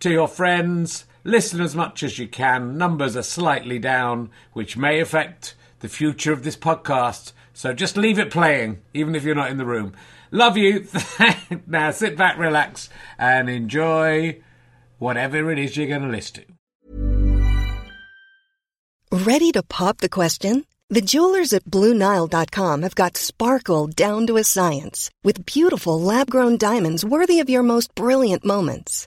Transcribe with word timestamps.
to 0.00 0.10
your 0.10 0.28
friends. 0.28 1.04
Listen 1.24 1.60
as 1.60 1.74
much 1.74 2.02
as 2.02 2.18
you 2.18 2.26
can. 2.26 2.76
Numbers 2.76 3.16
are 3.16 3.22
slightly 3.22 3.78
down, 3.78 4.30
which 4.52 4.76
may 4.76 5.00
affect 5.00 5.54
the 5.80 5.88
future 5.88 6.32
of 6.32 6.42
this 6.42 6.56
podcast. 6.56 7.32
So 7.52 7.72
just 7.72 7.96
leave 7.96 8.18
it 8.18 8.30
playing, 8.30 8.80
even 8.94 9.14
if 9.14 9.24
you're 9.24 9.34
not 9.34 9.50
in 9.50 9.58
the 9.58 9.64
room. 9.64 9.92
Love 10.30 10.56
you. 10.56 10.86
now 11.66 11.90
sit 11.90 12.16
back, 12.16 12.38
relax, 12.38 12.88
and 13.18 13.50
enjoy 13.50 14.40
whatever 14.98 15.50
it 15.50 15.58
is 15.58 15.76
you're 15.76 15.86
going 15.86 16.02
to 16.02 16.08
listen 16.08 16.44
to. 16.44 16.44
Ready 19.12 19.50
to 19.52 19.62
pop 19.62 19.98
the 19.98 20.08
question? 20.08 20.64
The 20.88 21.00
jewelers 21.00 21.52
at 21.52 21.64
BlueNile.com 21.64 22.82
have 22.82 22.94
got 22.94 23.16
sparkle 23.16 23.86
down 23.88 24.26
to 24.26 24.36
a 24.36 24.44
science 24.44 25.10
with 25.22 25.46
beautiful 25.46 26.00
lab 26.00 26.30
grown 26.30 26.56
diamonds 26.56 27.04
worthy 27.04 27.40
of 27.40 27.50
your 27.50 27.62
most 27.62 27.94
brilliant 27.94 28.44
moments. 28.44 29.06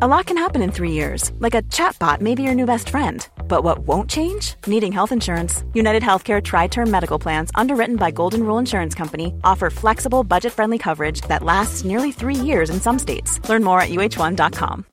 A 0.00 0.08
lot 0.08 0.24
can 0.24 0.38
happen 0.38 0.62
in 0.62 0.72
three 0.72 0.92
years, 0.92 1.32
like 1.38 1.54
a 1.54 1.60
chatbot 1.64 2.22
may 2.22 2.34
be 2.34 2.42
your 2.42 2.54
new 2.54 2.64
best 2.64 2.88
friend. 2.88 3.28
But 3.46 3.62
what 3.62 3.80
won't 3.80 4.08
change? 4.08 4.54
Needing 4.66 4.90
health 4.90 5.12
insurance. 5.12 5.64
United 5.74 6.02
Healthcare 6.02 6.42
Tri 6.42 6.66
Term 6.66 6.90
Medical 6.90 7.18
Plans, 7.18 7.50
underwritten 7.54 7.96
by 7.96 8.10
Golden 8.10 8.42
Rule 8.44 8.56
Insurance 8.56 8.94
Company, 8.94 9.34
offer 9.44 9.68
flexible, 9.68 10.24
budget 10.24 10.54
friendly 10.54 10.78
coverage 10.78 11.20
that 11.28 11.42
lasts 11.42 11.84
nearly 11.84 12.10
three 12.10 12.34
years 12.34 12.70
in 12.70 12.80
some 12.80 12.98
states. 12.98 13.46
Learn 13.50 13.62
more 13.62 13.82
at 13.82 13.90
uh1.com. 13.90 14.86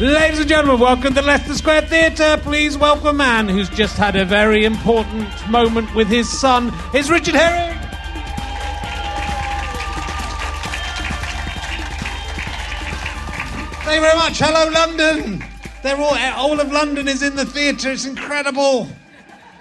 Ladies 0.00 0.38
and 0.38 0.48
gentlemen, 0.48 0.80
welcome 0.80 1.12
to 1.12 1.20
Leicester 1.20 1.54
Square 1.54 1.82
Theatre. 1.82 2.38
Please 2.42 2.78
welcome 2.78 3.08
a 3.08 3.12
man 3.12 3.48
who's 3.50 3.68
just 3.68 3.98
had 3.98 4.16
a 4.16 4.24
very 4.24 4.64
important 4.64 5.28
moment 5.50 5.94
with 5.94 6.08
his 6.08 6.26
son. 6.40 6.72
It's 6.94 7.10
Richard 7.10 7.34
Herring. 7.34 7.87
Thank 13.88 14.02
you 14.02 14.06
very 14.06 14.18
much. 14.18 14.38
Hello, 14.38 14.70
London. 14.70 15.42
They're 15.82 15.96
all, 15.96 16.14
all 16.36 16.60
of 16.60 16.70
London 16.70 17.08
is 17.08 17.22
in 17.22 17.36
the 17.36 17.46
theatre. 17.46 17.90
It's 17.90 18.04
incredible. 18.04 18.86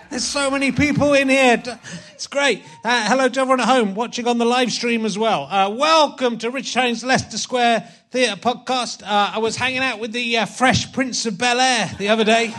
There's 0.10 0.26
so 0.26 0.52
many 0.52 0.74
people 0.74 1.14
in 1.14 1.30
here. 1.30 1.64
It's 2.12 2.28
great. 2.28 2.62
Uh, 2.84 3.08
hello 3.08 3.30
to 3.30 3.40
everyone 3.40 3.62
at 3.62 3.70
home 3.70 3.96
watching 3.96 4.28
on 4.28 4.38
the 4.38 4.44
live 4.44 4.74
stream 4.74 5.06
as 5.06 5.18
well. 5.18 5.44
Uh, 5.46 5.70
welcome 5.70 6.38
to 6.40 6.52
Rich 6.52 6.74
Herring's 6.74 7.06
Leicester 7.06 7.38
Square 7.38 7.90
Theatre 8.12 8.36
podcast. 8.36 9.02
Uh, 9.02 9.32
I 9.36 9.40
was 9.40 9.56
hanging 9.56 9.80
out 9.80 10.00
with 10.00 10.12
the 10.12 10.40
uh, 10.40 10.46
Fresh 10.46 10.92
Prince 10.92 11.26
of 11.26 11.38
Bel 11.38 11.62
Air 11.62 11.90
the 11.98 12.10
other 12.10 12.26
day. 12.26 12.54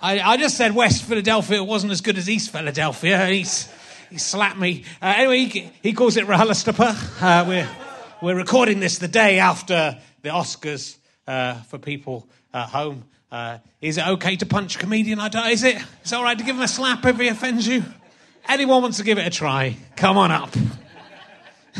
I, 0.00 0.20
I, 0.20 0.36
just 0.36 0.56
said 0.56 0.72
West 0.72 1.02
Philadelphia 1.02 1.64
wasn't 1.64 1.90
as 1.90 2.00
good 2.00 2.16
as 2.16 2.30
East 2.30 2.52
Philadelphia. 2.52 3.26
He's, 3.26 3.68
he 4.08 4.18
slapped 4.18 4.56
me. 4.56 4.84
Uh, 5.02 5.14
anyway, 5.16 5.46
he, 5.46 5.70
he, 5.82 5.92
calls 5.92 6.16
it 6.16 6.26
RHLSTP. 6.26 7.20
Uh, 7.20 7.44
we're, 7.44 7.68
we're 8.22 8.36
recording 8.36 8.78
this 8.78 8.98
the 8.98 9.08
day 9.08 9.40
after 9.40 9.98
the 10.22 10.30
Oscars 10.30 10.96
uh, 11.26 11.54
for 11.62 11.78
people 11.78 12.28
at 12.52 12.68
home. 12.68 13.04
Uh, 13.30 13.58
is 13.80 13.98
it 13.98 14.06
okay 14.06 14.36
to 14.36 14.46
punch 14.46 14.76
a 14.76 14.78
comedian? 14.78 15.20
I 15.20 15.28
don't. 15.28 15.48
Is 15.50 15.64
it? 15.64 15.76
All 16.12 16.22
right 16.22 16.38
to 16.38 16.44
give 16.44 16.56
him 16.56 16.62
a 16.62 16.68
slap 16.68 17.04
if 17.04 17.18
he 17.18 17.28
offends 17.28 17.66
you? 17.66 17.84
Anyone 18.48 18.82
wants 18.82 18.96
to 18.96 19.04
give 19.04 19.18
it 19.18 19.26
a 19.26 19.30
try? 19.30 19.76
Come 19.96 20.16
on 20.16 20.30
up. 20.30 20.54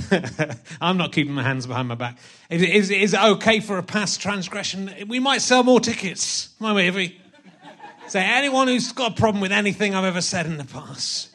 I'm 0.80 0.98
not 0.98 1.12
keeping 1.12 1.32
my 1.32 1.42
hands 1.42 1.66
behind 1.66 1.88
my 1.88 1.94
back. 1.94 2.18
Is, 2.50 2.62
is, 2.62 2.90
is, 2.90 3.14
it 3.14 3.20
okay 3.20 3.60
for 3.60 3.78
a 3.78 3.82
past 3.82 4.20
transgression? 4.20 4.92
We 5.08 5.18
might 5.18 5.40
sell 5.40 5.62
more 5.62 5.80
tickets, 5.80 6.50
might 6.60 6.74
we? 6.74 6.86
If 6.86 6.94
we 6.94 7.20
say 8.06 8.22
anyone 8.22 8.68
who's 8.68 8.92
got 8.92 9.12
a 9.12 9.14
problem 9.14 9.40
with 9.40 9.52
anything 9.52 9.94
I've 9.94 10.04
ever 10.04 10.20
said 10.20 10.46
in 10.46 10.58
the 10.58 10.64
past, 10.64 11.30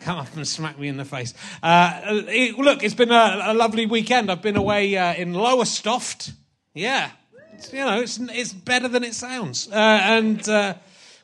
come 0.00 0.18
up 0.18 0.34
and 0.34 0.48
smack 0.48 0.78
me 0.78 0.88
in 0.88 0.96
the 0.96 1.04
face. 1.04 1.34
Uh, 1.62 2.00
it, 2.28 2.58
look, 2.58 2.82
it's 2.82 2.94
been 2.94 3.12
a, 3.12 3.40
a, 3.44 3.54
lovely 3.54 3.86
weekend. 3.86 4.30
I've 4.30 4.42
been 4.42 4.56
away 4.56 4.96
uh, 4.96 5.14
in 5.14 5.34
Lowestoft 5.34 6.32
yeah, 6.78 7.10
it's, 7.54 7.72
you 7.72 7.80
know, 7.80 8.00
it's 8.00 8.18
it's 8.18 8.52
better 8.52 8.88
than 8.88 9.04
it 9.04 9.14
sounds. 9.14 9.68
Uh, 9.68 9.74
and 9.74 10.48
uh, 10.48 10.74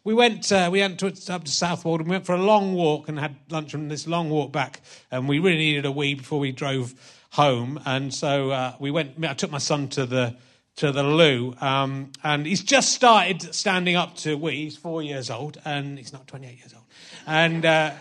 we 0.03 0.15
went 0.15 0.51
uh, 0.51 0.69
we 0.71 0.81
went 0.81 0.99
to, 1.01 1.07
up 1.33 1.45
to 1.45 1.51
Southwold 1.51 2.01
and 2.01 2.09
we 2.09 2.15
went 2.15 2.27
for 2.27 2.35
a 2.35 2.43
long 2.43 2.75
walk 2.75 3.09
and 3.09 3.19
had 3.19 3.37
lunch 3.51 3.75
on 3.75 3.89
this 3.89 4.07
long 4.07 4.31
walk 4.31 4.53
back. 4.53 4.81
And 5.11 5.29
we 5.29 5.39
really 5.39 5.59
needed 5.59 5.87
a 5.87 5.93
wee 5.93 6.15
before 6.15 6.39
we 6.39 6.53
drove 6.53 6.95
home. 7.31 7.81
And 7.87 8.13
so 8.13 8.51
uh, 8.51 8.75
we 8.81 8.91
went. 8.91 9.25
I 9.25 9.35
took 9.35 9.51
my 9.51 9.59
son 9.59 9.89
to 9.91 10.07
the 10.07 10.37
to 10.77 10.91
the 10.91 11.05
loo, 11.05 11.55
um, 11.61 12.11
and 12.25 12.45
he's 12.45 12.63
just 12.63 12.93
started 12.93 13.55
standing 13.55 13.95
up 13.95 14.17
to 14.17 14.37
wee. 14.37 14.65
He's 14.65 14.77
four 14.77 15.03
years 15.03 15.31
old, 15.31 15.57
and 15.65 15.97
he's 15.97 16.13
not 16.13 16.27
28 16.27 16.59
years 16.59 16.75
old. 16.75 16.85
And 17.29 17.65
uh, 17.65 17.93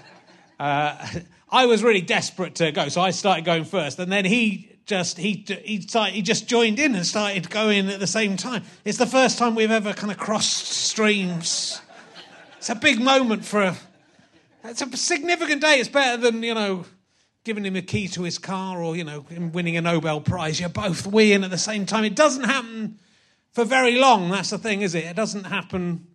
uh, 0.60 1.08
I 1.52 1.68
was 1.68 1.84
really 1.84 2.02
desperate 2.02 2.56
to 2.56 2.72
go, 2.72 2.90
so 2.90 3.00
I 3.00 3.12
started 3.12 3.46
going 3.46 3.66
first, 3.66 4.00
and 4.00 4.12
then 4.12 4.26
he 4.26 4.73
just 4.86 5.18
he 5.18 5.46
he 5.64 5.82
started, 5.82 6.14
he 6.14 6.22
just 6.22 6.48
joined 6.48 6.80
in 6.80 6.96
and 6.96 7.06
started 7.06 7.50
going 7.50 7.90
at 7.90 8.00
the 8.00 8.08
same 8.08 8.38
time. 8.38 8.64
It's 8.86 8.98
the 8.98 9.06
first 9.06 9.38
time 9.38 9.56
we've 9.56 9.72
ever 9.72 9.94
kind 9.94 10.12
of 10.12 10.18
crossed 10.18 10.68
streams. 10.68 11.82
It's 12.58 12.70
a 12.70 12.76
big 12.76 13.02
moment 13.02 13.46
for 13.46 13.62
a. 13.62 13.78
It's 14.66 14.82
a 14.82 14.98
significant 14.98 15.62
day. 15.62 15.80
It's 15.80 15.90
better 15.90 16.22
than 16.22 16.44
you 16.44 16.54
know 16.54 16.86
giving 17.44 17.66
him 17.66 17.76
a 17.76 17.82
key 17.82 18.08
to 18.08 18.24
his 18.24 18.38
car 18.38 18.82
or 18.82 18.96
you 18.96 19.04
know 19.04 19.22
him 19.24 19.52
winning 19.52 19.78
a 19.78 19.82
Nobel 19.82 20.22
Prize. 20.22 20.60
You're 20.60 20.70
both 20.70 21.10
weeing 21.10 21.44
at 21.44 21.52
the 21.52 21.58
same 21.58 21.86
time. 21.86 22.04
It 22.04 22.16
doesn't 22.16 22.46
happen 22.46 23.00
for 23.52 23.66
very 23.66 23.96
long. 23.96 24.30
That's 24.30 24.50
the 24.50 24.58
thing, 24.58 24.82
is 24.82 24.96
it? 24.96 25.06
It 25.06 25.16
doesn't 25.16 25.46
happen. 25.46 26.08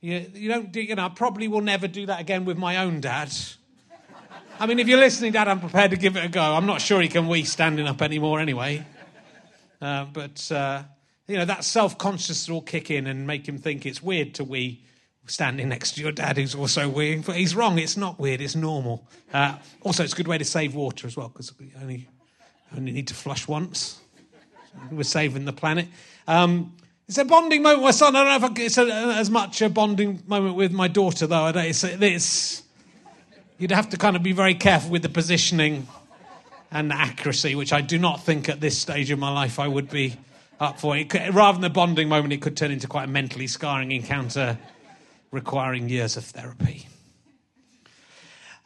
You, 0.00 0.26
you 0.34 0.48
don't 0.48 0.70
do, 0.70 0.80
you 0.80 0.94
know. 0.94 1.06
I 1.06 1.08
probably 1.08 1.48
will 1.48 1.62
never 1.62 1.88
do 1.88 2.06
that 2.06 2.20
again 2.20 2.44
with 2.44 2.58
my 2.58 2.76
own 2.78 3.00
dad. 3.00 3.32
I 4.58 4.66
mean, 4.66 4.78
if 4.78 4.86
you're 4.86 5.00
listening, 5.00 5.32
Dad, 5.32 5.48
I'm 5.48 5.58
prepared 5.58 5.90
to 5.90 5.96
give 5.96 6.16
it 6.16 6.24
a 6.24 6.28
go. 6.28 6.40
I'm 6.40 6.66
not 6.66 6.80
sure 6.80 7.00
he 7.00 7.08
can 7.08 7.26
wee 7.26 7.44
standing 7.44 7.86
up 7.88 8.00
anymore 8.00 8.38
anyway. 8.38 8.86
Uh, 9.80 10.04
but, 10.04 10.50
uh, 10.52 10.82
you 11.26 11.36
know, 11.36 11.44
that 11.44 11.64
self 11.64 11.98
consciousness 11.98 12.48
will 12.48 12.62
kick 12.62 12.90
in 12.90 13.06
and 13.06 13.26
make 13.26 13.48
him 13.48 13.58
think 13.58 13.84
it's 13.84 14.02
weird 14.02 14.34
to 14.34 14.44
wee 14.44 14.84
standing 15.26 15.68
next 15.68 15.92
to 15.92 16.02
your 16.02 16.12
dad 16.12 16.36
who's 16.36 16.54
also 16.54 16.90
weeing. 16.90 17.26
But 17.26 17.36
he's 17.36 17.56
wrong. 17.56 17.78
It's 17.78 17.96
not 17.96 18.20
weird. 18.20 18.40
It's 18.40 18.54
normal. 18.54 19.06
Uh, 19.32 19.56
also, 19.82 20.04
it's 20.04 20.12
a 20.12 20.16
good 20.16 20.28
way 20.28 20.38
to 20.38 20.44
save 20.44 20.74
water 20.74 21.06
as 21.06 21.16
well 21.16 21.28
because 21.28 21.58
we 21.58 21.72
only, 21.82 22.08
only 22.76 22.92
need 22.92 23.08
to 23.08 23.14
flush 23.14 23.48
once. 23.48 24.00
We're 24.90 25.02
saving 25.02 25.46
the 25.46 25.52
planet. 25.52 25.88
Um, 26.28 26.76
it's 27.08 27.18
a 27.18 27.24
bonding 27.24 27.62
moment 27.62 27.80
with 27.80 27.86
my 27.86 27.90
son. 27.90 28.16
I 28.16 28.24
don't 28.24 28.40
know 28.40 28.48
if 28.48 28.58
it's 28.58 28.78
a, 28.78 28.86
as 28.86 29.30
much 29.30 29.60
a 29.62 29.68
bonding 29.68 30.22
moment 30.26 30.54
with 30.54 30.72
my 30.72 30.88
daughter, 30.88 31.26
though. 31.26 31.48
It's, 31.48 31.84
it's, 31.84 32.63
you'd 33.58 33.70
have 33.70 33.90
to 33.90 33.96
kind 33.96 34.16
of 34.16 34.22
be 34.22 34.32
very 34.32 34.54
careful 34.54 34.90
with 34.90 35.02
the 35.02 35.08
positioning 35.08 35.86
and 36.70 36.90
the 36.90 36.96
accuracy, 36.96 37.54
which 37.54 37.72
I 37.72 37.80
do 37.80 37.98
not 37.98 38.24
think 38.24 38.48
at 38.48 38.60
this 38.60 38.78
stage 38.78 39.10
of 39.10 39.18
my 39.18 39.32
life 39.32 39.58
I 39.58 39.68
would 39.68 39.90
be 39.90 40.16
up 40.58 40.80
for. 40.80 40.96
Could, 41.04 41.34
rather 41.34 41.58
than 41.58 41.70
a 41.70 41.72
bonding 41.72 42.08
moment, 42.08 42.32
it 42.32 42.42
could 42.42 42.56
turn 42.56 42.70
into 42.70 42.88
quite 42.88 43.04
a 43.04 43.08
mentally 43.08 43.46
scarring 43.46 43.92
encounter 43.92 44.58
requiring 45.30 45.88
years 45.88 46.16
of 46.16 46.24
therapy. 46.24 46.88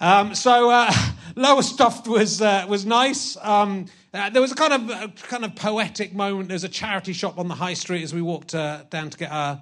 Um, 0.00 0.34
so 0.34 0.70
uh, 0.70 0.92
Lowestoft 1.36 2.06
was 2.06 2.40
uh, 2.40 2.66
was 2.68 2.86
nice. 2.86 3.36
Um, 3.42 3.86
uh, 4.14 4.30
there 4.30 4.40
was 4.40 4.52
a 4.52 4.54
kind 4.54 4.72
of 4.72 4.90
a 4.90 5.08
kind 5.28 5.44
of 5.44 5.54
poetic 5.56 6.14
moment. 6.14 6.48
There's 6.48 6.64
a 6.64 6.68
charity 6.68 7.12
shop 7.12 7.38
on 7.38 7.48
the 7.48 7.54
high 7.54 7.74
street 7.74 8.02
as 8.02 8.14
we 8.14 8.22
walked 8.22 8.54
uh, 8.54 8.84
down 8.90 9.10
to 9.10 9.18
get 9.18 9.30
our 9.30 9.60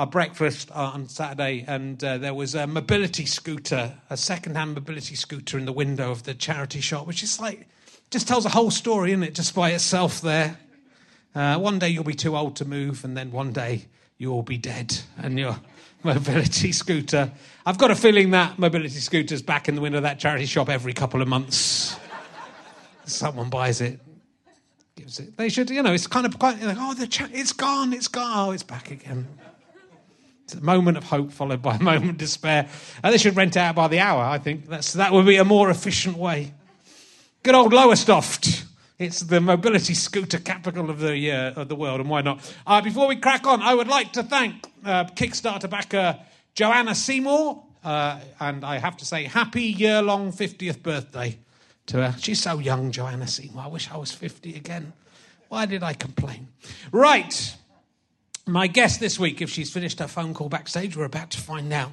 our 0.00 0.06
breakfast 0.06 0.70
on 0.70 1.06
Saturday, 1.10 1.62
and 1.68 2.02
uh, 2.02 2.16
there 2.16 2.32
was 2.32 2.54
a 2.54 2.66
mobility 2.66 3.26
scooter, 3.26 3.92
a 4.08 4.16
second-hand 4.16 4.74
mobility 4.74 5.14
scooter 5.14 5.58
in 5.58 5.66
the 5.66 5.74
window 5.74 6.10
of 6.10 6.22
the 6.22 6.32
charity 6.32 6.80
shop, 6.80 7.06
which 7.06 7.22
is 7.22 7.38
like 7.38 7.68
just 8.10 8.26
tells 8.26 8.46
a 8.46 8.48
whole 8.48 8.70
story, 8.70 9.10
isn't 9.12 9.22
it? 9.22 9.34
Just 9.34 9.54
by 9.54 9.72
itself 9.72 10.22
there. 10.22 10.56
Uh, 11.34 11.58
one 11.58 11.78
day 11.78 11.90
you'll 11.90 12.02
be 12.02 12.14
too 12.14 12.34
old 12.34 12.56
to 12.56 12.64
move, 12.64 13.04
and 13.04 13.14
then 13.14 13.30
one 13.30 13.52
day 13.52 13.88
you'll 14.16 14.42
be 14.42 14.56
dead, 14.56 14.98
and 15.18 15.38
your 15.38 15.60
mobility 16.02 16.72
scooter. 16.72 17.30
I've 17.66 17.76
got 17.76 17.90
a 17.90 17.94
feeling 17.94 18.30
that 18.30 18.58
mobility 18.58 19.00
scooter's 19.00 19.42
back 19.42 19.68
in 19.68 19.74
the 19.74 19.82
window 19.82 19.98
of 19.98 20.04
that 20.04 20.18
charity 20.18 20.46
shop 20.46 20.70
every 20.70 20.94
couple 20.94 21.20
of 21.20 21.28
months. 21.28 21.94
Someone 23.04 23.50
buys 23.50 23.82
it, 23.82 24.00
gives 24.96 25.20
it. 25.20 25.36
They 25.36 25.50
should, 25.50 25.68
you 25.68 25.82
know, 25.82 25.92
it's 25.92 26.06
kind 26.06 26.24
of 26.24 26.38
quite 26.38 26.58
like, 26.62 26.78
oh, 26.80 26.94
the 26.94 27.06
cha- 27.06 27.28
it's 27.34 27.52
gone, 27.52 27.92
it's 27.92 28.08
gone, 28.08 28.48
oh, 28.48 28.52
it's 28.52 28.62
back 28.62 28.90
again. 28.90 29.28
Moment 30.60 30.96
of 30.96 31.04
hope 31.04 31.32
followed 31.32 31.62
by 31.62 31.76
a 31.76 31.82
moment 31.82 32.10
of 32.10 32.18
despair. 32.18 32.68
And 33.02 33.12
they 33.12 33.18
should 33.18 33.36
rent 33.36 33.56
out 33.56 33.74
by 33.74 33.88
the 33.88 34.00
hour, 34.00 34.22
I 34.22 34.38
think. 34.38 34.66
That's, 34.66 34.94
that 34.94 35.12
would 35.12 35.26
be 35.26 35.36
a 35.36 35.44
more 35.44 35.70
efficient 35.70 36.16
way. 36.16 36.54
Good 37.42 37.54
old 37.54 37.72
Lowestoft. 37.72 38.64
It's 38.98 39.20
the 39.20 39.40
mobility 39.40 39.94
scooter 39.94 40.38
capital 40.38 40.90
of 40.90 41.00
the, 41.00 41.32
uh, 41.32 41.60
of 41.62 41.68
the 41.68 41.74
world, 41.74 42.00
and 42.00 42.10
why 42.10 42.20
not? 42.20 42.54
Uh, 42.66 42.82
before 42.82 43.08
we 43.08 43.16
crack 43.16 43.46
on, 43.46 43.62
I 43.62 43.74
would 43.74 43.88
like 43.88 44.12
to 44.12 44.22
thank 44.22 44.66
uh, 44.84 45.04
Kickstarter 45.04 45.70
backer 45.70 46.18
Joanna 46.54 46.94
Seymour, 46.94 47.64
uh, 47.82 48.20
and 48.40 48.62
I 48.62 48.76
have 48.76 48.98
to 48.98 49.06
say, 49.06 49.24
happy 49.24 49.62
year 49.62 50.02
long 50.02 50.32
50th 50.32 50.82
birthday 50.82 51.38
to 51.86 51.96
her. 51.96 52.14
She's 52.18 52.42
so 52.42 52.58
young, 52.58 52.90
Joanna 52.90 53.26
Seymour. 53.26 53.64
I 53.64 53.68
wish 53.68 53.90
I 53.90 53.96
was 53.96 54.12
50 54.12 54.54
again. 54.54 54.92
Why 55.48 55.64
did 55.64 55.82
I 55.82 55.94
complain? 55.94 56.48
Right. 56.92 57.56
My 58.46 58.66
guest 58.66 59.00
this 59.00 59.18
week, 59.18 59.42
if 59.42 59.50
she's 59.50 59.70
finished 59.70 59.98
her 59.98 60.08
phone 60.08 60.34
call 60.34 60.48
backstage, 60.48 60.96
we're 60.96 61.04
about 61.04 61.30
to 61.30 61.38
find 61.38 61.72
out. 61.72 61.92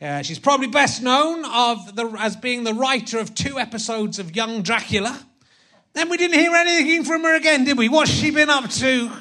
Uh, 0.00 0.22
she's 0.22 0.38
probably 0.38 0.66
best 0.66 1.02
known 1.02 1.44
of 1.44 1.94
the, 1.94 2.06
as 2.18 2.34
being 2.36 2.64
the 2.64 2.74
writer 2.74 3.18
of 3.18 3.34
two 3.34 3.58
episodes 3.58 4.18
of 4.18 4.34
Young 4.34 4.62
Dracula. 4.62 5.24
Then 5.92 6.08
we 6.08 6.16
didn't 6.16 6.38
hear 6.38 6.52
anything 6.52 7.04
from 7.04 7.22
her 7.22 7.36
again, 7.36 7.64
did 7.64 7.78
we? 7.78 7.88
What's 7.88 8.10
she 8.10 8.30
been 8.30 8.50
up 8.50 8.68
to? 8.70 9.12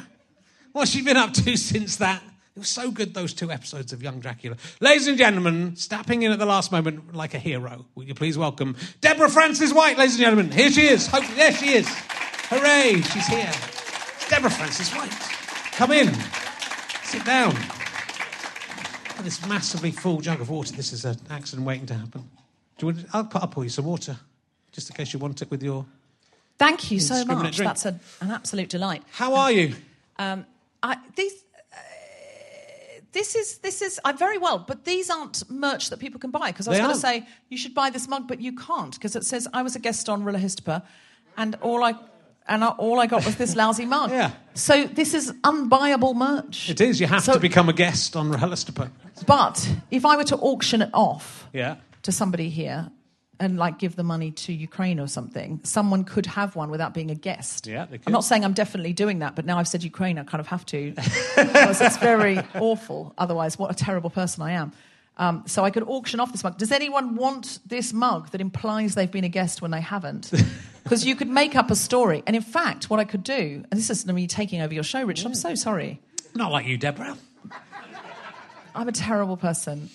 What's 0.72 0.92
she 0.92 1.02
been 1.02 1.18
up 1.18 1.34
to 1.34 1.58
since 1.58 1.98
that? 1.98 2.24
It 2.56 2.60
was 2.60 2.70
so 2.70 2.92
good, 2.92 3.14
those 3.14 3.34
two 3.34 3.52
episodes 3.52 3.94
of 3.94 4.02
Young 4.02 4.20
Dracula. 4.20 4.58
Ladies 4.80 5.08
and 5.08 5.18
gentlemen, 5.18 5.76
stepping 5.76 6.24
in 6.24 6.32
at 6.32 6.40
the 6.40 6.46
last 6.46 6.72
moment 6.72 7.14
like 7.14 7.34
a 7.34 7.40
hero, 7.40 7.86
will 7.94 8.04
you 8.04 8.16
please 8.16 8.38
welcome 8.38 8.76
Deborah 9.02 9.30
Frances-White, 9.30 9.98
ladies 9.98 10.16
and 10.16 10.22
gentlemen. 10.22 10.52
Here 10.52 10.72
she 10.72 10.88
is. 10.88 11.08
Hope, 11.08 11.24
there 11.36 11.54
she 11.54 11.74
is. 11.74 11.88
Hooray, 12.50 13.02
she's 13.02 13.28
here. 13.28 13.52
Deborah 14.30 14.50
Frances-White. 14.50 15.41
Come 15.82 15.94
in. 15.94 16.14
Sit 17.06 17.26
down. 17.26 17.54
Oh, 17.56 19.22
this 19.24 19.44
massively 19.48 19.90
full 19.90 20.22
jug 20.22 20.40
of 20.40 20.52
water. 20.52 20.76
This 20.76 20.94
is 20.94 21.06
an 21.06 21.18
accident 21.32 21.66
waiting 21.66 21.88
to 21.88 21.96
happen. 21.96 22.30
Do 22.78 22.86
you 22.86 22.94
want, 22.94 23.08
I'll, 23.14 23.26
put, 23.26 23.42
I'll 23.42 23.48
pour 23.48 23.64
you 23.64 23.72
some 23.72 23.86
water, 23.86 24.16
just 24.72 24.92
in 24.92 24.96
case 24.96 25.12
you 25.12 25.18
want 25.18 25.42
it 25.42 25.50
with 25.50 25.64
your. 25.64 25.88
Thank 26.60 26.92
you 26.92 27.00
so 27.00 27.26
much. 27.26 27.56
drink. 27.56 27.68
That's 27.68 27.88
a, 27.88 28.00
an 28.22 28.30
absolute 28.30 28.70
delight. 28.70 29.02
How 29.10 29.34
are 29.34 29.52
you? 29.52 29.74
Um, 30.20 30.46
I, 30.84 30.98
these, 31.16 31.34
uh, 31.74 31.78
this 33.12 33.34
is 33.34 33.58
this 33.58 33.82
is 33.82 34.00
I'm 34.06 34.20
very 34.20 34.38
well, 34.38 34.60
but 34.60 34.86
these 34.86 35.10
aren't 35.10 35.50
merch 35.50 35.90
that 35.90 35.98
people 35.98 36.20
can 36.20 36.30
buy 36.30 36.52
because 36.52 36.68
I 36.68 36.72
was 36.74 36.80
going 36.80 36.94
to 36.94 37.00
say 37.00 37.26
you 37.50 37.58
should 37.58 37.74
buy 37.74 37.90
this 37.90 38.08
mug, 38.08 38.28
but 38.28 38.40
you 38.40 38.56
can't 38.56 38.94
because 38.94 39.16
it 39.16 39.26
says 39.26 39.48
I 39.52 39.64
was 39.64 39.76
a 39.76 39.80
guest 39.80 40.10
on 40.10 40.22
RHLSTP, 40.22 40.84
and 41.38 41.56
all 41.56 41.84
I 41.84 41.96
and 42.48 42.64
I, 42.64 42.68
all 42.70 43.00
I 43.00 43.08
got 43.08 43.26
was 43.26 43.36
this 43.36 43.56
lousy 43.56 43.86
mug. 43.86 44.12
Yeah. 44.12 44.32
So 44.54 44.86
this 44.86 45.14
is 45.14 45.32
unbuyable 45.44 46.16
merch. 46.16 46.70
It 46.70 46.82
is. 46.82 47.00
You 47.00 47.08
have 47.08 47.24
So- 47.24 47.34
to 47.34 47.40
become 47.40 47.70
a 47.70 47.74
guest 47.74 48.16
on 48.16 48.32
RHLSTP. 48.32 48.90
But 49.26 49.70
if 49.92 50.06
I 50.06 50.18
were 50.18 50.24
to 50.26 50.38
auction 50.38 50.82
it 50.82 50.90
off 50.94 51.48
Yeah. 51.54 51.76
to 52.04 52.12
somebody 52.12 52.50
here 52.50 52.90
and 53.40 53.58
like 53.58 53.78
give 53.80 53.96
the 53.96 54.04
money 54.04 54.32
to 54.32 54.54
Ukraine 54.54 55.00
or 55.00 55.08
something, 55.08 55.60
someone 55.64 56.04
could 56.04 56.26
have 56.26 56.56
one 56.56 56.70
without 56.72 56.94
being 56.94 57.12
a 57.12 57.16
guest. 57.16 57.68
Yeah, 57.68 57.86
they 57.86 57.98
could. 58.00 58.08
I'm 58.08 58.14
not 58.14 58.24
saying 58.26 58.44
I'm 58.44 58.54
definitely 58.54 58.94
doing 58.94 59.20
that, 59.20 59.36
but 59.36 59.46
now 59.46 59.58
I've 59.60 59.68
said 59.68 59.84
Ukraine, 59.84 60.18
I 60.20 60.24
kind 60.24 60.40
of 60.42 60.48
have 60.48 60.66
to 60.68 60.92
because 61.36 61.82
it's 61.82 61.98
very 61.98 62.40
awful. 62.56 63.14
Otherwise, 63.18 63.58
what 63.60 63.72
a 63.72 63.76
terrible 63.76 64.10
person 64.10 64.44
I 64.44 64.52
am. 64.54 64.74
Um, 65.18 65.44
so 65.46 65.64
I 65.64 65.70
could 65.72 65.84
auction 65.84 66.20
off 66.20 66.32
this 66.32 66.44
mug. 66.44 66.58
Does 66.58 66.72
anyone 66.72 67.16
want 67.16 67.60
this 67.68 67.94
mug 67.94 68.30
that 68.32 68.42
implies 68.42 68.96
they've 68.96 69.12
been 69.12 69.24
a 69.26 69.30
guest 69.30 69.62
when 69.62 69.70
they 69.72 69.82
haven't? 69.82 70.32
Because 70.84 71.06
you 71.06 71.16
could 71.16 71.30
make 71.30 71.56
up 71.56 71.70
a 71.72 71.76
story. 71.76 72.24
And 72.26 72.36
in 72.36 72.42
fact, 72.42 72.90
what 72.90 73.00
I 73.00 73.04
could 73.04 73.24
do, 73.24 73.64
and 73.72 73.80
this 73.80 73.90
is 73.90 74.06
me 74.08 74.28
taking 74.28 74.62
over 74.62 74.74
your 74.74 74.84
show, 74.84 75.04
Richard, 75.04 75.28
I'm 75.28 75.36
so 75.36 75.56
sorry. 75.56 76.02
Not 76.36 76.52
like 76.52 76.66
you, 76.66 76.78
Deborah. 76.78 77.18
I'm 78.74 78.88
a 78.88 78.92
terrible 78.92 79.38
person. 79.38 79.90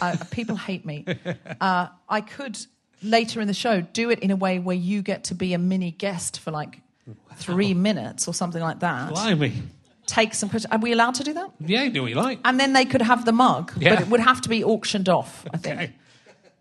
Uh, 0.00 0.16
people 0.30 0.56
hate 0.56 0.84
me. 0.84 1.04
Uh, 1.60 1.88
I 2.08 2.20
could 2.20 2.58
later 3.02 3.40
in 3.40 3.46
the 3.48 3.54
show 3.54 3.80
do 3.80 4.10
it 4.10 4.18
in 4.20 4.30
a 4.30 4.36
way 4.36 4.58
where 4.58 4.76
you 4.76 5.02
get 5.02 5.24
to 5.24 5.34
be 5.34 5.54
a 5.54 5.58
mini 5.58 5.90
guest 5.92 6.40
for 6.40 6.50
like 6.50 6.80
three 7.36 7.72
minutes 7.74 8.28
or 8.28 8.34
something 8.34 8.60
like 8.60 8.80
that. 8.80 9.10
Blimey. 9.10 9.52
Take 10.06 10.34
some. 10.34 10.48
questions. 10.48 10.72
Are 10.72 10.78
we 10.78 10.92
allowed 10.92 11.14
to 11.16 11.24
do 11.24 11.32
that? 11.34 11.50
Yeah, 11.60 11.88
do 11.88 12.02
what 12.02 12.10
you 12.10 12.16
like. 12.16 12.40
And 12.44 12.58
then 12.60 12.72
they 12.72 12.84
could 12.84 13.02
have 13.02 13.24
the 13.24 13.32
mug, 13.32 13.72
Yeah. 13.78 13.94
but 13.94 14.02
it 14.02 14.08
would 14.08 14.20
have 14.20 14.40
to 14.42 14.48
be 14.48 14.62
auctioned 14.64 15.08
off. 15.08 15.46
I 15.52 15.56
think. 15.58 15.76
Okay. 15.80 15.92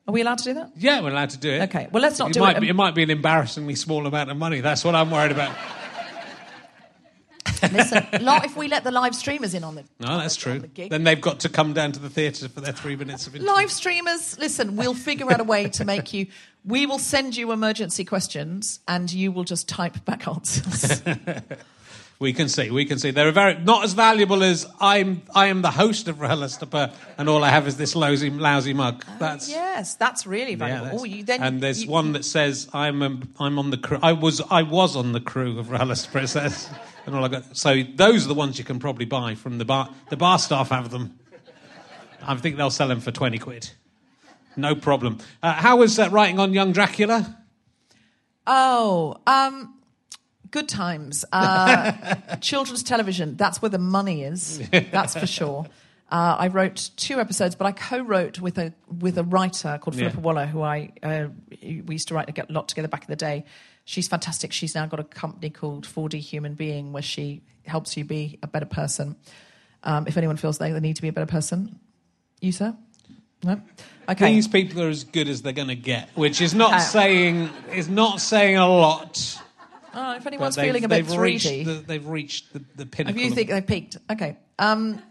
Are 0.08 0.14
we 0.14 0.22
allowed 0.22 0.38
to 0.38 0.44
do 0.46 0.54
that? 0.54 0.72
Yeah, 0.78 1.02
we're 1.02 1.12
allowed 1.12 1.32
to 1.32 1.38
do 1.38 1.50
it. 1.52 1.62
Okay, 1.64 1.88
well, 1.92 2.02
let's 2.02 2.18
not 2.18 2.30
it 2.30 2.34
do 2.36 2.40
might 2.40 2.56
it. 2.58 2.62
Be, 2.62 2.70
it 2.70 2.76
might 2.76 2.96
be 2.96 3.04
an 3.04 3.10
embarrassingly 3.10 3.76
small 3.76 4.08
amount 4.08 4.32
of 4.32 4.38
money. 4.38 4.62
That's 4.62 4.86
what 4.86 4.96
I'm 4.96 5.12
worried 5.12 5.32
about. 5.32 5.54
Listen, 7.72 8.06
if 8.12 8.56
we 8.56 8.68
let 8.68 8.84
the 8.84 8.92
live 8.92 9.16
streamers 9.16 9.54
in 9.54 9.64
on 9.64 9.76
the 9.76 9.84
No, 10.00 10.18
that's 10.18 10.36
true. 10.36 10.60
the. 10.60 10.90
Then 10.90 11.04
they've 11.04 11.20
got 11.20 11.40
to 11.42 11.50
come 11.50 11.74
down 11.74 11.92
to 11.94 12.00
the 12.00 12.10
theatre 12.10 12.48
for 12.50 12.62
their 12.62 12.74
three 12.74 12.96
minutes 12.96 13.28
of 13.28 13.36
interview. 13.36 13.52
live 13.52 13.72
streamers. 13.72 14.38
Listen, 14.38 14.76
we'll 14.76 14.94
figure 14.94 15.32
out 15.32 15.40
a 15.40 15.44
way 15.44 15.70
to 15.70 15.86
make 15.86 16.14
you. 16.14 16.28
We 16.64 16.86
will 16.86 17.00
send 17.00 17.36
you 17.36 17.52
emergency 17.52 18.06
questions, 18.06 18.80
and 18.88 19.12
you 19.12 19.32
will 19.32 19.46
just 19.46 19.68
type 19.68 20.04
back 20.06 20.28
answers. 20.28 21.02
We 22.20 22.34
can 22.34 22.50
see. 22.50 22.72
We 22.72 22.86
can 22.86 22.98
see. 22.98 23.12
They're 23.12 23.32
very 23.32 23.60
not 23.60 23.84
as 23.84 23.94
valuable 23.94 24.44
as 24.44 24.66
I'm. 24.80 25.22
I 25.36 25.48
am 25.48 25.62
the 25.62 25.70
host 25.70 26.08
of 26.08 26.16
RHLSTP, 26.18 26.92
and 27.20 27.30
all 27.30 27.44
I 27.44 27.50
have 27.50 27.68
is 27.68 27.78
this 27.78 27.96
lousy, 27.96 28.32
lousy 28.32 28.74
mug. 28.74 29.06
That's 29.20 29.48
yes, 29.48 29.94
that's 29.96 30.26
really 30.26 30.52
yeah, 30.52 30.58
valuable. 30.58 30.86
that's- 30.86 31.02
oh, 31.02 31.04
you 31.06 31.24
then 31.24 31.44
and 31.44 31.62
there's 31.62 31.84
you- 31.84 31.92
one 31.92 32.14
that 32.14 32.26
says 32.26 32.70
I'm 32.74 33.04
a, 33.04 33.20
I'm 33.40 33.60
on 33.60 33.70
the 33.70 33.78
crew. 33.78 34.00
I 34.02 34.14
was 34.14 34.42
I 34.50 34.64
was 34.64 34.96
on 34.96 35.12
the 35.12 35.20
crew 35.20 35.60
of 35.60 35.68
RHLSTP. 35.68 36.24
It 36.24 36.28
says, 36.30 36.70
and 37.06 37.16
all 37.16 37.24
I 37.24 37.28
got. 37.28 37.56
So 37.56 37.84
those 37.84 38.26
are 38.26 38.30
the 38.30 38.34
ones 38.34 38.58
you 38.58 38.66
can 38.66 38.80
probably 38.80 39.06
buy 39.06 39.36
from 39.36 39.60
the 39.60 39.66
bar. 39.66 39.94
The 40.10 40.18
bar 40.18 40.40
staff 40.40 40.70
have 40.70 40.90
them. 40.90 41.20
I 42.24 42.34
think 42.36 42.58
they'll 42.58 42.72
sell 42.72 42.88
them 42.88 43.00
for 43.00 43.12
twenty 43.12 43.38
quid. 43.38 43.70
No 44.56 44.74
problem. 44.74 45.20
Uh, 45.44 45.54
how 45.54 45.78
was 45.78 46.00
uh, 46.00 46.10
writing 46.10 46.40
on 46.40 46.52
Young 46.52 46.72
Dracula? 46.72 47.38
Oh, 48.48 49.18
um, 49.28 49.76
good 50.52 50.68
times. 50.70 51.26
Uh, 51.32 51.92
children's 52.42 52.84
television. 52.84 53.36
That's 53.38 53.62
where 53.62 53.70
the 53.70 53.80
money 53.80 54.24
is. 54.24 54.62
That's 54.70 55.16
for 55.16 55.28
sure. 55.28 55.66
Uh, 56.10 56.38
I 56.40 56.48
wrote 56.48 56.92
two 56.96 57.20
episodes, 57.20 57.56
but 57.56 57.66
I 57.68 57.74
co-wrote 57.74 58.40
with 58.40 58.58
a 58.58 58.74
with 58.88 59.18
a 59.18 59.24
writer 59.24 59.78
called 59.82 59.94
Yeah. 59.96 60.04
Philippa 60.04 60.22
Waller, 60.22 60.46
who 60.46 60.62
I 60.62 60.94
uh, 61.04 61.26
we 61.62 61.84
used 61.96 62.08
to 62.08 62.14
write 62.14 62.30
a 62.30 62.46
lot 62.50 62.70
together 62.70 62.88
back 62.88 63.02
in 63.02 63.08
the 63.10 63.18
day. 63.18 63.44
She's 63.84 64.08
fantastic. 64.08 64.54
She's 64.54 64.74
now 64.74 64.86
got 64.86 65.02
a 65.02 65.04
company 65.04 65.50
called 65.50 65.86
4D 65.86 66.20
Human 66.22 66.54
Being, 66.54 66.94
where 66.94 67.04
she 67.04 67.42
helps 67.66 67.98
you 67.98 68.06
be 68.06 68.40
a 68.42 68.48
better 68.48 68.66
person. 68.66 69.18
Um, 69.84 70.08
if 70.08 70.16
anyone 70.16 70.38
feels 70.38 70.60
they, 70.60 70.72
they 70.72 70.80
need 70.80 70.96
to 70.96 71.02
be 71.02 71.10
a 71.10 71.12
better 71.12 71.26
person, 71.26 71.78
you 72.40 72.54
sir, 72.54 72.74
no, 73.44 73.62
okay. 74.08 74.34
These 74.34 74.48
people 74.48 74.82
are 74.84 74.90
as 74.90 75.04
good 75.04 75.28
as 75.28 75.42
they're 75.42 75.52
going 75.52 75.68
to 75.68 75.76
get, 75.76 76.10
which 76.16 76.40
is 76.40 76.56
not 76.56 76.72
Uh, 76.76 76.80
saying 76.80 77.50
is 77.76 77.90
not 77.90 78.22
saying 78.22 78.56
a 78.56 78.66
lot. 78.66 79.42
Oh, 80.00 80.16
if 80.16 80.28
anyone's 80.28 80.56
feeling 80.56 80.84
a 80.84 80.88
bit 80.88 81.08
they've 81.08 81.18
3D, 81.18 81.20
reached 81.22 81.66
the, 81.66 81.74
they've 81.74 82.08
reached 82.08 82.54
the, 82.54 82.64
the 82.76 82.86
pinnacle. 82.86 83.20
If 83.20 83.26
you 83.26 83.32
think 83.32 83.50
they've 83.50 83.66
peaked, 83.66 83.98
okay. 84.12 84.38
Um, 84.60 85.02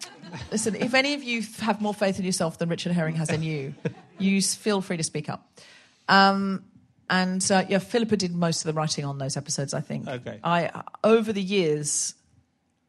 listen, 0.53 0.77
if 0.77 0.95
any 0.95 1.15
of 1.15 1.25
you 1.25 1.43
have 1.61 1.81
more 1.81 1.93
faith 1.93 2.21
in 2.21 2.25
yourself 2.25 2.59
than 2.59 2.69
Richard 2.69 2.93
Herring 2.93 3.17
has 3.17 3.29
in 3.31 3.43
you, 3.43 3.75
you 4.19 4.41
feel 4.41 4.81
free 4.81 4.97
to 4.97 5.03
speak 5.03 5.29
up. 5.29 5.51
Um, 6.09 6.63
and 7.11 7.45
uh, 7.51 7.65
yeah, 7.69 7.79
Philippa 7.79 8.17
did 8.17 8.33
most 8.33 8.65
of 8.65 8.73
the 8.73 8.79
writing 8.79 9.05
on 9.05 9.19
those 9.19 9.37
episodes. 9.37 9.75
I 9.75 9.81
think. 9.81 10.07
Okay. 10.07 10.39
I 10.45 10.83
over 11.03 11.33
the 11.33 11.43
years, 11.43 12.15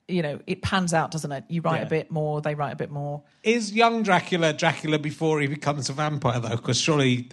you 0.08 0.22
know, 0.22 0.40
it 0.48 0.62
pans 0.62 0.94
out, 0.94 1.12
doesn't 1.12 1.32
it? 1.32 1.46
You 1.50 1.62
write 1.62 1.82
Yeah. 1.82 1.88
a 1.88 1.90
bit 1.90 2.12
more, 2.12 2.42
they 2.42 2.54
write 2.56 2.74
a 2.74 2.76
bit 2.76 2.92
more. 2.92 3.24
Is 3.44 3.74
young 3.74 4.04
Dracula 4.04 4.54
Dracula 4.54 5.00
before 5.00 5.40
he 5.42 5.48
becomes 5.48 5.90
a 5.90 5.94
vampire, 5.94 6.40
though? 6.40 6.50
Because 6.56 6.80
surely 6.80 7.30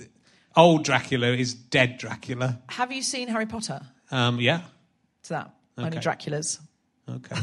old 0.56 0.84
Dracula 0.84 1.28
is 1.28 1.54
dead 1.54 1.98
Dracula. 1.98 2.60
Have 2.70 2.92
you 2.92 3.02
seen 3.02 3.28
Harry 3.28 3.46
Potter? 3.46 3.80
Um, 4.10 4.40
yeah. 4.40 4.62
It's 5.20 5.28
that 5.30 5.50
only 5.78 5.98
Draculas. 5.98 6.60
Okay. 7.08 7.36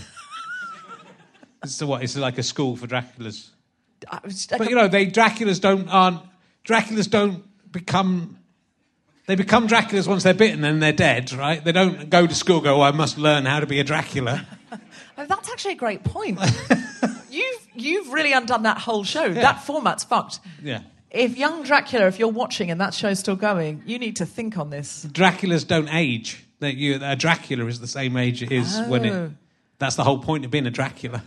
so 1.66 1.88
what? 1.88 2.04
It's 2.04 2.16
like 2.16 2.38
a 2.38 2.44
school 2.44 2.76
for 2.76 2.88
Draculas. 2.88 3.50
I 4.10 4.20
But 4.58 4.70
you 4.70 4.76
know, 4.76 4.88
they 4.88 5.08
Draculas 5.08 5.62
don't 5.62 5.88
aren't 5.88 6.22
Draculas 6.66 7.10
don't 7.10 7.44
become. 7.72 8.38
They 9.28 9.36
become 9.36 9.68
Draculas 9.68 10.08
once 10.08 10.24
they're 10.24 10.34
bitten 10.34 10.64
and 10.64 10.82
they're 10.82 10.92
dead, 10.92 11.32
right? 11.34 11.64
They 11.64 11.72
don't 11.72 12.10
go 12.10 12.26
to 12.28 12.36
school, 12.36 12.60
go, 12.60 12.78
oh, 12.78 12.82
I 12.82 12.92
must 12.92 13.18
learn 13.18 13.46
how 13.46 13.60
to 13.60 13.68
be 13.68 13.80
a 13.80 13.84
Dracula. 13.84 14.46
Oh, 15.18 15.26
that's 15.26 15.52
actually 15.52 15.74
a 15.74 15.78
great 15.78 16.04
point. 16.04 16.40
you've 17.30 17.68
you've 17.76 18.12
really 18.12 18.32
undone 18.32 18.64
that 18.64 18.80
whole 18.80 19.04
show. 19.04 19.32
That 19.32 19.62
format's 19.62 20.04
fucked. 20.04 20.40
Yeah. 20.64 20.82
If 21.12 21.38
young 21.38 21.64
Dracula, 21.64 22.08
if 22.08 22.18
you're 22.18 22.30
watching 22.30 22.72
and 22.72 22.82
that 22.82 22.94
show's 22.94 23.20
still 23.20 23.36
going, 23.36 23.84
you 23.86 24.00
need 24.00 24.16
to 24.16 24.26
think 24.26 24.58
on 24.58 24.70
this. 24.70 25.06
Draculas 25.06 25.68
don't 25.68 25.90
age. 25.90 26.44
That 26.62 26.76
you, 26.78 26.98
a 27.02 27.16
Dracula 27.16 27.66
is 27.66 27.80
the 27.80 27.88
same 27.88 28.16
age 28.18 28.42
it 28.42 28.52
is 28.52 28.80
when 28.88 29.06
Oh. 29.06 29.26
it. 29.26 29.32
That's 29.80 29.96
the 29.96 30.04
whole 30.04 30.20
point 30.20 30.46
of 30.46 30.52
being 30.52 30.66
a 30.68 30.72
Dracula. 30.72 31.22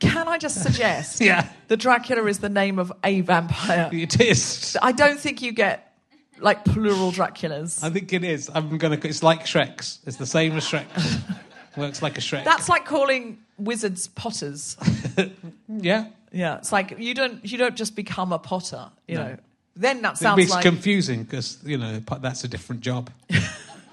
Can 0.00 0.28
I 0.28 0.38
just 0.38 0.62
suggest 0.62 1.20
Yeah. 1.30 1.48
that 1.68 1.76
Dracula 1.78 2.24
is 2.26 2.38
the 2.38 2.48
name 2.48 2.78
of 2.78 2.92
a 3.04 3.20
vampire? 3.22 3.90
It 3.92 4.20
is. 4.20 4.76
I 4.80 4.92
don't 4.92 5.18
think 5.20 5.42
you 5.42 5.52
get 5.52 5.92
like 6.38 6.64
plural 6.64 7.12
Draculas. 7.12 7.82
I 7.82 7.90
think 7.90 8.12
it 8.12 8.22
is. 8.24 8.50
I'm 8.54 8.78
gonna. 8.78 8.98
It's 9.02 9.22
like 9.22 9.44
Shrek's. 9.44 9.98
It's 10.06 10.16
the 10.18 10.26
same 10.26 10.52
as 10.56 10.64
Shrek's. 10.64 11.16
Works 11.76 12.00
like 12.00 12.16
a 12.16 12.20
Shrek. 12.22 12.44
That's 12.44 12.68
like 12.70 12.86
calling 12.86 13.38
wizards 13.58 14.08
potters. 14.08 14.76
yeah. 15.68 16.06
Yeah, 16.32 16.58
it's 16.58 16.72
like 16.72 16.98
you 16.98 17.12
don't 17.14 17.44
you 17.44 17.58
don't 17.58 17.76
just 17.76 17.96
become 17.96 18.32
a 18.32 18.38
potter, 18.38 18.86
you 19.08 19.16
No. 19.16 19.24
know. 19.28 19.36
Then 19.74 20.00
that 20.02 20.16
sounds 20.16 20.36
makes 20.38 20.50
like 20.50 20.62
confusing 20.62 21.22
because 21.24 21.58
you 21.64 21.76
know 21.78 21.98
that's 22.20 22.44
a 22.44 22.48
different 22.48 22.82
job. 22.82 23.10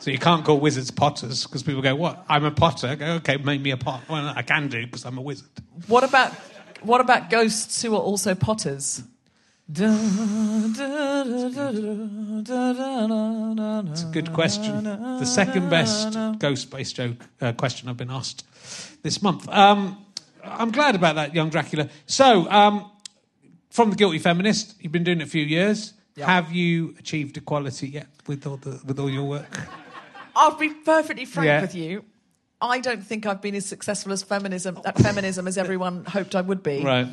So 0.04 0.12
you 0.12 0.20
can't 0.20 0.44
call 0.44 0.60
wizards 0.60 0.92
potters 0.92 1.46
because 1.46 1.64
people 1.64 1.82
go, 1.82 1.96
"What? 1.96 2.26
I'm 2.28 2.44
a 2.44 2.52
potter." 2.52 2.88
I 2.88 2.96
go, 2.96 3.06
"Okay, 3.14 3.38
make 3.38 3.62
me 3.62 3.72
a 3.72 3.78
pot." 3.78 4.02
Well, 4.10 4.34
I 4.36 4.42
can 4.42 4.68
do 4.68 4.86
because 4.86 5.06
I'm 5.06 5.18
a 5.18 5.22
wizard. 5.22 5.48
what 5.88 6.04
about 6.04 6.34
what 6.82 7.00
about 7.00 7.30
ghosts 7.30 7.82
who 7.82 7.96
are 7.96 8.02
also 8.02 8.36
potters? 8.36 9.02
It's 9.70 9.80
a 14.04 14.12
good 14.12 14.34
question. 14.34 14.84
The 14.84 15.26
second 15.26 15.70
best 15.70 16.18
ghost-based 16.38 16.98
joke 16.98 17.16
uh, 17.40 17.54
question 17.54 17.88
I've 17.88 17.96
been 17.96 18.12
asked 18.12 18.44
this 19.04 19.22
month. 19.22 19.48
Um, 19.48 20.06
I'm 20.44 20.72
glad 20.72 20.96
about 20.96 21.16
that, 21.16 21.34
young 21.34 21.50
Dracula. 21.50 21.88
So, 22.08 22.52
um, 22.52 22.92
from 23.70 23.92
the 23.92 23.96
guilty 23.96 24.20
feminist, 24.20 24.76
you've 24.82 24.92
been 24.92 25.06
doing 25.06 25.22
it 25.22 25.24
a 25.24 25.30
few 25.30 25.46
years. 25.46 25.94
Yeah. 26.16 26.26
Have 26.26 26.52
you 26.52 26.94
achieved 27.00 27.38
equality 27.38 27.88
yet 27.88 28.08
with 28.28 28.46
all 28.46 28.58
the 28.58 28.82
with 28.86 29.00
all 29.00 29.10
your 29.10 29.24
work? 29.24 29.62
I'll 30.36 30.56
be 30.58 30.70
perfectly 30.70 31.25
frank 31.25 31.48
Yeah. 31.48 31.62
with 31.62 31.75
you. 31.75 32.04
I 32.62 32.80
don't 32.80 33.04
think 33.06 33.25
I've 33.25 33.42
been 33.42 33.56
as 33.56 33.66
successful 33.66 34.13
as 34.13 34.24
feminism 34.24 34.80
at 34.86 34.98
feminism 34.98 35.48
as 35.48 35.58
everyone 35.58 36.06
hoped 36.06 36.34
I 36.36 36.42
would 36.42 36.63
be. 36.63 36.82
Right. 36.82 37.08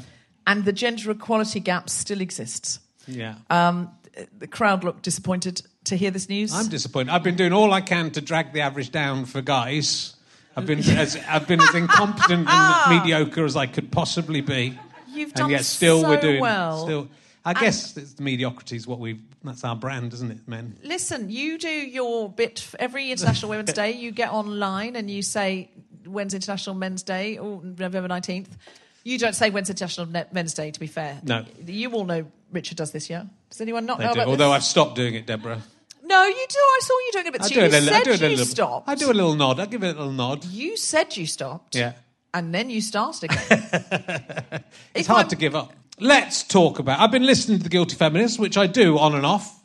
And 0.46 0.64
the 0.64 0.72
gender 0.72 1.10
equality 1.10 1.60
gap 1.60 1.90
still 1.90 2.20
exists. 2.20 2.78
Yeah. 3.06 3.34
Um, 3.50 3.90
the 4.38 4.46
crowd 4.46 4.84
looked 4.84 5.02
disappointed 5.02 5.62
to 5.84 5.96
hear 5.96 6.10
this 6.10 6.28
news. 6.28 6.52
I'm 6.54 6.68
disappointed. 6.68 7.10
I've 7.12 7.22
been 7.22 7.36
doing 7.36 7.52
all 7.52 7.72
I 7.72 7.80
can 7.80 8.10
to 8.12 8.20
drag 8.20 8.52
the 8.52 8.60
average 8.60 8.90
down 8.92 9.24
for 9.24 9.40
guys. 9.42 10.14
I've 10.56 10.66
been 10.66 10.80
as 10.80 11.16
I've 11.28 11.46
been 11.48 11.60
as 11.60 11.74
incompetent 11.74 12.46
and 12.48 12.90
mediocre 13.04 13.44
as 13.44 13.56
I 13.56 13.66
could 13.66 13.90
possibly 13.90 14.40
be. 14.40 14.78
You've 15.08 15.30
and 15.30 15.34
done 15.36 15.50
yet 15.50 15.64
still 15.64 16.02
so 16.02 16.08
we're 16.08 16.20
doing 16.20 16.40
well. 16.40 16.84
still 16.84 17.08
I 17.44 17.54
guess 17.54 17.96
it's 17.96 18.14
the 18.14 18.22
mediocrity 18.22 18.76
is 18.76 18.86
what 18.86 18.98
we 18.98 19.20
that's 19.42 19.64
our 19.64 19.76
brand, 19.76 20.12
isn't 20.12 20.30
it, 20.30 20.46
men? 20.48 20.76
Listen, 20.82 21.30
you 21.30 21.58
do 21.58 21.68
your 21.68 22.28
bit 22.28 22.66
every 22.78 23.10
International 23.10 23.50
Women's 23.50 23.72
Day. 23.72 23.92
You 23.92 24.12
get 24.12 24.30
online 24.32 24.96
and 24.96 25.10
you 25.10 25.22
say, 25.22 25.70
"When's 26.04 26.34
International 26.34 26.74
Men's 26.76 27.02
Day?" 27.02 27.38
or 27.38 27.60
November 27.62 28.08
nineteenth. 28.08 28.56
You 29.02 29.18
don't 29.18 29.34
say 29.34 29.48
when's 29.50 29.70
International 29.70 30.06
Men's 30.32 30.52
Day. 30.54 30.70
To 30.70 30.78
be 30.80 30.86
fair, 30.86 31.18
No. 31.24 31.44
You 31.64 31.90
all 31.92 32.04
know 32.04 32.26
Richard 32.52 32.76
does 32.76 32.92
this, 32.92 33.08
yeah. 33.08 33.24
Does 33.48 33.60
anyone 33.60 33.86
not 33.86 33.98
They 33.98 34.04
know 34.04 34.12
do. 34.12 34.20
about 34.20 34.28
Although 34.30 34.52
I've 34.52 34.64
stopped 34.64 34.94
doing 34.94 35.14
it, 35.14 35.26
Deborah. 35.26 35.62
No, 36.04 36.24
you 36.24 36.46
do. 36.48 36.58
I 36.58 36.80
saw 36.82 36.94
you 36.94 37.10
doing 37.12 37.26
a 37.28 37.32
bit. 37.32 37.42
I 37.42 37.48
do 37.48 37.54
you 37.54 37.60
it 37.62 37.68
a 37.74 37.80
little 37.80 37.94
I 37.94 38.02
do 38.02 38.10
it 38.10 38.20
a 38.20 38.24
you 38.24 38.36
little 38.36 38.46
stopped. 38.46 38.88
I 38.88 38.94
do 38.96 39.10
a 39.10 39.14
little 39.14 39.34
nod. 39.34 39.60
I 39.60 39.66
give 39.66 39.82
it 39.84 39.94
a 39.94 39.98
little 39.98 40.12
nod. 40.12 40.44
You 40.44 40.76
said 40.76 41.16
you 41.16 41.26
stopped. 41.26 41.76
Yeah. 41.76 41.92
And 42.34 42.54
then 42.54 42.68
you 42.68 42.80
started 42.80 43.30
again. 43.30 44.64
It's 44.94 45.06
hard 45.08 45.30
to 45.30 45.36
give 45.36 45.54
up. 45.54 45.72
Let's 46.00 46.42
talk 46.42 46.78
about. 46.78 46.98
I've 46.98 47.10
been 47.10 47.26
listening 47.26 47.58
to 47.58 47.64
the 47.64 47.68
Guilty 47.68 47.94
Feminists, 47.94 48.38
which 48.38 48.56
I 48.56 48.66
do 48.66 48.98
on 48.98 49.14
and 49.14 49.26
off, 49.26 49.60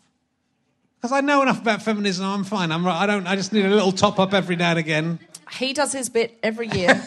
because 0.98 1.14
I 1.14 1.22
know 1.22 1.42
enough 1.42 1.62
about 1.62 1.82
feminism. 1.82 2.26
I'm 2.26 2.44
fine. 2.44 2.72
I'm 2.72 2.86
right. 2.86 3.02
I 3.02 3.06
don't. 3.06 3.26
I 3.26 3.36
just 3.36 3.54
need 3.54 3.66
a 3.66 3.70
little 3.70 3.94
top 3.94 4.20
up 4.20 4.34
every 4.34 4.56
now 4.56 4.72
and 4.72 4.80
again. 4.80 5.20
He 5.52 5.74
does 5.74 5.94
his 5.94 6.10
bit 6.10 6.38
every 6.44 6.68
year. 6.68 6.88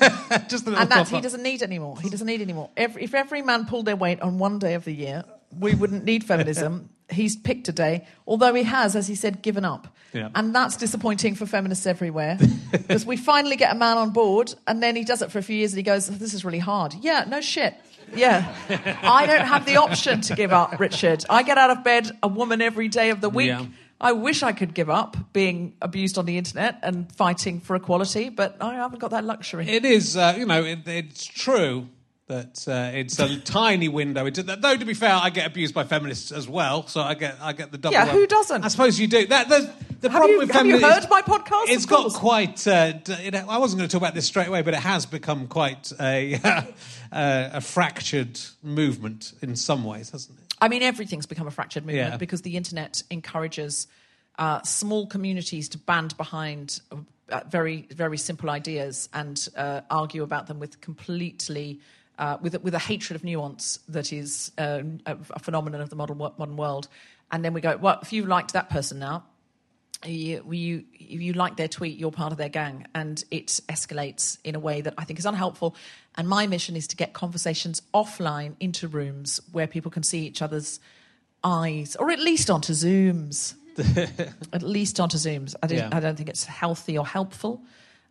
just 0.49 0.67
a 0.67 0.71
little 0.71 0.77
and 0.77 0.91
that's 0.91 0.91
top 0.91 1.09
he 1.09 1.17
up. 1.17 1.23
doesn't 1.23 1.43
need 1.43 1.63
anymore. 1.63 2.01
He 2.01 2.09
doesn't 2.09 2.27
need 2.27 2.41
anymore. 2.41 2.71
Every, 2.77 3.03
if 3.03 3.13
every 3.13 3.43
man 3.43 3.67
pulled 3.67 3.85
their 3.85 3.97
weight 3.97 4.21
on 4.23 4.39
one 4.39 4.59
day 4.59 4.75
of 4.75 4.85
the 4.85 4.95
year, 4.95 5.25
we 5.59 5.75
wouldn't 5.75 6.05
need 6.05 6.25
feminism. 6.25 6.89
He's 7.11 7.37
picked 7.37 7.69
a 7.69 7.73
day, 7.73 8.07
although 8.27 8.53
he 8.53 8.65
has, 8.65 8.95
as 8.95 9.09
he 9.09 9.15
said, 9.15 9.41
given 9.41 9.65
up. 9.65 9.89
Yeah. 10.13 10.29
And 10.35 10.55
that's 10.55 10.77
disappointing 10.77 11.37
for 11.37 11.47
feminists 11.47 11.87
everywhere 11.87 12.39
because 12.71 13.07
we 13.07 13.17
finally 13.17 13.57
get 13.57 13.73
a 13.73 13.79
man 13.79 13.97
on 13.97 14.11
board, 14.11 14.55
and 14.67 14.83
then 14.83 14.95
he 14.95 15.05
does 15.05 15.23
it 15.23 15.33
for 15.33 15.39
a 15.39 15.43
few 15.43 15.57
years, 15.57 15.73
and 15.73 15.79
he 15.79 15.83
goes, 15.83 16.07
"This 16.07 16.35
is 16.35 16.45
really 16.45 16.59
hard." 16.59 16.95
Yeah, 17.01 17.25
no 17.27 17.41
shit. 17.41 17.75
Yeah, 18.15 18.55
I 19.03 19.27
don't 19.27 19.47
have 19.47 19.65
the 19.67 19.77
option 19.77 20.21
to 20.23 20.35
give 20.35 20.53
up, 20.53 20.79
Richard. 20.79 21.25
I 21.29 21.43
get 21.43 21.59
out 21.59 21.71
of 21.71 21.85
bed 21.85 22.11
a 22.23 22.29
woman 22.29 22.61
every 22.63 22.89
day 22.89 23.11
of 23.11 23.21
the 23.21 23.31
week. 23.31 23.49
Yeah. 23.49 23.67
I 24.01 24.13
wish 24.13 24.45
I 24.45 24.53
could 24.53 24.75
give 24.75 24.89
up 24.89 25.17
being 25.33 25.75
abused 25.83 26.19
on 26.19 26.27
the 26.27 26.39
internet 26.39 26.79
and 26.85 27.11
fighting 27.13 27.61
for 27.61 27.75
equality, 27.75 28.29
but 28.29 28.57
I 28.61 28.75
haven't 28.75 29.01
got 29.01 29.11
that 29.11 29.25
luxury. 29.25 29.69
It 29.69 29.85
is, 29.85 30.17
uh, 30.17 30.37
you 30.39 30.47
know, 30.47 30.63
it, 30.63 30.87
it's 30.87 31.27
true 31.27 31.89
that 32.29 32.67
uh, 32.69 32.97
it's 32.97 33.19
a 33.19 33.39
tiny 33.41 33.89
window 33.89 34.27
into 34.27 34.43
that. 34.45 34.63
Though, 34.63 34.77
to 34.77 34.85
be 34.85 34.95
fair, 34.95 35.15
I 35.15 35.31
get 35.31 35.47
abused 35.47 35.75
by 35.75 35.85
feminists 35.85 36.31
as 36.31 36.49
well, 36.49 36.87
so 36.87 37.01
I 37.01 37.15
get 37.15 37.37
I 37.41 37.53
get 37.53 37.73
the 37.73 37.79
double. 37.79 37.95
Yeah, 37.95 38.07
who 38.07 38.27
doesn't? 38.27 38.65
I 38.65 38.69
suppose 38.69 39.01
you 39.01 39.07
do. 39.09 39.27
That 39.27 39.49
the, 39.49 39.73
the 40.01 40.11
problem 40.11 40.33
you- 40.33 40.39
with 40.39 40.51
have 40.53 40.67
you 40.67 40.79
heard 40.81 41.07
my 41.11 41.23
podcast? 41.23 41.65
It's 41.69 41.87
got 41.87 42.13
quite. 42.13 42.67
Uh, 42.67 42.93
it, 43.09 43.35
I 43.35 43.59
wasn't 43.59 43.81
going 43.81 43.89
to 43.89 43.93
talk 43.93 44.03
about 44.03 44.15
this 44.15 44.27
straight 44.27 44.49
away, 44.49 44.63
but 44.63 44.75
it 44.75 44.81
has 44.81 45.07
become 45.07 45.49
quite 45.49 45.93
a 46.01 46.35
uh, 46.45 46.63
a 47.11 47.61
fractured 47.61 48.39
movement 48.63 49.33
in 49.43 49.57
some 49.57 49.85
ways, 49.85 50.11
hasn't 50.11 50.39
it? 50.39 50.45
I 50.61 50.69
mean, 50.69 50.83
everything's 50.83 51.27
become 51.27 51.47
a 51.47 51.51
fractured 51.53 51.85
movement 51.87 52.13
Yeah. 52.13 52.17
because 52.17 52.43
the 52.43 52.57
internet 52.57 53.03
encourages 53.11 53.87
uh, 54.39 54.61
small 54.63 55.07
communities 55.07 55.69
to 55.71 55.79
band 55.79 56.17
behind 56.17 56.81
uh, 57.31 57.41
very, 57.49 57.87
very 57.93 58.19
simple 58.19 58.51
ideas 58.51 59.09
and 59.15 59.49
uh, 59.57 59.81
argue 59.91 60.23
about 60.23 60.47
them 60.47 60.59
with 60.59 60.81
completely. 60.81 61.81
Uh, 62.19 62.37
with, 62.43 62.55
a- 62.57 62.59
with 62.59 62.75
a 62.75 62.81
hatred 62.81 63.15
of 63.15 63.23
nuance 63.23 63.79
that 63.89 64.13
is 64.13 64.51
uh, 64.59 64.83
a, 65.07 65.39
phenomenon 65.39 65.81
of 65.81 65.89
the 65.89 65.95
modern, 65.95 66.19
modern 66.19 66.57
world. 66.57 66.89
And 67.31 67.45
then 67.45 67.53
we 67.55 67.61
go, 67.61 67.77
well, 67.77 68.01
if 68.03 68.13
you 68.13 68.27
liked 68.27 68.55
that 68.55 68.71
person 68.71 68.99
now, 68.99 69.23
you, 70.05 70.45
you, 70.51 70.85
if 70.95 71.21
you 71.21 71.33
like 71.35 71.57
their 71.57 71.69
tweet, 71.69 71.97
you're 71.97 72.11
part 72.11 72.33
of 72.33 72.39
their 72.39 72.49
gang. 72.49 72.87
And 72.93 73.23
it 73.31 73.47
escalates 73.69 74.39
in 74.43 74.57
a 74.57 74.59
way 74.59 74.81
that 74.81 74.95
I 74.99 75.05
think 75.05 75.21
is 75.21 75.27
unhelpful. 75.27 75.77
And 76.17 76.29
my 76.29 76.49
mission 76.49 76.75
is 76.75 76.89
to 76.89 76.97
get 76.97 77.13
conversations 77.13 77.83
offline 77.95 78.55
into 78.59 78.89
rooms 78.89 79.41
where 79.53 79.69
people 79.69 79.91
can 79.93 80.03
see 80.03 80.27
each 80.27 80.43
other's 80.43 80.81
eyes, 81.45 81.95
or 81.97 82.11
at 82.11 82.19
least 82.19 82.51
onto 82.51 82.73
Zooms. 82.73 83.55
at 84.53 84.63
least 84.63 84.99
onto 84.99 85.17
Zooms. 85.19 85.55
I, 85.63 85.67
don't- 85.69 85.79
Yeah. 85.79 85.89
I 85.93 86.01
don't 86.01 86.17
think 86.17 86.29
it's 86.29 86.45
healthy 86.45 86.99
or 86.99 87.07
helpful. 87.07 87.63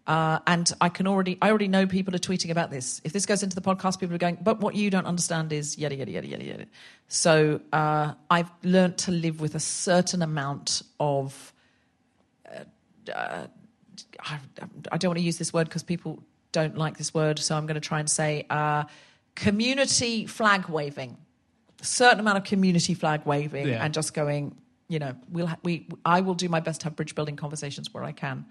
Uh, 0.08 0.40
and 0.48 0.72
I 0.80 0.88
can 0.88 1.06
already, 1.06 1.38
I 1.42 1.50
already 1.50 1.68
know 1.68 1.86
people 1.86 2.16
are 2.16 2.20
tweeting 2.20 2.50
about 2.50 2.72
this. 2.72 3.02
If 3.04 3.12
this 3.12 3.26
goes 3.26 3.44
into 3.44 3.56
the 3.56 3.62
podcast, 3.62 4.00
people 4.00 4.16
are 4.16 4.18
going, 4.18 4.38
but 4.42 4.62
what 4.62 4.74
you 4.74 4.90
don't 4.90 5.06
understand 5.06 5.52
is 5.52 5.78
yada 5.78 5.96
yada 5.96 6.10
yada 6.12 6.28
yada 6.28 6.44
yada. 6.46 6.66
So 7.10 7.60
uh, 7.74 8.14
I've 8.30 8.50
learnt 8.64 8.98
to 9.00 9.12
live 9.12 9.42
with 9.42 9.54
a 9.56 9.60
certain 9.60 10.22
amount 10.22 10.82
of 11.00 11.54
I, 13.16 13.48
I 14.92 14.98
don't 14.98 15.10
want 15.10 15.18
to 15.20 15.24
use 15.24 15.38
this 15.38 15.54
word 15.54 15.68
because 15.68 15.84
people 15.84 16.24
don't 16.52 16.78
like 16.78 16.98
this 16.98 17.14
word, 17.14 17.40
so 17.40 17.56
I'm 17.56 17.66
going 17.66 17.76
to 17.76 17.88
try 17.88 18.00
and 18.00 18.10
say 18.10 18.46
uh, 18.50 18.86
community 19.36 20.26
flag 20.26 20.70
waving. 20.70 21.18
A 21.82 21.86
certain 21.86 22.20
amount 22.20 22.38
of 22.38 22.44
community 22.44 22.94
flag 22.94 23.22
waving, 23.26 23.68
Yeah. 23.68 23.84
and 23.84 23.94
just 23.94 24.14
going, 24.14 24.56
you 24.88 25.00
know, 25.00 25.16
we'll 25.30 25.48
ha- 25.48 25.60
we 25.64 25.88
I 26.06 26.22
will 26.22 26.34
do 26.34 26.50
my 26.50 26.60
best 26.60 26.82
to 26.82 26.86
have 26.86 26.96
bridge 26.96 27.14
building 27.14 27.36
conversations 27.36 27.94
where 27.94 28.04
I 28.04 28.12
can. 28.12 28.46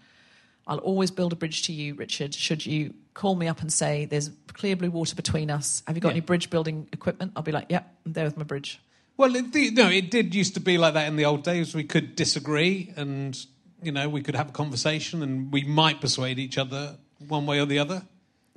I'll 0.66 0.78
always 0.78 1.11
build 1.11 1.32
a 1.32 1.37
bridge 1.37 1.62
to 1.62 1.73
you, 1.73 1.94
Richard. 1.94 2.35
Should 2.35 2.66
you 2.66 2.94
call 3.14 3.37
me 3.37 3.46
up 3.49 3.61
and 3.61 3.73
say 3.73 4.04
there's 4.04 4.30
clear 4.52 4.75
blue 4.76 4.90
water 4.90 5.14
between 5.14 5.50
us? 5.50 5.82
Have 5.87 5.96
you 5.96 6.00
got 6.00 6.08
Yeah. 6.08 6.14
any 6.14 6.20
bridge 6.20 6.50
building 6.50 6.88
equipment? 6.92 7.32
I'll 7.37 7.42
be 7.42 7.52
like, 7.52 7.66
yeah, 7.68 7.82
I'm 8.04 8.12
there 8.12 8.25
with 8.25 8.37
my 8.37 8.44
bridge. 8.44 8.80
Well, 9.16 9.35
it, 9.35 9.52
the, 9.52 9.70
no, 9.70 9.88
it 9.88 10.11
did 10.11 10.35
used 10.35 10.54
to 10.54 10.61
be 10.61 10.76
like 10.76 10.94
that 10.94 11.06
in 11.08 11.16
the 11.16 11.25
old 11.25 11.42
days. 11.44 11.75
We 11.75 11.85
could 11.85 12.16
disagree, 12.16 12.92
and 12.96 13.38
you 13.82 13.92
know, 13.92 14.08
we 14.08 14.20
could 14.23 14.35
have 14.35 14.49
a 14.49 14.52
conversation, 14.52 15.23
and 15.23 15.52
we 15.52 15.62
might 15.64 16.00
persuade 16.00 16.38
each 16.38 16.58
other 16.58 16.99
one 17.28 17.46
way 17.46 17.61
or 17.61 17.66
the 17.66 17.78
other. 17.78 18.02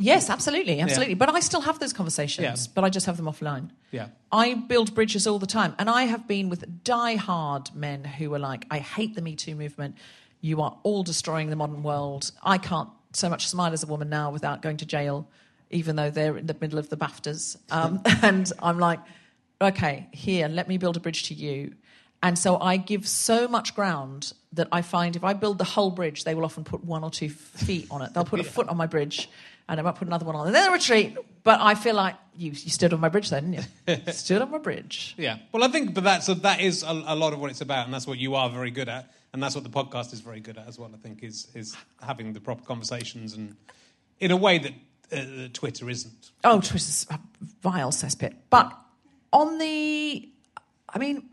Yes, 0.02 0.30
absolutely, 0.30 0.80
absolutely. 0.80 1.14
But 1.14 1.30
I 1.30 1.42
still 1.42 1.60
have 1.62 1.80
those 1.80 1.92
conversations, 1.92 2.44
Yeah. 2.68 2.72
but 2.74 2.86
I 2.86 2.90
just 2.90 3.06
have 3.06 3.18
them 3.18 3.26
offline. 3.26 3.70
Yeah. 3.92 4.08
I 4.32 4.54
build 4.54 4.96
bridges 4.96 5.28
all 5.28 5.40
the 5.40 5.46
time. 5.48 5.76
And 5.78 5.90
I 5.90 6.04
have 6.04 6.26
been 6.26 6.48
with 6.48 6.84
die-hard 6.86 7.76
men 7.76 8.06
who 8.06 8.34
are 8.34 8.40
like, 8.40 8.66
I 8.72 8.80
hate 8.80 9.16
the 9.16 9.22
Me 9.22 9.36
Too 9.36 9.56
movement. 9.56 9.96
You 10.42 10.62
are 10.62 10.78
all 10.84 11.04
destroying 11.04 11.50
the 11.50 11.56
modern 11.56 11.84
world. 11.84 12.32
I 12.44 12.58
can't 12.58 12.90
so 13.14 13.30
much 13.30 13.48
smile 13.48 13.74
as 13.74 13.84
a 13.84 13.88
woman 13.88 14.10
now 14.10 14.32
without 14.32 14.62
going 14.62 14.78
to 14.78 14.86
jail, 14.86 15.28
even 15.70 15.96
though 15.96 16.10
they're 16.10 16.38
in 16.38 16.46
the 16.46 16.56
middle 16.60 16.80
of 16.80 16.90
the 16.90 16.98
BAFTAs. 16.98 17.58
Um, 17.72 18.02
and 18.22 18.52
I'm 18.62 18.80
like, 18.80 19.00
okay, 19.62 20.08
here, 20.12 20.48
let 20.48 20.68
me 20.68 20.78
build 20.78 20.98
a 20.98 21.00
bridge 21.00 21.24
to 21.24 21.34
you. 21.34 21.74
And 22.22 22.38
so 22.38 22.60
I 22.60 22.78
give 22.78 23.08
so 23.08 23.48
much 23.48 23.76
ground 23.76 24.34
that 24.54 24.68
I 24.72 24.82
find 24.82 25.16
if 25.16 25.24
I 25.24 25.34
build 25.34 25.58
the 25.58 25.64
whole 25.64 25.92
bridge, 25.92 26.24
they 26.26 26.36
will 26.36 26.44
often 26.44 26.64
put 26.64 26.84
one 26.84 27.04
or 27.04 27.10
two 27.10 27.30
feet 27.30 27.88
on 27.90 28.02
it. 28.02 28.14
They'll 28.14 28.26
put 28.26 28.40
a 28.40 28.44
foot 28.56 28.68
on 28.68 28.78
my 28.78 28.88
bridge 28.88 29.30
and 29.70 29.80
I 29.80 29.84
might 29.84 29.96
put 29.96 30.08
another 30.08 30.26
one 30.26 30.36
on, 30.36 30.48
and 30.48 30.56
then 30.56 30.66
they 30.66 30.74
retreat. 30.74 31.16
But 31.44 31.62
I 31.62 31.76
feel 31.76 31.94
like 31.94 32.16
you, 32.36 32.52
you 32.52 32.72
stood 32.72 32.92
on 32.92 33.00
my 33.00 33.08
bridge 33.08 33.30
then, 33.30 33.52
didn't 33.52 33.68
you? 33.88 34.12
stood 34.14 34.42
on 34.42 34.50
my 34.50 34.58
bridge. 34.58 35.14
Yeah. 35.16 35.38
Well, 35.52 35.64
I 35.64 35.68
think, 35.68 35.94
but 35.94 36.04
that's 36.04 36.28
a, 36.28 36.36
that 36.36 36.60
is 36.60 36.82
a, 36.82 37.04
a 37.06 37.16
lot 37.16 37.34
of 37.34 37.40
what 37.40 37.52
it's 37.52 37.62
about, 37.62 37.86
and 37.86 37.94
that's 37.94 38.08
what 38.08 38.18
you 38.18 38.34
are 38.34 38.50
very 38.50 38.72
good 38.72 38.90
at, 38.90 39.14
and 39.34 39.42
that's 39.42 39.56
what 39.56 39.64
the 39.64 39.70
podcast 39.70 40.14
is 40.14 40.22
very 40.22 40.40
good 40.40 40.58
at 40.58 40.68
as 40.68 40.80
well. 40.80 40.92
I 40.94 40.98
think 40.98 41.24
is 41.24 41.48
is 41.54 41.76
having 42.02 42.34
the 42.34 42.40
proper 42.40 42.64
conversations 42.64 43.34
and 43.34 43.56
in 44.20 44.32
a 44.32 44.38
way 44.38 44.58
that 44.60 44.74
uh, 45.12 45.48
Twitter 45.54 45.90
isn't. 45.90 46.32
Oh, 46.44 46.60
Twitter's 46.60 47.08
a 47.10 47.20
vile 47.62 47.92
cesspit. 47.92 48.36
But 48.50 48.78
on 49.32 49.58
the, 49.58 50.30
I 50.88 51.00
mean, 51.00 51.30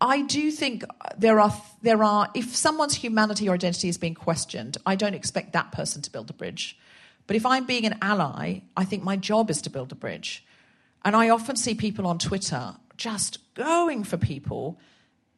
I 0.00 0.22
do 0.22 0.50
think 0.50 0.84
there 1.16 1.40
are 1.40 1.52
there 1.82 2.02
are 2.02 2.30
if 2.34 2.54
someone's 2.54 2.94
humanity 2.94 3.48
or 3.48 3.54
identity 3.54 3.88
is 3.88 3.98
being 3.98 4.14
questioned, 4.14 4.78
I 4.86 4.96
don't 4.96 5.14
expect 5.14 5.52
that 5.52 5.72
person 5.72 6.02
to 6.02 6.10
build 6.10 6.30
a 6.30 6.34
bridge. 6.34 6.78
But 7.26 7.36
if 7.36 7.44
I'm 7.44 7.66
being 7.66 7.84
an 7.84 7.98
ally, 8.00 8.60
I 8.76 8.84
think 8.84 9.02
my 9.02 9.16
job 9.16 9.50
is 9.50 9.60
to 9.62 9.70
build 9.70 9.92
a 9.92 9.94
bridge. 9.94 10.44
And 11.04 11.14
I 11.14 11.28
often 11.28 11.56
see 11.56 11.74
people 11.74 12.06
on 12.06 12.18
Twitter 12.18 12.74
just 12.96 13.54
going 13.54 14.02
for 14.02 14.16
people 14.16 14.78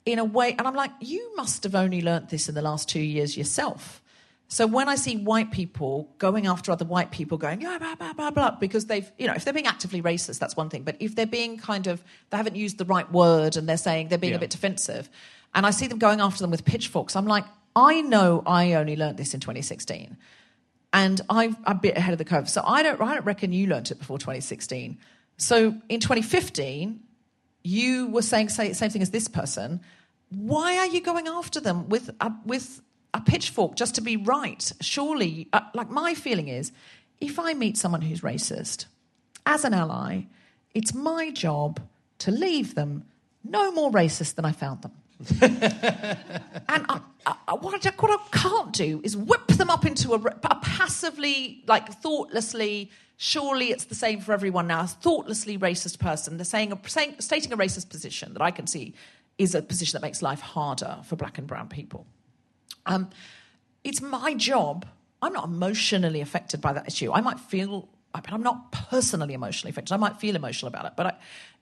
in 0.06 0.18
a 0.18 0.24
way, 0.24 0.54
and 0.58 0.66
I'm 0.66 0.74
like, 0.74 0.90
you 1.00 1.34
must 1.36 1.64
have 1.64 1.74
only 1.74 2.00
learnt 2.00 2.28
this 2.30 2.48
in 2.48 2.54
the 2.54 2.62
last 2.62 2.88
two 2.88 3.00
years 3.00 3.36
yourself. 3.36 4.02
So 4.48 4.66
when 4.66 4.88
I 4.88 4.96
see 4.96 5.16
white 5.16 5.52
people 5.52 6.12
going 6.18 6.46
after 6.48 6.72
other 6.72 6.84
white 6.84 7.12
people, 7.12 7.38
going 7.38 7.60
yeah, 7.60 7.78
blah 7.78 7.94
blah 7.94 8.12
blah 8.12 8.30
blah, 8.30 8.50
because 8.52 8.86
they've, 8.86 9.10
you 9.18 9.26
know, 9.28 9.34
if 9.34 9.44
they're 9.44 9.54
being 9.54 9.66
actively 9.66 10.02
racist, 10.02 10.38
that's 10.40 10.56
one 10.56 10.68
thing. 10.70 10.82
But 10.82 10.96
if 10.98 11.14
they're 11.14 11.26
being 11.26 11.56
kind 11.58 11.86
of, 11.86 12.02
they 12.30 12.36
haven't 12.36 12.56
used 12.56 12.78
the 12.78 12.84
right 12.84 13.10
word, 13.12 13.56
and 13.56 13.68
they're 13.68 13.76
saying 13.76 14.08
they're 14.08 14.18
being 14.18 14.32
Yeah. 14.32 14.38
a 14.38 14.40
bit 14.40 14.50
defensive, 14.50 15.08
and 15.54 15.64
I 15.66 15.70
see 15.70 15.86
them 15.86 15.98
going 15.98 16.20
after 16.20 16.40
them 16.42 16.50
with 16.50 16.64
pitchforks, 16.64 17.14
I'm 17.14 17.26
like, 17.26 17.44
I 17.76 18.00
know 18.00 18.42
I 18.46 18.72
only 18.72 18.96
learnt 18.96 19.16
this 19.16 19.34
in 19.34 19.40
2016 19.40 20.16
and 20.92 21.20
I'm 21.30 21.56
a 21.64 21.74
bit 21.74 21.96
ahead 21.96 22.12
of 22.12 22.18
the 22.18 22.24
curve. 22.24 22.48
So 22.48 22.62
I 22.66 22.82
don't, 22.82 23.00
I 23.00 23.14
don't 23.14 23.24
reckon 23.24 23.52
you 23.52 23.68
learnt 23.68 23.92
it 23.92 23.98
before 24.00 24.18
2016. 24.18 24.98
So 25.36 25.74
in 25.88 26.00
2015, 26.00 27.00
you 27.62 28.08
were 28.08 28.22
saying 28.22 28.48
say, 28.48 28.72
same 28.72 28.90
thing 28.90 29.02
as 29.02 29.10
this 29.10 29.28
person. 29.28 29.80
Why 30.30 30.78
are 30.78 30.86
you 30.86 31.00
going 31.00 31.28
after 31.28 31.60
them 31.60 31.88
with 31.88 32.10
a, 32.20 32.32
with 32.44 32.80
a 33.12 33.20
pitchfork 33.20 33.76
just 33.76 33.96
to 33.96 34.00
be 34.00 34.16
right? 34.16 34.72
Surely, 34.80 35.48
uh, 35.52 35.60
like 35.74 35.90
my 35.90 36.14
feeling 36.14 36.48
is, 36.48 36.72
if 37.20 37.38
I 37.38 37.54
meet 37.54 37.76
someone 37.76 38.00
who's 38.00 38.20
racist, 38.20 38.86
as 39.44 39.64
an 39.64 39.74
ally, 39.74 40.22
it's 40.74 40.94
my 40.94 41.30
job 41.30 41.80
to 42.18 42.30
leave 42.30 42.74
them 42.74 43.04
no 43.44 43.72
more 43.72 43.90
racist 43.90 44.36
than 44.36 44.44
I 44.44 44.52
found 44.52 44.82
them. 44.82 44.92
And 46.72 46.86
I, 46.88 47.00
I, 47.26 47.54
what, 47.54 47.84
I, 47.84 47.90
what 47.98 48.20
I 48.20 48.38
can't 48.38 48.72
do 48.72 49.00
is 49.02 49.16
whip 49.16 49.48
them 49.48 49.70
up 49.70 49.84
into 49.84 50.14
a, 50.14 50.20
a 50.20 50.54
passively, 50.62 51.64
like 51.66 51.92
thoughtlessly, 52.00 52.90
surely 53.22 53.66
it's 53.66 53.84
the 53.84 53.94
same 53.94 54.18
for 54.18 54.32
everyone 54.32 54.66
now, 54.66 54.80
a 54.80 54.86
thoughtlessly 54.86 55.58
racist 55.58 55.98
person. 55.98 56.38
They're 56.38 56.44
saying, 56.46 56.72
saying, 56.86 57.16
stating 57.18 57.52
a 57.52 57.56
racist 57.58 57.90
position 57.90 58.32
that 58.32 58.40
I 58.40 58.50
can 58.50 58.66
see 58.66 58.94
is 59.36 59.54
a 59.54 59.60
position 59.60 60.00
that 60.00 60.02
makes 60.02 60.22
life 60.22 60.40
harder 60.40 60.96
for 61.04 61.16
black 61.16 61.36
and 61.36 61.46
brown 61.46 61.68
people. 61.68 62.06
Um, 62.86 63.10
it's 63.84 64.00
my 64.00 64.32
job. 64.32 64.86
I'm 65.20 65.34
not 65.34 65.44
emotionally 65.44 66.22
affected 66.22 66.62
by 66.62 66.72
that 66.72 66.88
issue. 66.88 67.12
I 67.12 67.20
might 67.20 67.38
feel, 67.38 67.90
I 68.14 68.22
mean, 68.22 68.32
I'm 68.32 68.42
not 68.42 68.72
personally 68.72 69.34
emotionally 69.34 69.68
affected. 69.68 69.92
I 69.92 69.98
might 69.98 70.16
feel 70.16 70.34
emotional 70.34 70.68
about 70.68 70.86
it, 70.86 70.92
but 70.96 71.06
I, 71.06 71.12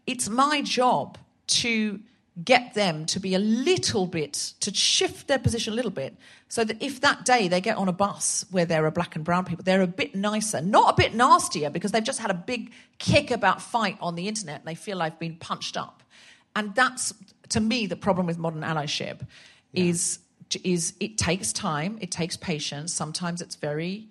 it's 0.07 0.29
my 0.29 0.63
job 0.63 1.19
to 1.49 1.99
get 2.45 2.75
them 2.75 3.05
to 3.07 3.19
be 3.19 3.35
a 3.35 3.39
little 3.39 4.07
bit, 4.07 4.53
to 4.61 4.73
shift 4.73 5.27
their 5.27 5.39
position 5.39 5.73
a 5.73 5.77
little 5.77 5.91
bit, 5.91 6.17
so 6.49 6.65
that 6.65 6.81
if 6.83 7.01
that 7.01 7.25
day 7.25 7.49
they 7.49 7.61
get 7.61 7.77
on 7.77 7.89
a 7.89 7.93
bus 7.93 8.45
where 8.51 8.65
there 8.65 8.85
are 8.87 8.91
black 8.91 9.17
and 9.17 9.25
brown 9.25 9.45
people, 9.45 9.65
they're 9.65 9.83
a 9.83 9.87
bit 9.87 10.15
nicer, 10.15 10.61
not 10.61 10.95
a 10.95 10.97
bit 10.97 11.15
nastier, 11.15 11.69
because 11.69 11.91
they've 11.93 12.05
just 12.05 12.21
had 12.21 12.31
a 12.31 12.35
big 12.35 12.73
kick 12.99 13.31
about 13.31 13.61
fight 13.61 13.99
on 14.01 14.15
the 14.15 14.29
internet 14.29 14.61
and 14.61 14.69
they 14.69 14.75
feel 14.75 14.99
they've 14.99 15.19
been 15.19 15.37
punched 15.37 15.77
up. 15.77 16.03
And 16.55 16.75
that's, 16.75 17.13
to 17.51 17.61
me, 17.61 17.87
the 17.87 17.97
problem 17.97 18.27
with 18.27 18.39
modern 18.39 18.63
allyship 18.63 19.27
is, 19.73 20.21
is 20.65 20.95
it 21.01 21.19
takes 21.19 21.53
time, 21.53 21.99
it 22.01 22.11
takes 22.11 22.37
patience. 22.37 22.93
Sometimes 22.93 23.43
it's 23.43 23.57
very 23.57 24.09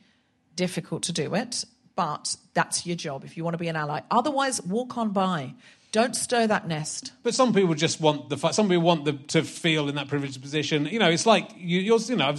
difficult 0.56 1.04
to 1.04 1.14
do 1.14 1.34
it, 1.34 1.66
but 1.96 2.36
that's 2.54 2.86
your 2.86 2.96
job 2.96 3.24
if 3.24 3.38
you 3.38 3.44
want 3.44 3.54
to 3.54 3.58
be 3.58 3.68
an 3.68 3.76
ally. 3.76 4.02
Otherwise, 4.12 4.62
walk 4.62 4.98
on 4.98 5.12
by. 5.12 5.54
Don't 5.92 6.16
stir 6.16 6.48
that 6.48 6.68
nest. 6.68 7.14
But 7.24 7.34
some 7.34 7.54
people 7.54 7.74
just 7.74 8.02
want 8.02 8.30
the. 8.30 8.38
Some 8.52 8.68
people 8.68 8.84
want 8.84 9.06
the, 9.06 9.14
to 9.14 9.44
feel 9.44 9.90
in 9.90 9.96
that 9.96 10.08
privileged 10.08 10.42
position. 10.42 10.86
You 10.86 11.00
know, 11.00 11.10
it's 11.10 11.26
like 11.26 11.50
you, 11.56 11.80
you're. 11.80 12.00
You 12.00 12.18
know, 12.18 12.36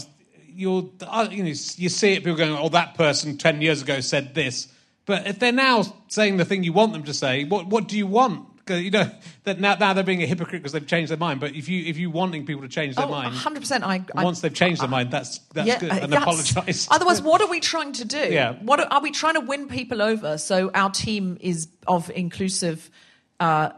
you're. 0.49 0.91
You 1.31 1.43
know, 1.43 1.49
you 1.49 1.89
see 1.89 2.13
it. 2.13 2.25
People 2.25 2.37
going, 2.37 2.53
"Oh, 2.53 2.69
that 2.71 2.95
person 2.95 3.39
ten 3.39 3.63
years 3.63 3.83
ago 3.83 4.01
said 4.01 4.35
this." 4.35 4.69
But 5.09 5.27
if 5.27 5.39
they're 5.39 5.53
now 5.53 5.85
saying 6.09 6.37
the 6.37 6.45
thing 6.45 6.65
you 6.65 6.75
want 6.75 6.93
them 6.93 7.05
to 7.05 7.15
say, 7.15 7.45
what 7.45 7.67
what 7.67 7.89
do 7.89 7.97
you 7.97 8.07
want? 8.07 8.47
You 8.69 8.91
know 8.91 9.11
that 9.45 9.59
now, 9.59 9.75
now 9.77 9.95
they're 9.95 10.05
being 10.05 10.23
a 10.23 10.27
hypocrite 10.27 10.61
because 10.61 10.73
they've 10.73 10.87
changed 10.87 11.11
their 11.11 11.17
mind. 11.17 11.41
But 11.41 11.55
if 11.55 11.67
you 11.67 11.83
if 11.87 11.97
you 11.97 12.11
wanting 12.11 12.45
people 12.45 12.61
to 12.61 12.69
change 12.69 12.95
their 12.95 13.07
Oh, 13.07 13.11
mind, 13.11 13.35
100%. 13.35 13.83
I, 13.83 14.05
I, 14.15 14.23
once 14.23 14.43
they've 14.43 14.53
changed 14.53 14.83
their 14.83 14.89
mind, 14.89 15.11
that's 15.11 15.39
that's 15.55 15.67
yeah, 15.67 15.79
good. 15.79 15.93
And 15.93 16.13
apologise. 16.13 16.89
Otherwise, 16.91 17.23
what 17.31 17.41
are 17.41 17.49
we 17.49 17.59
trying 17.59 17.95
to 17.95 18.05
do? 18.05 18.19
Yeah. 18.19 18.57
What 18.61 18.81
are, 18.81 18.87
are 18.91 19.01
we 19.01 19.11
trying 19.11 19.35
to 19.35 19.41
win 19.41 19.67
people 19.67 20.03
over 20.03 20.37
so 20.37 20.71
our 20.75 20.91
team 20.91 21.39
is 21.41 21.69
of 21.87 22.11
inclusive, 22.11 22.91
uh, 23.41 23.71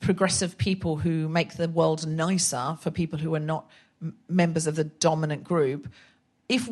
progressive 0.00 0.56
people 0.58 0.96
who 0.96 1.28
make 1.28 1.56
the 1.56 1.68
world 1.68 2.06
nicer 2.06 2.76
for 2.80 2.90
people 2.90 3.18
who 3.18 3.34
are 3.34 3.40
not 3.40 3.68
members 4.28 4.66
of 4.66 4.76
the 4.76 4.84
dominant 4.84 5.44
group? 5.44 5.88
If 6.50 6.68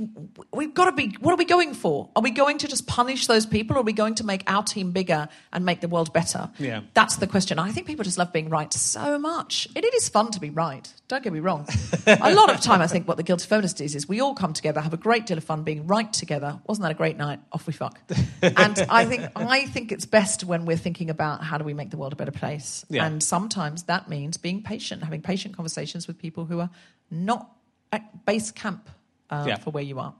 we've 0.52 0.74
got 0.74 0.86
to 0.86 0.92
be, 0.92 1.16
what 1.20 1.32
are 1.32 1.36
we 1.36 1.44
going 1.44 1.72
for? 1.72 2.10
Are 2.16 2.20
we 2.20 2.32
going 2.32 2.58
to 2.58 2.66
just 2.66 2.88
punish 2.88 3.28
those 3.28 3.46
people, 3.46 3.76
or 3.76 3.80
are 3.80 3.84
we 3.84 3.92
going 3.92 4.16
to 4.16 4.26
make 4.26 4.42
our 4.48 4.64
team 4.64 4.90
bigger 4.90 5.28
and 5.52 5.64
make 5.64 5.80
the 5.80 5.86
world 5.86 6.12
better? 6.12 6.50
Yeah. 6.58 6.80
That's 6.94 7.18
the 7.18 7.28
question. 7.28 7.60
I 7.60 7.70
think 7.70 7.86
people 7.86 8.02
just 8.02 8.18
love 8.18 8.32
being 8.32 8.48
right 8.48 8.72
so 8.72 9.20
much. 9.20 9.68
And 9.76 9.84
it 9.84 9.94
is 9.94 10.08
fun 10.08 10.32
to 10.32 10.40
be 10.40 10.50
right. 10.50 10.92
Don't 11.06 11.22
get 11.22 11.32
me 11.32 11.38
wrong. 11.38 11.64
a 12.08 12.34
lot 12.34 12.50
of 12.50 12.60
time, 12.60 12.82
I 12.82 12.88
think 12.88 13.06
what 13.06 13.18
the 13.18 13.22
Guilty 13.22 13.46
Feminist 13.46 13.80
is, 13.80 13.94
is 13.94 14.08
we 14.08 14.20
all 14.20 14.34
come 14.34 14.52
together, 14.52 14.80
have 14.80 14.94
a 14.94 14.96
great 14.98 15.26
deal 15.26 15.38
of 15.38 15.44
fun 15.44 15.62
being 15.62 15.86
right 15.86 16.12
together. 16.12 16.58
Wasn't 16.66 16.82
that 16.82 16.90
a 16.90 16.94
great 16.94 17.16
night? 17.16 17.38
Off 17.52 17.68
we 17.68 17.72
fuck. 17.72 18.00
and 18.42 18.84
I 18.90 19.04
think, 19.04 19.30
I 19.36 19.66
think 19.66 19.92
it's 19.92 20.06
best 20.06 20.42
when 20.42 20.64
we're 20.64 20.76
thinking 20.76 21.08
about 21.08 21.44
how 21.44 21.56
do 21.56 21.62
we 21.62 21.72
make 21.72 21.90
the 21.90 21.98
world 21.98 22.14
a 22.14 22.16
better 22.16 22.32
place. 22.32 22.84
Yeah. 22.90 23.06
And 23.06 23.22
sometimes 23.22 23.84
that 23.84 24.08
means 24.08 24.38
being 24.38 24.60
patient, 24.60 25.04
having 25.04 25.22
patient 25.22 25.54
conversations 25.54 26.08
with 26.08 26.18
people 26.18 26.46
who 26.46 26.58
are 26.58 26.70
not 27.12 27.52
at 27.92 28.26
base 28.26 28.50
camp 28.50 28.90
uh, 29.30 29.44
Yeah. 29.48 29.56
for 29.58 29.70
where 29.70 29.82
you 29.84 29.98
are. 29.98 30.14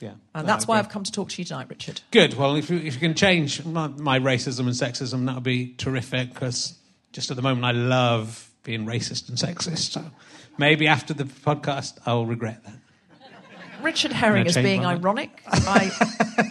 yeah, 0.00 0.12
And 0.34 0.48
that's 0.48 0.66
why. 0.66 0.78
I've 0.78 0.88
come 0.88 1.04
to 1.04 1.12
talk 1.12 1.30
to 1.30 1.40
you 1.40 1.44
tonight, 1.44 1.68
Richard. 1.68 2.00
Good. 2.10 2.34
Well, 2.34 2.56
if 2.56 2.70
you, 2.70 2.78
if 2.78 2.94
you 2.94 3.00
can 3.00 3.14
change 3.14 3.64
my, 3.64 3.88
my 3.88 4.18
racism 4.18 4.60
and 4.60 4.70
sexism, 4.70 5.26
that 5.26 5.34
would 5.36 5.44
be 5.44 5.74
terrific 5.78 6.32
because 6.34 6.74
just 7.12 7.30
at 7.30 7.36
the 7.36 7.42
moment 7.42 7.64
I 7.64 7.72
love 7.72 8.50
being 8.64 8.86
racist 8.86 9.28
and 9.28 9.38
sexist. 9.38 9.92
So 9.92 10.04
maybe 10.58 10.86
after 10.88 11.14
the 11.14 11.24
podcast, 11.24 11.98
I'll 12.06 12.26
regret 12.26 12.62
that. 12.64 12.74
Richard 13.82 14.12
Herring 14.12 14.46
is 14.46 14.54
being 14.56 14.86
ironic. 14.86 15.42
I, 15.46 15.90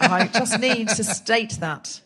I 0.02 0.26
just 0.32 0.58
need 0.60 0.88
to 0.88 1.02
state 1.04 1.52
that. 1.60 2.00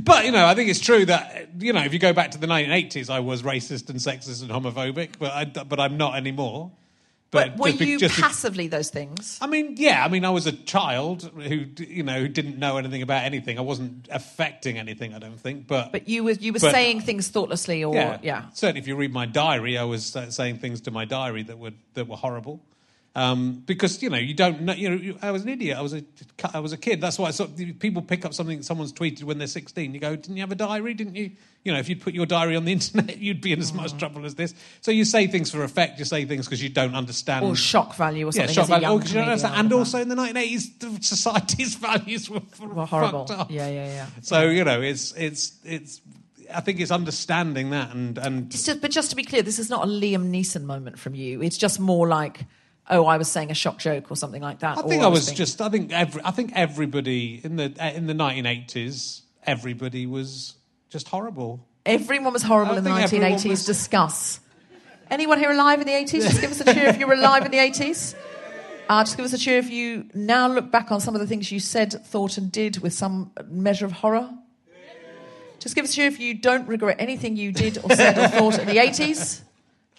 But, 0.00 0.24
you 0.24 0.32
know, 0.32 0.46
I 0.46 0.54
think 0.54 0.70
it's 0.70 0.80
true 0.80 1.04
that, 1.06 1.50
you 1.58 1.72
know, 1.72 1.82
if 1.82 1.92
you 1.92 1.98
go 1.98 2.12
back 2.12 2.30
to 2.32 2.38
the 2.38 2.46
1980s, 2.46 3.10
I 3.10 3.20
was 3.20 3.42
racist 3.42 3.90
and 3.90 3.98
sexist 3.98 4.42
and 4.42 4.50
homophobic, 4.50 5.10
but, 5.18 5.30
I, 5.32 5.44
but 5.44 5.78
I'm 5.78 5.96
not 5.98 6.16
anymore. 6.16 6.70
But, 7.32 7.56
were 7.56 7.68
just 7.68 7.78
be- 7.78 7.86
you 7.86 7.98
be- 7.98 8.08
passively 8.08 8.68
those 8.68 8.90
things? 8.90 9.38
I 9.40 9.46
mean, 9.46 9.74
yeah. 9.78 10.04
I 10.04 10.08
mean, 10.08 10.24
I 10.24 10.30
was 10.30 10.46
a 10.46 10.52
child 10.52 11.30
who, 11.34 11.64
you 11.82 12.02
know, 12.02 12.20
who 12.20 12.28
didn't 12.28 12.58
know 12.58 12.76
anything 12.76 13.00
about 13.00 13.24
anything. 13.24 13.58
I 13.58 13.62
wasn't 13.62 14.06
affecting 14.10 14.76
anything. 14.78 15.14
I 15.14 15.18
don't 15.18 15.40
think. 15.40 15.66
But 15.66 15.92
But 15.92 16.08
you 16.08 16.24
were 16.24 16.32
you 16.32 16.52
were 16.52 16.58
But- 16.60 16.72
saying 16.72 17.00
things 17.00 17.28
thoughtlessly, 17.28 17.82
or 17.84 17.94
yeah, 17.94 18.18
yeah. 18.22 18.44
Certainly, 18.52 18.80
if 18.82 18.86
you 18.86 18.96
read 18.96 19.12
my 19.14 19.24
diary, 19.26 19.78
I 19.78 19.84
was 19.84 20.14
uh, 20.14 20.30
saying 20.30 20.58
things 20.58 20.82
to 20.82 20.90
my 20.90 21.06
diary 21.06 21.42
that 21.44 21.58
were 21.58 21.72
that 21.94 22.06
were 22.06 22.16
horrible. 22.16 22.60
Um, 23.14 23.62
because 23.66 24.02
you 24.02 24.08
know 24.10 24.16
you 24.18 24.34
don't 24.34 24.62
know. 24.62 24.72
You 24.74 24.90
know, 24.90 24.96
you- 24.96 25.18
I 25.22 25.30
was 25.32 25.42
an 25.42 25.48
idiot. 25.48 25.76
I 25.78 25.82
was 25.82 25.94
a 25.94 26.02
I 26.54 26.60
was 26.60 26.72
a 26.72 26.78
kid. 26.78 27.00
That's 27.00 27.18
why 27.18 27.28
I 27.28 27.30
sort 27.30 27.50
of- 27.50 27.78
people 27.78 28.02
pick 28.02 28.24
up 28.26 28.32
something 28.34 28.62
someone's 28.62 28.92
tweeted 28.92 29.24
when 29.24 29.38
they're 29.38 29.46
sixteen. 29.46 29.94
You 29.94 30.00
go, 30.00 30.16
didn't 30.16 30.36
you 30.36 30.42
have 30.42 30.52
a 30.52 30.54
diary? 30.54 30.94
Didn't 30.94 31.16
you? 31.16 31.30
You 31.64 31.72
know, 31.72 31.78
if 31.78 31.88
you'd 31.88 32.00
put 32.00 32.12
your 32.12 32.26
diary 32.26 32.56
on 32.56 32.64
the 32.64 32.72
internet, 32.78 33.18
you'd 33.18 33.40
be 33.40 33.52
in 33.52 33.60
as 33.60 33.70
Mm. 33.72 33.76
much 33.76 33.96
trouble 33.98 34.24
as 34.26 34.34
this. 34.34 34.52
So 34.80 34.90
you 34.90 35.04
say 35.04 35.26
things 35.28 35.50
for 35.50 35.62
effect. 35.62 35.98
You 35.98 36.04
say 36.04 36.24
things 36.24 36.46
because 36.46 36.62
you 36.62 36.68
don't 36.68 36.94
understand. 36.94 37.44
or 37.44 37.54
shock 37.54 37.94
value, 37.94 38.26
or 38.26 38.32
yeah, 38.34 38.46
shock 38.48 38.68
value. 38.68 38.86
'cause 38.86 39.12
you 39.12 39.20
don't 39.20 39.28
understand. 39.28 39.54
And 39.56 39.72
also 39.72 40.00
in 40.00 40.08
the 40.08 40.16
1980s, 40.16 40.78
the 40.80 40.98
society's 41.02 41.74
values 41.90 42.28
were, 42.28 42.40
were 42.60 42.86
horrible. 42.86 43.26
Yeah, 43.48 43.68
yeah, 43.68 43.86
yeah. 43.86 44.06
So 44.22 44.48
you 44.48 44.64
know, 44.64 44.80
it's 44.80 45.12
it's 45.16 45.52
it's. 45.64 46.00
I 46.52 46.60
think 46.60 46.80
it's 46.80 46.90
understanding 46.90 47.70
that 47.70 47.94
and 47.94 48.18
and 48.18 48.50
just, 48.50 48.80
but 48.82 48.90
just 48.90 49.10
to 49.10 49.16
be 49.16 49.22
clear, 49.24 49.42
this 49.42 49.58
is 49.58 49.70
not 49.70 49.84
a 49.84 49.86
Liam 49.86 50.30
Neeson 50.30 50.64
moment 50.64 50.98
from 50.98 51.14
you. 51.14 51.40
It's 51.40 51.56
just 51.56 51.80
more 51.80 52.06
like, 52.08 52.44
oh, 52.90 53.06
I 53.06 53.16
was 53.16 53.30
saying 53.30 53.50
a 53.50 53.54
shock 53.54 53.78
joke 53.78 54.10
or 54.10 54.16
something 54.16 54.42
like 54.42 54.58
that. 54.58 54.76
I 54.76 54.80
or 54.82 54.88
think 54.88 55.02
I 55.02 55.06
was 55.06 55.30
just. 55.32 55.60
I 55.62 55.68
think 55.70 55.92
every. 55.92 56.20
I 56.24 56.30
think 56.32 56.52
everybody 56.54 57.40
in 57.42 57.56
the 57.56 57.66
in 57.96 58.06
the 58.06 58.12
1980s, 58.14 59.22
everybody 59.46 60.06
was 60.06 60.54
just 60.92 61.08
horrible. 61.08 61.66
everyone 61.84 62.32
was 62.32 62.42
horrible 62.42 62.76
in 62.76 62.84
the 62.84 62.90
1980s. 62.90 63.48
was- 63.48 63.64
Discuss. 63.66 64.40
Anyone 65.10 65.38
here 65.38 65.50
alive 65.50 65.80
in 65.80 65.86
the 65.86 65.92
80s? 65.92 66.22
Just 66.22 66.40
give 66.40 66.50
us 66.52 66.60
a 66.60 66.64
cheer 66.72 66.86
if 66.86 66.98
you 66.98 67.06
were 67.06 67.14
alive 67.14 67.44
in 67.44 67.50
the 67.50 67.58
80s. 67.58 68.14
Uh, 68.88 69.02
just 69.04 69.16
give 69.16 69.26
us 69.26 69.32
a 69.32 69.38
cheer 69.38 69.58
if 69.58 69.70
you 69.70 70.06
now 70.14 70.48
look 70.48 70.70
back 70.70 70.90
on 70.90 71.00
some 71.00 71.14
of 71.14 71.20
the 71.20 71.26
things 71.26 71.50
you 71.52 71.60
said, 71.60 71.92
thought, 72.06 72.38
and 72.38 72.50
did 72.50 72.78
with 72.78 72.92
some 72.94 73.30
measure 73.48 73.84
of 73.86 73.92
horror. 73.92 74.30
Just 75.58 75.74
give 75.74 75.84
us 75.84 75.92
a 75.92 75.94
cheer 75.94 76.06
if 76.08 76.18
you 76.18 76.34
don't 76.34 76.66
regret 76.66 76.96
anything 76.98 77.36
you 77.36 77.52
did 77.52 77.78
or 77.84 77.90
said 77.94 78.18
or 78.18 78.28
thought 78.28 78.58
in 78.58 78.66
the 78.66 78.76
80s. 78.76 79.42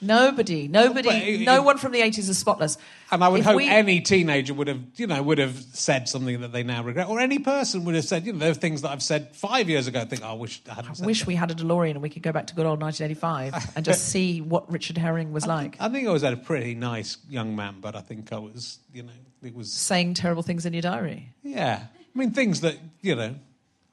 Nobody, 0.04 0.68
nobody, 0.68 1.10
it- 1.10 1.42
no 1.46 1.62
one 1.62 1.78
from 1.78 1.92
the 1.92 2.02
80s 2.02 2.30
is 2.30 2.38
spotless. 2.38 2.78
And 3.12 3.24
I 3.24 3.28
would 3.30 3.39
If 3.42 3.46
hope 3.46 3.56
we- 3.58 3.68
any 3.70 4.02
teenager 4.02 4.54
would 4.54 4.68
have, 4.68 4.80
you 4.96 5.08
know, 5.08 5.22
would 5.22 5.38
have 5.38 5.56
said 5.74 6.10
something 6.10 6.42
that 6.42 6.52
they 6.52 6.63
now 6.63 6.84
regret, 6.84 7.08
or 7.10 7.20
any 7.20 7.39
person 7.39 7.86
would 7.86 7.96
have 7.96 8.06
said, 8.06 8.26
you 8.26 8.34
know, 8.34 8.39
there 8.39 8.52
are 8.52 8.56
things 8.56 8.82
that 8.82 8.92
I've 8.92 9.04
said 9.04 9.36
five 9.36 9.70
years 9.70 9.88
ago. 9.88 10.02
I 10.02 10.06
think, 10.06 10.22
oh, 10.24 10.30
I 10.30 10.34
wish 10.34 10.62
I 10.70 10.74
hadn't 10.76 10.96
said. 10.96 11.06
wish 11.06 11.20
that." 11.20 11.28
we 11.28 11.36
had 11.36 11.52
a 11.52 11.56
DeLorean 11.56 11.92
and 11.92 12.02
we 12.02 12.10
could 12.10 12.24
go 12.24 12.32
back 12.32 12.48
to 12.48 12.56
good 12.56 12.66
old 12.66 12.80
1985 12.82 13.72
and 13.76 13.86
just 13.86 14.10
see 14.10 14.42
what 14.42 14.72
Richard 14.72 14.98
Herring 14.98 15.32
was 15.34 15.46
like. 15.46 15.78
I 15.80 15.89
think 15.89 16.08
I 16.08 16.12
was 16.12 16.24
a 16.24 16.36
pretty 16.36 16.76
nice 16.76 17.18
young 17.30 17.56
man, 17.56 17.76
but 17.82 17.96
I 17.96 18.02
think 18.02 18.32
I 18.34 18.39
was, 18.39 18.80
you 18.94 19.04
know, 19.04 19.10
it 19.44 19.54
was, 19.56 19.72
Saying 19.72 20.13
terrible 20.16 20.44
things 20.44 20.66
in 20.66 20.74
your 20.74 20.82
diary. 20.82 21.30
yeah. 21.44 21.84
I 22.16 22.20
mean, 22.20 22.32
things 22.32 22.62
that, 22.62 22.78
you 23.02 23.16
know, 23.16 23.36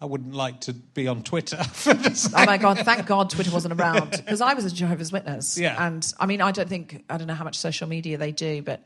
I 0.01 0.07
wouldn't 0.07 0.35
like 0.35 0.61
to 0.63 0.73
be 0.73 1.09
on 1.09 1.23
Twitter. 1.23 1.57
for 1.65 1.91
Oh 1.93 2.45
my 2.47 2.57
God, 2.57 2.79
thank 2.79 3.07
God 3.07 3.29
Twitter 3.29 3.51
wasn't 3.51 3.79
around 3.79 4.11
because 4.13 4.41
I 4.41 4.55
was 4.55 4.65
a 4.65 4.71
Jehovah's 4.71 5.13
Witness. 5.13 5.59
Yeah. 5.59 5.87
And 5.87 6.11
I 6.19 6.27
mean, 6.27 6.41
I 6.41 6.53
don't 6.53 6.69
think, 6.69 7.05
I 7.11 7.19
don't 7.19 7.27
know 7.27 7.35
how 7.35 7.45
much 7.45 7.59
social 7.59 7.87
media 7.87 8.17
they 8.17 8.33
do, 8.33 8.63
but 8.63 8.83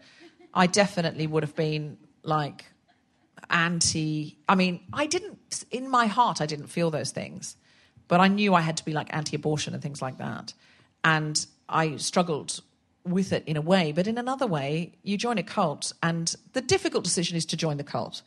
I 0.52 0.66
definitely 0.66 1.26
would 1.28 1.44
have 1.44 1.54
been 1.54 1.98
like 2.24 2.64
anti. 3.48 4.38
I 4.48 4.56
mean, 4.56 4.80
I 4.92 5.06
didn't, 5.06 5.64
in 5.70 5.88
my 5.88 6.06
heart, 6.06 6.40
I 6.40 6.46
didn't 6.46 6.66
feel 6.66 6.90
those 6.90 7.12
things, 7.12 7.56
but 8.08 8.20
I 8.20 8.26
knew 8.26 8.54
I 8.54 8.60
had 8.60 8.76
to 8.78 8.84
be 8.84 8.92
like 8.92 9.14
anti 9.14 9.36
abortion 9.36 9.72
and 9.72 9.82
things 9.82 10.02
like 10.02 10.18
that. 10.18 10.52
And 11.04 11.46
I 11.68 11.96
struggled 11.96 12.60
with 13.06 13.32
it 13.32 13.44
in 13.46 13.56
a 13.56 13.60
way, 13.60 13.92
but 13.92 14.08
in 14.08 14.18
another 14.18 14.46
way, 14.46 14.94
you 15.02 15.16
join 15.16 15.38
a 15.38 15.42
cult, 15.42 15.92
and 16.02 16.34
the 16.54 16.60
difficult 16.60 17.04
decision 17.04 17.36
is 17.36 17.46
to 17.46 17.56
join 17.56 17.76
the 17.76 17.84
cult. 17.84 18.22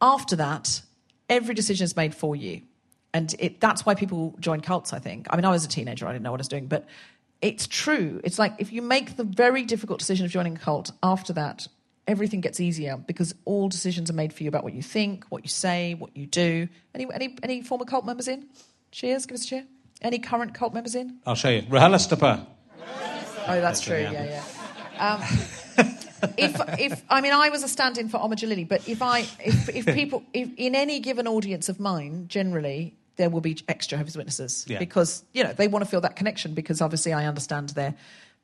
After 0.00 0.36
that, 0.36 0.82
every 1.28 1.54
decision 1.54 1.84
is 1.84 1.96
made 1.96 2.14
for 2.14 2.36
you. 2.36 2.62
And 3.14 3.34
it, 3.38 3.60
that's 3.60 3.86
why 3.86 3.94
people 3.94 4.34
join 4.40 4.60
cults, 4.60 4.92
I 4.92 4.98
think. 4.98 5.26
I 5.30 5.36
mean, 5.36 5.44
I 5.44 5.50
was 5.50 5.64
a 5.64 5.68
teenager, 5.68 6.06
I 6.06 6.12
didn't 6.12 6.24
know 6.24 6.32
what 6.32 6.40
I 6.40 6.42
was 6.42 6.48
doing, 6.48 6.66
but 6.66 6.86
it's 7.40 7.66
true. 7.66 8.20
It's 8.24 8.38
like 8.38 8.54
if 8.58 8.72
you 8.72 8.82
make 8.82 9.16
the 9.16 9.24
very 9.24 9.64
difficult 9.64 9.98
decision 9.98 10.26
of 10.26 10.32
joining 10.32 10.56
a 10.56 10.58
cult, 10.58 10.92
after 11.02 11.32
that, 11.34 11.66
everything 12.06 12.40
gets 12.40 12.60
easier 12.60 12.96
because 12.96 13.34
all 13.44 13.68
decisions 13.68 14.10
are 14.10 14.14
made 14.14 14.32
for 14.32 14.42
you 14.42 14.48
about 14.48 14.64
what 14.64 14.74
you 14.74 14.82
think, 14.82 15.24
what 15.28 15.42
you 15.42 15.48
say, 15.48 15.94
what 15.94 16.16
you 16.16 16.26
do. 16.26 16.68
Any, 16.94 17.06
any, 17.12 17.36
any 17.42 17.62
former 17.62 17.84
cult 17.84 18.04
members 18.04 18.28
in? 18.28 18.46
Cheers, 18.92 19.26
give 19.26 19.34
us 19.34 19.44
a 19.44 19.46
cheer. 19.48 19.66
Any 20.02 20.18
current 20.18 20.54
cult 20.54 20.74
members 20.74 20.94
in? 20.94 21.18
I'll 21.26 21.34
show 21.34 21.48
you. 21.48 21.62
RHLSTP. 21.62 22.46
Oh, 23.48 23.60
that's 23.60 23.80
true. 23.80 23.98
yeah. 23.98 24.12
Yeah, 24.12 24.42
yeah. 24.94 25.14
Um, 25.14 25.38
if, 26.36 26.60
if 26.78 27.02
I 27.08 27.20
mean, 27.20 27.32
I 27.32 27.48
was 27.50 27.62
a 27.62 27.68
stand-in 27.68 28.08
for 28.08 28.18
Omid 28.18 28.36
Djalili, 28.36 28.68
but 28.68 28.88
if 28.88 29.02
I, 29.02 29.20
if, 29.40 29.68
if 29.68 29.86
people, 29.94 30.22
if 30.32 30.50
in 30.56 30.74
any 30.74 31.00
given 31.00 31.26
audience 31.26 31.68
of 31.68 31.80
mine, 31.80 32.26
generally 32.28 32.94
there 33.16 33.30
will 33.30 33.40
be 33.40 33.56
extra 33.68 33.96
Jehovah's 33.96 34.16
Witnesses 34.16 34.66
Yeah. 34.68 34.78
because 34.78 35.24
you 35.32 35.42
know 35.42 35.52
they 35.52 35.68
want 35.68 35.84
to 35.84 35.90
feel 35.90 36.02
that 36.02 36.16
connection 36.16 36.54
because 36.54 36.80
obviously 36.82 37.12
I 37.12 37.26
understand 37.26 37.70
their 37.70 37.94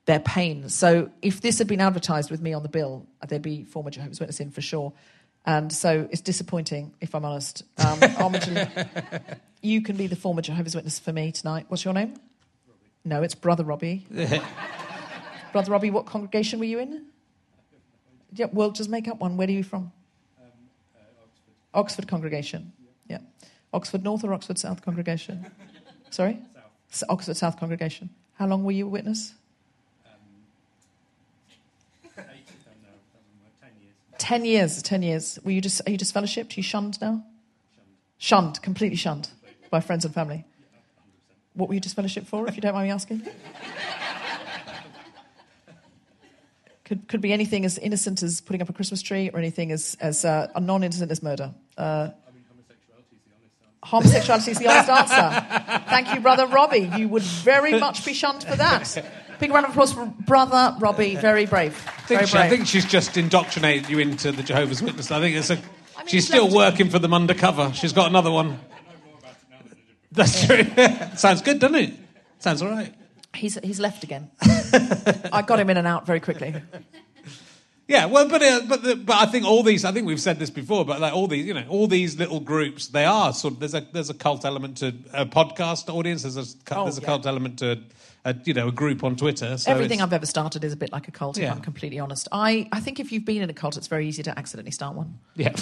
their 0.07 0.21
pain. 0.21 0.69
So 0.69 1.11
if 1.21 1.41
this 1.41 1.59
had 1.59 1.67
been 1.69 1.81
advertised 1.81 2.31
with 2.31 2.41
me 2.41 2.53
on 2.55 2.63
the 2.63 2.69
bill, 2.69 3.07
there'd 3.29 3.43
be 3.43 3.65
former 3.65 3.91
Jehovah's 3.91 4.19
Witness 4.19 4.41
in 4.41 4.51
for 4.51 4.61
sure. 4.61 4.93
And 5.45 5.73
so 5.73 6.09
it's 6.11 6.21
disappointing, 6.21 6.95
if 7.01 7.15
I'm 7.15 7.25
honest. 7.25 7.63
Um, 7.79 7.99
Omid 8.01 9.25
you 9.63 9.81
can 9.83 9.97
be 9.97 10.07
the 10.07 10.17
former 10.17 10.41
Jehovah's 10.43 10.75
Witness 10.75 10.99
for 10.99 11.13
me 11.13 11.33
tonight. 11.33 11.67
What's 11.69 11.85
your 11.85 11.95
name? 11.95 12.15
No, 13.05 13.23
it's 13.23 13.35
Brother 13.35 13.65
Robbie. 13.65 14.07
Brother 15.53 15.71
Robbie, 15.73 15.91
what 15.91 16.07
congregation 16.07 16.59
were 16.59 16.65
you 16.65 16.79
in? 16.79 17.05
Yeah, 18.35 18.47
well, 18.53 18.71
just 18.71 18.89
make 18.89 19.09
up 19.09 19.21
one. 19.21 19.37
Where 19.37 19.49
are 19.49 19.51
you 19.51 19.63
from? 19.63 19.93
Oxford 21.75 22.09
congregation. 22.09 22.73
Yeah. 23.09 23.19
Oxford 23.73 24.03
North 24.05 24.25
or 24.25 24.33
Oxford 24.33 24.59
South 24.59 24.83
congregation? 24.83 25.47
Sorry? 26.11 26.39
S- 26.91 27.05
Oxford 27.09 27.37
South 27.37 27.59
congregation. 27.59 28.11
How 28.35 28.47
long 28.47 28.65
were 28.65 28.73
you 28.73 28.87
a 28.87 28.91
witness? 28.91 29.35
Ten 34.19 34.45
years. 34.45 34.83
Ten 34.83 35.03
years. 35.03 35.39
Were 35.43 35.51
you 35.51 35.61
just 35.61 35.81
are 35.87 35.91
you 35.91 35.97
just 35.97 36.15
fellowshipped? 36.15 36.57
You 36.57 36.63
shunned 36.63 37.01
now? 37.01 37.25
Shunned, 38.19 38.63
completely 38.63 38.97
shunned 38.97 39.31
by 39.71 39.81
friends 39.81 40.05
and 40.05 40.15
family. 40.15 40.45
What 41.55 41.69
were 41.69 41.75
you 41.75 41.81
just 41.81 41.97
fellowship 41.97 42.27
for, 42.27 42.47
if 42.49 42.55
you 42.55 42.63
don't 42.63 42.73
mind 42.73 42.87
me 42.87 42.93
asking? 42.93 43.23
Could, 46.93 47.09
could 47.09 47.21
be 47.23 47.33
anything 47.33 47.65
as 47.65 47.79
innocent 47.79 48.23
as 48.23 48.43
putting 48.43 48.61
up 48.61 48.69
a 48.69 48.75
Christmas 48.75 49.01
tree 49.01 49.31
or 49.31 49.39
anything 49.39 49.73
as, 49.73 49.97
as 49.99 50.27
uh, 50.27 50.49
non 50.61 50.85
innocent 50.85 51.11
as 51.11 51.23
murder. 51.23 51.55
Uh, 51.79 52.11
homosexuality 53.83 54.51
is 54.51 54.59
the 54.59 54.69
honest 54.69 54.91
answer. 54.91 55.15
Homosexuality 55.17 55.41
is 55.41 55.49
the 55.49 55.49
honest 55.49 55.71
answer. 55.71 55.85
Thank 55.89 56.15
you, 56.15 56.21
Brother 56.21 56.47
Robbie. 56.47 56.91
You 56.95 57.09
would 57.09 57.23
very 57.23 57.81
much 57.81 58.05
be 58.05 58.13
shunned 58.13 58.45
for 58.45 58.57
that. 58.57 59.03
Big 59.41 59.51
round 59.53 59.65
of 59.65 59.71
applause 59.71 59.95
for 59.95 60.05
Brother 60.05 60.77
Robbie. 60.81 61.17
Very 61.17 61.47
brave. 61.47 61.83
I 61.87 62.03
Very 62.09 62.19
think, 62.19 62.29
she, 62.29 62.39
I 62.39 62.49
think 62.51 62.67
she's 62.67 62.85
just 62.85 63.17
indoctrinated 63.17 63.89
you 63.89 63.99
into 63.99 64.31
the 64.31 64.43
Jehovah's 64.43 64.83
Witness. 64.83 65.11
I 65.11 65.19
think 65.19 65.35
it's 65.35 65.49
a. 65.49 65.57
mean, 65.57 65.65
she's 66.09 66.27
still 66.27 66.55
working 66.55 66.91
for 66.91 66.99
them 66.99 67.15
undercover. 67.15 67.73
She's 67.73 67.95
got 67.95 68.09
another 68.09 68.31
one. 68.31 68.61
That's 70.11 70.45
true. 70.45 70.67
Sounds 71.17 71.41
good, 71.41 71.59
doesn't 71.59 71.75
it? 71.75 71.95
Sounds 72.39 72.61
all 72.61 72.69
right. 72.69 72.93
He's, 73.35 73.59
he's 73.63 73.81
left 73.81 74.05
again. 74.05 74.31
I 75.33 75.43
got 75.47 75.59
him 75.59 75.71
in 75.71 75.77
and 75.77 75.87
out 75.87 76.07
very 76.07 76.21
quickly. 76.21 76.55
Yeah, 77.89 78.07
well, 78.07 78.29
but 78.29 78.43
uh, 78.43 78.61
but 78.69 78.83
the, 78.83 78.97
but 78.97 79.17
I 79.17 79.27
think 79.27 79.45
all 79.45 79.63
these. 79.63 79.85
I 79.85 79.93
think 79.93 80.07
we've 80.07 80.21
said 80.21 80.39
this 80.39 80.51
before, 80.51 80.85
but 80.85 81.01
like 81.01 81.13
all 81.13 81.27
these, 81.27 81.45
you 81.45 81.53
know, 81.53 81.67
all 81.69 81.87
these 81.87 82.17
little 82.17 82.41
groups, 82.41 82.87
they 82.87 83.05
are 83.05 83.33
sort 83.35 83.55
of. 83.55 83.61
There's 83.61 83.75
a 83.75 83.87
there's 83.93 84.09
a 84.09 84.15
cult 84.15 84.45
element 84.45 84.79
to 84.79 84.95
a 85.13 85.27
podcast 85.27 85.93
audience. 85.93 86.23
There's 86.23 86.37
a 86.37 86.45
Oh, 86.75 86.85
there's 86.85 86.97
a 86.99 87.01
yeah. 87.01 87.07
cult 87.07 87.27
element 87.27 87.59
to 87.59 87.81
a, 88.25 88.37
you 88.45 88.55
know 88.55 88.69
a 88.69 88.73
group 88.73 89.03
on 89.05 89.17
Twitter. 89.17 89.59
So 89.59 89.71
Everything 89.71 90.01
I've 90.01 90.13
ever 90.13 90.27
started 90.27 90.65
is 90.65 90.73
a 90.73 90.77
bit 90.77 90.93
like 90.93 91.09
a 91.09 91.11
cult, 91.11 91.39
if 91.39 91.51
I'm 91.51 91.61
completely 91.61 91.99
honest. 91.99 92.29
I, 92.33 92.69
I 92.73 92.81
think 92.81 93.01
if 93.01 93.11
you've 93.13 93.25
been 93.25 93.43
in 93.43 93.51
a 93.51 93.55
cult, 93.55 93.77
it's 93.77 93.89
very 93.89 94.07
easy 94.07 94.23
to 94.23 94.39
accidentally 94.39 94.71
start 94.71 94.95
one. 94.95 95.19
yeah. 95.35 95.55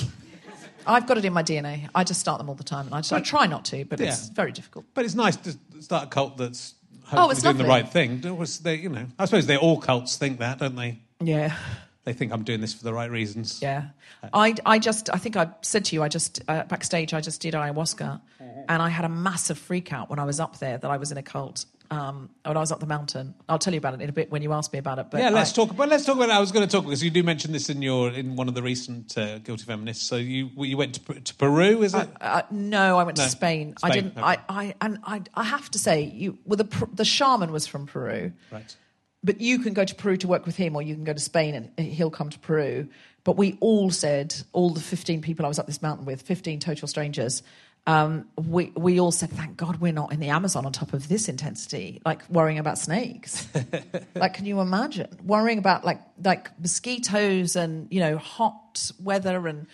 I've 0.87 1.07
got 1.07 1.19
it 1.19 1.25
in 1.25 1.33
my 1.33 1.43
DNA. 1.43 1.89
I 1.95 2.05
just 2.05 2.21
start 2.21 2.39
them 2.39 2.49
all 2.49 2.55
the 2.55 2.65
time. 2.65 2.87
And 2.87 2.95
I, 2.95 3.01
just, 3.01 3.13
I 3.13 3.21
try 3.21 3.47
not 3.47 3.65
to, 3.67 3.85
but 3.85 4.01
it's 4.01 4.29
very 4.29 4.51
difficult. 4.51 4.87
But 4.95 5.05
it's 5.05 5.15
nice 5.15 5.37
to 5.37 5.55
start 5.81 6.05
a 6.05 6.07
cult 6.07 6.37
that's 6.39 6.75
Oh, 7.13 7.31
it's 7.31 7.43
doing 7.43 7.57
the 7.57 7.65
right 7.65 7.89
thing. 7.89 8.23
It 8.25 8.37
was 8.37 8.59
they, 8.61 8.77
you 8.77 8.89
know, 8.89 9.07
I 9.19 9.25
suppose 9.25 9.47
they 9.47 9.57
all 9.57 9.79
cults 9.79 10.17
think 10.17 10.39
that, 10.39 10.59
don't 10.59 10.77
they? 10.77 10.99
Yeah. 11.21 11.57
They 12.05 12.13
think 12.13 12.33
I'm 12.33 12.45
doing 12.45 12.61
this 12.61 12.73
for 12.73 12.85
the 12.85 12.95
right 12.95 13.11
reasons. 13.11 13.61
Yeah. 13.61 13.89
I, 14.33 14.55
I 14.65 14.79
just, 14.79 15.11
I 15.13 15.19
think 15.19 15.37
I 15.37 15.49
said 15.61 15.85
to 15.87 15.97
you, 15.97 16.03
I 16.03 16.09
just, 16.09 16.43
uh, 16.49 16.65
backstage, 16.65 17.13
I 17.13 17.21
just 17.21 17.41
did 17.43 17.55
ayahuasca 17.55 18.21
and 18.69 18.83
I 18.83 18.89
had 18.89 19.05
a 19.05 19.09
massive 19.09 19.59
freak 19.59 19.93
out 19.93 20.09
when 20.09 20.19
I 20.19 20.25
was 20.25 20.41
up 20.41 20.59
there 20.59 20.79
that 20.79 20.91
I 20.91 20.97
was 20.97 21.13
in 21.13 21.19
a 21.19 21.23
cult. 21.23 21.67
Um, 21.93 22.31
when 22.45 22.57
I 22.57 22.61
was 22.61 22.71
up 22.71 22.79
the 22.79 22.87
mountain. 22.87 23.35
I'll 23.49 23.59
tell 23.59 23.73
you 23.73 23.79
about 23.79 23.95
it 23.95 24.01
in 24.01 24.09
a 24.09 24.13
bit 24.13 24.31
when 24.31 24.43
you 24.43 24.53
ask 24.53 24.73
me 24.73 24.79
about 24.79 25.01
it. 25.01 25.07
But 25.11 25.23
yeah, 25.23 25.31
let's 25.31 25.51
I- 25.51 25.57
talk. 25.57 25.75
But 25.77 25.89
let's 25.89 26.05
talk 26.05 26.15
about. 26.15 26.29
It. 26.29 26.33
I 26.35 26.39
was 26.39 26.53
going 26.53 26.65
to 26.65 26.71
talk 26.71 26.85
because 26.85 27.03
you 27.03 27.11
do 27.11 27.25
mention 27.25 27.51
this 27.51 27.69
in 27.69 27.83
your 27.83 28.11
in 28.11 28.37
one 28.37 28.47
of 28.47 28.55
the 28.55 28.63
recent 28.63 29.19
uh, 29.19 29.39
guilty 29.39 29.65
feminists. 29.65 30.07
So 30.07 30.15
you 30.15 30.51
you 30.57 30.77
went 30.77 30.95
to, 30.95 31.21
to 31.21 31.35
Peru, 31.35 31.83
is 31.83 31.95
it? 31.95 32.09
Uh, 32.21 32.43
no, 32.53 32.97
I 32.97 33.03
went 33.03 33.19
No. 33.19 33.25
to 33.25 33.31
Spain. 33.31 33.75
I 33.83 33.91
didn't. 33.91 34.13
okay. 34.13 34.23
I, 34.23 34.39
I 34.49 34.75
and 34.81 34.99
I, 35.03 35.23
I 35.35 35.43
have 35.43 35.69
to 35.73 35.81
say, 35.81 36.03
you 36.05 36.39
well, 36.45 36.59
the 36.59 36.89
the 36.95 37.05
shaman 37.05 37.51
was 37.51 37.67
from 37.67 37.87
Peru, 37.87 38.33
right. 38.53 38.77
but 39.25 39.41
you 39.41 39.59
can 39.59 39.75
go 39.75 39.85
to 39.85 39.95
Peru 39.97 40.17
to 40.19 40.29
work 40.29 40.47
with 40.47 40.57
him, 40.57 40.77
or 40.77 40.83
you 40.83 40.95
can 40.95 41.03
go 41.03 41.13
to 41.13 41.19
Spain 41.21 41.71
and 41.77 41.87
he'll 41.89 42.11
come 42.11 42.31
to 42.31 42.39
Peru. 42.39 42.89
But 43.25 43.37
we 43.37 43.59
all 43.61 43.91
said, 43.91 44.35
all 44.53 44.71
the 44.71 44.81
fifteen 44.81 45.23
people 45.23 45.45
I 45.45 45.49
was 45.49 45.59
up 45.59 45.67
this 45.67 45.83
mountain 45.83 46.07
with, 46.07 46.23
fifteen 46.23 46.61
total 46.61 46.87
strangers. 46.87 47.43
Um, 47.87 48.27
we 48.37 48.73
we 48.77 49.01
all 49.01 49.11
said, 49.11 49.31
thank 49.31 49.57
God 49.57 49.81
we're 49.81 49.93
not 49.93 50.13
in 50.13 50.21
the 50.21 50.29
Amazon 50.29 50.67
on 50.67 50.73
top 50.73 50.93
of 50.93 51.09
this 51.09 51.29
intensity, 51.29 52.01
like 52.05 52.29
worrying 52.29 52.59
about 52.59 52.79
snakes. 52.79 53.49
like, 54.15 54.35
can 54.35 54.45
you 54.45 54.61
imagine 54.61 55.09
worrying 55.25 55.59
about 55.59 55.85
like 55.85 56.01
like 56.23 56.59
mosquitoes 56.61 57.57
and 57.57 57.89
you 57.91 58.01
know 58.01 58.19
hot 58.19 58.91
weather 59.01 59.47
and 59.47 59.67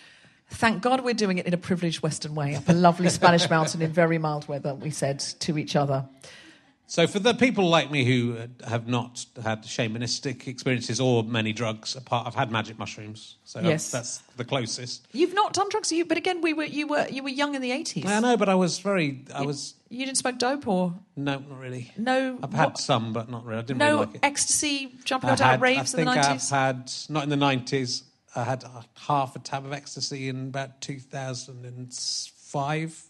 Thank 0.49 0.81
God 0.81 1.03
we're 1.03 1.13
doing 1.13 1.39
it 1.39 1.45
in 1.45 1.53
a 1.53 1.57
privileged 1.57 2.01
Western 2.01 2.33
way, 2.33 2.55
up 2.55 2.69
a 2.69 2.73
lovely 2.73 3.09
Spanish 3.09 3.49
mountain 3.49 3.81
in 3.81 3.91
very 3.91 4.17
mild 4.17 4.47
weather, 4.47 4.73
we 4.73 4.91
said 4.91 5.19
to 5.19 5.57
each 5.57 5.75
other. 5.75 6.07
So 6.89 7.05
for 7.05 7.19
the 7.19 7.33
people 7.33 7.67
like 7.67 7.91
me 7.91 8.05
who 8.05 8.37
have 8.65 8.87
not 8.87 9.25
had 9.43 9.63
shamanistic 9.63 10.47
experiences 10.47 11.01
or 11.01 11.21
many 11.21 11.51
drugs, 11.51 11.97
apart, 11.97 12.25
I've 12.25 12.35
had 12.35 12.49
magic 12.49 12.79
mushrooms. 12.79 13.35
So 13.43 13.59
Yes. 13.59 13.91
that's 13.91 14.19
the 14.37 14.45
closest. 14.45 15.05
You've 15.11 15.33
not 15.33 15.51
done 15.51 15.67
drugs, 15.69 15.91
you, 15.91 16.05
but 16.05 16.17
again, 16.17 16.39
we 16.39 16.53
were, 16.53 16.63
you, 16.63 16.87
were, 16.87 17.05
you 17.09 17.23
were 17.23 17.29
young 17.29 17.55
in 17.55 17.61
the 17.61 17.71
80s. 17.71 18.05
I 18.05 18.21
know, 18.21 18.37
but 18.37 18.47
I 18.47 18.55
was 18.55 18.79
very. 18.79 19.25
I 19.35 19.41
was 19.41 19.73
You 19.89 20.05
didn't 20.05 20.17
smoke 20.17 20.37
dope 20.37 20.65
or 20.65 20.93
no, 21.17 21.39
not 21.39 21.59
really. 21.59 21.91
no, 21.97 22.39
I've 22.41 22.53
had 22.53 22.65
what- 22.67 22.77
some, 22.77 23.11
but 23.11 23.29
not 23.29 23.43
really. 23.45 23.59
I 23.59 23.63
didn't 23.63 23.79
no 23.79 23.85
really 23.95 24.05
like 24.05 24.15
it. 24.15 24.19
ecstasy 24.23 24.93
jumping 25.03 25.29
out 25.29 25.41
at 25.41 25.59
raves 25.59 25.93
I 25.93 25.99
in 25.99 26.05
the 26.05 26.13
think 26.13 26.25
90s? 26.25 26.51
I've 26.53 26.57
had 26.77 26.93
not 27.09 27.23
in 27.23 27.29
the 27.29 27.35
nineties. 27.35 28.03
I 28.33 28.43
had 28.45 28.63
half 28.95 29.35
a 29.35 29.39
tab 29.39 29.65
of 29.65 29.73
ecstasy 29.73 30.29
in 30.29 30.47
about 30.47 30.79
two 30.79 30.99
thousand 30.99 31.65
and 31.65 31.93
five. 31.93 33.01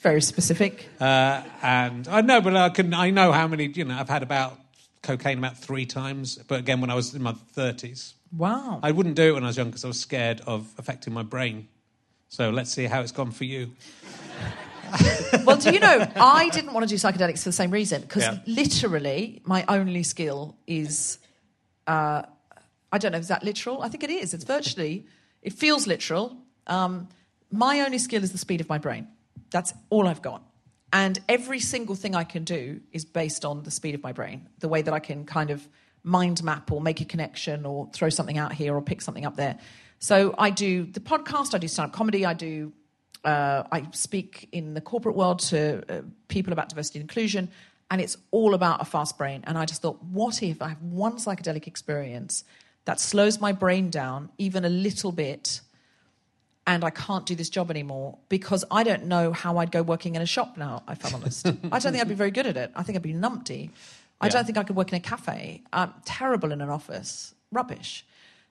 Very 0.00 0.22
specific. 0.22 0.88
Uh, 0.98 1.42
and 1.62 2.08
I 2.08 2.22
know, 2.22 2.40
but 2.40 2.56
I 2.56 2.70
can. 2.70 2.94
I 2.94 3.10
know 3.10 3.32
how 3.32 3.46
many. 3.46 3.66
You 3.66 3.84
know, 3.84 3.96
I've 3.98 4.08
had 4.08 4.22
about 4.22 4.58
cocaine 5.02 5.38
about 5.38 5.58
three 5.58 5.86
times, 5.86 6.36
but 6.48 6.58
again 6.58 6.80
when 6.80 6.90
I 6.90 6.94
was 6.94 7.14
in 7.14 7.22
my 7.22 7.32
thirties. 7.32 8.14
Wow. 8.36 8.80
I 8.82 8.92
wouldn't 8.92 9.16
do 9.16 9.30
it 9.30 9.32
when 9.32 9.44
I 9.44 9.48
was 9.48 9.56
young 9.56 9.68
because 9.68 9.84
I 9.84 9.88
was 9.88 9.98
scared 9.98 10.40
of 10.46 10.72
affecting 10.78 11.12
my 11.12 11.22
brain. 11.22 11.68
So 12.28 12.50
let's 12.50 12.70
see 12.70 12.84
how 12.84 13.00
it's 13.00 13.12
gone 13.12 13.32
for 13.32 13.44
you. 13.44 13.72
well, 15.44 15.56
do 15.56 15.72
you 15.72 15.80
know, 15.80 16.06
I 16.16 16.48
didn't 16.50 16.72
want 16.72 16.88
to 16.88 16.88
do 16.88 16.94
psychedelics 16.96 17.40
for 17.40 17.48
the 17.48 17.52
same 17.52 17.70
reason 17.70 18.02
because 18.02 18.22
Yeah. 18.22 18.38
literally 18.46 19.42
my 19.44 19.64
only 19.68 20.04
skill 20.04 20.56
is, 20.66 21.18
uh, 21.88 22.22
I 22.92 22.98
don't 22.98 23.12
know, 23.12 23.18
is 23.18 23.28
that 23.28 23.42
literal? 23.42 23.82
I 23.82 23.88
think 23.88 24.04
it 24.04 24.10
is. 24.10 24.32
It's 24.32 24.44
virtually, 24.44 25.06
it 25.42 25.52
feels 25.52 25.86
literal. 25.88 26.36
Um, 26.68 27.08
my 27.50 27.80
only 27.80 27.98
skill 27.98 28.22
is 28.22 28.30
the 28.30 28.38
speed 28.38 28.60
of 28.60 28.68
my 28.68 28.78
brain. 28.78 29.08
That's 29.50 29.72
all 29.90 30.06
I've 30.06 30.22
got. 30.22 30.42
And 30.92 31.18
every 31.28 31.60
single 31.60 31.94
thing 31.94 32.14
I 32.14 32.24
can 32.24 32.44
do 32.44 32.80
is 32.92 33.04
based 33.04 33.44
on 33.44 33.62
the 33.62 33.70
speed 33.70 33.94
of 33.94 34.02
my 34.02 34.12
brain, 34.12 34.48
the 34.58 34.68
way 34.68 34.82
that 34.82 34.92
I 34.92 34.98
can 34.98 35.24
kind 35.24 35.50
of 35.50 35.66
mind 36.02 36.42
map 36.42 36.72
or 36.72 36.80
make 36.80 37.00
a 37.00 37.04
connection 37.04 37.64
or 37.64 37.88
throw 37.92 38.08
something 38.08 38.38
out 38.38 38.52
here 38.52 38.74
or 38.74 38.82
pick 38.82 39.00
something 39.00 39.24
up 39.24 39.36
there. 39.36 39.58
So 39.98 40.34
I 40.38 40.50
do 40.50 40.86
the 40.86 41.00
podcast, 41.00 41.54
I 41.54 41.58
do 41.58 41.68
stand 41.68 41.90
up 41.90 41.96
comedy, 41.96 42.24
I 42.24 42.34
do 42.34 42.72
uh, 43.24 43.64
I 43.70 43.86
speak 43.92 44.48
in 44.52 44.74
the 44.74 44.80
corporate 44.80 45.14
world 45.14 45.40
to 45.40 45.82
uh, 45.88 46.02
people 46.28 46.52
about 46.52 46.70
diversity 46.70 47.00
and 47.00 47.08
inclusion, 47.08 47.50
and 47.90 48.00
it's 48.00 48.16
all 48.30 48.54
about 48.54 48.80
a 48.80 48.84
fast 48.84 49.18
brain. 49.18 49.44
And 49.46 49.58
I 49.58 49.66
just 49.66 49.82
thought, 49.82 50.02
what 50.02 50.42
if 50.42 50.62
I 50.62 50.68
have 50.68 50.82
one 50.82 51.16
psychedelic 51.16 51.66
experience 51.66 52.44
that 52.86 52.98
slows 52.98 53.40
my 53.40 53.52
brain 53.52 53.90
down 53.90 54.30
even 54.38 54.64
a 54.64 54.70
little 54.70 55.12
bit, 55.12 55.60
and 56.66 56.84
I 56.84 56.90
can't 56.90 57.26
do 57.26 57.34
this 57.34 57.48
job 57.50 57.70
anymore 57.70 58.18
because 58.28 58.64
I 58.70 58.82
don't 58.84 59.06
know 59.06 59.32
how 59.32 59.58
I'd 59.58 59.72
go 59.72 59.82
working 59.82 60.14
in 60.14 60.22
a 60.22 60.26
shop 60.26 60.56
now, 60.56 60.82
if 60.88 61.04
I'm 61.04 61.14
honest. 61.14 61.46
I 61.72 61.78
don't 61.78 61.92
think 61.92 62.00
I'd 62.00 62.08
be 62.08 62.14
very 62.14 62.30
good 62.30 62.46
at 62.46 62.56
it. 62.56 62.70
I 62.76 62.82
think 62.82 62.96
I'd 62.96 63.02
be 63.02 63.14
numpty. 63.14 63.70
I 64.20 64.26
Yeah. 64.26 64.32
don't 64.32 64.44
think 64.44 64.58
I 64.58 64.62
could 64.64 64.76
work 64.76 64.90
in 64.92 64.96
a 64.96 65.00
cafe. 65.00 65.62
I'm 65.72 65.92
terrible 66.04 66.52
in 66.52 66.60
an 66.60 66.68
office. 66.68 67.34
Rubbish. 67.50 68.04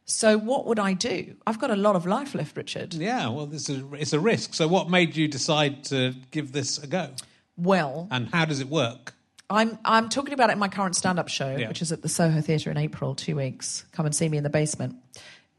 So 0.05 0.37
what 0.39 0.65
would 0.65 0.79
I 0.79 0.93
do? 0.93 1.35
I've 1.45 1.59
got 1.59 1.69
a 1.69 1.75
lot 1.75 1.95
of 1.95 2.05
life 2.07 2.33
left, 2.33 2.57
Richard. 2.57 2.95
Yeah, 2.95 3.29
well, 3.29 3.45
this 3.45 3.69
is 3.69 3.83
it's 3.93 4.11
a 4.11 4.19
risk. 4.19 4.55
So, 4.55 4.67
what 4.67 4.89
made 4.89 5.15
you 5.15 5.27
decide 5.27 5.83
to 5.85 6.15
give 6.31 6.51
this 6.51 6.79
a 6.79 6.87
go, 6.87 7.09
Well, 7.57 8.07
and 8.09 8.27
how 8.33 8.45
does 8.45 8.59
it 8.59 8.69
work? 8.69 9.13
I'm 9.51 9.77
I'm 9.85 10.09
talking 10.09 10.33
about 10.33 10.49
it 10.49 10.53
in 10.53 10.59
my 10.59 10.67
current 10.67 10.95
stand-up 10.95 11.27
show, 11.27 11.55
Yeah. 11.55 11.67
which 11.67 11.83
is 11.83 11.91
at 11.91 12.01
the 12.01 12.09
Soho 12.09 12.41
Theatre 12.41 12.71
in 12.71 12.77
April, 12.77 13.13
two 13.13 13.35
weeks. 13.35 13.85
Come 13.91 14.07
and 14.07 14.15
see 14.15 14.27
me 14.27 14.37
in 14.37 14.43
the 14.43 14.49
basement. 14.49 14.95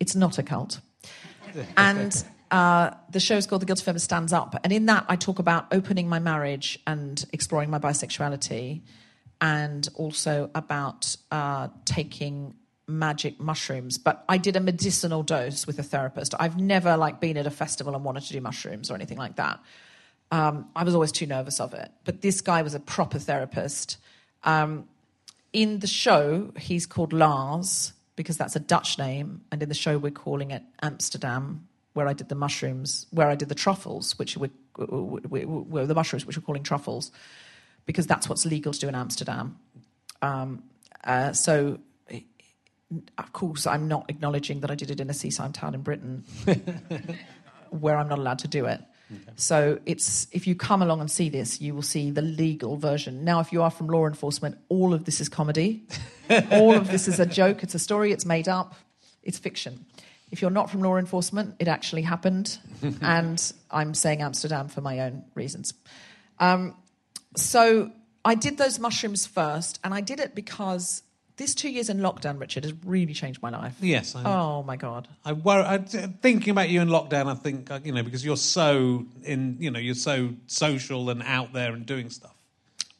It's 0.01 0.17
not 0.17 0.37
a 0.39 0.43
cult, 0.43 0.81
and 1.77 2.25
uh, 2.51 2.91
the 3.11 3.21
show's 3.21 3.47
called 3.47 3.63
The 3.63 3.67
Guilty 3.67 3.85
Feminist 3.85 4.05
Stands 4.05 4.33
Up, 4.33 4.59
and 4.65 4.73
in 4.73 4.87
that 4.87 5.07
I 5.09 5.17
talk 5.17 5.39
about 5.39 5.67
opening 5.73 6.09
my 6.09 6.19
marriage 6.19 6.79
and 6.87 7.25
exploring 7.33 7.71
my 7.71 7.79
bisexuality, 7.79 8.83
and 9.41 9.89
also 9.95 10.51
about 10.55 11.17
uh, 11.31 11.69
taking 11.85 12.55
magic 12.87 13.39
mushrooms. 13.41 13.99
But 13.99 14.25
I 14.29 14.37
did 14.39 14.57
a 14.57 14.61
medicinal 14.61 15.23
dose 15.23 15.67
with 15.67 15.79
a 15.79 15.83
therapist. 15.83 16.35
I've 16.39 16.59
never 16.59 16.97
like 16.97 17.21
been 17.21 17.37
at 17.37 17.47
a 17.47 17.51
festival 17.51 17.95
and 17.95 18.05
wanted 18.05 18.25
to 18.25 18.33
do 18.33 18.41
mushrooms 18.41 18.91
or 18.91 18.95
anything 18.95 19.19
like 19.19 19.37
that. 19.37 19.61
Um, 20.33 20.69
I 20.77 20.85
was 20.85 20.95
always 20.95 21.13
too 21.13 21.27
nervous 21.27 21.61
of 21.61 21.75
it. 21.75 21.91
But 22.05 22.21
this 22.21 22.41
guy 22.41 22.63
was 22.63 22.75
a 22.75 22.81
proper 22.81 23.19
therapist. 23.19 23.97
Um, 24.45 24.89
in 25.53 25.81
the 25.81 25.87
show, 25.87 26.53
he's 26.57 26.87
called 26.87 27.13
Lars 27.13 27.93
because 28.17 28.37
that's 28.37 28.55
a 28.55 28.61
Dutch 28.61 28.99
name, 28.99 29.41
and 29.51 29.63
in 29.63 29.69
the 29.69 29.75
show, 29.75 29.97
we're 29.97 30.11
calling 30.11 30.51
it 30.51 30.63
Amsterdam, 30.83 31.67
where 31.93 32.07
I 32.07 32.13
did 32.13 32.29
the 32.29 32.35
mushrooms, 32.35 33.07
where 33.11 33.29
I 33.29 33.35
did 33.35 33.49
the 33.49 33.55
truffles, 33.55 34.19
which 34.19 34.37
were, 34.37 34.51
were, 34.77 35.47
were 35.47 35.87
the 35.87 35.95
mushrooms 35.95 36.25
which 36.25 36.37
we're 36.37 36.43
calling 36.43 36.63
truffles, 36.63 37.11
because 37.87 38.07
that's 38.07 38.29
what's 38.29 38.47
legal 38.47 38.73
to 38.73 38.79
do 38.79 38.89
in 38.89 38.95
Amsterdam. 38.95 39.59
Um, 40.23 40.63
uh, 41.03 41.33
so, 41.33 41.79
of 43.19 43.33
course, 43.33 43.67
I'm 43.67 43.89
not 43.89 44.07
acknowledging 44.09 44.61
that 44.61 44.71
I 44.71 44.75
did 44.75 44.91
it 44.91 45.01
in 45.01 45.11
a 45.11 45.15
seaside 45.15 45.55
town 45.55 45.75
in 45.75 45.83
Britain 45.83 46.25
where 47.71 47.97
I'm 47.97 48.09
not 48.09 48.19
allowed 48.19 48.41
to 48.41 48.49
do 48.49 48.67
it. 48.67 48.81
So 49.37 49.81
it's 49.87 50.29
if 50.33 50.47
you 50.47 50.55
come 50.55 50.83
along 50.83 51.01
and 51.01 51.11
see 51.11 51.29
this, 51.29 51.61
you 51.61 51.75
will 51.75 51.83
see 51.83 52.11
the 52.11 52.23
legal 52.23 52.77
version. 52.77 53.25
Now, 53.25 53.41
if 53.41 53.53
you 53.53 53.63
are 53.63 53.71
from 53.71 53.89
law 53.89 54.07
enforcement, 54.07 54.59
all 54.69 54.95
of 54.95 55.05
this 55.05 55.21
is 55.21 55.29
comedy. 55.29 55.85
all 56.53 56.75
of 56.75 56.91
this 56.91 57.09
is 57.09 57.19
a 57.19 57.27
joke. 57.27 57.63
It's 57.63 57.75
a 57.75 57.79
story. 57.79 58.13
It's 58.13 58.25
made 58.25 58.49
up. 58.49 58.75
It's 59.23 59.39
fiction. 59.39 59.85
If 60.31 60.41
you're 60.43 60.51
not 60.51 60.71
from 60.71 60.81
law 60.83 60.97
enforcement, 60.97 61.57
it 61.59 61.69
actually 61.69 62.03
happened, 62.03 62.59
and 63.03 63.53
I'm 63.71 63.95
saying 63.95 64.23
Amsterdam 64.23 64.69
for 64.69 64.81
my 64.81 65.01
own 65.01 65.25
reasons. 65.35 65.75
Um, 66.39 66.77
so 67.37 67.91
I 68.25 68.35
did 68.35 68.59
those 68.59 68.79
mushrooms 68.79 69.27
first, 69.27 69.79
and 69.85 69.93
I 69.95 70.01
did 70.01 70.21
it 70.21 70.35
because 70.35 71.03
this 71.37 71.55
two 71.55 71.71
years 71.71 71.89
in 71.89 71.99
lockdown, 71.99 72.39
Richard, 72.39 72.65
has 72.65 72.75
really 72.85 73.15
changed 73.15 73.41
my 73.43 73.51
life. 73.51 73.75
Yes, 73.81 74.15
I, 74.15 74.23
Oh 74.25 74.63
my 74.63 74.77
god. 74.77 75.09
I 75.25 75.33
worry. 75.33 75.65
I, 75.65 75.79
thinking 75.79 76.51
about 76.51 76.69
you 76.69 76.81
in 76.81 76.89
lockdown, 76.89 77.27
I 77.27 77.35
think 77.35 77.71
uh, 77.71 77.81
you 77.83 77.93
know 77.93 78.03
because 78.03 78.25
you're 78.25 78.37
so 78.37 79.07
in, 79.25 79.57
you 79.59 79.71
know, 79.71 79.79
you're 79.79 79.95
so 79.95 80.35
social 80.47 81.09
and 81.11 81.23
out 81.23 81.53
there 81.53 81.73
and 81.73 81.87
doing 81.87 82.11
stuff. 82.11 82.35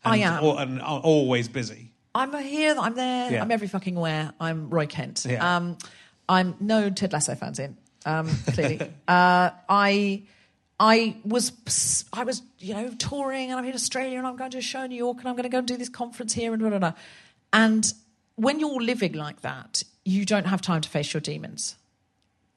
And, 0.05 0.15
I 0.15 0.17
am. 0.19 0.43
al- 0.43 0.59
and 0.59 0.81
al- 0.81 1.01
always 1.01 1.49
busy. 1.49 1.93
I'm 2.15 2.33
here, 2.43 2.75
I'm 2.79 2.95
there, 2.95 3.31
Yeah. 3.31 3.43
I'm 3.43 3.51
every 3.53 3.69
fucking 3.69 3.95
where. 3.95 4.33
I'm 4.41 4.69
Roy 4.71 4.87
Kent. 4.87 5.27
Yeah. 5.29 5.57
Um, 5.59 5.77
I'm 6.31 6.55
no 6.61 6.91
Ted 6.91 7.13
Lasso 7.13 7.35
fans 7.35 7.59
in, 7.59 7.77
um, 8.07 8.29
clearly. 8.53 8.81
uh, 9.09 9.51
I 9.69 10.23
I 10.79 11.17
was 11.25 12.05
I 12.13 12.23
was 12.23 12.41
you 12.61 12.73
know 12.73 12.95
touring 12.97 13.51
and 13.51 13.59
I'm 13.59 13.67
in 13.67 13.75
Australia 13.75 14.17
and 14.17 14.27
I'm 14.27 14.37
going 14.37 14.53
to 14.53 14.59
a 14.59 14.63
show 14.63 14.85
in 14.85 14.91
New 14.91 14.97
York 14.97 15.19
and 15.19 15.29
I'm 15.29 15.35
going 15.35 15.43
to 15.43 15.49
go 15.49 15.59
and 15.59 15.67
do 15.67 15.77
this 15.77 15.89
conference 15.89 16.33
here 16.33 16.53
and 16.53 16.61
blah 16.61 16.71
blah 16.71 16.79
blah. 16.79 16.93
And 17.53 17.93
when 18.37 18.61
you're 18.61 18.81
living 18.81 19.15
like 19.15 19.41
that, 19.41 19.83
you 20.05 20.25
don't 20.25 20.47
have 20.47 20.63
time 20.63 20.81
to 20.83 20.89
face 20.89 21.13
your 21.13 21.21
demons. 21.21 21.75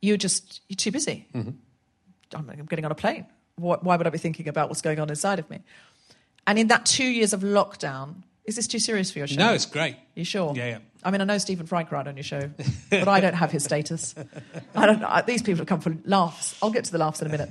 You're 0.03 0.17
just 0.17 0.61
you're 0.69 0.77
too 0.77 0.91
busy. 0.91 1.27
I'm, 1.33 2.49
I'm 2.49 2.65
getting 2.65 2.85
on 2.85 2.91
a 2.91 2.95
plane. 2.95 3.25
Why, 3.55 3.77
why 3.81 3.97
would 3.97 4.05
I 4.05 4.11
be 4.11 4.19
thinking 4.19 4.47
about 4.47 4.69
what's 4.69 4.83
going 4.83 4.99
on 4.99 5.09
inside 5.09 5.39
of 5.39 5.49
me? 5.49 5.61
And 6.45 6.59
in 6.59 6.67
that 6.67 6.85
two 6.85 7.05
years 7.05 7.33
of 7.33 7.41
lockdown, 7.41 8.21
is 8.45 8.55
this 8.55 8.67
too 8.67 8.79
serious 8.79 9.11
for 9.11 9.19
your 9.19 9.27
show? 9.27 9.39
No, 9.39 9.53
it's 9.53 9.65
great. 9.65 9.95
You 10.15 10.23
sure? 10.23 10.53
Yeah, 10.55 10.67
yeah. 10.67 10.77
I 11.03 11.11
mean, 11.11 11.21
I 11.21 11.25
know 11.25 11.37
Stephen 11.37 11.65
Fry 11.65 11.83
cried 11.83 12.07
on 12.07 12.15
your 12.15 12.23
show, 12.23 12.49
but 12.89 13.07
I 13.07 13.19
don't 13.19 13.33
have 13.33 13.51
his 13.51 13.63
status. 13.63 14.15
I 14.75 14.85
don't. 14.85 15.03
I, 15.03 15.21
these 15.21 15.41
people 15.41 15.59
have 15.59 15.67
come 15.67 15.81
for 15.81 15.95
laughs. 16.05 16.55
I'll 16.61 16.71
get 16.71 16.85
to 16.85 16.91
the 16.91 16.97
laughs 16.97 17.21
in 17.21 17.27
a 17.27 17.29
minute. 17.29 17.49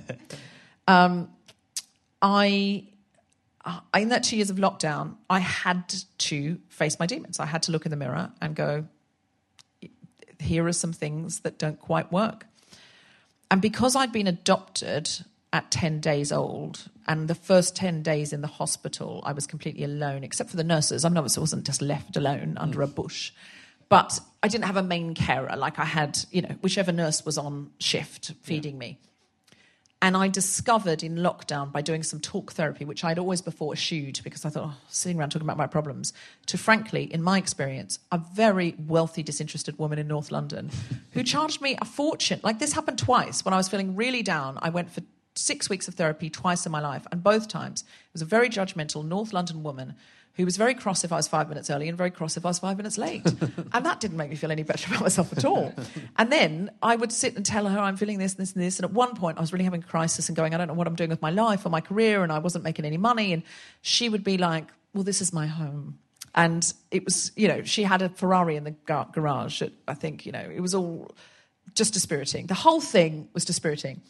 Um, 0.88 1.30
I, 2.20 2.84
I, 3.64 4.00
in 4.00 4.08
that 4.08 4.22
two 4.24 4.36
years 4.36 4.50
of 4.50 4.56
lockdown, 4.56 5.16
I 5.28 5.40
had 5.40 5.92
to 6.18 6.58
face 6.68 6.98
my 6.98 7.06
demons. 7.06 7.40
I 7.40 7.46
had 7.46 7.62
to 7.64 7.72
look 7.72 7.84
in 7.84 7.90
the 7.90 7.96
mirror 7.96 8.30
and 8.40 8.54
go, 8.54 8.86
here 10.40 10.66
are 10.66 10.72
some 10.72 10.92
things 10.92 11.40
that 11.40 11.58
don't 11.58 11.78
quite 11.78 12.10
work. 12.10 12.46
And 13.50 13.60
because 13.60 13.96
I'd 13.96 14.12
been 14.12 14.26
adopted 14.26 15.10
at 15.52 15.70
10 15.70 16.00
days 16.00 16.32
old, 16.32 16.88
and 17.06 17.28
the 17.28 17.34
first 17.34 17.76
10 17.76 18.02
days 18.02 18.32
in 18.32 18.40
the 18.40 18.46
hospital, 18.46 19.22
I 19.24 19.32
was 19.32 19.46
completely 19.46 19.84
alone, 19.84 20.24
except 20.24 20.50
for 20.50 20.56
the 20.56 20.64
nurses. 20.64 21.04
I 21.04 21.08
know 21.10 21.20
I 21.20 21.40
wasn't 21.40 21.66
just 21.66 21.82
left 21.82 22.16
alone 22.16 22.56
under 22.58 22.80
a 22.82 22.86
bush. 22.86 23.32
But 23.92 24.20
I 24.42 24.48
didn't 24.48 24.64
have 24.64 24.78
a 24.78 24.82
main 24.82 25.12
carer. 25.14 25.54
Like 25.54 25.78
I 25.78 25.84
had, 25.84 26.18
you 26.30 26.40
know, 26.40 26.56
whichever 26.62 26.92
nurse 26.92 27.26
was 27.26 27.36
on 27.36 27.70
shift 27.78 28.32
feeding 28.40 28.78
me. 28.78 28.98
And 30.00 30.16
I 30.16 30.28
discovered 30.28 31.02
in 31.02 31.16
lockdown 31.16 31.70
by 31.70 31.82
doing 31.82 32.02
some 32.02 32.18
talk 32.18 32.54
therapy, 32.54 32.84
which 32.86 33.04
I'd 33.04 33.18
always 33.18 33.42
before 33.42 33.74
eschewed 33.74 34.20
because 34.24 34.46
I 34.46 34.48
thought, 34.48 34.70
oh, 34.72 34.74
sitting 34.88 35.16
around 35.18 35.30
talking 35.30 35.46
about 35.46 35.58
my 35.58 35.66
problems, 35.66 36.14
to 36.46 36.56
frankly, 36.56 37.04
in 37.04 37.22
my 37.22 37.36
experience, 37.36 37.98
a 38.10 38.18
very 38.34 38.74
wealthy, 38.78 39.22
disinterested 39.22 39.78
woman 39.78 39.98
in 39.98 40.08
North 40.08 40.32
London 40.32 40.70
who 41.12 41.22
charged 41.22 41.60
me 41.60 41.76
a 41.80 41.84
fortune. 41.84 42.40
Like 42.42 42.58
this 42.58 42.72
happened 42.72 42.98
twice 42.98 43.44
when 43.44 43.54
I 43.54 43.58
was 43.58 43.68
feeling 43.68 43.94
really 43.94 44.22
down. 44.22 44.58
I 44.62 44.70
went 44.70 44.90
for 44.90 45.02
six 45.34 45.68
weeks 45.68 45.88
of 45.88 45.94
therapy 45.94 46.30
twice 46.30 46.66
in 46.66 46.72
my 46.72 46.80
life, 46.80 47.06
and 47.10 47.22
both 47.22 47.48
times 47.48 47.82
it 47.82 48.12
was 48.12 48.22
a 48.22 48.26
very 48.26 48.48
judgmental 48.48 49.04
North 49.04 49.32
London 49.32 49.62
woman 49.62 49.94
who 50.34 50.44
was 50.44 50.56
very 50.56 50.74
cross 50.74 51.04
if 51.04 51.12
I 51.12 51.16
was 51.16 51.28
five 51.28 51.48
minutes 51.48 51.68
early 51.68 51.88
and 51.88 51.98
very 51.98 52.10
cross 52.10 52.36
if 52.36 52.46
I 52.46 52.48
was 52.48 52.58
five 52.58 52.78
minutes 52.78 52.96
late. 52.96 53.22
and 53.72 53.86
that 53.86 54.00
didn't 54.00 54.16
make 54.16 54.30
me 54.30 54.36
feel 54.36 54.50
any 54.50 54.62
better 54.62 54.88
about 54.88 55.02
myself 55.02 55.32
at 55.36 55.44
all. 55.44 55.74
And 56.16 56.32
then 56.32 56.70
I 56.82 56.96
would 56.96 57.12
sit 57.12 57.36
and 57.36 57.44
tell 57.44 57.66
her 57.66 57.78
I'm 57.78 57.96
feeling 57.96 58.18
this, 58.18 58.34
this, 58.34 58.54
and 58.54 58.62
this. 58.62 58.78
And 58.78 58.84
at 58.84 58.92
one 58.92 59.14
point, 59.14 59.36
I 59.36 59.42
was 59.42 59.52
really 59.52 59.64
having 59.64 59.82
a 59.82 59.86
crisis 59.86 60.28
and 60.28 60.36
going, 60.36 60.54
I 60.54 60.58
don't 60.58 60.68
know 60.68 60.74
what 60.74 60.86
I'm 60.86 60.94
doing 60.94 61.10
with 61.10 61.20
my 61.20 61.30
life 61.30 61.66
or 61.66 61.68
my 61.68 61.82
career, 61.82 62.22
and 62.22 62.32
I 62.32 62.38
wasn't 62.38 62.64
making 62.64 62.86
any 62.86 62.96
money. 62.96 63.34
And 63.34 63.42
she 63.82 64.08
would 64.08 64.24
be 64.24 64.38
like, 64.38 64.68
Well, 64.94 65.04
this 65.04 65.20
is 65.20 65.34
my 65.34 65.46
home. 65.46 65.98
And 66.34 66.72
it 66.90 67.04
was, 67.04 67.30
you 67.36 67.46
know, 67.46 67.62
she 67.62 67.82
had 67.82 68.00
a 68.00 68.08
Ferrari 68.08 68.56
in 68.56 68.64
the 68.64 68.70
gar- 68.70 69.08
garage. 69.12 69.60
At, 69.60 69.72
I 69.86 69.92
think, 69.92 70.24
you 70.24 70.32
know, 70.32 70.40
it 70.54 70.60
was 70.60 70.74
all 70.74 71.14
just 71.74 71.92
dispiriting. 71.92 72.46
The 72.46 72.54
whole 72.54 72.80
thing 72.80 73.28
was 73.34 73.44
dispiriting. 73.44 74.00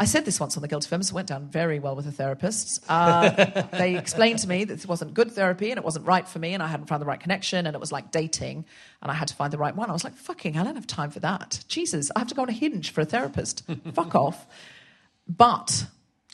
I 0.00 0.04
said 0.04 0.24
this 0.24 0.38
once 0.38 0.56
on 0.56 0.62
the 0.62 0.68
Guilty 0.68 0.88
Feminist. 0.88 1.10
It 1.10 1.14
went 1.14 1.26
down 1.26 1.48
very 1.48 1.80
well 1.80 1.96
with 1.96 2.04
the 2.04 2.22
therapists. 2.22 2.80
Uh, 2.88 3.66
they 3.76 3.96
explained 3.96 4.38
to 4.40 4.48
me 4.48 4.62
that 4.64 4.74
this 4.74 4.86
wasn't 4.86 5.12
good 5.12 5.32
therapy 5.32 5.70
and 5.70 5.78
it 5.78 5.84
wasn't 5.84 6.06
right 6.06 6.26
for 6.28 6.38
me, 6.38 6.54
and 6.54 6.62
I 6.62 6.68
hadn't 6.68 6.86
found 6.86 7.02
the 7.02 7.06
right 7.06 7.18
connection, 7.18 7.66
and 7.66 7.74
it 7.74 7.80
was 7.80 7.90
like 7.90 8.12
dating, 8.12 8.64
and 9.02 9.10
I 9.10 9.14
had 9.14 9.28
to 9.28 9.34
find 9.34 9.52
the 9.52 9.58
right 9.58 9.74
one. 9.74 9.90
I 9.90 9.92
was 9.92 10.04
like, 10.04 10.14
fucking, 10.14 10.56
I 10.56 10.62
don't 10.62 10.76
have 10.76 10.86
time 10.86 11.10
for 11.10 11.20
that. 11.20 11.64
Jesus, 11.66 12.12
I 12.14 12.20
have 12.20 12.28
to 12.28 12.34
go 12.34 12.42
on 12.42 12.48
a 12.48 12.52
hinge 12.52 12.90
for 12.90 13.00
a 13.00 13.04
therapist. 13.04 13.64
Fuck 13.92 14.14
off. 14.14 14.46
But 15.26 15.86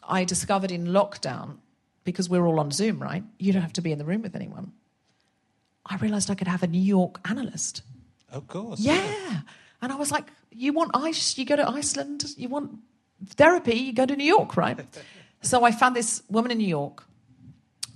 I 0.07 0.25
discovered 0.25 0.71
in 0.71 0.89
lockdown, 0.89 1.57
because 2.05 2.29
we're 2.29 2.47
all 2.47 2.61
on 2.61 2.71
Zoom, 2.71 3.03
right? 3.03 3.25
You 3.39 3.53
don't 3.53 3.63
have 3.63 3.73
to 3.75 3.81
be 3.81 3.93
in 3.93 3.99
the 3.99 4.05
room 4.05 4.23
with 4.23 4.37
anyone. 4.37 4.73
I 5.87 5.97
realized 5.97 6.31
I 6.31 6.35
could 6.35 6.49
have 6.49 6.63
a 6.63 6.67
New 6.67 6.81
York 6.81 7.21
analyst. 7.29 7.83
Of 8.31 8.47
course. 8.47 8.81
Yeah. 8.81 9.41
And 9.81 9.93
I 9.93 9.97
was 9.97 10.11
like, 10.11 10.31
you 10.51 10.73
want 10.73 10.93
ice, 10.95 11.37
you 11.37 11.45
go 11.45 11.57
to 11.57 11.69
Iceland. 11.69 12.25
You 12.37 12.49
want 12.49 12.79
therapy, 13.27 13.75
you 13.75 13.93
go 13.93 14.07
to 14.07 14.17
New 14.17 14.25
York, 14.25 14.57
right? 14.57 14.79
so 15.43 15.65
I 15.65 15.71
found 15.71 15.97
this 15.97 16.23
woman 16.29 16.51
in 16.51 16.59
New 16.59 16.67
York, 16.67 17.05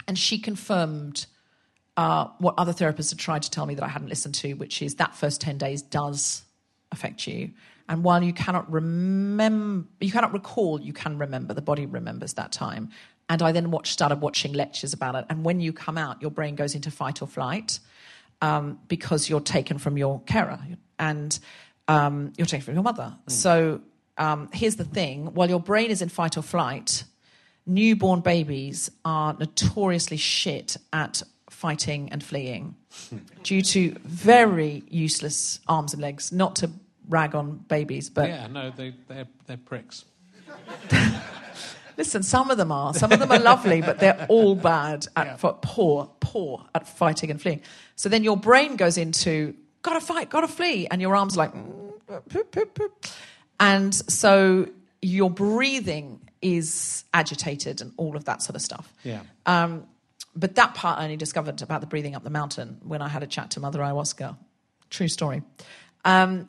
and 0.07 0.19
she 0.19 0.38
confirmed 0.38 1.27
uh, 1.97 2.29
what 2.38 2.55
other 2.59 2.73
therapists 2.73 3.11
had 3.11 3.19
tried 3.19 3.43
to 3.43 3.51
tell 3.51 3.67
me 3.67 3.75
that 3.75 3.85
I 3.85 3.88
hadn't 3.88 4.09
listened 4.09 4.35
to, 4.37 4.55
which 4.55 4.83
is 4.83 4.95
that 4.97 5.17
first 5.17 5.41
10 5.41 5.59
days 5.59 5.83
does 5.83 6.43
affect 6.93 7.27
you. 7.27 7.51
And 7.88 8.05
while 8.05 8.23
you 8.23 8.33
cannot 8.33 8.71
remember, 8.71 9.88
you 10.01 10.12
cannot 10.12 10.33
recall, 10.33 10.81
you 10.81 10.93
can 10.93 11.19
remember. 11.19 11.55
The 11.55 11.62
body 11.62 11.87
remembers 11.87 12.35
that 12.35 12.53
time. 12.53 12.91
And 13.29 13.43
I 13.43 13.53
then 13.53 13.71
watched, 13.71 13.93
started 13.93 14.21
watching 14.21 14.53
lectures 14.53 14.93
about 14.93 15.14
it. 15.14 15.25
And 15.29 15.45
when 15.45 15.61
you 15.61 15.73
come 15.73 15.99
out, 15.99 16.21
your 16.23 16.31
brain 16.31 16.55
goes 16.55 16.75
into 16.75 16.91
fight 16.91 17.21
or 17.21 17.27
flight 17.27 17.81
um, 18.41 18.79
because 18.88 19.29
you're 19.29 19.41
taken 19.41 19.79
from 19.79 19.99
your 19.99 20.21
carer 20.23 20.61
and 20.99 21.38
um, 21.88 22.33
you're 22.37 22.47
taken 22.47 22.64
from 22.64 22.75
your 22.75 22.83
mother. 22.83 23.17
Mm. 23.27 23.33
So 23.33 23.81
um, 24.18 24.48
here's 24.52 24.76
the 24.76 24.85
thing: 24.85 25.35
while 25.35 25.48
your 25.48 25.61
brain 25.61 25.90
is 25.90 26.02
in 26.02 26.09
fight 26.09 26.37
or 26.37 26.42
flight, 26.42 27.04
newborn 27.66 28.20
babies 28.20 28.90
are 29.04 29.35
notoriously 29.35 30.16
shit 30.16 30.76
at 30.92 31.22
fighting 31.50 32.09
and 32.12 32.22
fleeing 32.22 32.76
due 33.42 33.62
to 33.62 33.94
very 34.04 34.83
useless 34.88 35.61
arms 35.68 35.92
and 35.92 36.02
legs. 36.02 36.33
Not 36.33 36.57
to 36.57 36.70
rag 37.09 37.35
on 37.35 37.59
babies, 37.68 38.11
but 38.11 38.28
yeah, 38.28 38.46
no, 38.46 38.70
they 38.70 38.94
they're, 39.09 39.28
they're 39.46 39.57
pricks. 39.57 40.04
Listen, 41.98 42.22
some 42.22 42.48
of 42.48 42.57
them 42.57 42.70
are. 42.70 42.94
Some 42.94 43.11
of 43.11 43.18
them 43.18 43.33
are 43.33 43.40
lovely, 43.40 43.81
but 43.81 43.98
they're 43.98 44.24
all 44.28 44.54
bad 44.54 45.09
at 45.16 45.26
yeah. 45.42 45.52
poor, 45.62 46.09
poor 46.20 46.64
at 46.72 46.87
fighting 46.87 47.28
and 47.28 47.42
fleeing. 47.42 47.61
So 47.96 48.09
then 48.09 48.22
your 48.22 48.37
brain 48.37 48.76
goes 48.76 48.96
into 48.96 49.52
gotta 49.83 50.00
fight, 50.00 50.31
gotta 50.31 50.46
flee, 50.46 50.87
and 50.92 51.00
your 51.00 51.16
arms 51.16 51.37
like, 51.37 51.52
mm, 51.52 51.92
and 53.61 53.94
so 53.94 54.68
your 55.03 55.31
breathing 55.31 56.21
is 56.40 57.05
agitated 57.12 57.81
and 57.81 57.92
all 57.97 58.16
of 58.16 58.25
that 58.27 58.42
sort 58.42 58.57
of 58.57 58.62
stuff. 58.62 58.92
Yeah. 59.03 59.23
Um, 59.47 59.87
but 60.37 60.55
that 60.55 60.75
part 60.75 60.99
I 60.99 61.05
only 61.05 61.16
discovered 61.16 61.62
about 61.62 61.81
the 61.81 61.87
breathing 61.87 62.14
up 62.14 62.23
the 62.23 62.31
mountain 62.31 62.81
when 62.85 63.03
I 63.03 63.09
had 63.09 63.23
a 63.23 63.27
chat 63.27 63.51
to 63.53 63.61
Mother 63.61 63.81
Ayahuasca. 63.81 64.37
True 64.90 65.09
story. 65.09 65.42
Um, 66.05 66.49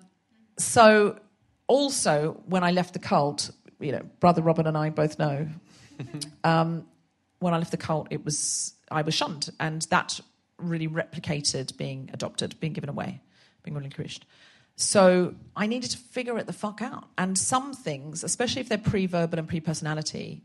so 0.57 1.19
also 1.67 2.41
when 2.45 2.63
I 2.63 2.71
left 2.71 2.93
the 2.93 2.99
cult, 2.99 3.49
you 3.79 3.91
know, 3.91 4.01
brother 4.19 4.41
Robin 4.41 4.67
and 4.67 4.77
I 4.77 4.89
both 4.89 5.17
know. 5.17 5.47
um, 6.43 6.85
when 7.39 7.53
I 7.53 7.57
left 7.57 7.71
the 7.71 7.77
cult, 7.77 8.07
it 8.11 8.23
was 8.25 8.73
I 8.91 9.01
was 9.01 9.13
shunned, 9.13 9.49
and 9.59 9.81
that 9.83 10.19
really 10.57 10.87
replicated 10.87 11.75
being 11.77 12.09
adopted, 12.13 12.59
being 12.59 12.73
given 12.73 12.89
away, 12.89 13.21
being 13.63 13.75
relinquished. 13.75 14.25
So 14.81 15.35
I 15.57 15.67
needed 15.67 15.91
to 15.91 15.97
figure 15.97 16.37
it 16.37 16.47
the 16.47 16.53
fuck 16.53 16.81
out. 16.81 17.09
And 17.17 17.37
some 17.37 17.73
things, 17.73 18.23
especially 18.23 18.61
if 18.61 18.69
they're 18.69 18.77
pre-verbal 18.77 19.37
and 19.37 19.45
pre-personality, 19.45 20.41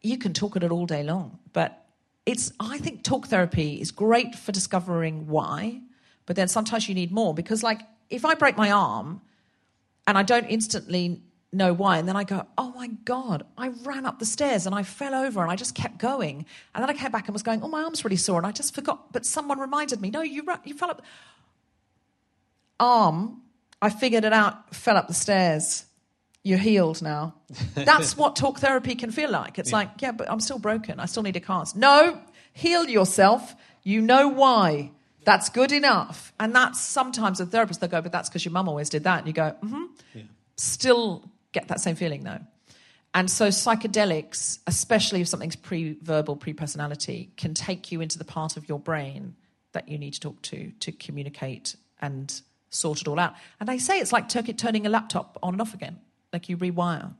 you 0.00 0.16
can 0.16 0.32
talk 0.32 0.54
at 0.54 0.62
it 0.62 0.70
all 0.70 0.86
day 0.86 1.02
long. 1.02 1.40
But 1.52 1.84
it's 2.24 2.52
I 2.60 2.78
think 2.78 3.02
talk 3.02 3.26
therapy 3.26 3.80
is 3.80 3.90
great 3.90 4.36
for 4.36 4.52
discovering 4.52 5.26
why, 5.26 5.80
but 6.24 6.36
then 6.36 6.46
sometimes 6.46 6.88
you 6.88 6.94
need 6.94 7.10
more 7.10 7.34
because 7.34 7.64
like 7.64 7.80
if 8.10 8.24
I 8.24 8.34
break 8.34 8.56
my 8.56 8.70
arm 8.70 9.20
and 10.06 10.16
I 10.16 10.22
don't 10.22 10.46
instantly 10.46 11.20
know 11.52 11.72
why. 11.72 11.98
And 11.98 12.06
then 12.06 12.14
I 12.14 12.22
go, 12.22 12.46
oh 12.56 12.72
my 12.76 12.86
God, 13.04 13.44
I 13.58 13.68
ran 13.82 14.06
up 14.06 14.20
the 14.20 14.24
stairs 14.24 14.66
and 14.66 14.74
I 14.74 14.84
fell 14.84 15.16
over 15.16 15.42
and 15.42 15.50
I 15.50 15.56
just 15.56 15.74
kept 15.74 15.98
going. 15.98 16.46
And 16.74 16.82
then 16.82 16.88
I 16.88 16.94
came 16.94 17.10
back 17.10 17.26
and 17.26 17.32
was 17.32 17.42
going, 17.42 17.60
oh, 17.62 17.68
my 17.68 17.82
arm's 17.82 18.04
really 18.04 18.16
sore. 18.16 18.38
And 18.38 18.46
I 18.46 18.52
just 18.52 18.72
forgot. 18.72 19.12
But 19.12 19.26
someone 19.26 19.58
reminded 19.58 20.00
me, 20.00 20.10
no, 20.10 20.22
you, 20.22 20.46
you 20.64 20.74
fell 20.74 20.90
up. 20.90 21.02
Arm, 22.80 23.42
I 23.80 23.90
figured 23.90 24.24
it 24.24 24.32
out, 24.32 24.74
fell 24.74 24.96
up 24.96 25.06
the 25.06 25.14
stairs. 25.14 25.84
You're 26.42 26.58
healed 26.58 27.02
now. 27.02 27.34
That's 27.74 28.16
what 28.16 28.34
talk 28.34 28.58
therapy 28.58 28.94
can 28.94 29.10
feel 29.10 29.30
like. 29.30 29.58
It's 29.58 29.70
yeah. 29.70 29.76
like, 29.76 29.90
yeah, 30.00 30.12
but 30.12 30.30
I'm 30.30 30.40
still 30.40 30.58
broken. 30.58 30.98
I 30.98 31.06
still 31.06 31.22
need 31.22 31.36
a 31.36 31.40
cast. 31.40 31.76
No, 31.76 32.18
heal 32.52 32.88
yourself. 32.88 33.54
You 33.82 34.00
know 34.00 34.28
why. 34.28 34.90
That's 35.24 35.50
good 35.50 35.70
enough. 35.70 36.32
And 36.40 36.54
that's 36.54 36.80
sometimes 36.80 37.40
a 37.40 37.46
therapist, 37.46 37.80
they'll 37.80 37.90
go, 37.90 38.00
but 38.00 38.10
that's 38.10 38.28
because 38.28 38.44
your 38.44 38.52
mum 38.52 38.68
always 38.68 38.88
did 38.88 39.04
that. 39.04 39.18
And 39.18 39.26
you 39.26 39.34
go, 39.34 39.54
mm 39.62 39.68
hmm. 39.68 39.84
Yeah. 40.14 40.22
Still 40.56 41.30
get 41.52 41.68
that 41.68 41.80
same 41.80 41.96
feeling 41.96 42.24
though. 42.24 42.40
And 43.12 43.30
so 43.30 43.48
psychedelics, 43.48 44.60
especially 44.66 45.20
if 45.20 45.28
something's 45.28 45.56
pre-verbal, 45.56 46.36
pre-personality, 46.36 47.32
can 47.36 47.54
take 47.54 47.90
you 47.90 48.00
into 48.00 48.18
the 48.18 48.24
part 48.24 48.56
of 48.56 48.68
your 48.68 48.78
brain 48.78 49.34
that 49.72 49.88
you 49.88 49.98
need 49.98 50.14
to 50.14 50.20
talk 50.20 50.40
to 50.42 50.72
to 50.80 50.92
communicate 50.92 51.76
and 52.00 52.40
sort 52.70 53.00
it 53.00 53.08
all 53.08 53.18
out. 53.18 53.34
And 53.58 53.68
they 53.68 53.78
say 53.78 54.00
it's 54.00 54.12
like 54.12 54.28
turning 54.28 54.86
a 54.86 54.88
laptop 54.88 55.38
on 55.42 55.54
and 55.54 55.60
off 55.60 55.74
again, 55.74 55.98
like 56.32 56.48
you 56.48 56.56
rewire. 56.56 57.12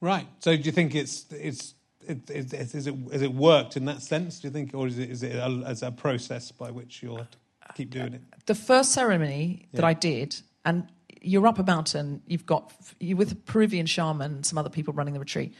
Right. 0.00 0.26
So 0.40 0.56
do 0.56 0.62
you 0.62 0.72
think 0.72 0.94
it's 0.94 1.26
it's 1.30 1.74
it, 2.06 2.30
it, 2.30 2.52
it, 2.52 2.74
is 2.74 2.86
it 2.86 2.94
it 3.12 3.34
worked 3.34 3.76
in 3.76 3.84
that 3.86 4.02
sense? 4.02 4.40
Do 4.40 4.48
you 4.48 4.52
think, 4.52 4.74
or 4.74 4.86
is 4.86 4.98
it 4.98 5.10
is 5.10 5.22
it 5.22 5.34
a, 5.34 5.62
as 5.66 5.82
a 5.82 5.90
process 5.90 6.52
by 6.52 6.70
which 6.70 7.02
you'll 7.02 7.26
keep 7.74 7.90
doing 7.90 8.14
it? 8.14 8.22
The 8.46 8.54
first 8.54 8.92
ceremony 8.92 9.68
yeah. 9.72 9.80
that 9.80 9.84
I 9.84 9.94
did, 9.94 10.40
and 10.64 10.88
you're 11.26 11.46
up 11.46 11.58
a 11.58 11.64
mountain, 11.64 12.22
you've 12.26 12.46
got, 12.46 12.72
you're 13.00 13.16
with 13.16 13.32
a 13.32 13.34
Peruvian 13.34 13.86
shaman 13.86 14.36
and 14.36 14.46
some 14.46 14.58
other 14.58 14.70
people 14.70 14.94
running 14.94 15.14
the 15.14 15.20
retreat. 15.20 15.54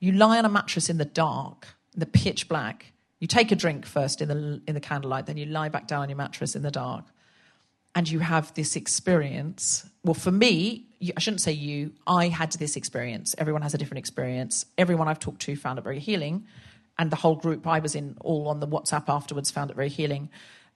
You 0.00 0.12
lie 0.12 0.38
on 0.38 0.44
a 0.44 0.48
mattress 0.48 0.90
in 0.90 0.98
the 0.98 1.04
dark, 1.04 1.68
in 1.94 2.00
the 2.00 2.06
pitch 2.06 2.48
black. 2.48 2.92
You 3.20 3.28
take 3.28 3.52
a 3.52 3.56
drink 3.56 3.86
first 3.86 4.20
in 4.20 4.28
the, 4.28 4.60
in 4.66 4.74
the 4.74 4.80
candlelight, 4.80 5.26
then 5.26 5.36
you 5.36 5.46
lie 5.46 5.68
back 5.68 5.86
down 5.86 6.02
on 6.02 6.08
your 6.08 6.16
mattress 6.16 6.56
in 6.56 6.62
the 6.62 6.72
dark. 6.72 7.04
And 7.94 8.08
you 8.10 8.20
have 8.20 8.54
this 8.54 8.74
experience. 8.76 9.86
Well, 10.04 10.14
for 10.14 10.32
me, 10.32 10.86
I 11.16 11.20
shouldn't 11.20 11.42
say 11.42 11.52
you, 11.52 11.92
I 12.06 12.28
had 12.28 12.52
this 12.52 12.76
experience. 12.76 13.34
Everyone 13.36 13.62
has 13.62 13.74
a 13.74 13.78
different 13.78 13.98
experience. 13.98 14.64
Everyone 14.78 15.08
I've 15.08 15.18
talked 15.18 15.42
to 15.42 15.56
found 15.56 15.78
it 15.78 15.82
very 15.82 15.98
healing. 15.98 16.46
And 16.98 17.10
the 17.10 17.16
whole 17.16 17.36
group 17.36 17.66
I 17.66 17.80
was 17.80 17.94
in, 17.94 18.16
all 18.20 18.48
on 18.48 18.60
the 18.60 18.68
WhatsApp 18.68 19.04
afterwards, 19.08 19.50
found 19.50 19.70
it 19.70 19.76
very 19.76 19.88
healing. 19.88 20.30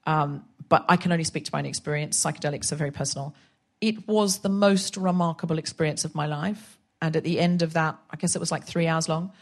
Um, 0.04 0.44
but 0.68 0.84
I 0.88 0.96
can 0.96 1.12
only 1.12 1.24
speak 1.24 1.44
to 1.46 1.50
my 1.52 1.60
own 1.60 1.66
experience. 1.66 2.22
Psychedelics 2.22 2.70
are 2.72 2.76
very 2.76 2.90
personal 2.90 3.34
it 3.80 4.08
was 4.08 4.38
the 4.38 4.48
most 4.48 4.96
remarkable 4.96 5.58
experience 5.58 6.04
of 6.04 6.14
my 6.14 6.26
life. 6.26 6.78
And 7.02 7.14
at 7.16 7.24
the 7.24 7.38
end 7.38 7.62
of 7.62 7.74
that, 7.74 7.98
I 8.10 8.16
guess 8.16 8.34
it 8.34 8.38
was 8.38 8.50
like 8.50 8.64
three 8.64 8.86
hours 8.86 9.08
long, 9.08 9.32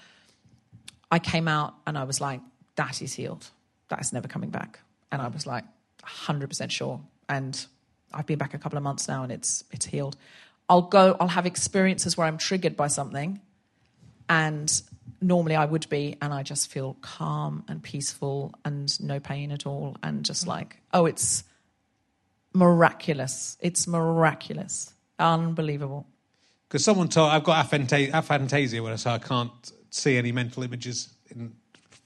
I 1.11 1.19
came 1.19 1.47
out 1.47 1.75
and 1.87 1.97
I 1.97 2.05
was 2.05 2.21
like, 2.21 2.41
that 2.77 3.01
is 3.01 3.15
healed. 3.15 3.49
That 3.89 4.01
is 4.01 4.13
never 4.13 4.27
coming 4.27 4.51
back. 4.51 4.81
And 5.13 5.23
I 5.23 5.29
was 5.29 5.47
like, 5.47 5.65
100% 6.03 6.71
sure. 6.71 7.01
And 7.29 7.65
I've 8.13 8.27
been 8.27 8.39
back 8.39 8.55
a 8.55 8.59
couple 8.59 8.77
of 8.77 8.83
months 8.83 9.09
now 9.09 9.23
and 9.23 9.33
it's, 9.33 9.65
it's 9.71 9.87
healed. 9.87 10.17
I'll 10.69 10.83
go, 10.83 11.17
I'll 11.21 11.29
have 11.29 11.47
experiences 11.47 12.17
where 12.17 12.27
I'm 12.27 12.39
triggered 12.39 12.77
by 12.77 12.89
something. 12.89 13.41
And 14.29 14.83
normally 15.21 15.57
I 15.57 15.65
would 15.65 15.89
be, 15.89 16.17
and 16.23 16.33
I 16.33 16.43
just 16.43 16.71
feel 16.71 16.97
calm 17.03 17.65
and 17.69 17.83
peaceful 17.83 18.55
and 18.65 18.99
no 19.01 19.21
pain 19.21 19.53
at 19.53 19.67
all. 19.67 19.97
And 20.03 20.25
just 20.25 20.43
mm-hmm. 20.43 20.51
like, 20.51 20.77
oh, 20.93 21.07
it's, 21.07 21.45
miraculous. 22.55 23.59
It's 23.61 23.87
miraculous. 23.87 24.95
Unbelievable. 25.19 26.07
Because 26.69 26.85
someone 26.85 27.09
told 27.09 27.31
I've 27.31 27.45
got 27.45 27.67
aphantasia, 27.67 28.13
aphantasia 28.13 28.83
where 28.83 28.93
I 28.93 28.97
say 28.97 29.11
I 29.11 29.19
can't 29.19 29.73
see 29.91 30.17
any 30.17 30.33
mental 30.33 30.63
images 30.63 31.13
in 31.29 31.53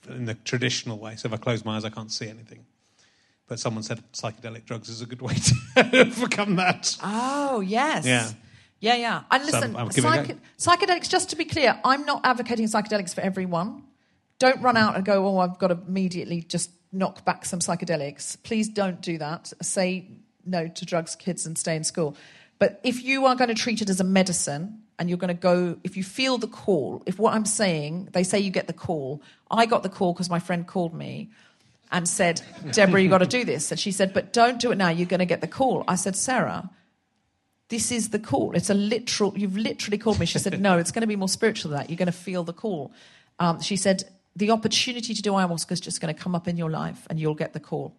in 0.07 0.25
the 0.25 0.33
traditional 0.33 0.97
way. 0.97 1.15
So 1.15 1.27
if 1.27 1.33
I 1.33 1.37
close 1.37 1.63
my 1.63 1.75
eyes, 1.75 1.85
I 1.85 1.89
can't 1.89 2.11
see 2.11 2.27
anything. 2.27 2.65
But 3.49 3.59
someone 3.59 3.83
said 3.83 4.03
psychedelic 4.13 4.65
drugs 4.65 4.89
is 4.89 5.01
a 5.01 5.07
good 5.07 5.21
way 5.23 5.33
to 5.33 5.89
overcome 6.07 6.55
that. 6.57 6.95
Oh 7.03 7.61
yes. 7.61 8.05
Yeah. 8.05 8.29
Yeah, 8.79 8.95
yeah. 8.95 9.23
And 9.29 9.45
listen, 9.45 9.73
so 9.73 10.01
psych- 10.01 10.37
psychedelics, 10.57 11.09
just 11.09 11.31
to 11.31 11.35
be 11.35 11.43
clear, 11.43 11.77
I'm 11.83 12.05
not 12.05 12.21
advocating 12.23 12.65
psychedelics 12.67 13.13
for 13.13 13.19
everyone. 13.19 13.83
Don't 14.37 14.61
run 14.61 14.77
out 14.77 14.95
and 14.95 15.03
go, 15.03 15.27
oh, 15.27 15.39
I've 15.39 15.57
got 15.59 15.67
to 15.67 15.79
immediately 15.85 16.43
just 16.43 16.71
knock 16.93 17.25
back 17.25 17.43
some 17.43 17.59
psychedelics. 17.59 18.41
Please 18.43 18.69
don't 18.69 19.01
do 19.01 19.17
that. 19.17 19.51
Say 19.61 20.07
no 20.45 20.69
to 20.69 20.85
drugs, 20.85 21.15
kids, 21.15 21.45
and 21.45 21.57
stay 21.57 21.75
in 21.75 21.83
school. 21.83 22.15
But 22.57 22.79
if 22.83 23.03
you 23.03 23.25
are 23.25 23.35
going 23.35 23.49
to 23.49 23.55
treat 23.55 23.81
it 23.81 23.89
as 23.89 23.99
a 23.99 24.05
medicine 24.05 24.83
and 24.97 25.09
you're 25.09 25.17
going 25.17 25.27
to 25.27 25.33
go, 25.33 25.77
if 25.83 25.97
you 25.97 26.03
feel 26.03 26.37
the 26.37 26.47
call, 26.47 27.03
if 27.05 27.19
what 27.19 27.33
I'm 27.33 27.45
saying, 27.45 28.09
they 28.13 28.23
say 28.23 28.39
you 28.39 28.51
get 28.51 28.67
the 28.67 28.73
call. 28.73 29.21
I 29.51 29.65
got 29.65 29.83
the 29.83 29.89
call 29.89 30.13
because 30.13 30.29
my 30.29 30.39
friend 30.39 30.65
called 30.65 30.93
me 30.93 31.31
and 31.91 32.07
said, 32.07 32.41
Deborah, 32.71 33.01
you 33.01 33.09
got 33.09 33.19
to 33.19 33.25
do 33.25 33.43
this. 33.43 33.71
And 33.71 33.79
she 33.79 33.91
said, 33.91 34.13
but 34.13 34.31
don't 34.31 34.59
do 34.59 34.71
it 34.71 34.75
now. 34.75 34.89
You're 34.89 35.07
going 35.07 35.19
to 35.19 35.25
get 35.25 35.41
the 35.41 35.47
call. 35.47 35.83
I 35.87 35.95
said, 35.95 36.15
Sarah, 36.15 36.69
this 37.69 37.91
is 37.91 38.09
the 38.09 38.19
call. 38.19 38.55
It's 38.55 38.69
a 38.69 38.73
literal, 38.73 39.37
you've 39.37 39.57
literally 39.57 39.97
called 39.97 40.19
me. 40.19 40.25
She 40.25 40.39
said, 40.39 40.59
no, 40.61 40.77
it's 40.77 40.91
going 40.91 41.01
to 41.01 41.07
be 41.07 41.15
more 41.15 41.29
spiritual 41.29 41.71
than 41.71 41.79
that. 41.79 41.89
You're 41.89 41.97
going 41.97 42.07
to 42.07 42.11
feel 42.11 42.43
the 42.43 42.53
call. 42.53 42.91
Um, 43.39 43.61
she 43.61 43.75
said, 43.75 44.03
the 44.35 44.51
opportunity 44.51 45.13
to 45.13 45.21
do 45.21 45.31
ayahuasca 45.31 45.71
is 45.71 45.79
just 45.79 45.99
going 45.99 46.13
to 46.13 46.19
come 46.19 46.35
up 46.35 46.47
in 46.47 46.57
your 46.57 46.69
life 46.69 47.07
and 47.09 47.19
you'll 47.19 47.35
get 47.35 47.53
the 47.53 47.59
call. 47.59 47.95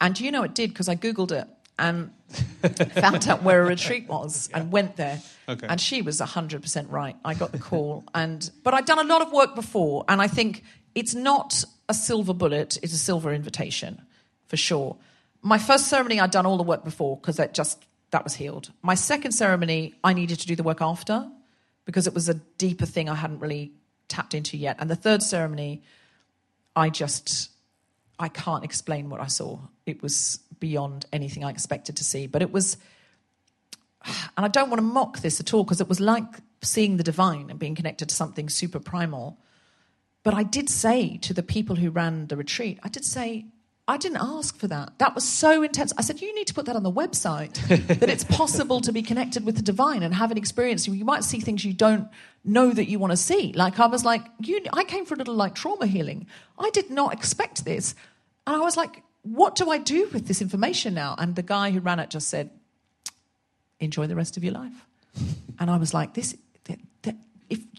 And 0.00 0.18
you 0.20 0.30
know 0.30 0.42
it 0.44 0.54
did? 0.54 0.70
Because 0.70 0.88
I 0.88 0.96
Googled 0.96 1.32
it 1.32 1.48
and 1.78 2.12
found 2.92 3.26
out 3.28 3.42
where 3.42 3.62
a 3.62 3.66
retreat 3.66 4.08
was 4.08 4.48
yeah. 4.50 4.58
and 4.58 4.72
went 4.72 4.96
there. 4.96 5.20
Okay. 5.48 5.66
And 5.66 5.80
she 5.80 6.02
was 6.02 6.20
100% 6.20 6.90
right. 6.90 7.16
I 7.24 7.34
got 7.34 7.52
the 7.52 7.58
call. 7.58 8.04
and 8.14 8.48
But 8.62 8.74
I'd 8.74 8.84
done 8.84 8.98
a 8.98 9.04
lot 9.04 9.22
of 9.22 9.32
work 9.32 9.54
before. 9.54 10.04
And 10.08 10.20
I 10.20 10.28
think 10.28 10.64
it's 10.94 11.14
not 11.14 11.64
a 11.88 11.94
silver 11.94 12.34
bullet. 12.34 12.78
is 12.82 12.92
a 12.92 12.98
silver 12.98 13.32
invitation, 13.32 14.02
for 14.46 14.56
sure. 14.56 14.96
My 15.42 15.58
first 15.58 15.88
ceremony, 15.88 16.20
I'd 16.20 16.30
done 16.30 16.46
all 16.46 16.56
the 16.56 16.62
work 16.62 16.84
before 16.84 17.16
because 17.16 17.36
that 17.36 17.54
just 17.54 17.84
that 18.10 18.24
was 18.24 18.34
healed. 18.34 18.72
My 18.82 18.94
second 18.94 19.32
ceremony, 19.32 19.94
I 20.02 20.12
needed 20.12 20.40
to 20.40 20.46
do 20.46 20.56
the 20.56 20.62
work 20.62 20.80
after 20.80 21.30
because 21.84 22.06
it 22.06 22.14
was 22.14 22.28
a 22.28 22.34
deeper 22.34 22.86
thing 22.86 23.08
I 23.08 23.14
hadn't 23.14 23.40
really 23.40 23.72
tapped 24.08 24.34
into 24.34 24.56
yet. 24.56 24.76
And 24.78 24.90
the 24.90 24.96
third 24.96 25.22
ceremony, 25.22 25.82
I 26.74 26.90
just 26.90 27.50
I 28.18 28.28
can't 28.28 28.64
explain 28.64 29.10
what 29.10 29.20
I 29.20 29.26
saw. 29.26 29.60
It 29.86 30.02
was 30.02 30.40
beyond 30.58 31.06
anything 31.12 31.44
I 31.44 31.50
expected 31.50 31.96
to 31.96 32.04
see. 32.04 32.26
But 32.26 32.42
it 32.42 32.50
was, 32.50 32.76
and 34.04 34.44
I 34.44 34.48
don't 34.48 34.70
want 34.70 34.78
to 34.78 34.84
mock 34.84 35.20
this 35.20 35.38
at 35.38 35.54
all 35.54 35.64
because 35.64 35.80
it 35.80 35.88
was 35.88 36.00
like 36.00 36.26
seeing 36.62 36.96
the 36.96 37.04
divine 37.04 37.50
and 37.50 37.58
being 37.58 37.74
connected 37.74 38.08
to 38.08 38.14
something 38.14 38.48
super 38.48 38.80
primal. 38.80 39.38
But 40.22 40.34
I 40.34 40.42
did 40.42 40.68
say 40.68 41.16
to 41.18 41.32
the 41.32 41.42
people 41.42 41.76
who 41.76 41.90
ran 41.90 42.26
the 42.26 42.36
retreat, 42.36 42.78
I 42.82 42.88
did 42.88 43.04
say, 43.04 43.46
I 43.86 43.96
didn't 43.96 44.18
ask 44.20 44.58
for 44.58 44.66
that. 44.68 44.98
That 44.98 45.14
was 45.14 45.24
so 45.24 45.62
intense. 45.62 45.94
I 45.96 46.02
said, 46.02 46.20
you 46.20 46.34
need 46.34 46.46
to 46.48 46.54
put 46.54 46.66
that 46.66 46.76
on 46.76 46.82
the 46.82 46.92
website 46.92 47.54
that 48.00 48.10
it's 48.10 48.24
possible 48.24 48.82
to 48.82 48.92
be 48.92 49.00
connected 49.00 49.46
with 49.46 49.56
the 49.56 49.62
divine 49.62 50.02
and 50.02 50.14
have 50.14 50.30
an 50.30 50.36
experience. 50.36 50.86
You 50.86 51.06
might 51.06 51.24
see 51.24 51.40
things 51.40 51.64
you 51.64 51.72
don't 51.72 52.08
know 52.44 52.70
that 52.70 52.88
you 52.88 52.98
want 52.98 53.12
to 53.12 53.16
see. 53.16 53.54
Like 53.54 53.80
I 53.80 53.86
was 53.86 54.04
like, 54.04 54.26
you, 54.40 54.60
I 54.74 54.84
came 54.84 55.06
for 55.06 55.14
a 55.14 55.16
little 55.16 55.34
like 55.34 55.54
trauma 55.54 55.86
healing. 55.86 56.26
I 56.58 56.68
did 56.70 56.90
not 56.90 57.14
expect 57.14 57.64
this. 57.64 57.94
And 58.46 58.54
I 58.54 58.60
was 58.60 58.76
like, 58.76 59.02
what 59.22 59.54
do 59.54 59.70
I 59.70 59.78
do 59.78 60.08
with 60.12 60.26
this 60.26 60.42
information 60.42 60.92
now? 60.92 61.14
And 61.16 61.34
the 61.34 61.42
guy 61.42 61.70
who 61.70 61.80
ran 61.80 61.98
it 61.98 62.10
just 62.10 62.28
said, 62.28 62.50
enjoy 63.80 64.06
the 64.06 64.16
rest 64.16 64.36
of 64.36 64.44
your 64.44 64.52
life. 64.52 64.84
And 65.58 65.70
I 65.70 65.78
was 65.78 65.94
like, 65.94 66.12
this, 66.12 66.36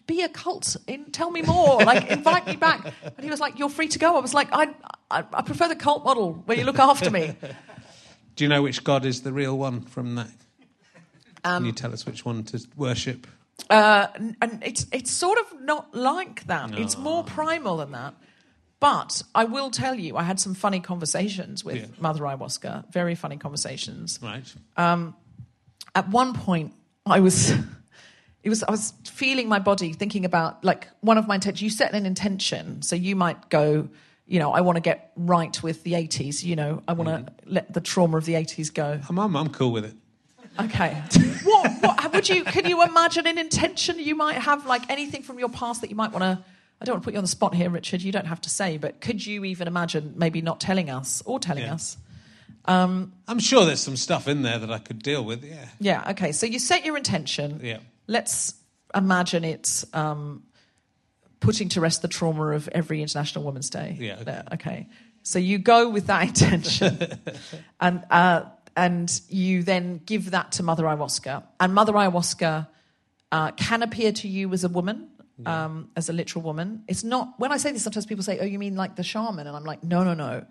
be 0.09 0.23
a 0.23 0.29
cult, 0.29 0.75
tell 1.11 1.29
me 1.29 1.43
more, 1.43 1.77
like 1.83 2.09
invite 2.09 2.47
me 2.47 2.55
back. 2.55 2.93
And 3.03 3.23
he 3.23 3.29
was 3.29 3.39
like, 3.39 3.59
you're 3.59 3.69
free 3.69 3.87
to 3.89 3.99
go. 3.99 4.17
I 4.17 4.19
was 4.19 4.33
like, 4.33 4.49
I, 4.51 4.69
I, 5.11 5.23
I 5.31 5.41
prefer 5.43 5.67
the 5.67 5.75
cult 5.75 6.03
model 6.03 6.33
where 6.45 6.57
you 6.57 6.63
look 6.63 6.79
after 6.79 7.11
me. 7.11 7.35
Do 8.35 8.43
you 8.43 8.49
know 8.49 8.63
which 8.63 8.83
God 8.83 9.05
is 9.05 9.21
the 9.21 9.31
real 9.31 9.57
one 9.57 9.81
from 9.81 10.15
that? 10.15 10.31
Um, 11.43 11.63
Can 11.63 11.65
you 11.65 11.71
tell 11.71 11.93
us 11.93 12.05
which 12.05 12.25
one 12.25 12.43
to 12.45 12.65
worship? 12.75 13.27
Uh, 13.69 14.07
and 14.41 14.63
it's 14.65 14.87
it's 14.91 15.11
sort 15.11 15.37
of 15.37 15.61
not 15.61 15.93
like 15.93 16.45
that. 16.47 16.71
No. 16.71 16.77
It's 16.77 16.97
more 16.97 17.23
primal 17.23 17.77
than 17.77 17.91
that. 17.91 18.15
But 18.79 19.21
I 19.35 19.43
will 19.43 19.69
tell 19.69 19.93
you, 19.93 20.15
I 20.15 20.23
had 20.23 20.39
some 20.39 20.53
funny 20.53 20.79
conversations 20.79 21.65
with 21.65 21.75
yeah. 21.75 21.85
Mother 21.99 22.23
Ayahuasca. 22.23 22.91
Very 22.91 23.13
funny 23.13 23.37
conversations. 23.37 24.19
Right. 24.23 24.53
Um, 24.77 25.15
at 25.93 26.09
one 26.09 26.33
point, 26.33 26.73
I 27.05 27.19
was. 27.19 27.53
It 28.43 28.49
was 28.49 28.63
I 28.63 28.71
was 28.71 28.93
feeling 29.05 29.49
my 29.49 29.59
body, 29.59 29.93
thinking 29.93 30.23
about 30.23 30.63
like 30.63 30.87
one 31.01 31.17
of 31.17 31.27
my 31.27 31.35
intentions. 31.35 31.61
You 31.61 31.69
set 31.69 31.93
an 31.93 32.05
intention, 32.05 32.81
so 32.81 32.95
you 32.95 33.15
might 33.15 33.49
go, 33.49 33.89
you 34.25 34.39
know, 34.39 34.53
I 34.53 34.61
want 34.61 34.77
to 34.77 34.81
get 34.81 35.11
right 35.17 35.61
with 35.61 35.83
the 35.83 35.93
80s. 35.93 36.43
You 36.43 36.55
know, 36.55 36.83
I 36.87 36.93
want 36.93 37.09
to 37.09 37.31
mm. 37.31 37.35
let 37.45 37.73
the 37.73 37.81
trauma 37.81 38.17
of 38.17 38.25
the 38.25 38.33
80s 38.33 38.73
go. 38.73 38.99
I'm, 39.09 39.19
I'm, 39.19 39.35
I'm 39.35 39.49
cool 39.49 39.71
with 39.71 39.85
it. 39.85 39.93
Okay. 40.59 41.01
what, 41.43 41.71
what 41.81 42.13
would 42.13 42.29
you? 42.29 42.43
Can 42.45 42.65
you 42.65 42.81
imagine 42.83 43.27
an 43.27 43.37
intention 43.37 43.99
you 43.99 44.15
might 44.15 44.35
have, 44.35 44.65
like 44.65 44.89
anything 44.89 45.21
from 45.23 45.37
your 45.39 45.49
past 45.49 45.81
that 45.81 45.89
you 45.89 45.95
might 45.95 46.11
want 46.11 46.23
to? 46.23 46.43
I 46.81 46.85
don't 46.85 46.95
want 46.95 47.03
to 47.03 47.07
put 47.07 47.13
you 47.13 47.17
on 47.17 47.25
the 47.25 47.29
spot 47.29 47.53
here, 47.53 47.69
Richard. 47.69 48.01
You 48.01 48.13
don't 48.13 48.27
have 48.27 48.39
to 48.41 48.49
say, 48.49 48.77
but 48.77 49.01
could 49.01 49.25
you 49.25 49.43
even 49.43 49.67
imagine 49.67 50.13
maybe 50.15 50.41
not 50.41 50.61
telling 50.61 50.89
us 50.89 51.21
or 51.25 51.39
telling 51.39 51.63
yeah. 51.63 51.73
us? 51.73 51.97
Um, 52.65 53.13
I'm 53.27 53.39
sure 53.39 53.65
there's 53.65 53.81
some 53.81 53.97
stuff 53.97 54.29
in 54.29 54.43
there 54.43 54.59
that 54.59 54.71
I 54.71 54.79
could 54.79 55.03
deal 55.03 55.25
with. 55.25 55.43
Yeah. 55.43 55.65
Yeah. 55.79 56.11
Okay. 56.11 56.31
So 56.31 56.45
you 56.45 56.59
set 56.59 56.85
your 56.85 56.95
intention. 56.95 57.59
Yeah 57.61 57.79
let's 58.09 58.55
imagine 58.93 59.45
it's 59.45 59.85
um, 59.93 60.43
putting 61.39 61.69
to 61.69 61.81
rest 61.81 62.01
the 62.01 62.07
trauma 62.07 62.47
of 62.47 62.67
every 62.69 63.01
International 63.01 63.45
Women's 63.45 63.69
Day. 63.69 63.95
Yeah. 63.97 64.19
Okay. 64.21 64.41
okay. 64.53 64.87
So 65.23 65.39
you 65.39 65.59
go 65.59 65.89
with 65.89 66.07
that 66.07 66.23
intention, 66.27 66.99
and 67.79 68.03
uh, 68.09 68.43
and 68.75 69.21
you 69.29 69.63
then 69.63 70.01
give 70.05 70.31
that 70.31 70.53
to 70.53 70.63
Mother 70.63 70.83
Ayahuasca, 70.83 71.43
and 71.59 71.73
Mother 71.73 71.93
Ayahuasca 71.93 72.67
uh, 73.31 73.51
can 73.51 73.83
appear 73.83 74.11
to 74.11 74.27
you 74.27 74.51
as 74.51 74.63
a 74.63 74.69
woman. 74.69 75.09
Yeah. 75.41 75.65
Um, 75.65 75.89
as 75.95 76.09
a 76.09 76.13
literal 76.13 76.43
woman, 76.43 76.83
it's 76.89 77.05
not. 77.05 77.35
When 77.37 77.53
I 77.53 77.57
say 77.57 77.71
this, 77.71 77.83
sometimes 77.83 78.05
people 78.05 78.25
say, 78.25 78.39
"Oh, 78.39 78.45
you 78.45 78.59
mean 78.59 78.75
like 78.75 78.97
the 78.97 79.03
shaman?" 79.03 79.47
And 79.47 79.55
I'm 79.55 79.63
like, 79.63 79.81
"No, 79.81 80.03
no, 80.03 80.13
no. 80.13 80.45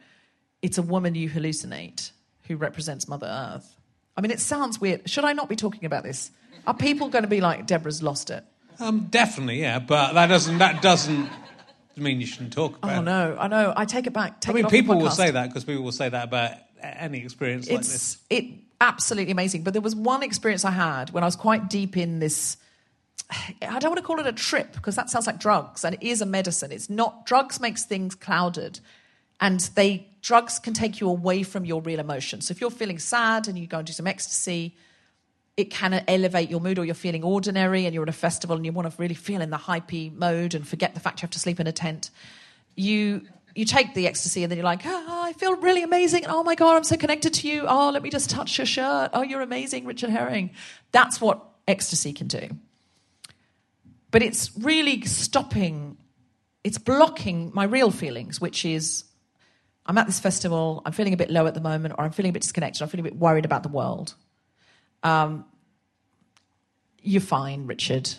It's 0.62 0.78
a 0.78 0.82
woman 0.82 1.14
you 1.14 1.28
hallucinate 1.28 2.10
who 2.44 2.56
represents 2.56 3.06
Mother 3.06 3.26
Earth." 3.26 3.76
I 4.16 4.22
mean, 4.22 4.30
it 4.30 4.40
sounds 4.40 4.80
weird. 4.80 5.08
Should 5.08 5.26
I 5.26 5.34
not 5.34 5.50
be 5.50 5.56
talking 5.56 5.84
about 5.84 6.04
this? 6.04 6.30
Are 6.68 6.74
people 6.74 7.08
going 7.08 7.22
to 7.22 7.28
be 7.28 7.40
like, 7.40 7.66
Deborah's 7.66 8.02
lost 8.02 8.28
it? 8.28 8.44
Um, 8.78 9.06
definitely, 9.10 9.58
yeah, 9.58 9.78
but 9.78 10.12
that 10.12 10.26
doesn't 10.26 10.58
that 10.58 10.82
doesn't 10.82 11.30
mean 11.96 12.20
you 12.20 12.26
shouldn't 12.26 12.52
talk 12.52 12.76
about. 12.76 12.98
Oh 12.98 13.00
no, 13.00 13.36
I 13.40 13.48
know. 13.48 13.72
I 13.74 13.86
take 13.86 14.06
it 14.06 14.12
back. 14.12 14.42
Take 14.42 14.54
I 14.54 14.54
mean, 14.60 14.66
people 14.66 14.98
will 14.98 15.10
say 15.10 15.30
that 15.30 15.48
because 15.48 15.64
people 15.64 15.82
will 15.82 15.92
say 15.92 16.10
that 16.10 16.24
about 16.24 16.52
any 16.82 17.24
experience 17.24 17.66
it's, 17.66 17.72
like 17.72 17.80
this. 17.80 18.18
It 18.28 18.44
absolutely 18.82 19.32
amazing. 19.32 19.62
But 19.62 19.72
there 19.72 19.82
was 19.82 19.96
one 19.96 20.22
experience 20.22 20.66
I 20.66 20.72
had 20.72 21.10
when 21.10 21.24
I 21.24 21.26
was 21.26 21.36
quite 21.36 21.70
deep 21.70 21.96
in 21.96 22.18
this. 22.18 22.58
I 23.62 23.78
don't 23.78 23.90
want 23.90 23.96
to 23.98 24.04
call 24.04 24.20
it 24.20 24.26
a 24.26 24.32
trip 24.32 24.74
because 24.74 24.94
that 24.96 25.08
sounds 25.08 25.26
like 25.26 25.40
drugs, 25.40 25.84
and 25.84 25.94
it 25.94 26.02
is 26.02 26.20
a 26.20 26.26
medicine. 26.26 26.70
It's 26.70 26.90
not. 26.90 27.24
Drugs 27.24 27.60
makes 27.60 27.84
things 27.84 28.14
clouded, 28.14 28.78
and 29.40 29.58
they 29.74 30.06
drugs 30.20 30.58
can 30.58 30.74
take 30.74 31.00
you 31.00 31.08
away 31.08 31.44
from 31.44 31.64
your 31.64 31.80
real 31.80 31.98
emotions. 31.98 32.46
So 32.46 32.52
if 32.52 32.60
you're 32.60 32.70
feeling 32.70 32.98
sad 32.98 33.48
and 33.48 33.58
you 33.58 33.66
go 33.66 33.78
and 33.78 33.86
do 33.86 33.94
some 33.94 34.06
ecstasy 34.06 34.76
it 35.58 35.70
can 35.70 36.04
elevate 36.06 36.48
your 36.48 36.60
mood 36.60 36.78
or 36.78 36.84
you're 36.84 36.94
feeling 36.94 37.24
ordinary 37.24 37.84
and 37.84 37.92
you're 37.92 38.04
at 38.04 38.08
a 38.08 38.12
festival 38.12 38.54
and 38.54 38.64
you 38.64 38.70
want 38.70 38.88
to 38.88 38.96
really 38.96 39.16
feel 39.16 39.42
in 39.42 39.50
the 39.50 39.56
hypey 39.56 40.14
mode 40.14 40.54
and 40.54 40.66
forget 40.66 40.94
the 40.94 41.00
fact 41.00 41.20
you 41.20 41.26
have 41.26 41.32
to 41.32 41.40
sleep 41.40 41.58
in 41.58 41.66
a 41.66 41.72
tent 41.72 42.10
you 42.76 43.22
you 43.56 43.64
take 43.64 43.92
the 43.92 44.06
ecstasy 44.06 44.44
and 44.44 44.52
then 44.52 44.56
you're 44.56 44.64
like 44.64 44.82
oh, 44.86 45.22
i 45.24 45.32
feel 45.32 45.56
really 45.56 45.82
amazing. 45.82 46.24
Oh 46.28 46.44
my 46.44 46.54
god 46.54 46.76
i'm 46.76 46.84
so 46.84 46.96
connected 46.96 47.34
to 47.34 47.48
you. 47.48 47.64
Oh 47.66 47.90
let 47.90 48.02
me 48.02 48.08
just 48.08 48.30
touch 48.30 48.56
your 48.56 48.66
shirt. 48.66 49.10
Oh 49.12 49.22
you're 49.22 49.42
amazing 49.42 49.84
richard 49.84 50.10
herring. 50.10 50.50
That's 50.92 51.20
what 51.20 51.44
ecstasy 51.66 52.12
can 52.12 52.28
do. 52.28 52.48
But 54.12 54.22
it's 54.22 54.56
really 54.56 55.02
stopping 55.02 55.98
it's 56.62 56.78
blocking 56.78 57.50
my 57.52 57.64
real 57.64 57.90
feelings 57.90 58.40
which 58.40 58.64
is 58.64 59.04
i'm 59.86 59.98
at 59.98 60.06
this 60.06 60.20
festival 60.20 60.82
i'm 60.84 60.92
feeling 60.92 61.14
a 61.14 61.16
bit 61.16 61.30
low 61.30 61.46
at 61.46 61.54
the 61.54 61.60
moment 61.60 61.94
or 61.96 62.04
i'm 62.04 62.10
feeling 62.10 62.30
a 62.30 62.32
bit 62.32 62.42
disconnected 62.42 62.82
i'm 62.82 62.88
feeling 62.88 63.06
a 63.06 63.10
bit 63.10 63.18
worried 63.18 63.44
about 63.44 63.62
the 63.62 63.68
world 63.68 64.14
um, 65.02 65.44
you're 67.02 67.20
fine, 67.20 67.66
Richard. 67.66 68.10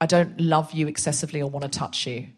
I 0.00 0.06
don't 0.06 0.40
love 0.40 0.72
you 0.72 0.88
excessively 0.88 1.40
or 1.40 1.48
want 1.48 1.70
to 1.70 1.78
touch 1.78 2.06
you. 2.06 2.28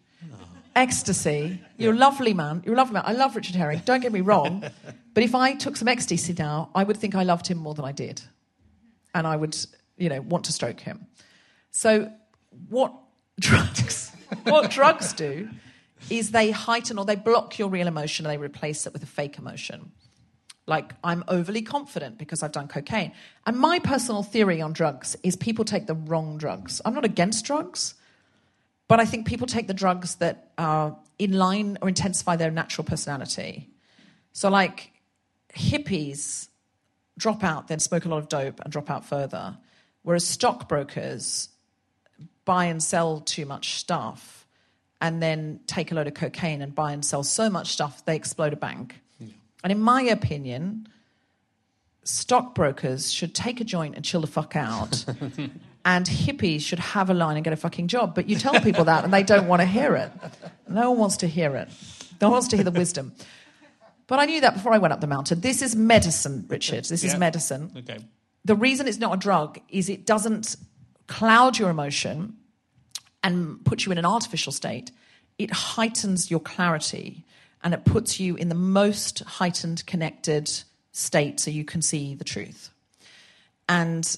Ecstasy. 0.76 1.60
You're 1.76 1.92
yeah. 1.92 1.98
a 1.98 2.00
lovely 2.00 2.34
man. 2.34 2.62
You're 2.64 2.74
a 2.74 2.76
lovely 2.76 2.94
man. 2.94 3.02
I 3.04 3.12
love 3.12 3.34
Richard 3.34 3.56
Herring. 3.56 3.82
Don't 3.84 4.00
get 4.00 4.12
me 4.12 4.20
wrong. 4.20 4.62
but 5.14 5.24
if 5.24 5.34
I 5.34 5.54
took 5.54 5.76
some 5.76 5.88
ecstasy 5.88 6.34
now, 6.38 6.70
I 6.74 6.84
would 6.84 6.96
think 6.96 7.16
I 7.16 7.24
loved 7.24 7.48
him 7.48 7.58
more 7.58 7.74
than 7.74 7.84
I 7.84 7.90
did. 7.90 8.22
And 9.14 9.26
I 9.26 9.34
would, 9.34 9.56
you 9.96 10.08
know, 10.08 10.20
want 10.20 10.44
to 10.44 10.52
stroke 10.52 10.78
him. 10.78 11.06
So 11.72 12.12
what 12.68 12.94
drugs 13.40 14.12
what 14.44 14.70
drugs 14.70 15.12
do 15.12 15.48
is 16.10 16.30
they 16.30 16.50
heighten 16.50 16.98
or 16.98 17.04
they 17.04 17.16
block 17.16 17.58
your 17.58 17.68
real 17.68 17.86
emotion 17.86 18.26
and 18.26 18.32
they 18.32 18.42
replace 18.42 18.86
it 18.86 18.92
with 18.92 19.02
a 19.02 19.06
fake 19.06 19.38
emotion 19.38 19.92
like 20.68 20.92
I'm 21.02 21.24
overly 21.28 21.62
confident 21.62 22.18
because 22.18 22.42
I've 22.42 22.52
done 22.52 22.68
cocaine. 22.68 23.12
And 23.46 23.56
my 23.56 23.78
personal 23.78 24.22
theory 24.22 24.60
on 24.60 24.72
drugs 24.74 25.16
is 25.22 25.34
people 25.34 25.64
take 25.64 25.86
the 25.86 25.94
wrong 25.94 26.36
drugs. 26.36 26.80
I'm 26.84 26.94
not 26.94 27.06
against 27.06 27.44
drugs, 27.46 27.94
but 28.86 29.00
I 29.00 29.06
think 29.06 29.26
people 29.26 29.46
take 29.46 29.66
the 29.66 29.74
drugs 29.74 30.16
that 30.16 30.52
are 30.58 30.96
in 31.18 31.32
line 31.32 31.78
or 31.80 31.88
intensify 31.88 32.36
their 32.36 32.50
natural 32.50 32.84
personality. 32.84 33.70
So, 34.32 34.50
like 34.50 34.92
hippies 35.54 36.48
drop 37.16 37.42
out, 37.42 37.68
then 37.68 37.80
smoke 37.80 38.04
a 38.04 38.08
lot 38.08 38.18
of 38.18 38.28
dope 38.28 38.60
and 38.60 38.70
drop 38.70 38.90
out 38.90 39.04
further, 39.04 39.56
whereas 40.02 40.24
stockbrokers 40.24 41.48
buy 42.44 42.66
and 42.66 42.82
sell 42.82 43.20
too 43.20 43.46
much 43.46 43.74
stuff 43.74 44.46
and 45.00 45.22
then 45.22 45.60
take 45.66 45.92
a 45.92 45.94
load 45.94 46.06
of 46.06 46.14
cocaine 46.14 46.60
and 46.62 46.74
buy 46.74 46.92
and 46.92 47.04
sell 47.04 47.22
so 47.22 47.48
much 47.48 47.72
stuff 47.72 48.04
they 48.04 48.16
explode 48.16 48.52
a 48.52 48.56
bank. 48.56 49.00
And 49.62 49.72
in 49.72 49.80
my 49.80 50.02
opinion, 50.02 50.88
stockbrokers 52.04 53.12
should 53.12 53.34
take 53.34 53.60
a 53.60 53.64
joint 53.64 53.96
and 53.96 54.04
chill 54.04 54.20
the 54.20 54.26
fuck 54.26 54.56
out. 54.56 55.04
and 55.84 56.06
hippies 56.06 56.62
should 56.62 56.78
have 56.78 57.10
a 57.10 57.14
line 57.14 57.36
and 57.36 57.44
get 57.44 57.52
a 57.52 57.56
fucking 57.56 57.88
job. 57.88 58.14
But 58.14 58.28
you 58.28 58.36
tell 58.36 58.60
people 58.60 58.84
that 58.84 59.04
and 59.04 59.12
they 59.12 59.22
don't 59.22 59.48
want 59.48 59.60
to 59.60 59.66
hear 59.66 59.94
it. 59.96 60.12
No 60.68 60.90
one 60.90 61.00
wants 61.00 61.18
to 61.18 61.26
hear 61.26 61.56
it. 61.56 61.68
No 62.20 62.28
one 62.28 62.34
wants 62.34 62.48
to 62.48 62.56
hear 62.56 62.64
the 62.64 62.70
wisdom. 62.70 63.12
But 64.06 64.18
I 64.18 64.24
knew 64.24 64.40
that 64.40 64.54
before 64.54 64.72
I 64.72 64.78
went 64.78 64.92
up 64.92 65.00
the 65.00 65.06
mountain. 65.06 65.40
This 65.40 65.60
is 65.62 65.76
medicine, 65.76 66.46
Richard. 66.48 66.84
This 66.86 67.04
yeah. 67.04 67.12
is 67.12 67.18
medicine. 67.18 67.72
Okay. 67.76 67.98
The 68.44 68.54
reason 68.54 68.88
it's 68.88 68.98
not 68.98 69.14
a 69.14 69.16
drug 69.18 69.60
is 69.68 69.88
it 69.88 70.06
doesn't 70.06 70.56
cloud 71.06 71.58
your 71.58 71.68
emotion 71.68 72.36
and 73.22 73.64
put 73.64 73.84
you 73.84 73.92
in 73.92 73.98
an 73.98 74.06
artificial 74.06 74.52
state. 74.52 74.90
It 75.38 75.50
heightens 75.50 76.30
your 76.30 76.40
clarity 76.40 77.26
and 77.62 77.74
it 77.74 77.84
puts 77.84 78.20
you 78.20 78.36
in 78.36 78.48
the 78.48 78.54
most 78.54 79.20
heightened, 79.20 79.84
connected 79.86 80.50
state 80.92 81.40
so 81.40 81.50
you 81.50 81.64
can 81.64 81.82
see 81.82 82.14
the 82.14 82.24
truth. 82.24 82.70
And, 83.68 84.16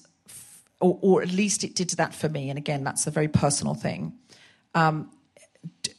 or, 0.80 0.99
or 1.01 1.22
at 1.22 1.32
least 1.32 1.64
it 1.64 1.74
did 1.74 1.91
that 1.91 2.14
for 2.14 2.28
me. 2.28 2.51
And 2.51 2.59
again, 2.59 2.84
that's 2.84 3.07
a 3.07 3.11
very 3.11 3.28
personal 3.28 3.74
thing. 3.74 4.12
Um, 4.74 5.11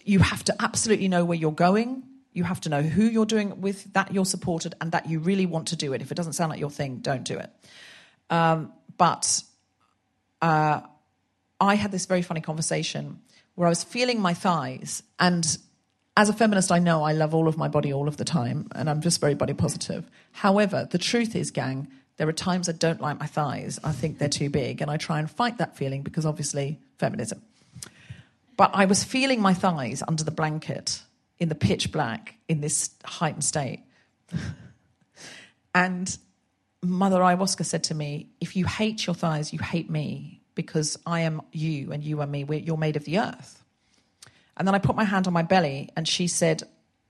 you 0.04 0.20
have 0.20 0.44
to 0.46 0.56
absolutely 0.60 1.08
know 1.08 1.26
where 1.26 1.38
you're 1.38 1.52
going 1.52 2.04
You 2.34 2.46
have 2.46 2.62
to 2.62 2.70
know 2.70 2.82
who 2.82 3.04
you're 3.04 3.26
doing 3.26 3.50
it 3.50 3.58
with, 3.58 3.92
that 3.94 4.14
you're 4.14 4.26
supported, 4.26 4.74
and 4.80 4.92
that 4.94 5.10
you 5.10 5.20
really 5.20 5.46
want 5.46 5.68
to 5.70 5.76
do 5.76 5.94
it. 5.94 6.02
If 6.02 6.12
it 6.12 6.16
doesn't 6.16 6.34
sound 6.34 6.50
like 6.50 6.60
your 6.60 6.70
thing, 6.70 7.00
don't 7.00 7.24
do 7.24 7.38
it. 7.38 7.50
Um, 8.30 8.72
but 8.98 9.44
uh, 10.42 10.82
I 11.60 11.76
had 11.76 11.92
this 11.92 12.06
very 12.06 12.22
funny 12.22 12.42
conversation 12.42 13.20
where 13.56 13.68
I 13.68 13.70
was 13.70 13.84
feeling 13.84 14.22
my 14.22 14.34
thighs, 14.34 15.04
and 15.20 15.58
as 16.18 16.30
a 16.30 16.34
feminist, 16.34 16.72
I 16.72 16.80
know 16.80 17.04
I 17.04 17.14
love 17.14 17.34
all 17.34 17.48
of 17.48 17.58
my 17.58 17.68
body 17.68 17.94
all 17.94 18.08
of 18.08 18.18
the 18.18 18.26
time, 18.26 18.68
and 18.76 18.90
I'm 18.90 19.02
just 19.02 19.22
very 19.22 19.36
body 19.36 19.54
positive. 19.54 20.10
However, 20.32 20.88
the 20.90 20.98
truth 20.98 21.36
is, 21.36 21.52
gang, 21.52 21.88
there 22.18 22.28
are 22.28 22.34
times 22.34 22.68
I 22.68 22.74
don't 22.74 23.02
like 23.02 23.20
my 23.20 23.28
thighs. 23.28 23.80
I 23.84 23.94
think 23.94 24.18
they're 24.18 24.30
too 24.30 24.50
big, 24.50 24.82
and 24.82 24.92
I 24.92 24.98
try 24.98 25.20
and 25.20 25.32
fight 25.32 25.58
that 25.60 25.78
feeling 25.78 26.02
because 26.02 26.26
obviously 26.26 26.80
feminism. 26.98 27.42
But 28.58 28.72
I 28.74 28.86
was 28.86 29.04
feeling 29.04 29.42
my 29.42 29.54
thighs 29.54 30.04
under 30.08 30.24
the 30.24 30.32
blanket 30.32 31.02
in 31.40 31.50
the 31.50 31.56
pitch 31.56 31.92
black 31.92 32.36
in 32.48 32.62
this 32.62 32.92
heightened 33.04 33.46
state. 33.46 33.84
and 35.74 36.18
Mother 36.84 37.20
Ayahuasca 37.20 37.66
said 37.66 37.86
to 37.86 37.96
me, 37.96 38.28
If 38.40 38.56
you 38.56 38.66
hate 38.66 39.08
your 39.08 39.16
thighs, 39.16 39.54
you 39.54 39.60
hate 39.60 39.90
me 39.90 40.42
because 40.54 41.00
I 41.06 41.22
am 41.22 41.42
you 41.52 41.92
and 41.92 42.04
you 42.04 42.22
are 42.22 42.28
me. 42.28 42.44
We're, 42.44 42.60
you're 42.60 42.78
made 42.78 42.98
of 42.98 43.06
the 43.06 43.20
earth. 43.20 43.61
And 44.62 44.68
then 44.68 44.76
I 44.76 44.78
put 44.78 44.96
my 44.96 45.06
hand 45.06 45.26
on 45.26 45.34
my 45.34 45.42
belly 45.42 45.90
and 45.96 46.08
she 46.08 46.28
said, 46.28 46.62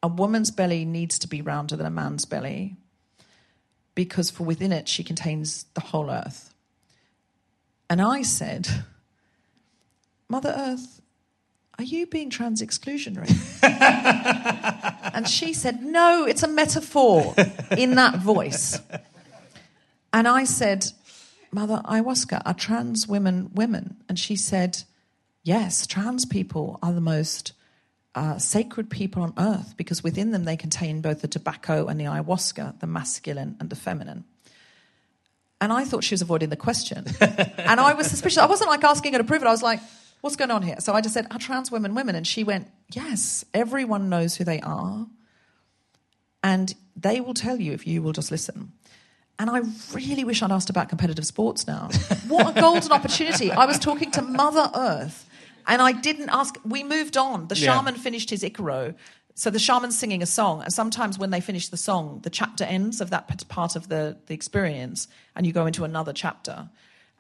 A 0.01 0.07
woman's 0.07 0.51
belly 0.51 0.85
needs 0.85 1.19
to 1.19 1.27
be 1.27 1.41
rounder 1.41 1.75
than 1.75 1.85
a 1.85 1.89
man's 1.89 2.23
belly 2.23 2.77
because 3.93 4.29
for 4.29 4.45
within 4.45 4.71
it 4.71 4.87
she 4.87 5.03
contains 5.03 5.65
the 5.73 5.81
whole 5.81 6.09
earth. 6.09 6.53
And 7.89 8.01
I 8.01 8.21
said, 8.21 8.69
Mother 10.29 10.55
Earth, 10.57 11.01
are 11.77 11.83
you 11.83 12.07
being 12.07 12.29
trans 12.29 12.61
exclusionary? 12.61 13.29
and 15.13 15.27
she 15.27 15.51
said, 15.51 15.83
No, 15.83 16.23
it's 16.23 16.43
a 16.43 16.47
metaphor 16.47 17.35
in 17.77 17.95
that 17.95 18.15
voice. 18.15 18.79
And 20.13 20.25
I 20.25 20.45
said, 20.45 20.85
Mother 21.51 21.81
Ayahuasca, 21.83 22.43
are 22.45 22.53
trans 22.53 23.09
women 23.09 23.51
women? 23.53 23.97
And 24.07 24.17
she 24.17 24.37
said, 24.37 24.83
Yes, 25.43 25.87
trans 25.87 26.25
people 26.25 26.77
are 26.83 26.93
the 26.93 27.01
most 27.01 27.53
uh, 28.13 28.37
sacred 28.37 28.89
people 28.89 29.23
on 29.23 29.33
earth 29.37 29.75
because 29.77 30.03
within 30.03 30.31
them 30.31 30.43
they 30.43 30.57
contain 30.57 31.01
both 31.01 31.21
the 31.21 31.27
tobacco 31.27 31.87
and 31.87 31.99
the 31.99 32.05
ayahuasca, 32.05 32.79
the 32.79 32.87
masculine 32.87 33.55
and 33.59 33.69
the 33.69 33.75
feminine. 33.75 34.25
And 35.59 35.71
I 35.71 35.85
thought 35.85 36.03
she 36.03 36.13
was 36.13 36.21
avoiding 36.21 36.49
the 36.49 36.55
question. 36.55 37.05
and 37.21 37.79
I 37.79 37.93
was 37.93 38.07
suspicious. 38.07 38.39
I 38.39 38.47
wasn't 38.47 38.69
like 38.69 38.83
asking 38.83 39.13
her 39.13 39.19
to 39.19 39.23
prove 39.23 39.41
it. 39.41 39.47
I 39.47 39.51
was 39.51 39.63
like, 39.63 39.79
what's 40.21 40.35
going 40.35 40.51
on 40.51 40.63
here? 40.63 40.77
So 40.79 40.93
I 40.93 41.01
just 41.01 41.13
said, 41.13 41.27
are 41.31 41.39
trans 41.39 41.71
women 41.71 41.95
women? 41.95 42.15
And 42.15 42.25
she 42.25 42.43
went, 42.43 42.67
yes, 42.91 43.45
everyone 43.53 44.09
knows 44.09 44.35
who 44.35 44.43
they 44.43 44.59
are. 44.61 45.07
And 46.43 46.73
they 46.95 47.21
will 47.21 47.35
tell 47.35 47.59
you 47.59 47.73
if 47.73 47.85
you 47.85 48.01
will 48.01 48.11
just 48.11 48.31
listen. 48.31 48.71
And 49.37 49.49
I 49.49 49.61
really 49.93 50.23
wish 50.23 50.43
I'd 50.43 50.51
asked 50.51 50.69
about 50.69 50.89
competitive 50.89 51.25
sports 51.25 51.65
now. 51.65 51.89
What 52.27 52.57
a 52.57 52.61
golden 52.61 52.91
opportunity. 52.91 53.51
I 53.51 53.65
was 53.65 53.79
talking 53.79 54.11
to 54.11 54.21
Mother 54.21 54.69
Earth 54.75 55.27
and 55.67 55.81
I 55.81 55.91
didn't 55.91 56.29
ask. 56.29 56.55
We 56.65 56.83
moved 56.83 57.17
on. 57.17 57.47
The 57.47 57.55
Yeah. 57.55 57.75
shaman 57.77 57.95
finished 57.95 58.29
his 58.29 58.43
Icaro. 58.43 58.95
So 59.33 59.49
the 59.49 59.59
shaman's 59.59 59.97
singing 59.97 60.21
a 60.21 60.25
song, 60.25 60.61
and 60.61 60.73
sometimes 60.73 61.17
when 61.17 61.29
they 61.31 61.39
finish 61.39 61.69
the 61.69 61.77
song, 61.77 62.19
the 62.23 62.29
chapter 62.29 62.65
ends 62.65 62.99
of 63.01 63.11
that 63.11 63.27
p- 63.29 63.35
part 63.47 63.75
of 63.77 63.87
the, 63.87 64.17
the 64.25 64.33
experience, 64.33 65.07
and 65.35 65.45
you 65.45 65.53
go 65.53 65.65
into 65.65 65.85
another 65.85 66.11
chapter. 66.11 66.69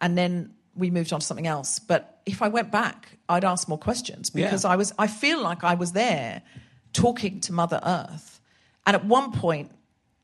And 0.01 0.17
then 0.17 0.53
we 0.75 0.89
moved 0.91 1.13
on 1.13 1.21
to 1.21 1.25
something 1.25 1.47
else. 1.47 1.79
But 1.79 2.19
if 2.25 2.41
I 2.41 2.49
went 2.49 2.69
back, 2.69 3.17
I'd 3.29 3.45
ask 3.45 3.67
more 3.69 3.77
questions 3.77 4.29
because. 4.29 4.65
I 4.65 4.75
was 4.75 4.93
I 4.99 5.07
feel 5.07 5.41
like 5.41 5.63
I 5.63 5.73
was 5.75 5.93
there 5.93 6.41
talking 6.93 7.39
to 7.41 7.53
Mother 7.53 7.79
Earth. 7.83 8.41
And 8.85 8.95
at 8.95 9.05
one 9.05 9.31
point, 9.31 9.71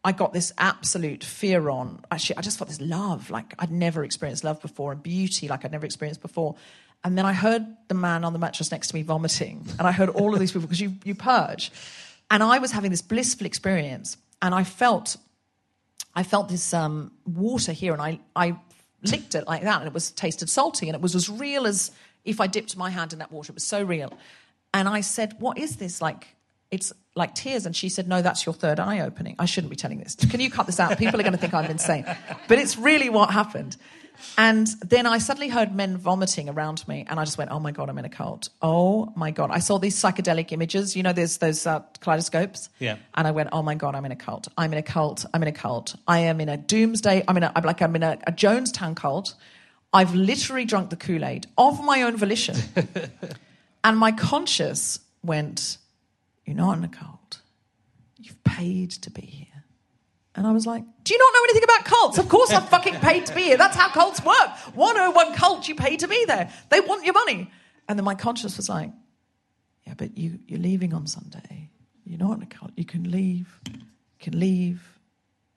I 0.04 0.12
got 0.12 0.34
this 0.34 0.52
absolute 0.58 1.24
fear 1.24 1.70
on. 1.70 2.04
Actually, 2.12 2.38
I 2.38 2.42
just 2.42 2.58
felt 2.58 2.70
this 2.70 2.82
love, 2.82 3.30
like 3.30 3.54
I'd 3.60 3.72
never 3.72 4.04
experienced 4.04 4.44
love 4.44 4.62
before, 4.62 4.92
and 4.92 5.02
beauty 5.02 5.48
like 5.48 5.64
I'd 5.66 5.72
never 5.72 5.86
experienced 5.86 6.22
before. 6.22 6.56
And 7.04 7.18
then 7.18 7.26
I 7.26 7.34
heard 7.34 7.66
the 7.88 7.94
man 7.94 8.24
on 8.26 8.34
the 8.34 8.40
mattress 8.40 8.72
next 8.72 8.90
to 8.90 8.96
me 8.96 9.02
vomiting, 9.02 9.66
and 9.80 9.88
I 9.88 9.92
heard 9.92 10.10
all 10.10 10.34
of 10.34 10.40
these 10.40 10.52
people 10.52 10.68
because 10.68 10.82
you 10.82 10.94
you 11.04 11.16
purge, 11.16 11.72
and 12.30 12.44
I 12.44 12.58
was 12.58 12.72
having 12.72 12.92
this 12.92 13.02
blissful 13.02 13.46
experience, 13.46 14.18
and 14.42 14.54
I 14.54 14.64
felt 14.64 15.18
I 16.18 16.24
felt 16.24 16.50
this 16.50 16.74
um, 16.74 17.12
water 17.28 17.72
here, 17.72 17.94
and 17.94 18.02
I, 18.02 18.20
I 18.36 18.56
licked 19.04 19.36
it 19.36 19.46
like 19.46 19.62
that, 19.62 19.78
and 19.78 19.88
it 19.88 19.94
was 19.94 20.10
tasted 20.10 20.50
salty, 20.50 20.90
and 20.90 20.96
it 20.96 21.02
was 21.02 21.14
as 21.14 21.30
real 21.30 21.68
as 21.68 21.92
if 22.26 22.42
I 22.42 22.48
dipped 22.48 22.76
my 22.76 22.90
hand 22.90 23.14
in 23.14 23.20
that 23.20 23.32
water. 23.32 23.52
It 23.52 23.54
was 23.54 23.64
so 23.64 23.84
real. 23.84 24.12
And 24.74 24.90
I 24.90 25.02
said, 25.02 25.36
"What 25.38 25.60
is 25.60 25.76
this? 25.76 26.02
Like, 26.02 26.28
it's 26.72 26.92
like 27.16 27.36
tears." 27.36 27.68
And 27.68 27.76
she 27.76 27.88
said, 27.88 28.08
"No, 28.08 28.24
that's 28.24 28.48
your 28.48 28.54
third 28.54 28.80
eye 28.80 29.02
opening. 29.02 29.36
I 29.38 29.46
shouldn't 29.46 29.70
be 29.70 29.76
telling 29.76 30.00
this. 30.00 30.16
Can 30.16 30.40
you 30.40 30.50
cut 30.50 30.66
this 30.66 30.80
out? 30.80 30.98
People 30.98 31.20
are 31.20 31.24
going 31.24 31.34
to 31.34 31.40
think 31.40 31.54
I'm 31.54 31.70
insane." 31.70 32.04
But 32.48 32.58
it's 32.58 32.78
really 32.80 33.10
what 33.10 33.30
happened. 33.30 33.78
And 34.38 34.68
then 34.86 35.06
I 35.06 35.18
suddenly 35.18 35.50
heard 35.50 35.76
men 35.76 35.98
vomiting 35.98 36.50
around 36.50 36.88
me, 36.88 37.06
and 37.10 37.20
I 37.20 37.26
just 37.26 37.38
went, 37.38 37.52
"Oh 37.52 37.60
my 37.60 37.72
god, 37.72 37.90
I'm 37.90 37.98
in 37.98 38.06
a 38.06 38.10
cult! 38.10 38.50
Oh 38.62 39.12
my 39.16 39.32
god!" 39.32 39.52
I 39.52 39.60
saw 39.60 39.78
these 39.80 39.96
psychedelic 39.96 40.52
images. 40.52 40.96
You 40.96 41.04
know, 41.04 41.14
there's 41.14 41.38
those 41.38 41.66
uh, 41.66 41.82
kaleidoscopes. 42.00 42.70
Yeah. 42.80 42.98
And 43.16 43.28
I 43.28 43.32
went, 43.32 43.50
oh 43.52 43.62
my 43.62 43.76
God, 43.76 43.96
I'm 43.96 44.06
in 44.06 44.12
a 44.12 44.16
cult. 44.16 44.48
I'm 44.58 44.72
in 44.72 44.80
a 44.80 44.84
cult. 44.84 45.26
I'm 45.34 45.42
in 45.42 45.48
a 45.48 45.54
cult. 45.54 45.96
I 46.08 46.20
am 46.20 46.40
in 46.42 46.50
a 46.50 46.58
doomsday. 46.58 47.24
I'm 47.28 47.38
in 47.38 47.44
a, 47.44 47.52
I'm 47.56 47.64
like, 47.64 47.82
I'm 47.82 47.96
in 47.96 48.04
a, 48.04 48.18
a 48.28 48.32
Jonestown 48.32 48.96
cult. 48.96 49.36
I've 49.94 50.14
literally 50.14 50.66
drunk 50.66 50.90
the 50.90 50.96
Kool 50.96 51.24
Aid 51.24 51.48
of 51.58 51.84
my 51.84 52.02
own 52.04 52.18
volition. 52.18 52.56
and 53.84 53.98
my 53.98 54.12
conscience 54.12 55.00
went, 55.24 55.78
you're 56.46 56.56
not 56.56 56.78
in 56.78 56.84
a 56.84 56.90
cult. 56.90 57.42
You've 58.18 58.44
paid 58.44 58.92
to 58.92 59.10
be 59.10 59.22
here. 59.22 59.47
And 60.38 60.46
I 60.46 60.52
was 60.52 60.68
like, 60.68 60.84
do 61.04 61.14
you 61.14 61.18
not 61.18 61.34
know 61.34 61.44
anything 61.46 61.64
about 61.64 61.86
cults? 61.86 62.18
Of 62.20 62.30
course 62.30 62.54
I'm 62.54 62.62
fucking 62.62 62.96
paid 63.00 63.26
to 63.26 63.34
be 63.34 63.42
here. 63.42 63.58
That's 63.58 63.76
how 63.76 63.90
cults 63.90 64.24
work. 64.24 64.50
101 64.76 65.34
cult, 65.34 65.68
you 65.68 65.74
pay 65.74 65.98
to 65.98 66.08
be 66.08 66.26
there. 66.26 66.52
They 66.70 66.80
want 66.80 67.04
your 67.06 67.16
money. 67.16 67.52
And 67.90 67.98
then 67.98 68.06
my 68.06 68.14
conscience 68.14 68.56
was 68.56 68.70
like, 68.70 68.92
yeah, 69.88 69.96
but 69.98 70.16
you, 70.16 70.38
you're 70.48 70.60
leaving 70.60 70.94
on 70.94 71.08
Sunday. 71.08 71.72
You're 72.06 72.20
not 72.20 72.38
in 72.38 72.44
a 72.44 72.46
cult. 72.46 72.72
You 72.76 72.86
can 72.86 73.10
leave. 73.10 73.60
You 73.66 73.82
can 74.20 74.40
leave 74.40 75.00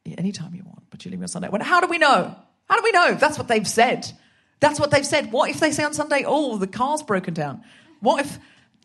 anytime 0.07 0.55
you 0.55 0.63
want, 0.65 0.85
but 0.89 1.05
you're 1.05 1.11
leaving 1.11 1.25
on 1.25 1.29
Sunday. 1.29 1.51
Well, 1.51 1.63
how 1.63 1.81
do 1.81 1.87
we 1.87 1.99
know? 1.99 2.35
How 2.65 2.77
do 2.77 2.83
we 2.83 2.91
know? 2.91 3.15
That's 3.15 3.37
what 3.37 3.49
they've 3.49 3.69
said. 3.69 4.11
That's 4.61 4.81
what 4.81 4.91
they've 4.91 5.07
said. 5.07 5.31
What 5.31 5.51
if 5.51 5.61
they 5.61 5.73
say 5.73 5.85
on 5.85 5.93
Sunday, 5.93 6.25
oh, 6.27 6.57
the 6.57 6.67
car's 6.67 7.03
broken 7.03 7.35
down? 7.35 7.63
What 8.01 8.25
if 8.25 8.39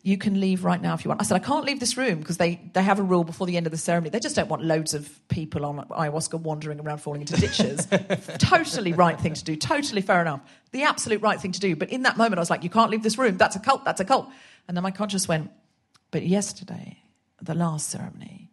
you 0.06 0.16
can 0.16 0.38
leave 0.38 0.64
right 0.64 0.80
now 0.80 0.94
if 0.94 1.04
you 1.04 1.08
want? 1.08 1.20
I 1.20 1.24
said, 1.24 1.34
I 1.34 1.40
can't 1.40 1.64
leave 1.64 1.80
this 1.80 1.96
room 1.96 2.20
because 2.20 2.36
they, 2.36 2.60
they 2.74 2.82
have 2.84 3.00
a 3.00 3.02
rule 3.02 3.24
before 3.24 3.44
the 3.44 3.56
end 3.56 3.66
of 3.66 3.72
the 3.72 3.76
ceremony. 3.76 4.10
They 4.10 4.20
just 4.20 4.36
don't 4.36 4.48
want 4.48 4.62
loads 4.62 4.94
of 4.94 5.20
people 5.26 5.66
on 5.66 5.78
ayahuasca 5.78 6.38
wandering 6.38 6.78
around 6.78 6.98
falling 6.98 7.22
into 7.22 7.34
ditches. 7.34 7.88
totally 8.38 8.92
right 8.92 9.20
thing 9.20 9.34
to 9.34 9.42
do. 9.42 9.56
Totally 9.56 10.02
fair 10.02 10.20
enough. 10.20 10.42
The 10.70 10.84
absolute 10.84 11.22
right 11.22 11.40
thing 11.40 11.50
to 11.50 11.58
do. 11.58 11.74
But 11.74 11.90
in 11.90 12.02
that 12.02 12.16
moment, 12.16 12.38
I 12.38 12.40
was 12.40 12.50
like, 12.50 12.62
you 12.62 12.70
can't 12.70 12.88
leave 12.88 13.02
this 13.02 13.18
room. 13.18 13.36
That's 13.36 13.56
a 13.56 13.58
cult. 13.58 13.84
That's 13.84 14.00
a 14.00 14.04
cult. 14.04 14.28
And 14.68 14.76
then 14.76 14.84
my 14.84 14.92
conscience 14.92 15.26
went, 15.26 15.50
but 16.12 16.24
yesterday, 16.24 17.02
the 17.42 17.54
last 17.54 17.90
ceremony, 17.90 18.52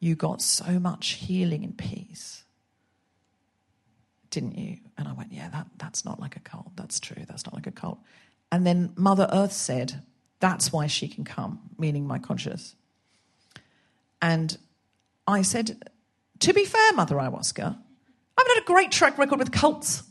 you 0.00 0.14
got 0.14 0.42
so 0.42 0.78
much 0.78 1.12
healing 1.12 1.64
and 1.64 1.78
peace, 1.78 2.44
didn't 4.28 4.58
you? 4.58 4.80
And 4.98 5.08
I 5.08 5.14
went, 5.14 5.32
yeah, 5.32 5.48
that, 5.48 5.66
that's 5.78 6.04
not 6.04 6.20
like 6.20 6.36
a 6.36 6.40
cult. 6.40 6.76
That's 6.76 7.00
true. 7.00 7.24
That's 7.26 7.46
not 7.46 7.54
like 7.54 7.66
a 7.66 7.72
cult. 7.72 8.00
And 8.52 8.66
then 8.66 8.92
Mother 8.96 9.30
Earth 9.32 9.54
said, 9.54 10.02
that's 10.40 10.72
why 10.72 10.86
she 10.86 11.08
can 11.08 11.24
come, 11.24 11.60
meaning 11.78 12.06
my 12.06 12.18
conscious. 12.18 12.74
And 14.20 14.56
I 15.26 15.42
said, 15.42 15.82
to 16.40 16.52
be 16.52 16.64
fair, 16.64 16.92
Mother 16.92 17.16
Ayahuasca, 17.16 17.78
I've 18.36 18.46
had 18.46 18.62
a 18.62 18.64
great 18.64 18.90
track 18.90 19.18
record 19.18 19.38
with 19.38 19.52
cults. 19.52 20.02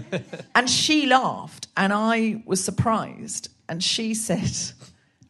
and 0.54 0.68
she 0.68 1.06
laughed, 1.06 1.68
and 1.76 1.92
I 1.92 2.42
was 2.46 2.62
surprised. 2.62 3.48
And 3.68 3.82
she 3.82 4.14
said, 4.14 4.50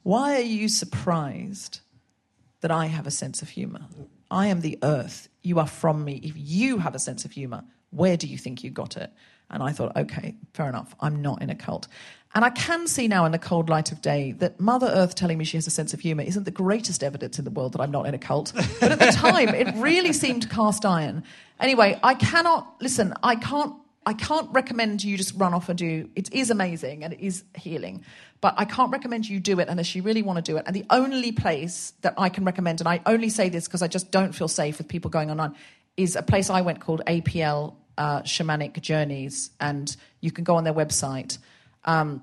Why 0.02 0.36
are 0.36 0.40
you 0.40 0.68
surprised 0.68 1.80
that 2.60 2.70
I 2.70 2.86
have 2.86 3.06
a 3.06 3.10
sense 3.10 3.42
of 3.42 3.50
humor? 3.50 3.86
I 4.30 4.46
am 4.46 4.60
the 4.60 4.78
earth. 4.82 5.28
You 5.42 5.58
are 5.58 5.66
from 5.66 6.04
me. 6.04 6.20
If 6.22 6.34
you 6.36 6.78
have 6.78 6.94
a 6.94 6.98
sense 6.98 7.24
of 7.24 7.32
humor, 7.32 7.64
where 7.90 8.16
do 8.16 8.26
you 8.26 8.38
think 8.38 8.64
you 8.64 8.70
got 8.70 8.96
it? 8.96 9.12
And 9.52 9.62
I 9.62 9.72
thought, 9.72 9.96
okay, 9.96 10.34
fair 10.54 10.68
enough. 10.68 10.94
I'm 11.00 11.22
not 11.22 11.42
in 11.42 11.50
a 11.50 11.54
cult. 11.54 11.88
And 12.34 12.44
I 12.44 12.50
can 12.50 12.86
see 12.86 13.08
now 13.08 13.26
in 13.26 13.32
the 13.32 13.38
cold 13.38 13.68
light 13.68 13.92
of 13.92 14.00
day 14.00 14.32
that 14.38 14.58
Mother 14.58 14.86
Earth 14.86 15.14
telling 15.14 15.36
me 15.36 15.44
she 15.44 15.58
has 15.58 15.66
a 15.66 15.70
sense 15.70 15.92
of 15.92 16.00
humor 16.00 16.22
isn't 16.22 16.44
the 16.44 16.50
greatest 16.50 17.02
evidence 17.02 17.38
in 17.38 17.44
the 17.44 17.50
world 17.50 17.74
that 17.74 17.80
I'm 17.80 17.90
not 17.90 18.06
in 18.06 18.14
a 18.14 18.18
cult. 18.18 18.52
But 18.80 18.92
at 18.92 18.98
the 18.98 19.12
time, 19.12 19.48
it 19.50 19.74
really 19.76 20.14
seemed 20.14 20.48
cast 20.48 20.86
iron. 20.86 21.24
Anyway, 21.60 21.98
I 22.02 22.14
cannot, 22.14 22.76
listen, 22.80 23.14
I 23.22 23.36
can't 23.36 23.76
I 24.04 24.14
can't 24.14 24.50
recommend 24.52 25.04
you 25.04 25.16
just 25.16 25.34
run 25.36 25.54
off 25.54 25.68
and 25.68 25.78
do 25.78 26.10
it 26.16 26.32
is 26.34 26.50
amazing 26.50 27.04
and 27.04 27.12
it 27.12 27.20
is 27.20 27.44
healing. 27.56 28.04
But 28.40 28.54
I 28.56 28.64
can't 28.64 28.90
recommend 28.90 29.28
you 29.28 29.38
do 29.38 29.60
it 29.60 29.68
unless 29.68 29.94
you 29.94 30.02
really 30.02 30.22
want 30.22 30.44
to 30.44 30.52
do 30.52 30.56
it. 30.56 30.64
And 30.66 30.74
the 30.74 30.84
only 30.90 31.30
place 31.30 31.92
that 32.00 32.14
I 32.18 32.28
can 32.28 32.44
recommend, 32.44 32.80
and 32.80 32.88
I 32.88 33.00
only 33.06 33.28
say 33.28 33.48
this 33.48 33.68
because 33.68 33.82
I 33.82 33.86
just 33.86 34.10
don't 34.10 34.32
feel 34.32 34.48
safe 34.48 34.78
with 34.78 34.88
people 34.88 35.08
going 35.08 35.30
online, 35.30 35.54
is 35.96 36.16
a 36.16 36.22
place 36.22 36.50
I 36.50 36.62
went 36.62 36.80
called 36.80 37.02
APL 37.06 37.74
uh, 37.98 38.22
Shamanic 38.22 38.80
Journeys. 38.80 39.50
And 39.60 39.94
you 40.20 40.30
can 40.30 40.44
go 40.44 40.56
on 40.56 40.64
their 40.64 40.74
website. 40.74 41.38
Um, 41.84 42.22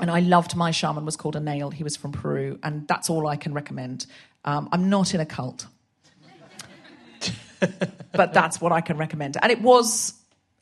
and 0.00 0.10
I 0.10 0.20
loved 0.20 0.54
my 0.56 0.70
shaman 0.70 1.04
was 1.04 1.16
called 1.16 1.34
a 1.36 1.40
nail. 1.40 1.70
He 1.70 1.82
was 1.82 1.96
from 1.96 2.12
Peru, 2.12 2.58
and 2.62 2.86
that's 2.86 3.10
all 3.10 3.26
I 3.26 3.36
can 3.36 3.52
recommend. 3.52 4.06
Um, 4.44 4.68
I'm 4.70 4.88
not 4.88 5.12
in 5.14 5.20
a 5.20 5.26
cult. 5.26 5.66
but 8.12 8.32
that's 8.32 8.60
what 8.60 8.72
I 8.72 8.80
can 8.80 8.96
recommend. 8.96 9.36
And 9.42 9.50
it 9.50 9.60
was 9.60 10.14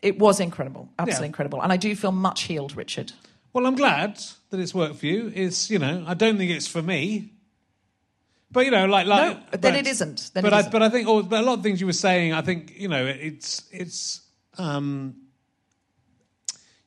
it 0.02 0.18
was 0.18 0.40
incredible. 0.40 0.88
Absolutely 0.98 1.24
Yeah. 1.26 1.28
incredible. 1.28 1.62
And 1.62 1.72
I 1.72 1.76
do 1.76 1.94
feel 1.96 2.12
much 2.12 2.42
healed, 2.42 2.76
Richard. 2.76 3.12
Well, 3.52 3.66
I'm 3.66 3.74
glad 3.74 4.18
that 4.50 4.60
it's 4.60 4.74
worked 4.74 4.96
for 4.96 5.06
you. 5.06 5.32
It's 5.34 5.70
you 5.70 5.78
know, 5.78 6.04
I 6.06 6.14
don't 6.14 6.38
think 6.38 6.50
it's 6.50 6.66
for 6.66 6.82
me. 6.82 7.32
But 8.50 8.64
you 8.64 8.70
know, 8.70 8.86
like 8.86 9.06
like 9.06 9.36
No, 9.36 9.42
but 9.50 9.60
then 9.62 9.74
it 9.74 9.86
isn't. 9.86 10.30
Then 10.32 10.42
but 10.42 10.52
it 10.52 10.56
I 10.56 10.58
isn't. 10.60 10.72
but 10.72 10.82
I 10.82 10.88
think 10.88 11.08
oh, 11.08 11.22
but 11.22 11.40
a 11.42 11.46
lot 11.46 11.58
of 11.58 11.62
things 11.62 11.80
you 11.80 11.86
were 11.86 11.92
saying, 11.92 12.32
I 12.32 12.40
think 12.42 12.72
you 12.78 12.88
know, 12.88 13.04
it's 13.04 13.64
it's 13.70 14.22
um 14.58 15.14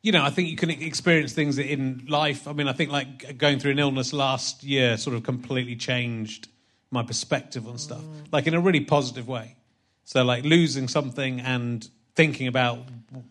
you 0.02 0.14
know, 0.14 0.24
I 0.24 0.30
think 0.30 0.48
you 0.48 0.56
can 0.56 0.70
experience 0.70 1.34
things 1.34 1.58
in 1.58 2.06
life. 2.08 2.48
I 2.48 2.54
mean, 2.54 2.70
I 2.70 2.74
think 2.74 2.90
like 2.90 3.38
going 3.38 3.60
through 3.60 3.72
an 3.72 3.80
illness 3.80 4.14
last 4.14 4.64
year 4.64 4.96
sort 4.96 5.16
of 5.16 5.24
completely 5.24 5.76
changed 5.76 6.48
my 6.90 7.04
perspective 7.04 7.68
on 7.68 7.78
stuff, 7.78 8.04
like 8.32 8.48
in 8.48 8.54
a 8.54 8.62
really 8.62 8.80
positive 8.80 9.28
way. 9.28 9.58
So, 10.06 10.24
like 10.24 10.44
losing 10.44 10.88
something 10.88 11.42
and 11.42 11.88
thinking 12.16 12.48
about 12.48 12.80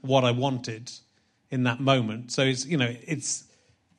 what 0.02 0.24
I 0.24 0.30
wanted 0.30 0.92
in 1.50 1.64
that 1.64 1.80
moment. 1.80 2.32
So 2.32 2.42
it's 2.42 2.66
you 2.66 2.76
know, 2.76 2.94
it's 3.06 3.44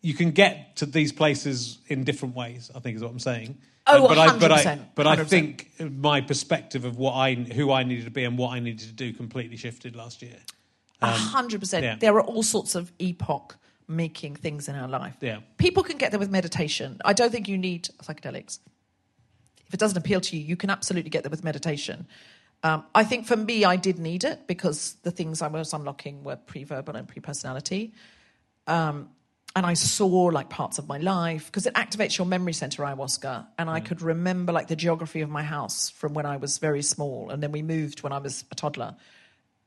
you 0.02 0.14
can 0.14 0.32
get 0.32 0.78
to 0.78 0.86
these 0.86 1.12
places 1.12 1.80
in 1.88 2.04
different 2.04 2.36
ways. 2.36 2.72
I 2.74 2.80
think 2.80 2.96
is 2.96 3.04
what 3.04 3.12
I'm 3.12 3.20
saying. 3.20 3.58
Oh, 3.92 4.08
but 4.08 4.18
I, 4.18 4.38
but 4.38 4.52
I, 4.52 4.64
100%, 4.64 4.86
but 4.96 5.08
I 5.08 5.24
think 5.24 5.72
my 5.80 6.22
perspective 6.22 6.86
of 6.86 6.98
what 6.98 7.14
I, 7.14 7.34
who 7.34 7.72
I 7.72 7.84
needed 7.84 8.06
to 8.06 8.12
be, 8.12 8.24
and 8.24 8.38
what 8.38 8.52
I 8.52 8.60
needed 8.60 8.88
to 8.88 8.94
do 8.94 9.14
completely 9.14 9.58
shifted 9.58 9.96
last 9.96 10.22
year. 10.22 10.38
A 11.02 11.12
hundred 11.12 11.62
percent. 11.62 11.84
yeah. 11.84 11.96
There 11.96 12.14
are 12.16 12.22
all 12.22 12.44
sorts 12.44 12.76
of 12.76 12.92
epoch 13.00 13.56
making 13.88 14.36
things 14.36 14.68
in 14.68 14.76
our 14.76 14.88
life. 14.88 15.16
Yeah. 15.22 15.40
People 15.58 15.82
can 15.84 15.98
get 15.98 16.12
there 16.12 16.20
with 16.20 16.30
meditation. 16.30 17.00
I 17.04 17.14
don't 17.14 17.32
think 17.32 17.48
you 17.48 17.58
need 17.58 17.90
psychedelics. 18.04 18.60
If 19.68 19.74
it 19.74 19.80
doesn't 19.80 19.98
appeal 19.98 20.20
to 20.22 20.38
you, 20.38 20.44
you 20.44 20.56
can 20.56 20.70
absolutely 20.70 21.10
get 21.10 21.24
there 21.24 21.30
with 21.30 21.44
meditation. 21.44 22.08
Um, 22.64 22.84
I 22.94 23.04
think 23.04 23.26
for 23.26 23.38
me, 23.38 23.64
I 23.64 23.78
did 23.78 23.98
need 23.98 24.24
it 24.24 24.46
because 24.46 24.96
the 25.04 25.12
things 25.12 25.42
I 25.42 25.48
was 25.48 25.74
unlocking 25.74 26.24
were 26.24 26.36
pre-verbal 26.36 26.96
and 26.96 27.08
pre-personality. 27.08 27.94
Um, 28.68 29.10
and 29.56 29.66
I 29.66 29.74
saw 29.74 30.26
like 30.26 30.50
parts 30.50 30.78
of 30.78 30.88
my 30.88 30.98
life 30.98 31.48
because 31.48 31.66
it 31.66 31.74
activates 31.74 32.18
your 32.18 32.28
memory 32.28 32.54
center 32.54 32.84
ayahuasca, 32.84 33.48
and 33.58 33.70
I 33.70 33.82
mm. 33.82 33.86
could 33.86 34.02
remember 34.02 34.54
like 34.54 34.68
the 34.68 34.76
geography 34.76 35.22
of 35.22 35.30
my 35.30 35.44
house 35.44 35.90
from 35.90 36.14
when 36.14 36.26
I 36.26 36.38
was 36.38 36.58
very 36.58 36.82
small, 36.82 37.30
and 37.30 37.42
then 37.42 37.52
we 37.52 37.62
moved 37.62 38.04
when 38.04 38.14
I 38.14 38.20
was 38.20 38.46
a 38.52 38.56
toddler, 38.56 38.96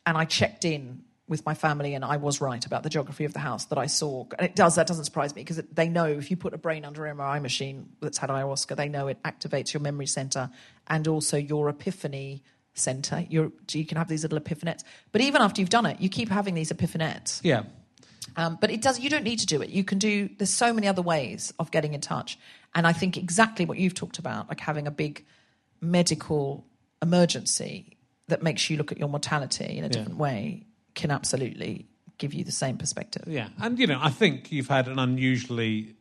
and 0.07 0.17
I 0.17 0.25
checked 0.25 0.65
in 0.65 1.05
with 1.29 1.47
my 1.47 1.55
family, 1.55 1.95
and 1.95 2.05
I 2.05 2.17
was 2.17 2.41
right 2.41 2.65
about 2.65 2.83
the 2.83 2.91
geography 2.91 3.25
of 3.25 3.33
the 3.33 3.39
house 3.39 3.67
that 3.67 3.79
I 3.79 3.87
saw. 3.87 4.27
And 4.39 4.47
it 4.47 4.55
does 4.55 4.75
that 4.75 4.87
doesn't 4.87 5.05
surprise 5.05 5.35
me 5.35 5.43
because 5.43 5.63
they 5.73 5.89
know 5.89 6.07
if 6.07 6.31
you 6.31 6.37
put 6.37 6.53
a 6.53 6.59
brain 6.59 6.85
under 6.85 7.07
an 7.07 7.17
MRI 7.17 7.41
machine 7.41 7.89
that's 8.01 8.19
had 8.19 8.31
ayahuasca, 8.31 8.77
they 8.77 8.89
know 8.89 9.09
it 9.09 9.23
activates 9.23 9.73
your 9.73 9.81
memory 9.81 10.07
center 10.07 10.51
and 10.89 11.09
also 11.09 11.37
your 11.37 11.69
epiphany 11.69 12.43
center. 12.75 13.25
Your, 13.29 13.53
you 13.71 13.87
can 13.87 13.99
have 13.99 14.09
these 14.09 14.23
little 14.23 14.39
epiphanettes, 14.39 14.85
but 15.11 15.21
even 15.21 15.43
after 15.43 15.61
you've 15.61 15.71
done 15.71 15.87
it, 15.87 16.01
you 16.01 16.09
keep 16.09 16.29
having 16.29 16.55
these 16.55 16.71
epiphanettes. 16.73 17.41
Yeah, 17.43 17.63
Um, 18.37 18.59
but 18.61 18.71
it 18.71 18.83
does. 18.83 19.01
You 19.01 19.11
don't 19.11 19.25
need 19.25 19.39
to 19.41 19.47
do 19.47 19.63
it. 19.63 19.71
You 19.71 19.85
can 19.85 19.99
do. 19.99 20.29
There's 20.39 20.51
so 20.51 20.73
many 20.73 20.89
other 20.89 21.03
ways 21.03 21.53
of 21.59 21.71
getting 21.71 21.95
in 21.95 22.01
touch, 22.01 22.39
and 22.75 22.87
I 22.87 22.93
think 22.93 23.17
exactly 23.17 23.65
what 23.65 23.79
you've 23.79 23.95
talked 23.95 24.19
about, 24.19 24.49
like 24.49 24.61
having 24.61 24.87
a 24.87 24.91
big 24.91 25.25
medical 25.81 26.67
emergency 27.01 27.97
that 28.29 28.43
makes 28.43 28.71
you 28.71 28.77
look 28.77 28.93
at 28.93 28.99
your 28.99 29.09
mortality 29.09 29.77
in 29.77 29.85
a 29.85 29.89
different 29.89 30.17
way, 30.17 30.65
can 30.95 31.11
absolutely 31.11 31.87
give 32.19 32.33
you 32.33 32.45
the 32.45 32.53
same 32.53 32.79
perspective. 32.79 33.25
yeah, 33.27 33.49
and 33.61 33.79
you 33.79 33.87
know, 33.87 33.99
I 34.01 34.11
think 34.11 34.53
you've 34.53 34.69
had 34.69 34.87
an 34.87 34.99
unusually, 34.99 35.97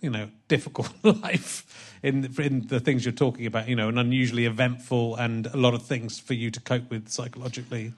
you 0.00 0.10
know, 0.10 0.28
difficult 0.48 0.92
life 1.02 1.98
in 2.02 2.32
in 2.38 2.66
the 2.66 2.80
things 2.80 3.04
you're 3.04 3.12
talking 3.12 3.46
about. 3.46 3.68
You 3.68 3.76
know, 3.76 3.88
an 3.88 3.98
unusually 3.98 4.46
eventful 4.46 5.16
and 5.16 5.46
a 5.46 5.56
lot 5.56 5.74
of 5.74 5.82
things 5.82 6.18
for 6.18 6.34
you 6.34 6.50
to 6.50 6.60
cope 6.60 6.90
with 6.90 7.08
psychologically. 7.08 7.94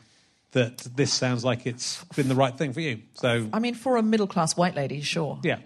That 0.55 0.79
this 0.97 1.13
sounds 1.13 1.45
like 1.45 1.67
it's 1.67 2.03
been 2.17 2.29
the 2.29 2.35
right 2.35 2.57
thing 2.57 2.73
for 2.73 2.81
you. 2.81 3.03
So 3.15 3.49
I 3.53 3.59
mean, 3.59 3.75
for 3.75 3.97
a 3.97 4.03
middle 4.03 4.27
class 4.27 4.57
white 4.57 4.75
lady, 4.75 5.01
sure. 5.01 5.39
yeah, 5.43 5.59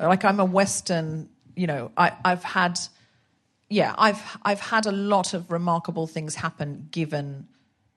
like 0.00 0.24
I'm 0.24 0.40
a 0.40 0.44
Western, 0.44 1.28
you 1.54 1.66
know, 1.66 1.92
I, 1.96 2.12
I've 2.24 2.44
had, 2.44 2.78
yeah, 3.68 3.94
I've 3.96 4.20
I've 4.42 4.60
had 4.60 4.86
a 4.86 4.92
lot 4.92 5.34
of 5.34 5.50
remarkable 5.50 6.06
things 6.06 6.34
happen 6.34 6.88
given 6.90 7.46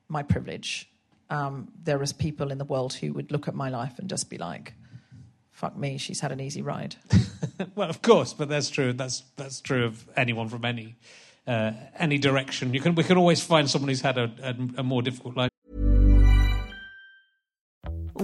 my 0.08 0.22
privilege. 0.22 0.88
Um, 1.30 1.68
there 1.82 2.02
is 2.02 2.12
people 2.12 2.52
in 2.52 2.58
the 2.58 2.64
world 2.64 2.94
who 2.94 3.12
would 3.14 3.32
look 3.32 3.48
at 3.48 3.54
my 3.54 3.68
life 3.68 3.98
and 3.98 4.08
just 4.08 4.30
be 4.30 4.38
like, 4.38 4.74
"Fuck 5.50 5.76
me, 5.76 5.98
she's 5.98 6.20
had 6.20 6.32
an 6.32 6.40
easy 6.40 6.62
ride." 6.62 6.96
well, 7.74 7.90
of 7.90 8.02
course, 8.02 8.32
but 8.32 8.48
that's 8.48 8.70
true. 8.70 8.92
That's 8.92 9.24
that's 9.36 9.60
true 9.60 9.84
of 9.84 10.08
anyone 10.16 10.48
from 10.48 10.64
any 10.64 10.96
uh, 11.46 11.72
any 11.98 12.18
direction. 12.18 12.72
You 12.72 12.80
can 12.80 12.94
we 12.94 13.04
can 13.04 13.16
always 13.16 13.42
find 13.42 13.68
someone 13.68 13.88
who's 13.88 14.00
had 14.00 14.18
a, 14.18 14.30
a, 14.42 14.80
a 14.80 14.82
more 14.82 15.02
difficult 15.02 15.36
life. 15.36 15.50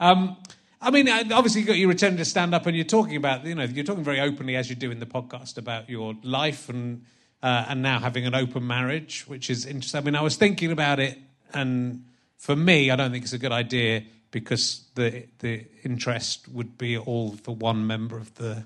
Um, 0.00 0.36
I 0.80 0.90
mean, 0.90 1.08
obviously, 1.08 1.62
you 1.62 1.66
got 1.66 1.76
you 1.76 1.88
returning 1.88 2.18
to 2.18 2.24
stand 2.24 2.54
up, 2.54 2.66
and 2.66 2.76
you're 2.76 2.84
talking 2.84 3.16
about, 3.16 3.44
you 3.44 3.54
know, 3.54 3.64
you're 3.64 3.84
talking 3.84 4.04
very 4.04 4.20
openly 4.20 4.56
as 4.56 4.68
you 4.68 4.76
do 4.76 4.90
in 4.90 5.00
the 5.00 5.06
podcast 5.06 5.56
about 5.56 5.88
your 5.88 6.14
life 6.22 6.68
and 6.68 7.04
uh, 7.42 7.66
and 7.68 7.82
now 7.82 7.98
having 7.98 8.26
an 8.26 8.34
open 8.34 8.66
marriage, 8.66 9.24
which 9.26 9.50
is 9.50 9.66
interesting. 9.66 10.00
I 10.00 10.04
mean, 10.04 10.14
I 10.14 10.22
was 10.22 10.36
thinking 10.36 10.72
about 10.72 11.00
it, 11.00 11.18
and 11.52 12.04
for 12.36 12.54
me, 12.54 12.90
I 12.90 12.96
don't 12.96 13.10
think 13.10 13.24
it's 13.24 13.32
a 13.32 13.38
good 13.38 13.52
idea 13.52 14.04
because 14.30 14.84
the 14.94 15.26
the 15.38 15.64
interest 15.82 16.46
would 16.48 16.76
be 16.76 16.98
all 16.98 17.32
for 17.36 17.54
one 17.54 17.86
member 17.86 18.18
of 18.18 18.34
the 18.34 18.64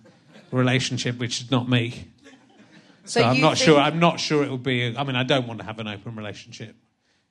relationship, 0.51 1.19
which 1.19 1.41
is 1.41 1.51
not 1.51 1.69
me. 1.69 2.09
So, 3.05 3.23
I'm 3.23 3.37
you 3.37 3.43
not 3.43 3.57
sure. 3.57 3.79
I'm 3.79 3.99
not 3.99 4.21
sure 4.21 4.43
it 4.43 4.51
will 4.51 4.59
be. 4.59 4.97
I 4.97 5.05
mean, 5.05 5.17
I 5.17 5.23
don't 5.23 5.47
want 5.47 5.61
to 5.61 5.67
have 5.67 5.79
an 5.79 5.89
open 5.89 6.17
relationship 6.17 6.75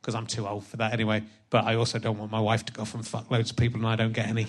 because 0.10 0.16
I'm 0.20 0.26
too 0.26 0.47
old 0.47 0.66
for 0.66 0.78
that 0.78 0.91
anyway. 0.93 1.22
But 1.51 1.66
I 1.66 1.76
also 1.76 1.99
don't 1.99 2.18
want 2.18 2.32
my 2.32 2.39
wife 2.39 2.66
to 2.66 2.74
go 2.74 2.82
off 2.82 2.95
and 2.95 3.05
fuck 3.07 3.30
loads 3.30 3.51
of 3.51 3.57
people 3.57 3.80
and 3.80 3.88
I 3.88 3.95
don't 3.95 4.12
get 4.12 4.28
any, 4.28 4.47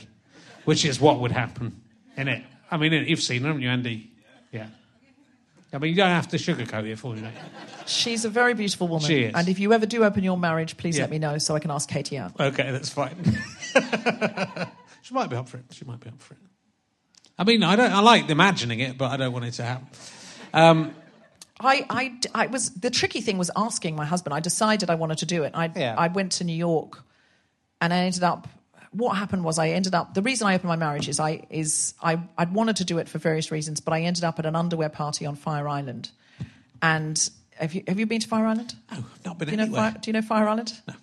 which 0.65 0.87
is 0.87 0.99
what 0.99 1.21
would 1.21 1.33
happen 1.33 1.83
in 2.17 2.29
it. 2.29 2.43
I 2.71 2.79
mean, 2.79 2.93
you've 2.95 3.21
seen, 3.21 3.43
haven't 3.45 3.61
you, 3.61 3.69
Andy? 3.69 4.11
Yeah. 4.53 4.69
I 5.73 5.79
mean, 5.79 5.91
you 5.91 5.97
don't 5.97 6.09
have 6.09 6.29
to 6.29 6.39
sugarcoat 6.39 6.87
it 6.91 6.99
for 6.99 7.15
me. 7.15 7.21
mate. 7.21 7.33
She's 7.87 8.25
a 8.25 8.31
very 8.31 8.55
beautiful 8.55 8.89
woman, 8.89 9.07
She 9.07 9.25
is. 9.25 9.35
and 9.35 9.49
if 9.51 9.59
you 9.59 9.73
ever 9.75 9.85
do 9.85 10.03
open 10.03 10.25
your 10.25 10.39
marriage, 10.39 10.77
please 10.79 10.97
Yeah. 10.97 11.03
let 11.05 11.11
me 11.11 11.19
know 11.19 11.37
so 11.37 11.55
I 11.55 11.59
can 11.61 11.71
ask 11.71 11.89
Catie 11.91 12.17
out. 12.17 12.41
Okay, 12.41 12.71
that's 12.71 12.89
fine. 12.89 13.17
she 15.03 15.13
might 15.15 15.29
be 15.29 15.37
up 15.37 15.49
for 15.49 15.59
it. 15.59 15.65
She 15.73 15.85
might 15.85 16.01
be 16.01 16.09
up 16.09 16.21
for 16.23 16.35
it. 16.35 16.41
I 17.39 17.45
mean, 17.45 17.63
I 17.63 17.77
don't. 17.77 17.93
I 17.93 18.01
like 18.01 18.29
imagining 18.31 18.81
it, 18.81 18.97
but 18.99 19.11
I 19.11 19.17
don't 19.19 19.33
want 19.33 19.45
it 19.45 19.53
to 19.53 19.63
happen. 19.65 19.87
Um, 20.53 20.95
I, 21.61 21.87
I, 21.91 22.19
I 22.35 22.47
was 22.47 22.71
the 22.71 22.91
tricky 22.91 23.21
thing 23.21 23.39
was 23.39 23.51
asking 23.55 23.95
my 23.97 24.05
husband. 24.07 24.35
I 24.35 24.41
decided 24.41 24.91
I 24.91 24.95
wanted 24.95 25.19
to 25.19 25.27
do 25.27 25.43
it. 25.45 25.53
I, 25.55 25.71
Yeah. 25.75 25.95
I 25.97 26.09
went 26.09 26.33
to 26.33 26.45
New 26.45 26.57
York, 26.57 27.03
and 27.81 27.93
I 27.93 27.99
ended 27.99 28.23
up 28.23 28.49
what 28.93 29.17
happened 29.17 29.45
was 29.45 29.59
I 29.59 29.69
ended 29.69 29.95
up. 29.95 30.15
The 30.15 30.23
reason 30.23 30.49
I 30.49 30.55
opened 30.55 30.69
my 30.69 30.77
marriage 30.77 31.09
is 31.09 31.21
I 31.21 31.47
is 31.51 31.95
I 32.03 32.19
I'd 32.37 32.53
wanted 32.53 32.77
to 32.77 32.85
do 32.85 32.99
it 32.99 33.09
for 33.09 33.19
various 33.19 33.51
reasons, 33.51 33.81
but 33.81 33.93
I 33.95 34.03
ended 34.03 34.25
up 34.25 34.39
at 34.39 34.47
an 34.47 34.57
underwear 34.57 34.89
party 34.89 35.27
on 35.27 35.37
Fire 35.37 35.69
Island. 35.69 36.11
And 36.83 37.31
have 37.57 37.75
you 37.75 37.83
have 37.87 37.99
you 38.01 38.07
been 38.07 38.21
to 38.21 38.29
Fire 38.29 38.47
Island? 38.47 38.75
No, 38.91 38.99
I've 38.99 39.25
not 39.25 39.39
been 39.39 39.47
Do 39.49 39.53
you 39.53 39.57
know 39.59 39.63
anywhere. 39.65 39.91
Fire, 39.93 40.01
Do 40.01 40.09
you 40.09 40.13
know 40.15 40.23
Fire 40.23 40.49
Island? 40.49 40.73
No. 40.89 40.95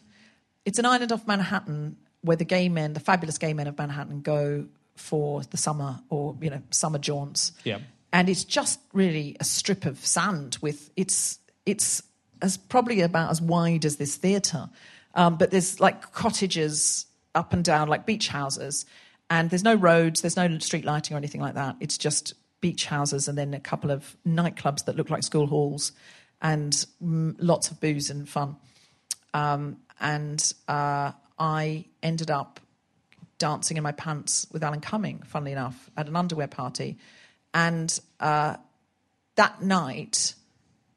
It's 0.65 0.79
an 0.79 0.85
island 0.85 1.11
off 1.11 1.25
Manhattan 1.27 1.95
where 2.21 2.35
the 2.35 2.43
gay 2.45 2.67
men, 2.67 2.93
the 2.93 2.99
fabulous 2.99 3.37
gay 3.37 3.53
men 3.53 3.67
of 3.67 3.77
Manhattan, 3.77 4.21
go 4.21 4.65
for 4.95 5.43
the 5.43 5.57
summer 5.57 5.99
or 6.09 6.35
you 6.41 6.49
know 6.49 6.61
summer 6.71 6.97
jaunts. 6.97 7.53
Yeah. 7.63 7.79
And 8.17 8.29
it's 8.29 8.43
just 8.43 8.79
really 8.93 9.37
a 9.39 9.43
strip 9.43 9.85
of 9.85 10.03
sand 10.05 10.57
with 10.59 10.89
it's 10.95 11.37
it's 11.65 12.01
as 12.41 12.57
probably 12.57 13.01
about 13.01 13.29
as 13.29 13.41
wide 13.41 13.85
as 13.85 13.97
this 13.97 14.15
theatre, 14.15 14.69
um, 15.13 15.37
but 15.37 15.51
there's 15.51 15.79
like 15.79 16.11
cottages 16.13 17.05
up 17.35 17.53
and 17.53 17.63
down 17.63 17.87
like 17.87 18.05
beach 18.05 18.27
houses, 18.29 18.85
and 19.29 19.49
there's 19.51 19.63
no 19.63 19.75
roads, 19.75 20.21
there's 20.21 20.35
no 20.35 20.57
street 20.57 20.83
lighting 20.83 21.15
or 21.15 21.17
anything 21.17 21.41
like 21.41 21.53
that. 21.53 21.75
It's 21.79 21.97
just 21.97 22.33
beach 22.59 22.87
houses 22.87 23.27
and 23.27 23.37
then 23.37 23.53
a 23.53 23.59
couple 23.59 23.91
of 23.91 24.17
nightclubs 24.27 24.85
that 24.85 24.95
look 24.95 25.11
like 25.11 25.21
school 25.21 25.45
halls, 25.45 25.91
and 26.41 26.85
lots 26.99 27.69
of 27.69 27.79
booze 27.79 28.09
and 28.09 28.27
fun 28.27 28.57
um, 29.33 29.77
and 29.99 30.53
uh, 30.67 31.11
I 31.37 31.85
ended 32.01 32.31
up 32.31 32.59
dancing 33.37 33.77
in 33.77 33.83
my 33.83 33.91
pants 33.91 34.47
with 34.51 34.63
Alan 34.63 34.81
Cumming, 34.81 35.21
funnily 35.25 35.51
enough, 35.51 35.89
at 35.95 36.07
an 36.07 36.15
underwear 36.15 36.47
party. 36.47 36.97
And 37.57 37.99
uh, 38.19 38.57
that 39.35 39.63
night, 39.63 40.35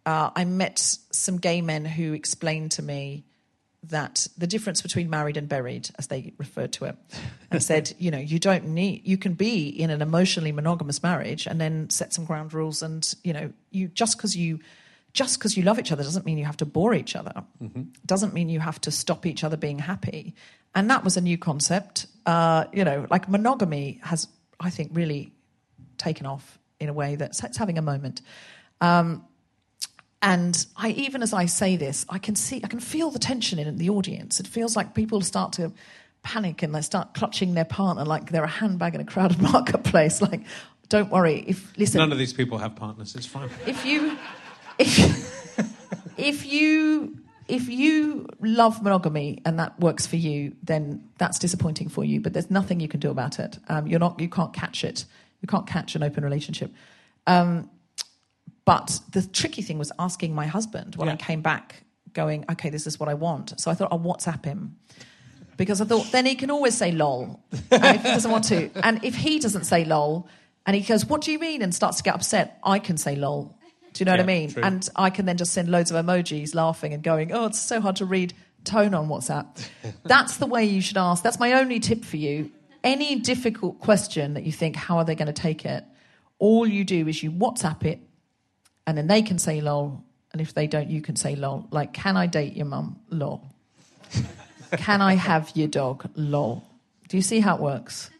uh, 0.05 0.29
I 0.37 0.45
met 0.45 0.79
some 1.11 1.39
gay 1.39 1.63
men 1.63 1.87
who 1.87 2.13
explained 2.13 2.73
to 2.73 2.83
me 2.83 3.25
that 3.85 4.27
the 4.37 4.47
difference 4.47 4.83
between 4.83 5.09
married 5.09 5.39
and 5.39 5.49
buried, 5.49 5.89
as 5.99 6.09
they 6.09 6.35
referred 6.37 6.75
to 6.75 6.85
it, 6.85 6.97
and 7.51 7.63
said, 7.71 7.95
you 7.99 8.11
know, 8.11 8.19
you 8.19 8.39
don't 8.39 8.67
need, 8.67 9.09
you 9.09 9.17
can 9.17 9.33
be 9.33 9.69
in 9.69 9.89
an 9.89 10.03
emotionally 10.03 10.53
monogamous 10.53 11.03
marriage 11.03 11.47
and 11.47 11.59
then 11.59 11.89
set 11.89 12.13
some 12.13 12.27
ground 12.27 12.53
rules, 12.53 12.83
and 12.83 13.15
you 13.25 13.33
know, 13.33 13.51
you 13.71 13.89
just 13.89 14.19
because 14.19 14.37
you 14.37 14.61
just 15.15 15.39
because 15.39 15.57
you 15.57 15.63
love 15.63 15.79
each 15.79 15.93
other 15.93 16.03
doesn't 16.03 16.27
mean 16.27 16.37
you 16.37 16.45
have 16.45 16.59
to 16.59 16.67
bore 16.67 16.93
each 16.93 17.17
other. 17.17 17.33
Doesn't 18.05 18.35
mean 18.35 18.51
you 18.51 18.61
have 18.61 18.83
to 18.83 18.91
stop 18.91 19.25
each 19.25 19.43
other 19.45 19.57
being 19.57 19.79
happy. 19.79 20.35
And 20.75 20.91
that 20.91 21.05
was 21.05 21.17
a 21.17 21.23
new 21.23 21.39
concept. 21.39 22.07
Uh, 22.27 22.67
you 22.71 22.85
know, 22.85 23.07
like 23.11 23.31
monogamy 23.31 23.99
has, 24.03 24.29
I 24.61 24.69
think, 24.69 24.91
really 24.93 25.33
taken 26.01 26.27
off 26.27 26.59
in 26.81 26.89
a 26.89 26.93
way 26.93 27.17
that's 27.17 27.43
it's 27.45 27.59
having 27.59 27.79
a 27.79 27.83
moment. 27.83 28.23
Um, 28.81 29.25
and 30.23 30.67
I, 30.77 30.91
even 30.91 31.23
as 31.23 31.33
I 31.33 31.47
say 31.47 31.77
this, 31.77 32.05
I 32.09 32.19
can 32.19 32.37
see, 32.37 32.61
I 32.63 32.69
can 32.69 32.81
feel 32.81 33.11
the 33.11 33.19
tension 33.19 33.59
in 33.59 33.77
the 33.79 33.89
audience. 33.89 34.39
It 34.39 34.47
feels 34.47 34.77
like 34.77 34.95
people 34.95 35.21
start 35.23 35.55
to 35.55 35.73
panic 36.23 36.63
and 36.63 36.75
they 36.75 36.83
start 36.83 37.15
clutching 37.15 37.55
their 37.55 37.65
partner 37.65 38.05
like 38.05 38.31
they're 38.31 38.45
a 38.45 38.49
handbag 38.49 38.95
in 38.95 39.01
a 39.01 39.05
crowded 39.05 39.41
marketplace. 39.53 40.21
Like, 40.21 40.43
don't 40.89 41.11
worry. 41.11 41.45
If 41.47 41.77
listen, 41.79 41.99
None 41.99 42.13
of 42.13 42.19
these 42.19 42.35
people 42.35 42.59
have 42.59 42.77
partners. 42.77 43.15
It's 43.15 43.27
fine. 43.27 43.49
if 43.67 43.87
you 43.87 44.19
if, 44.79 45.59
if 46.19 46.47
you 46.47 47.17
if 47.49 47.69
you 47.69 48.27
love 48.41 48.83
monogamy 48.83 49.41
and 49.45 49.59
that 49.59 49.79
works 49.81 50.07
for 50.07 50.17
you, 50.17 50.55
then 50.63 51.09
that's 51.19 51.39
disappointing 51.39 51.89
for 51.89 52.05
you. 52.05 52.21
But 52.21 52.33
there's 52.33 52.51
nothing 52.51 52.81
you 52.81 52.89
can 52.89 53.01
do 53.01 53.11
about 53.11 53.39
it. 53.39 53.59
Um, 53.69 53.87
you're 53.87 54.01
not 54.01 54.21
you 54.21 54.29
can't 54.29 54.53
catch 54.53 54.85
it. 54.85 55.07
You 55.41 55.49
can't 55.49 55.67
catch 55.67 55.95
an 55.95 56.03
open 56.03 56.25
relationship. 56.25 56.73
Um, 57.27 57.71
but 58.65 59.01
the 59.13 59.27
tricky 59.27 59.63
thing 59.63 59.79
was 59.79 59.91
asking 59.99 60.35
my 60.35 60.47
husband 60.47 60.97
when 60.97 61.09
I 61.09 61.17
came 61.17 61.41
back, 61.41 61.83
going, 62.13 62.45
okay, 62.51 62.71
this 62.71 62.87
is 62.87 63.01
what 63.01 63.09
I 63.09 63.15
want. 63.15 63.59
So 63.61 63.71
I 63.71 63.75
thought 63.75 63.89
I'll 63.91 63.99
WhatsApp 63.99 64.45
him. 64.45 64.77
Because 65.57 65.81
I 65.81 65.85
thought 65.85 66.11
then 66.13 66.25
he 66.25 66.37
can 66.37 66.51
always 66.51 66.77
say 66.77 66.91
lol 66.91 67.41
if 67.53 68.03
he 68.03 68.09
doesn't 68.09 68.31
want 68.31 68.45
to. 68.45 68.71
And 68.83 69.05
if 69.05 69.15
he 69.15 69.39
doesn't 69.39 69.65
say 69.65 69.85
lol 69.85 70.27
and 70.65 70.75
he 70.75 70.83
goes, 70.83 71.05
What 71.05 71.21
do 71.21 71.33
you 71.33 71.39
mean? 71.39 71.63
and 71.63 71.75
starts 71.75 71.99
to 71.99 72.03
get 72.03 72.15
upset, 72.15 72.59
I 72.65 72.79
can 72.79 72.97
say 72.97 73.15
lol. 73.17 73.59
Do 73.93 74.01
you 74.03 74.07
know 74.07 74.13
what 74.13 74.21
I 74.21 74.25
mean? 74.25 74.51
true. 74.51 74.63
And 74.63 74.89
I 74.97 75.11
can 75.11 75.27
then 75.27 75.37
just 75.37 75.53
send 75.53 75.69
loads 75.69 75.91
of 75.91 76.03
emojis 76.05 76.55
laughing 76.55 76.95
and 76.95 77.03
going, 77.03 77.33
Oh, 77.33 77.47
it's 77.47 77.59
so 77.59 77.81
hard 77.81 77.97
to 77.97 78.07
read 78.07 78.33
tone 78.65 78.95
on 78.95 79.09
WhatsApp. 79.09 79.47
That's 80.05 80.37
the 80.37 80.47
way 80.47 80.65
you 80.65 80.81
should 80.81 80.97
ask. 80.97 81.23
That's 81.23 81.39
my 81.39 81.55
only 81.55 81.81
tip 81.81 82.05
for 82.05 82.17
you. 82.17 82.51
Any 82.83 83.17
difficult 83.21 83.79
question 83.79 84.35
that 84.35 84.45
you 84.45 84.53
think, 84.53 84.77
How 84.77 84.99
are 84.99 85.05
they 85.05 85.15
going 85.15 85.27
to 85.27 85.33
take 85.33 85.65
it? 85.65 85.85
All 86.39 86.67
you 86.67 86.85
do 86.85 87.07
is 87.07 87.23
you 87.23 87.31
WhatsApp 87.31 87.85
it 87.85 88.01
and 88.87 88.97
then 88.97 89.07
they 89.07 89.23
can 89.23 89.39
say 89.39 89.61
lol. 89.61 90.03
And 90.33 90.41
if 90.41 90.55
they 90.55 90.67
don't, 90.67 90.91
you 90.91 91.03
can 91.03 91.17
say 91.17 91.37
lol. 91.37 91.69
Like, 91.71 91.93
can 91.93 92.17
I 92.17 92.27
date 92.27 92.57
your 92.57 92.67
mum? 92.67 92.99
Lol. 93.11 93.45
can 94.73 95.01
I 95.01 95.15
have 95.15 95.53
your 95.55 95.69
dog? 95.69 96.09
Lol. 96.15 96.65
Do 97.09 97.17
you 97.17 97.23
see 97.23 97.41
how 97.41 97.57
it 97.57 97.61
works? 97.61 98.11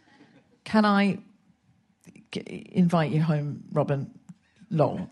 Can 0.65 0.85
I 0.85 1.19
invite 2.33 3.11
you 3.11 3.23
home, 3.23 3.65
Robin? 3.73 4.11
Lol. 4.71 5.09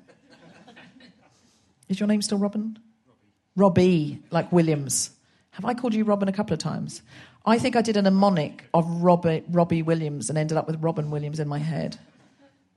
Is 1.89 1.99
your 1.99 2.07
name 2.07 2.23
still 2.23 2.39
Robin? 2.39 2.79
Robbie, 3.57 4.23
like 4.31 4.53
Williams. 4.53 5.11
Have 5.53 5.65
I 5.65 5.75
called 5.75 5.95
you 5.95 6.05
Robin 6.05 6.29
a 6.29 6.33
couple 6.33 6.53
of 6.53 6.61
times? 6.61 7.03
I 7.49 7.59
think 7.59 7.77
I 7.77 7.83
did 7.83 7.97
a 7.97 8.03
mnemonic 8.03 8.65
of 8.75 8.87
Robbie, 9.03 9.45
Robbie 9.49 9.83
Williams 9.83 10.29
and 10.29 10.39
ended 10.39 10.57
up 10.57 10.67
with 10.67 10.83
Robin 10.83 11.11
Williams 11.11 11.41
in 11.41 11.49
my 11.49 11.59
head. 11.59 11.99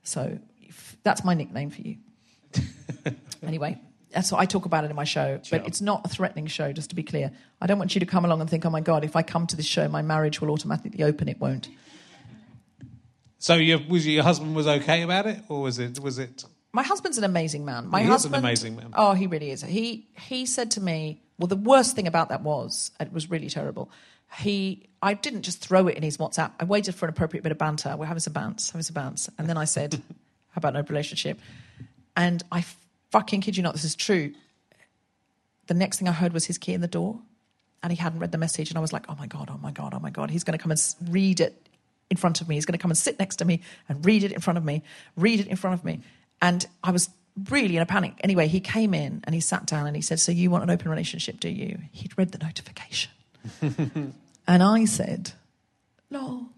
So 0.03 0.39
that's 1.03 1.23
my 1.23 1.33
nickname 1.33 1.69
for 1.69 1.81
you. 1.81 1.97
anyway, 3.43 3.79
that's 4.11 4.31
what 4.31 4.39
I 4.39 4.45
talk 4.45 4.65
about 4.65 4.83
it 4.83 4.89
in 4.89 4.95
my 4.95 5.03
show. 5.03 5.39
But 5.49 5.65
it's 5.67 5.81
not 5.81 6.05
a 6.05 6.09
threatening 6.09 6.47
show, 6.47 6.71
just 6.73 6.89
to 6.89 6.95
be 6.95 7.03
clear. 7.03 7.31
I 7.59 7.67
don't 7.67 7.79
want 7.79 7.95
you 7.95 7.99
to 7.99 8.05
come 8.05 8.25
along 8.25 8.41
and 8.41 8.49
think, 8.49 8.65
oh 8.65 8.69
my 8.69 8.81
God, 8.81 9.03
if 9.03 9.15
I 9.15 9.23
come 9.23 9.47
to 9.47 9.55
this 9.55 9.65
show, 9.65 9.87
my 9.87 10.01
marriage 10.01 10.41
will 10.41 10.51
automatically 10.51 11.03
open. 11.03 11.27
It 11.27 11.39
won't. 11.39 11.69
So 13.39 13.55
your, 13.55 13.79
was 13.89 14.05
your 14.05 14.23
husband 14.23 14.55
was 14.55 14.67
okay 14.67 15.01
about 15.01 15.25
it, 15.25 15.39
or 15.49 15.61
was 15.63 15.79
it 15.79 15.99
was 15.99 16.19
it? 16.19 16.45
My 16.73 16.83
husband's 16.83 17.17
an 17.17 17.23
amazing 17.23 17.65
man. 17.65 17.87
My 17.87 18.03
He 18.03 18.09
is 18.11 18.25
an 18.25 18.35
amazing 18.35 18.75
man. 18.75 18.91
Oh, 18.93 19.13
he 19.13 19.27
really 19.27 19.49
is. 19.49 19.63
He 19.63 20.07
he 20.15 20.45
said 20.45 20.69
to 20.71 20.81
me, 20.81 21.23
well, 21.39 21.47
the 21.47 21.55
worst 21.55 21.95
thing 21.95 22.05
about 22.05 22.29
that 22.29 22.43
was 22.43 22.91
it 22.99 23.11
was 23.11 23.31
really 23.31 23.49
terrible. 23.49 23.89
He, 24.37 24.89
I 25.01 25.13
didn't 25.13 25.41
just 25.43 25.59
throw 25.59 25.87
it 25.87 25.97
in 25.97 26.03
his 26.03 26.17
WhatsApp. 26.17 26.51
I 26.59 26.63
waited 26.63 26.95
for 26.95 27.05
an 27.05 27.09
appropriate 27.09 27.43
bit 27.43 27.51
of 27.51 27.57
banter. 27.57 27.95
We're 27.97 28.05
having 28.05 28.21
some 28.21 28.33
bounce, 28.33 28.69
having 28.69 28.83
some 28.83 28.93
bounce, 28.93 29.29
and 29.37 29.49
then 29.49 29.57
I 29.57 29.65
said, 29.65 29.93
"How 30.49 30.59
about 30.59 30.73
no 30.73 30.81
relationship?" 30.81 31.39
And 32.15 32.43
I 32.51 32.65
fucking 33.11 33.41
kid 33.41 33.57
you 33.57 33.63
not, 33.63 33.73
this 33.73 33.83
is 33.83 33.95
true. 33.95 34.33
The 35.67 35.73
next 35.73 35.99
thing 35.99 36.07
I 36.07 36.11
heard 36.11 36.33
was 36.33 36.45
his 36.45 36.57
key 36.57 36.73
in 36.73 36.81
the 36.81 36.87
door, 36.87 37.19
and 37.83 37.91
he 37.91 37.97
hadn't 37.97 38.19
read 38.19 38.31
the 38.31 38.37
message, 38.37 38.69
and 38.69 38.77
I 38.77 38.81
was 38.81 38.93
like, 38.93 39.05
"Oh 39.09 39.15
my 39.15 39.27
god, 39.27 39.49
oh 39.51 39.57
my 39.57 39.71
god, 39.71 39.93
oh 39.93 39.99
my 39.99 40.09
god!" 40.09 40.29
He's 40.29 40.43
going 40.43 40.57
to 40.57 40.61
come 40.61 40.71
and 40.71 40.95
read 41.09 41.39
it 41.39 41.67
in 42.09 42.17
front 42.17 42.41
of 42.41 42.47
me. 42.47 42.55
He's 42.55 42.65
going 42.65 42.77
to 42.77 42.81
come 42.81 42.91
and 42.91 42.97
sit 42.97 43.17
next 43.19 43.37
to 43.37 43.45
me 43.45 43.61
and 43.89 44.05
read 44.05 44.23
it 44.23 44.31
in 44.31 44.41
front 44.41 44.57
of 44.57 44.65
me, 44.65 44.83
read 45.15 45.39
it 45.39 45.47
in 45.47 45.55
front 45.55 45.73
of 45.73 45.85
me. 45.85 46.01
And 46.41 46.65
I 46.83 46.91
was 46.91 47.09
really 47.49 47.75
in 47.75 47.81
a 47.81 47.85
panic. 47.85 48.13
Anyway, 48.23 48.47
he 48.47 48.59
came 48.59 48.93
in 48.93 49.21
and 49.23 49.33
he 49.33 49.41
sat 49.41 49.65
down 49.65 49.87
and 49.87 49.95
he 49.95 50.01
said, 50.01 50.19
So 50.19 50.31
you 50.31 50.49
want 50.49 50.63
an 50.63 50.69
open 50.69 50.89
relationship, 50.89 51.39
do 51.39 51.49
you? 51.49 51.79
He'd 51.91 52.17
read 52.17 52.31
the 52.31 52.37
notification. 52.37 53.11
and 54.47 54.63
I 54.63 54.85
said, 54.85 55.33
No. 56.09 56.49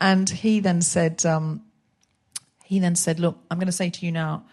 And 0.00 0.28
he 0.28 0.60
then 0.60 0.82
said, 0.82 1.24
um, 1.24 1.62
he 2.64 2.80
then 2.80 2.96
said, 2.96 3.18
Look, 3.20 3.38
I'm 3.50 3.58
going 3.58 3.66
to 3.66 3.72
say 3.72 3.90
to 3.90 4.06
you 4.06 4.12
now 4.12 4.44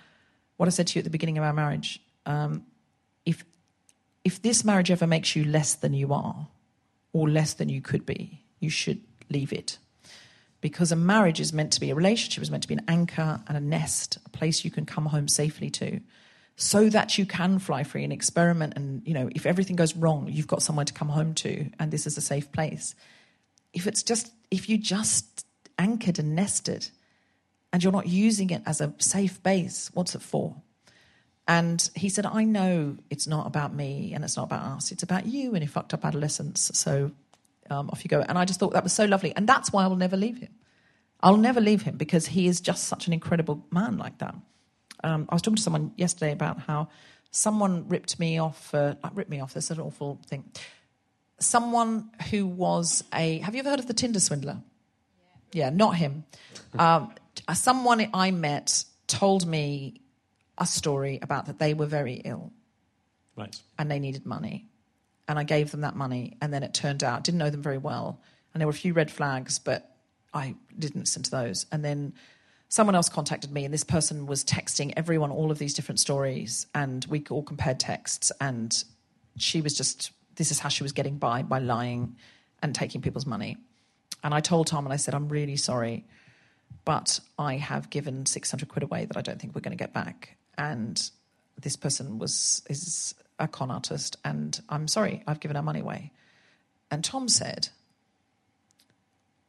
what 0.57 0.67
I 0.67 0.69
said 0.69 0.87
to 0.87 0.95
you 0.95 0.99
at 1.01 1.03
the 1.03 1.09
beginning 1.09 1.37
of 1.37 1.43
our 1.43 1.53
marriage. 1.53 2.01
Um, 2.25 2.65
if 3.25 3.43
if 4.23 4.41
this 4.41 4.63
marriage 4.63 4.91
ever 4.91 5.05
makes 5.05 5.35
you 5.35 5.43
less 5.43 5.73
than 5.73 5.93
you 5.93 6.13
are, 6.13 6.47
or 7.11 7.29
less 7.29 7.53
than 7.53 7.69
you 7.69 7.81
could 7.81 8.05
be, 8.05 8.41
you 8.59 8.69
should 8.69 9.01
leave 9.29 9.53
it. 9.53 9.77
Because 10.61 10.91
a 10.91 10.95
marriage 10.95 11.41
is 11.41 11.51
meant 11.51 11.73
to 11.73 11.81
be, 11.81 11.89
a 11.89 11.95
relationship 11.95 12.41
is 12.41 12.49
meant 12.49 12.63
to 12.63 12.69
be 12.69 12.75
an 12.75 12.85
anchor 12.87 13.41
and 13.47 13.57
a 13.57 13.59
nest, 13.59 14.17
a 14.25 14.29
place 14.29 14.63
you 14.63 14.71
can 14.71 14.85
come 14.85 15.07
home 15.07 15.27
safely 15.27 15.69
to, 15.71 15.99
so 16.55 16.89
that 16.89 17.17
you 17.17 17.25
can 17.25 17.59
fly 17.59 17.83
free 17.83 18.03
and 18.03 18.13
experiment. 18.13 18.73
And, 18.75 19.01
you 19.05 19.13
know, 19.13 19.29
if 19.33 19.45
everything 19.45 19.75
goes 19.75 19.95
wrong, 19.95 20.27
you've 20.29 20.47
got 20.47 20.61
somewhere 20.61 20.85
to 20.85 20.93
come 20.93 21.09
home 21.09 21.33
to, 21.35 21.69
and 21.79 21.91
this 21.91 22.05
is 22.05 22.17
a 22.17 22.21
safe 22.21 22.51
place. 22.51 22.95
If 23.73 23.87
it's 23.87 24.03
just, 24.03 24.31
if 24.51 24.69
you 24.69 24.77
just 24.77 25.45
anchored 25.77 26.19
and 26.19 26.35
nested, 26.35 26.89
and 27.71 27.83
you're 27.83 27.91
not 27.91 28.07
using 28.07 28.51
it 28.51 28.61
as 28.67 28.79
a 28.81 28.93
safe 28.99 29.41
base, 29.41 29.89
what's 29.95 30.13
it 30.13 30.21
for? 30.21 30.55
And 31.47 31.89
he 31.95 32.07
said, 32.07 32.25
I 32.25 32.43
know 32.43 32.97
it's 33.09 33.27
not 33.27 33.47
about 33.47 33.73
me 33.73 34.13
and 34.13 34.23
it's 34.23 34.37
not 34.37 34.43
about 34.43 34.77
us. 34.77 34.91
It's 34.91 35.03
about 35.03 35.25
you 35.25 35.55
and 35.55 35.63
your 35.63 35.69
fucked 35.69 35.93
up 35.93 36.05
adolescence. 36.05 36.71
So 36.75 37.11
um, 37.69 37.89
off 37.89 38.03
you 38.03 38.09
go. 38.09 38.21
And 38.21 38.37
I 38.37 38.45
just 38.45 38.59
thought 38.59 38.73
that 38.73 38.83
was 38.83 38.93
so 38.93 39.05
lovely. 39.05 39.35
And 39.35 39.49
that's 39.49 39.73
why 39.73 39.83
I 39.83 39.87
will 39.87 39.97
never 39.97 40.15
leave 40.15 40.37
him. 40.37 40.53
I'll 41.21 41.37
never 41.37 41.59
leave 41.59 41.81
him 41.81 41.97
because 41.97 42.27
he 42.27 42.47
is 42.47 42.61
just 42.61 42.85
such 42.85 43.07
an 43.07 43.13
incredible 43.13 43.65
man 43.71 43.97
like 43.97 44.19
that. 44.19 44.35
Um, 45.03 45.27
I 45.29 45.35
was 45.35 45.41
talking 45.41 45.57
to 45.57 45.61
someone 45.61 45.91
yesterday 45.97 46.31
about 46.31 46.59
how 46.59 46.89
someone 47.31 47.87
ripped 47.87 48.19
me 48.19 48.37
off, 48.37 48.73
uh, 48.73 48.95
ripped 49.13 49.29
me 49.29 49.39
off, 49.39 49.53
that's 49.53 49.71
an 49.71 49.79
awful 49.79 50.19
thing. 50.27 50.45
Someone 51.39 52.09
who 52.29 52.45
was 52.45 53.03
a, 53.13 53.39
have 53.39 53.55
you 53.55 53.59
ever 53.59 53.71
heard 53.71 53.79
of 53.79 53.87
the 53.87 53.93
Tinder 53.93 54.19
swindler? 54.19 54.61
Yeah, 55.51 55.69
not 55.69 55.95
him. 55.95 56.23
Um, 56.77 57.13
someone 57.53 58.07
I 58.13 58.31
met 58.31 58.85
told 59.07 59.45
me 59.45 60.01
a 60.57 60.65
story 60.65 61.19
about 61.21 61.47
that 61.47 61.59
they 61.59 61.73
were 61.73 61.85
very 61.85 62.15
ill 62.15 62.53
Right. 63.35 63.59
and 63.77 63.89
they 63.89 63.99
needed 63.99 64.25
money. 64.25 64.69
And 65.27 65.39
I 65.39 65.43
gave 65.43 65.71
them 65.71 65.81
that 65.81 65.95
money. 65.95 66.37
And 66.41 66.53
then 66.53 66.63
it 66.63 66.73
turned 66.73 67.03
out, 67.03 67.23
didn't 67.23 67.39
know 67.39 67.49
them 67.49 67.61
very 67.61 67.77
well. 67.77 68.21
And 68.53 68.61
there 68.61 68.67
were 68.67 68.71
a 68.71 68.75
few 68.75 68.93
red 68.93 69.09
flags, 69.09 69.57
but 69.57 69.95
I 70.33 70.55
didn't 70.77 71.01
listen 71.01 71.23
to 71.23 71.31
those. 71.31 71.65
And 71.71 71.83
then 71.83 72.13
someone 72.73 72.95
else 72.95 73.07
contacted 73.07 73.51
me, 73.51 73.65
and 73.65 73.71
this 73.71 73.83
person 73.83 74.25
was 74.25 74.43
texting 74.43 74.91
everyone 74.97 75.29
all 75.29 75.51
of 75.51 75.59
these 75.59 75.75
different 75.75 75.99
stories, 75.99 76.65
and 76.73 77.05
we 77.05 77.23
all 77.29 77.43
compared 77.43 77.79
texts. 77.79 78.31
And 78.41 78.83
she 79.37 79.61
was 79.61 79.77
just, 79.77 80.11
this 80.37 80.49
is 80.49 80.57
how 80.57 80.69
she 80.69 80.81
was 80.81 80.91
getting 80.91 81.19
by 81.19 81.43
by 81.43 81.59
lying 81.59 82.15
and 82.63 82.73
taking 82.73 82.99
people's 82.99 83.27
money. 83.27 83.57
And 84.23 84.33
I 84.33 84.39
told 84.39 84.65
Tom, 84.65 84.87
and 84.87 84.93
I 84.93 84.95
said, 84.95 85.13
I'm 85.13 85.29
really 85.29 85.55
sorry, 85.55 86.07
but 86.83 87.19
I 87.37 87.57
have 87.57 87.91
given 87.91 88.25
600 88.25 88.67
quid 88.67 88.81
away 88.81 89.05
that 89.05 89.17
I 89.17 89.21
don't 89.21 89.39
think 89.39 89.53
we're 89.53 89.61
going 89.61 89.77
to 89.77 89.83
get 89.83 89.93
back. 89.93 90.35
And 90.57 90.99
this 91.61 91.75
person 91.75 92.17
was 92.17 92.63
is 92.71 93.13
a 93.37 93.47
con 93.47 93.69
artist, 93.69 94.17
and 94.25 94.59
I'm 94.67 94.87
sorry, 94.87 95.21
I've 95.27 95.39
given 95.39 95.57
our 95.57 95.63
money 95.63 95.81
away. 95.81 96.11
And 96.89 97.03
Tom 97.03 97.29
said, 97.29 97.69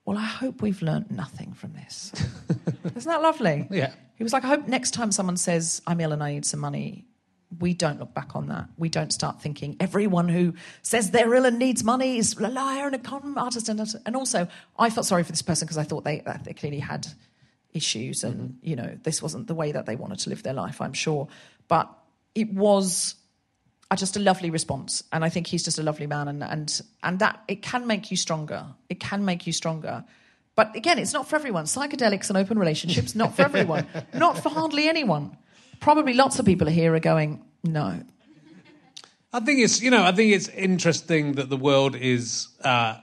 Well, 0.04 0.18
I 0.18 0.24
hope 0.24 0.60
we've 0.60 0.82
learnt 0.82 1.10
nothing 1.10 1.54
from 1.54 1.72
this. 1.72 2.12
Isn't 2.96 3.10
that 3.10 3.22
lovely? 3.22 3.66
Yeah. 3.70 3.92
He 4.16 4.22
was 4.22 4.32
like, 4.32 4.44
I 4.44 4.48
hope 4.48 4.68
next 4.68 4.92
time 4.92 5.10
someone 5.12 5.36
says, 5.36 5.80
I'm 5.86 6.00
ill 6.00 6.12
and 6.12 6.22
I 6.22 6.34
need 6.34 6.44
some 6.44 6.60
money, 6.60 7.06
we 7.60 7.74
don't 7.74 7.98
look 7.98 8.14
back 8.14 8.36
on 8.36 8.48
that. 8.48 8.68
We 8.76 8.88
don't 8.88 9.12
start 9.12 9.40
thinking 9.40 9.76
everyone 9.80 10.28
who 10.28 10.54
says 10.82 11.10
they're 11.10 11.32
ill 11.34 11.46
and 11.46 11.58
needs 11.58 11.84
money 11.84 12.18
is 12.18 12.34
a 12.36 12.48
liar 12.48 12.86
and 12.86 12.94
a 12.94 12.98
con 12.98 13.36
artist. 13.38 13.68
And, 13.68 13.80
and 14.04 14.16
also, 14.16 14.48
I 14.78 14.90
felt 14.90 15.06
sorry 15.06 15.22
for 15.22 15.32
this 15.32 15.42
person 15.42 15.66
because 15.66 15.78
I 15.78 15.84
thought 15.84 16.04
they, 16.04 16.22
they 16.44 16.52
clearly 16.52 16.80
had 16.80 17.06
issues 17.72 18.24
and, 18.24 18.50
mm-hmm. 18.50 18.68
you 18.68 18.76
know, 18.76 18.98
this 19.02 19.22
wasn't 19.22 19.46
the 19.46 19.54
way 19.54 19.72
that 19.72 19.86
they 19.86 19.96
wanted 19.96 20.18
to 20.20 20.30
live 20.30 20.42
their 20.42 20.54
life, 20.54 20.80
I'm 20.80 20.92
sure. 20.92 21.28
But 21.68 21.90
it 22.34 22.52
was 22.52 23.14
uh, 23.94 23.96
just 23.96 24.16
a 24.16 24.20
lovely 24.20 24.50
response. 24.50 25.02
And 25.12 25.24
I 25.24 25.28
think 25.28 25.46
he's 25.46 25.62
just 25.62 25.78
a 25.78 25.82
lovely 25.82 26.06
man. 26.06 26.28
And, 26.28 26.42
and, 26.42 26.82
and 27.02 27.18
that 27.20 27.42
it 27.48 27.62
can 27.62 27.86
make 27.86 28.10
you 28.10 28.16
stronger. 28.16 28.66
It 28.88 29.00
can 29.00 29.24
make 29.24 29.46
you 29.46 29.52
stronger. 29.52 30.04
But 30.56 30.76
again, 30.76 30.98
it's 30.98 31.12
not 31.12 31.28
for 31.28 31.36
everyone. 31.36 31.64
Psychedelics 31.64 32.28
and 32.28 32.36
open 32.38 32.58
relationships, 32.58 33.14
not 33.14 33.34
for 33.34 33.42
everyone. 33.42 33.86
not 34.14 34.38
for 34.38 34.48
hardly 34.48 34.88
anyone. 34.88 35.36
Probably 35.80 36.14
lots 36.14 36.38
of 36.38 36.46
people 36.46 36.68
here 36.68 36.94
are 36.94 37.00
going, 37.00 37.44
no. 37.62 38.02
I 39.32 39.40
think 39.40 39.58
it's 39.58 39.82
you 39.82 39.90
know 39.90 40.04
I 40.04 40.12
think 40.12 40.32
it's 40.32 40.48
interesting 40.48 41.32
that 41.32 41.50
the 41.50 41.56
world 41.56 41.96
is 41.96 42.46
uh, 42.62 42.94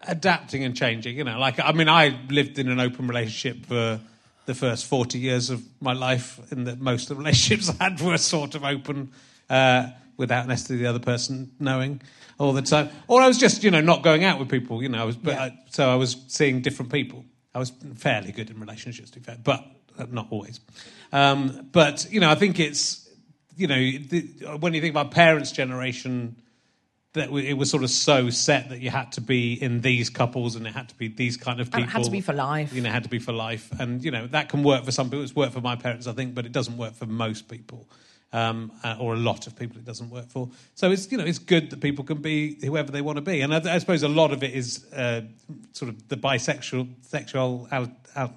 adapting 0.00 0.64
and 0.64 0.74
changing. 0.74 1.18
You 1.18 1.24
know, 1.24 1.38
like 1.38 1.60
I 1.60 1.72
mean, 1.72 1.86
I 1.86 2.18
lived 2.30 2.58
in 2.58 2.70
an 2.70 2.80
open 2.80 3.06
relationship 3.06 3.66
for 3.66 4.00
the 4.46 4.54
first 4.54 4.86
forty 4.86 5.18
years 5.18 5.50
of 5.50 5.62
my 5.82 5.92
life, 5.92 6.40
and 6.50 6.66
that 6.66 6.80
most 6.80 7.10
of 7.10 7.18
the 7.18 7.22
relationships 7.22 7.70
I 7.80 7.84
had 7.84 8.00
were 8.00 8.16
sort 8.16 8.54
of 8.54 8.64
open 8.64 9.12
uh, 9.50 9.90
without 10.16 10.46
necessarily 10.46 10.84
the 10.84 10.90
other 10.90 10.98
person 10.98 11.52
knowing 11.58 12.00
all 12.38 12.52
the 12.52 12.62
time. 12.62 12.90
Or 13.08 13.20
I 13.20 13.28
was 13.28 13.38
just 13.38 13.64
you 13.64 13.70
know 13.70 13.80
not 13.80 14.02
going 14.02 14.24
out 14.24 14.38
with 14.38 14.48
people. 14.48 14.82
You 14.82 14.88
know, 14.88 15.00
I 15.00 15.04
was 15.04 15.16
but 15.16 15.34
I, 15.34 15.58
so 15.70 15.90
I 15.90 15.96
was 15.96 16.16
seeing 16.28 16.62
different 16.62 16.92
people. 16.92 17.24
I 17.54 17.58
was 17.58 17.72
fairly 17.94 18.32
good 18.32 18.50
in 18.50 18.60
relationships, 18.60 19.10
to 19.12 19.20
be 19.20 19.24
fair, 19.24 19.38
but 19.42 19.64
uh, 19.98 20.06
not 20.10 20.28
always. 20.30 20.60
Um, 21.12 21.68
but 21.72 22.06
you 22.10 22.20
know, 22.20 22.30
I 22.30 22.34
think 22.34 22.60
it's 22.60 23.08
you 23.56 23.66
know 23.66 23.76
the, 23.76 24.56
when 24.60 24.74
you 24.74 24.80
think 24.80 24.92
about 24.92 25.10
parents' 25.10 25.52
generation, 25.52 26.36
that 27.14 27.30
it 27.30 27.54
was 27.54 27.70
sort 27.70 27.82
of 27.82 27.90
so 27.90 28.28
set 28.28 28.68
that 28.68 28.80
you 28.80 28.90
had 28.90 29.12
to 29.12 29.20
be 29.20 29.54
in 29.54 29.80
these 29.80 30.10
couples 30.10 30.54
and 30.54 30.66
it 30.66 30.74
had 30.74 30.90
to 30.90 30.94
be 30.96 31.08
these 31.08 31.36
kind 31.38 31.60
of 31.60 31.68
people. 31.68 31.80
And 31.80 31.88
it 31.88 31.92
had 31.92 32.04
to 32.04 32.10
be 32.10 32.20
for 32.20 32.34
life. 32.34 32.72
You 32.74 32.82
know, 32.82 32.90
it 32.90 32.92
had 32.92 33.04
to 33.04 33.08
be 33.08 33.18
for 33.18 33.32
life, 33.32 33.70
and 33.80 34.04
you 34.04 34.10
know 34.10 34.26
that 34.28 34.48
can 34.48 34.62
work 34.62 34.84
for 34.84 34.92
some 34.92 35.08
people. 35.08 35.22
It's 35.22 35.34
worked 35.34 35.54
for 35.54 35.62
my 35.62 35.76
parents, 35.76 36.06
I 36.06 36.12
think, 36.12 36.34
but 36.34 36.46
it 36.46 36.52
doesn't 36.52 36.76
work 36.76 36.94
for 36.94 37.06
most 37.06 37.48
people. 37.48 37.88
Um, 38.32 38.72
uh, 38.82 38.96
or 39.00 39.14
a 39.14 39.16
lot 39.16 39.46
of 39.46 39.56
people 39.56 39.78
it 39.78 39.84
doesn't 39.84 40.10
work 40.10 40.28
for. 40.28 40.50
So 40.74 40.90
it's 40.90 41.10
you 41.10 41.16
know 41.16 41.24
it's 41.24 41.38
good 41.38 41.70
that 41.70 41.80
people 41.80 42.04
can 42.04 42.18
be 42.20 42.58
whoever 42.60 42.90
they 42.90 43.00
want 43.00 43.16
to 43.16 43.22
be, 43.22 43.40
and 43.40 43.54
I, 43.54 43.76
I 43.76 43.78
suppose 43.78 44.02
a 44.02 44.08
lot 44.08 44.32
of 44.32 44.42
it 44.42 44.52
is 44.52 44.84
uh, 44.92 45.22
sort 45.72 45.90
of 45.90 46.08
the 46.08 46.16
bisexual 46.16 46.88
sexual 47.02 47.68
al, 47.70 47.90
al, 48.16 48.34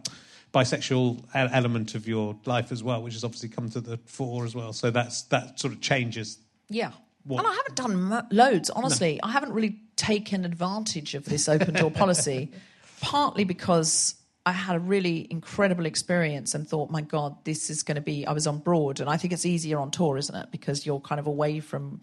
bisexual 0.54 1.24
element 1.34 1.96
of 1.96 2.08
your 2.08 2.36
life 2.46 2.72
as 2.72 2.84
well, 2.84 3.02
which 3.02 3.14
has 3.14 3.24
obviously 3.24 3.50
come 3.50 3.70
to 3.72 3.82
the 3.82 3.98
fore 4.06 4.46
as 4.46 4.56
well. 4.56 4.74
So 4.74 4.92
that's 4.92 5.24
that 5.24 5.60
sort 5.60 5.74
of 5.74 5.82
changes. 5.82 6.38
Yeah. 6.70 6.92
What- 7.26 7.40
And 7.40 7.48
I 7.48 7.56
haven't 7.56 7.76
done 7.76 8.28
loads, 8.32 8.70
honestly. 8.70 9.20
I 9.22 9.32
haven't 9.32 9.54
really 9.54 9.80
taken 9.96 10.46
advantage 10.46 11.16
of 11.16 11.26
this 11.26 11.50
open 11.50 11.74
door 11.74 11.92
policy, 11.92 12.52
partly 13.02 13.44
because 13.44 14.16
I 14.50 14.54
had 14.54 14.76
a 14.76 14.80
really 14.80 15.28
incredible 15.30 15.86
experience 15.86 16.56
and 16.56 16.68
thought, 16.68 16.89
my 16.89 17.02
God, 17.02 17.36
this 17.43 17.70
is 17.70 17.84
going 17.84 17.95
to 17.97 18.02
be. 18.02 18.26
I 18.26 18.32
was 18.32 18.47
on 18.47 18.58
broad, 18.58 19.00
and 19.00 19.08
I 19.08 19.16
think 19.16 19.32
it's 19.32 19.45
easier 19.45 19.78
on 19.78 19.91
tour, 19.91 20.18
isn't 20.18 20.36
it? 20.36 20.50
Because 20.50 20.88
you're 20.88 21.00
kind 21.00 21.20
of 21.20 21.28
away 21.28 21.60
from 21.60 22.02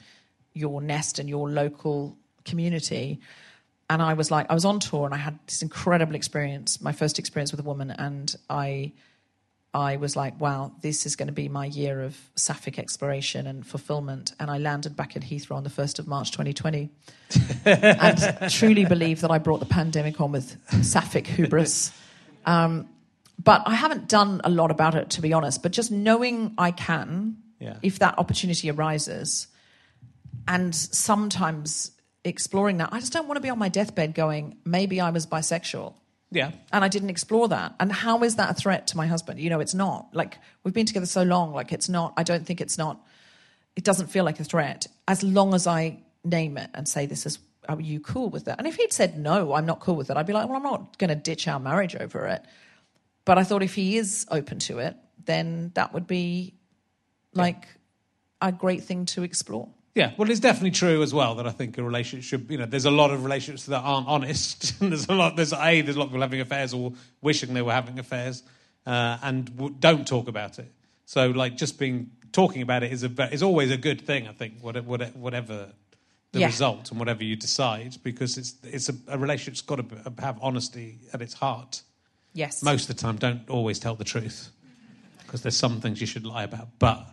your 0.54 0.80
nest 0.80 1.18
and 1.18 1.28
your 1.28 1.50
local 1.50 2.16
community. 2.44 3.18
And 3.90 4.00
I 4.00 4.14
was 4.14 4.30
like, 4.30 4.46
I 4.48 4.54
was 4.54 4.64
on 4.64 4.78
tour 4.78 5.06
and 5.06 5.12
I 5.14 5.16
had 5.16 5.40
this 5.46 5.60
incredible 5.60 6.14
experience, 6.14 6.80
my 6.80 6.92
first 6.92 7.18
experience 7.18 7.50
with 7.50 7.58
a 7.58 7.64
woman, 7.64 7.90
and 7.90 8.34
I. 8.48 8.92
I 9.74 9.96
was 9.96 10.16
like, 10.16 10.40
wow, 10.40 10.72
this 10.80 11.04
is 11.04 11.16
going 11.16 11.26
to 11.26 11.34
be 11.34 11.50
my 11.50 11.66
year 11.66 12.00
of 12.00 12.16
sapphic 12.34 12.78
exploration 12.78 13.46
and 13.46 13.66
fulfillment. 13.66 14.32
And 14.40 14.50
I 14.50 14.56
landed 14.56 14.96
back 14.96 15.16
at 15.16 15.22
Heathrow 15.22 15.56
on 15.56 15.64
the 15.64 15.70
1st 15.70 15.98
of 15.98 16.08
March 16.08 16.30
2020 16.30 16.88
and 17.66 18.50
truly 18.50 18.86
believe 18.86 19.20
that 19.20 19.30
I 19.30 19.36
brought 19.36 19.60
the 19.60 19.66
pandemic 19.66 20.18
on 20.18 20.32
with 20.32 20.56
sapphic 20.82 21.26
hubris. 21.26 21.92
Um, 22.46 22.88
but 23.42 23.62
I 23.66 23.74
haven't 23.74 24.08
done 24.08 24.40
a 24.44 24.48
lot 24.50 24.70
about 24.70 24.94
it, 24.94 25.10
to 25.10 25.20
be 25.20 25.32
honest. 25.32 25.62
But 25.62 25.72
just 25.72 25.90
knowing 25.90 26.54
I 26.56 26.70
can, 26.70 27.36
Yeah. 27.60 27.76
if 27.82 27.98
that 27.98 28.18
opportunity 28.18 28.70
arises, 28.70 29.48
and 30.48 30.74
sometimes 30.74 31.90
exploring 32.24 32.78
that, 32.78 32.90
I 32.92 33.00
just 33.00 33.12
don't 33.12 33.26
want 33.28 33.36
to 33.36 33.40
be 33.42 33.50
on 33.50 33.58
my 33.58 33.68
deathbed 33.68 34.14
going, 34.14 34.56
maybe 34.64 35.00
I 35.00 35.10
was 35.10 35.26
bisexual 35.26 35.94
Yeah, 36.30 36.50
and 36.72 36.84
I 36.84 36.88
didn't 36.88 37.10
explore 37.10 37.48
that. 37.48 37.74
And 37.78 37.92
how 37.92 38.22
is 38.22 38.36
that 38.36 38.50
a 38.50 38.54
threat 38.54 38.86
to 38.88 38.96
my 38.96 39.06
husband? 39.06 39.38
You 39.40 39.50
know, 39.50 39.60
it's 39.60 39.74
not. 39.74 40.08
Like 40.12 40.38
we've 40.64 40.74
been 40.74 40.86
together 40.86 41.06
so 41.06 41.22
long, 41.22 41.52
like 41.52 41.72
it's 41.72 41.88
not. 41.88 42.14
I 42.16 42.22
don't 42.24 42.44
think 42.46 42.60
it's 42.60 42.78
not. 42.78 43.00
It 43.76 43.84
doesn't 43.84 44.08
feel 44.08 44.24
like 44.24 44.40
a 44.40 44.44
threat 44.44 44.86
as 45.06 45.22
long 45.22 45.54
as 45.54 45.66
I 45.66 45.98
name 46.24 46.56
it 46.58 46.70
and 46.74 46.88
say, 46.88 47.06
"This 47.06 47.26
is." 47.26 47.38
Are 47.68 47.80
you 47.80 48.00
cool 48.00 48.30
with 48.30 48.44
that? 48.46 48.58
And 48.58 48.66
if 48.66 48.76
he'd 48.76 48.92
said 48.92 49.18
no, 49.18 49.54
I'm 49.54 49.66
not 49.66 49.80
cool 49.80 49.96
with 49.96 50.10
it. 50.10 50.16
I'd 50.16 50.26
be 50.26 50.32
like, 50.32 50.48
well, 50.48 50.56
I'm 50.56 50.62
not 50.62 50.98
going 50.98 51.08
to 51.08 51.14
ditch 51.14 51.48
our 51.48 51.60
marriage 51.60 51.96
over 51.96 52.26
it. 52.26 52.42
But 53.24 53.38
I 53.38 53.44
thought 53.44 53.62
if 53.62 53.74
he 53.74 53.96
is 53.96 54.26
open 54.30 54.58
to 54.60 54.78
it, 54.78 54.96
then 55.24 55.72
that 55.74 55.92
would 55.92 56.06
be 56.06 56.54
like 57.34 57.66
a 58.40 58.52
great 58.52 58.84
thing 58.84 59.06
to 59.06 59.22
explore. 59.22 59.68
Yeah, 59.94 60.12
well, 60.18 60.30
it's 60.30 60.40
definitely 60.40 60.72
true 60.72 61.02
as 61.02 61.14
well 61.14 61.36
that 61.36 61.46
I 61.46 61.50
think 61.50 61.78
a 61.78 61.82
relationship, 61.82 62.50
you 62.50 62.58
know, 62.58 62.66
there's 62.66 62.84
a 62.84 62.90
lot 62.90 63.10
of 63.10 63.24
relationships 63.24 63.64
that 63.66 63.80
aren't 63.80 64.06
honest. 64.06 64.74
and 64.80 64.92
there's 64.92 65.08
a 65.08 65.14
lot, 65.14 65.36
there's 65.36 65.54
a, 65.54 65.80
there's 65.80 65.96
a 65.96 65.98
lot 65.98 66.04
of 66.06 66.10
people 66.10 66.20
having 66.20 66.40
affairs 66.40 66.74
or 66.74 66.92
wishing 67.22 67.54
they 67.54 67.62
were 67.62 67.72
having 67.72 67.98
affairs, 67.98 68.42
uh, 68.84 69.16
and 69.22 69.56
w- 69.56 69.74
don't 69.78 70.06
talk 70.06 70.28
about 70.28 70.58
it. 70.58 70.70
So, 71.06 71.28
like, 71.30 71.56
just 71.56 71.78
being 71.78 72.10
talking 72.32 72.60
about 72.60 72.82
it 72.82 72.92
is 72.92 73.04
a 73.04 73.32
is 73.32 73.42
always 73.42 73.70
a 73.70 73.78
good 73.78 74.02
thing. 74.02 74.28
I 74.28 74.32
think 74.32 74.60
whatever 74.60 75.06
whatever 75.14 75.72
the 76.36 76.42
Yeah. 76.42 76.46
result 76.46 76.90
and 76.90 76.98
whatever 77.00 77.24
you 77.24 77.34
decide, 77.36 77.96
because 78.02 78.36
it's 78.38 78.54
it's 78.62 78.88
a, 78.88 78.94
a 79.08 79.18
relationship's 79.18 79.62
got 79.62 79.76
to 79.88 80.12
have 80.20 80.38
honesty 80.42 80.98
at 81.12 81.20
its 81.22 81.34
heart. 81.34 81.82
Yes. 82.32 82.62
Most 82.62 82.88
of 82.90 82.96
the 82.96 83.02
time, 83.02 83.16
don't 83.16 83.48
always 83.50 83.78
tell 83.78 83.94
the 83.96 84.04
truth 84.04 84.50
because 85.18 85.42
there's 85.42 85.56
some 85.56 85.80
things 85.80 86.00
you 86.00 86.06
should 86.06 86.26
lie 86.26 86.44
about. 86.44 86.68
But 86.78 87.08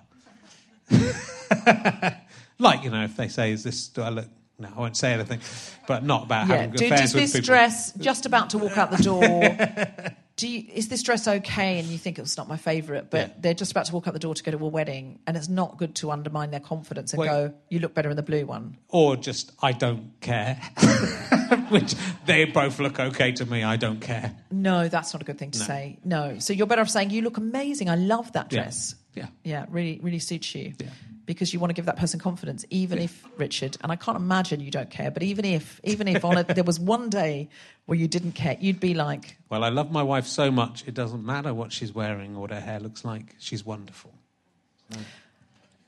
like 2.59 2.83
you 2.83 2.89
know, 2.91 3.03
if 3.03 3.15
they 3.15 3.27
say, 3.27 3.51
"Is 3.51 3.63
this?" 3.63 3.87
Do 3.87 4.01
I 4.01 4.09
look? 4.09 4.27
No, 4.59 4.69
I 4.75 4.79
won't 4.79 4.95
say 4.97 5.13
anything. 5.13 5.39
But 5.87 6.03
not 6.03 6.23
about 6.25 6.47
Yeah. 6.47 6.55
having 6.57 6.71
Do, 6.71 6.85
affairs 6.85 7.01
does 7.01 7.13
with 7.15 7.23
this 7.23 7.31
people. 7.33 7.45
dress 7.47 7.91
just 7.93 8.25
about 8.25 8.51
to 8.51 8.57
walk 8.59 8.77
out 8.77 8.91
the 8.91 9.03
door? 9.03 9.23
do 10.35 10.47
you, 10.47 10.65
is 10.73 10.87
this 10.87 11.03
dress 11.03 11.27
okay? 11.27 11.77
And 11.79 11.87
you 11.87 11.97
think 11.97 12.17
it's 12.17 12.37
not 12.37 12.47
my 12.47 12.57
favourite, 12.57 13.09
but 13.11 13.17
Yeah. 13.27 13.33
they're 13.39 13.53
just 13.53 13.71
about 13.71 13.85
to 13.85 13.93
walk 13.93 14.07
out 14.07 14.13
the 14.13 14.19
door 14.19 14.33
to 14.33 14.43
go 14.43 14.51
to 14.51 14.57
a 14.65 14.67
wedding, 14.67 15.19
and 15.27 15.37
it's 15.37 15.47
not 15.49 15.77
good 15.77 15.93
to 15.95 16.11
undermine 16.11 16.49
their 16.51 16.59
confidence 16.59 17.13
and 17.13 17.19
Well- 17.19 17.49
go, 17.49 17.53
"You 17.69 17.79
look 17.79 17.93
better 17.93 18.09
in 18.09 18.15
the 18.15 18.23
blue 18.23 18.45
one." 18.45 18.77
or 18.89 19.15
just 19.15 19.51
I 19.61 19.71
don't 19.73 20.11
care, 20.21 20.59
which 21.73 21.95
they 22.25 22.45
both 22.45 22.79
look 22.79 22.99
okay 22.99 23.31
to 23.33 23.45
me. 23.45 23.63
I 23.63 23.75
don't 23.75 23.99
care. 23.99 24.35
No, 24.51 24.87
that's 24.87 25.13
not 25.13 25.21
a 25.21 25.25
good 25.25 25.37
thing 25.37 25.51
to 25.51 25.59
say. 25.59 25.97
No, 26.05 26.39
so 26.39 26.53
you're 26.53 26.67
better 26.67 26.81
off 26.81 26.89
saying, 26.89 27.09
"You 27.09 27.21
look 27.21 27.37
amazing. 27.37 27.89
I 27.89 27.95
love 27.95 28.31
that 28.33 28.49
dress." 28.49 28.95
Yeah. 29.15 29.27
yeah, 29.43 29.65
really, 29.69 29.99
really 30.01 30.19
suits 30.19 30.55
you. 30.55 30.73
Yeah. 30.79 30.87
Because 31.25 31.53
you 31.53 31.59
want 31.59 31.69
to 31.69 31.73
give 31.73 31.85
that 31.85 31.97
person 31.97 32.19
confidence, 32.19 32.65
even 32.69 32.97
if 32.97 33.23
Richard, 33.37 33.77
and 33.81 33.91
I 33.91 33.95
can't 33.95 34.17
imagine 34.17 34.59
you 34.59 34.71
don't 34.71 34.89
care, 34.89 35.09
but 35.09 35.23
even 35.23 35.45
if, 35.45 35.79
even 35.83 36.09
if 36.09 36.25
on 36.25 36.37
a, 36.37 36.43
there 36.43 36.65
was 36.65 36.81
one 36.81 37.09
day 37.09 37.47
where 37.85 37.97
you 37.97 38.09
didn't 38.09 38.33
care, 38.33 38.57
you'd 38.59 38.81
be 38.81 38.93
like, 38.93 39.37
Well, 39.49 39.63
I 39.63 39.69
love 39.69 39.89
my 39.89 40.03
wife 40.03 40.27
so 40.27 40.51
much; 40.51 40.83
it 40.85 40.93
doesn't 40.93 41.25
matter 41.25 41.53
what 41.53 41.71
she's 41.71 41.93
wearing 41.93 42.35
or 42.35 42.41
what 42.41 42.51
her 42.51 42.59
hair 42.59 42.79
looks 42.79 43.05
like. 43.05 43.35
She's 43.39 43.65
wonderful. 43.65 44.13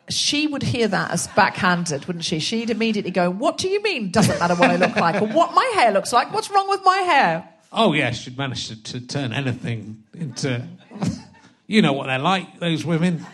She 0.09 0.47
would 0.47 0.63
hear 0.63 0.87
that 0.87 1.11
as 1.11 1.27
backhanded, 1.27 2.05
wouldn't 2.05 2.25
she? 2.25 2.39
She'd 2.39 2.69
immediately 2.69 3.11
go, 3.11 3.29
What 3.29 3.57
do 3.57 3.67
you 3.67 3.81
mean 3.81 4.11
doesn't 4.11 4.39
matter 4.39 4.55
what 4.55 4.69
I 4.69 4.75
look 4.75 4.95
like 4.95 5.21
or 5.21 5.27
what 5.27 5.53
my 5.53 5.71
hair 5.75 5.91
looks 5.91 6.13
like? 6.13 6.33
What's 6.33 6.49
wrong 6.49 6.69
with 6.69 6.81
my 6.83 6.97
hair? 6.97 7.49
Oh 7.71 7.93
yeah, 7.93 8.11
she'd 8.11 8.37
managed 8.37 8.69
to, 8.69 8.99
to 8.99 9.05
turn 9.05 9.33
anything 9.33 10.03
into. 10.13 10.65
you 11.67 11.81
know 11.81 11.93
what 11.93 12.07
they're 12.07 12.19
like, 12.19 12.59
those 12.59 12.85
women. 12.85 13.25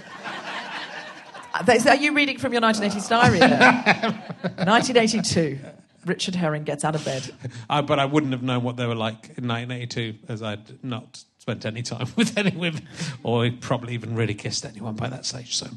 Uh, 1.54 1.80
Are 1.88 1.96
you 1.96 2.14
reading 2.14 2.38
from 2.38 2.54
your 2.54 2.62
1980s 2.62 3.10
diary? 3.10 3.40
1982. 3.40 5.60
Richard 6.06 6.36
Herring 6.36 6.64
gets 6.64 6.84
out 6.84 6.96
of 6.96 7.06
bed. 7.06 7.30
I, 7.70 7.82
but 7.82 8.00
I 8.00 8.06
wouldn't 8.06 8.32
have 8.32 8.42
known 8.42 8.64
what 8.64 8.76
they 8.76 8.88
were 8.88 8.96
like 8.96 9.26
in 9.38 9.48
1982 9.48 10.16
as 10.28 10.42
I'd 10.42 10.84
not 10.84 11.24
spent 11.38 11.66
any 11.66 11.84
time 11.84 12.08
with 12.16 12.38
any 12.38 12.56
women 12.56 12.88
or 13.24 13.50
probably 13.60 13.94
even 13.94 14.16
really 14.16 14.34
kissed 14.34 14.66
anyone 14.66 14.96
by 14.96 15.10
that 15.10 15.26
stage. 15.26 15.56
So 15.56 15.68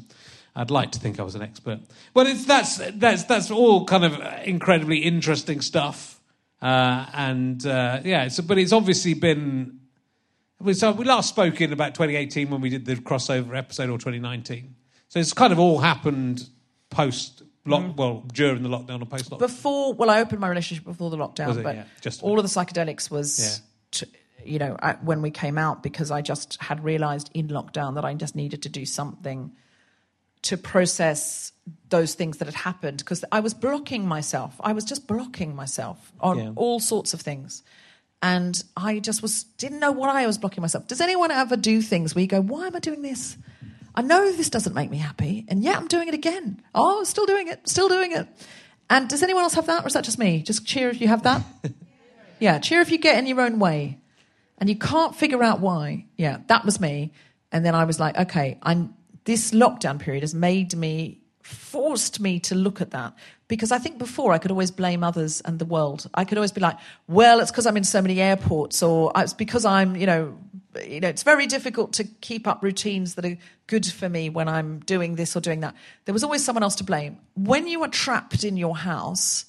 I'd 0.55 0.71
like 0.71 0.91
to 0.91 0.99
think 0.99 1.19
I 1.19 1.23
was 1.23 1.35
an 1.35 1.41
expert. 1.41 1.79
But 2.13 2.27
it's, 2.27 2.45
that's, 2.45 2.77
that's, 2.93 3.23
that's 3.25 3.51
all 3.51 3.85
kind 3.85 4.05
of 4.05 4.19
incredibly 4.45 4.99
interesting 4.99 5.61
stuff. 5.61 6.21
Uh, 6.61 7.05
and 7.13 7.65
uh, 7.65 7.99
yeah, 8.03 8.23
it's, 8.25 8.39
but 8.39 8.57
it's 8.57 8.71
obviously 8.71 9.13
been. 9.13 9.79
So 10.73 10.93
we 10.93 11.03
last 11.05 11.29
spoke 11.29 11.59
in 11.59 11.73
about 11.73 11.93
2018 11.95 12.49
when 12.49 12.61
we 12.61 12.69
did 12.69 12.85
the 12.85 12.95
crossover 12.95 13.55
episode, 13.57 13.89
or 13.89 13.97
2019. 13.97 14.73
So 15.09 15.19
it's 15.19 15.33
kind 15.33 15.51
of 15.51 15.59
all 15.59 15.79
happened 15.79 16.47
post 16.89 17.43
lock, 17.65 17.97
well 17.97 18.23
during 18.33 18.63
the 18.63 18.69
lockdown 18.69 19.01
or 19.01 19.05
post 19.05 19.29
lockdown. 19.29 19.39
Before, 19.39 19.93
well, 19.93 20.09
I 20.09 20.21
opened 20.21 20.39
my 20.39 20.47
relationship 20.47 20.85
before 20.85 21.09
the 21.09 21.17
lockdown, 21.17 21.57
it? 21.57 21.63
but 21.63 21.75
Yeah, 21.75 21.83
just- 22.01 22.23
all 22.23 22.39
of 22.39 22.43
the 22.43 22.49
psychedelics 22.49 23.11
was, 23.11 23.61
t- 23.91 24.07
you 24.43 24.57
know, 24.57 24.77
when 25.01 25.21
we 25.21 25.31
came 25.31 25.57
out 25.57 25.83
because 25.83 26.09
I 26.09 26.21
just 26.21 26.61
had 26.61 26.83
realised 26.83 27.29
in 27.33 27.49
lockdown 27.49 27.95
that 27.95 28.05
I 28.05 28.13
just 28.13 28.35
needed 28.35 28.63
to 28.63 28.69
do 28.69 28.85
something 28.85 29.51
to 30.45 30.57
process 30.57 31.51
those 31.89 32.13
things 32.15 32.37
that 32.37 32.45
had 32.45 32.55
happened 32.55 32.97
because 32.99 33.23
I 33.31 33.39
was 33.39 33.53
blocking 33.53 34.07
myself. 34.07 34.55
I 34.59 34.73
was 34.73 34.83
just 34.83 35.07
blocking 35.07 35.55
myself 35.55 36.11
on 36.19 36.37
Yeah. 36.37 36.51
all 36.55 36.79
sorts 36.79 37.13
of 37.13 37.21
things. 37.21 37.63
And 38.21 38.63
I 38.77 38.99
just 38.99 39.21
was 39.21 39.43
didn't 39.57 39.79
know 39.79 39.91
what 39.91 40.09
I 40.09 40.25
was 40.25 40.37
blocking 40.37 40.61
myself. 40.61 40.87
Does 40.87 41.01
anyone 41.01 41.31
ever 41.31 41.55
do 41.57 41.81
things 41.81 42.15
where 42.15 42.21
you 42.21 42.27
go, 42.27 42.41
"Why 42.41 42.67
am 42.67 42.75
I 42.75 42.79
doing 42.79 43.01
this? 43.01 43.37
I 43.93 44.01
know 44.01 44.31
this 44.31 44.49
doesn't 44.49 44.73
make 44.73 44.89
me 44.89 44.97
happy, 44.97 45.45
and 45.47 45.63
yet 45.63 45.77
I'm 45.77 45.87
doing 45.87 46.07
it 46.07 46.13
again. 46.13 46.61
Oh, 46.73 47.03
still 47.03 47.25
doing 47.25 47.47
it, 47.47 47.67
still 47.67 47.87
doing 47.89 48.11
it." 48.11 48.27
And 48.89 49.07
does 49.09 49.23
anyone 49.23 49.43
else 49.43 49.53
have 49.55 49.67
that, 49.67 49.83
or 49.83 49.87
is 49.87 49.93
that 49.93 50.03
just 50.03 50.19
me? 50.19 50.41
Just 50.43 50.65
cheer 50.65 50.89
if 50.89 51.01
you 51.01 51.07
have 51.07 51.23
that. 51.23 51.43
yeah, 52.39 52.59
cheer 52.59 52.81
if 52.81 52.91
you 52.91 52.97
get 52.97 53.17
in 53.17 53.25
your 53.27 53.41
own 53.41 53.57
way, 53.59 53.99
and 54.57 54.69
you 54.69 54.75
can't 54.77 55.15
figure 55.15 55.43
out 55.43 55.59
why. 55.59 56.05
Yeah, 56.17 56.37
that 56.47 56.65
was 56.65 56.79
me. 56.79 57.11
And 57.51 57.65
then 57.65 57.73
I 57.75 57.85
was 57.85 57.99
like, 57.99 58.17
okay, 58.17 58.57
I'm. 58.61 58.93
This 59.25 59.51
lockdown 59.51 59.99
period 59.99 60.23
has 60.23 60.33
made 60.33 60.75
me 60.75 61.21
forced 61.45 62.19
me 62.19 62.39
to 62.39 62.55
look 62.55 62.81
at 62.81 62.89
that 62.91 63.13
because 63.47 63.71
I 63.71 63.77
think 63.77 63.99
before 63.99 64.33
I 64.33 64.39
could 64.39 64.49
always 64.49 64.71
blame 64.71 65.03
others 65.03 65.41
and 65.41 65.59
the 65.59 65.65
world. 65.65 66.09
I 66.15 66.25
could 66.25 66.39
always 66.39 66.51
be 66.51 66.61
like, 66.61 66.77
well, 67.07 67.39
it's 67.39 67.51
because 67.51 67.67
I'm 67.67 67.77
in 67.77 67.83
so 67.83 68.01
many 68.01 68.19
airports, 68.19 68.81
or 68.81 69.11
it's 69.15 69.33
because 69.33 69.65
I'm, 69.65 69.95
you 69.95 70.07
know, 70.07 70.35
you 70.83 70.99
know, 70.99 71.07
it's 71.07 71.21
very 71.21 71.45
difficult 71.45 71.93
to 71.93 72.03
keep 72.03 72.47
up 72.47 72.63
routines 72.63 73.15
that 73.15 73.25
are 73.25 73.37
good 73.67 73.85
for 73.85 74.09
me 74.09 74.29
when 74.29 74.47
I'm 74.47 74.79
doing 74.79 75.15
this 75.15 75.35
or 75.35 75.39
doing 75.39 75.59
that. 75.59 75.75
There 76.05 76.13
was 76.13 76.23
always 76.23 76.43
someone 76.43 76.63
else 76.63 76.75
to 76.77 76.83
blame. 76.83 77.19
When 77.35 77.67
you 77.67 77.83
are 77.83 77.87
trapped 77.89 78.43
in 78.43 78.57
your 78.57 78.75
house, 78.75 79.45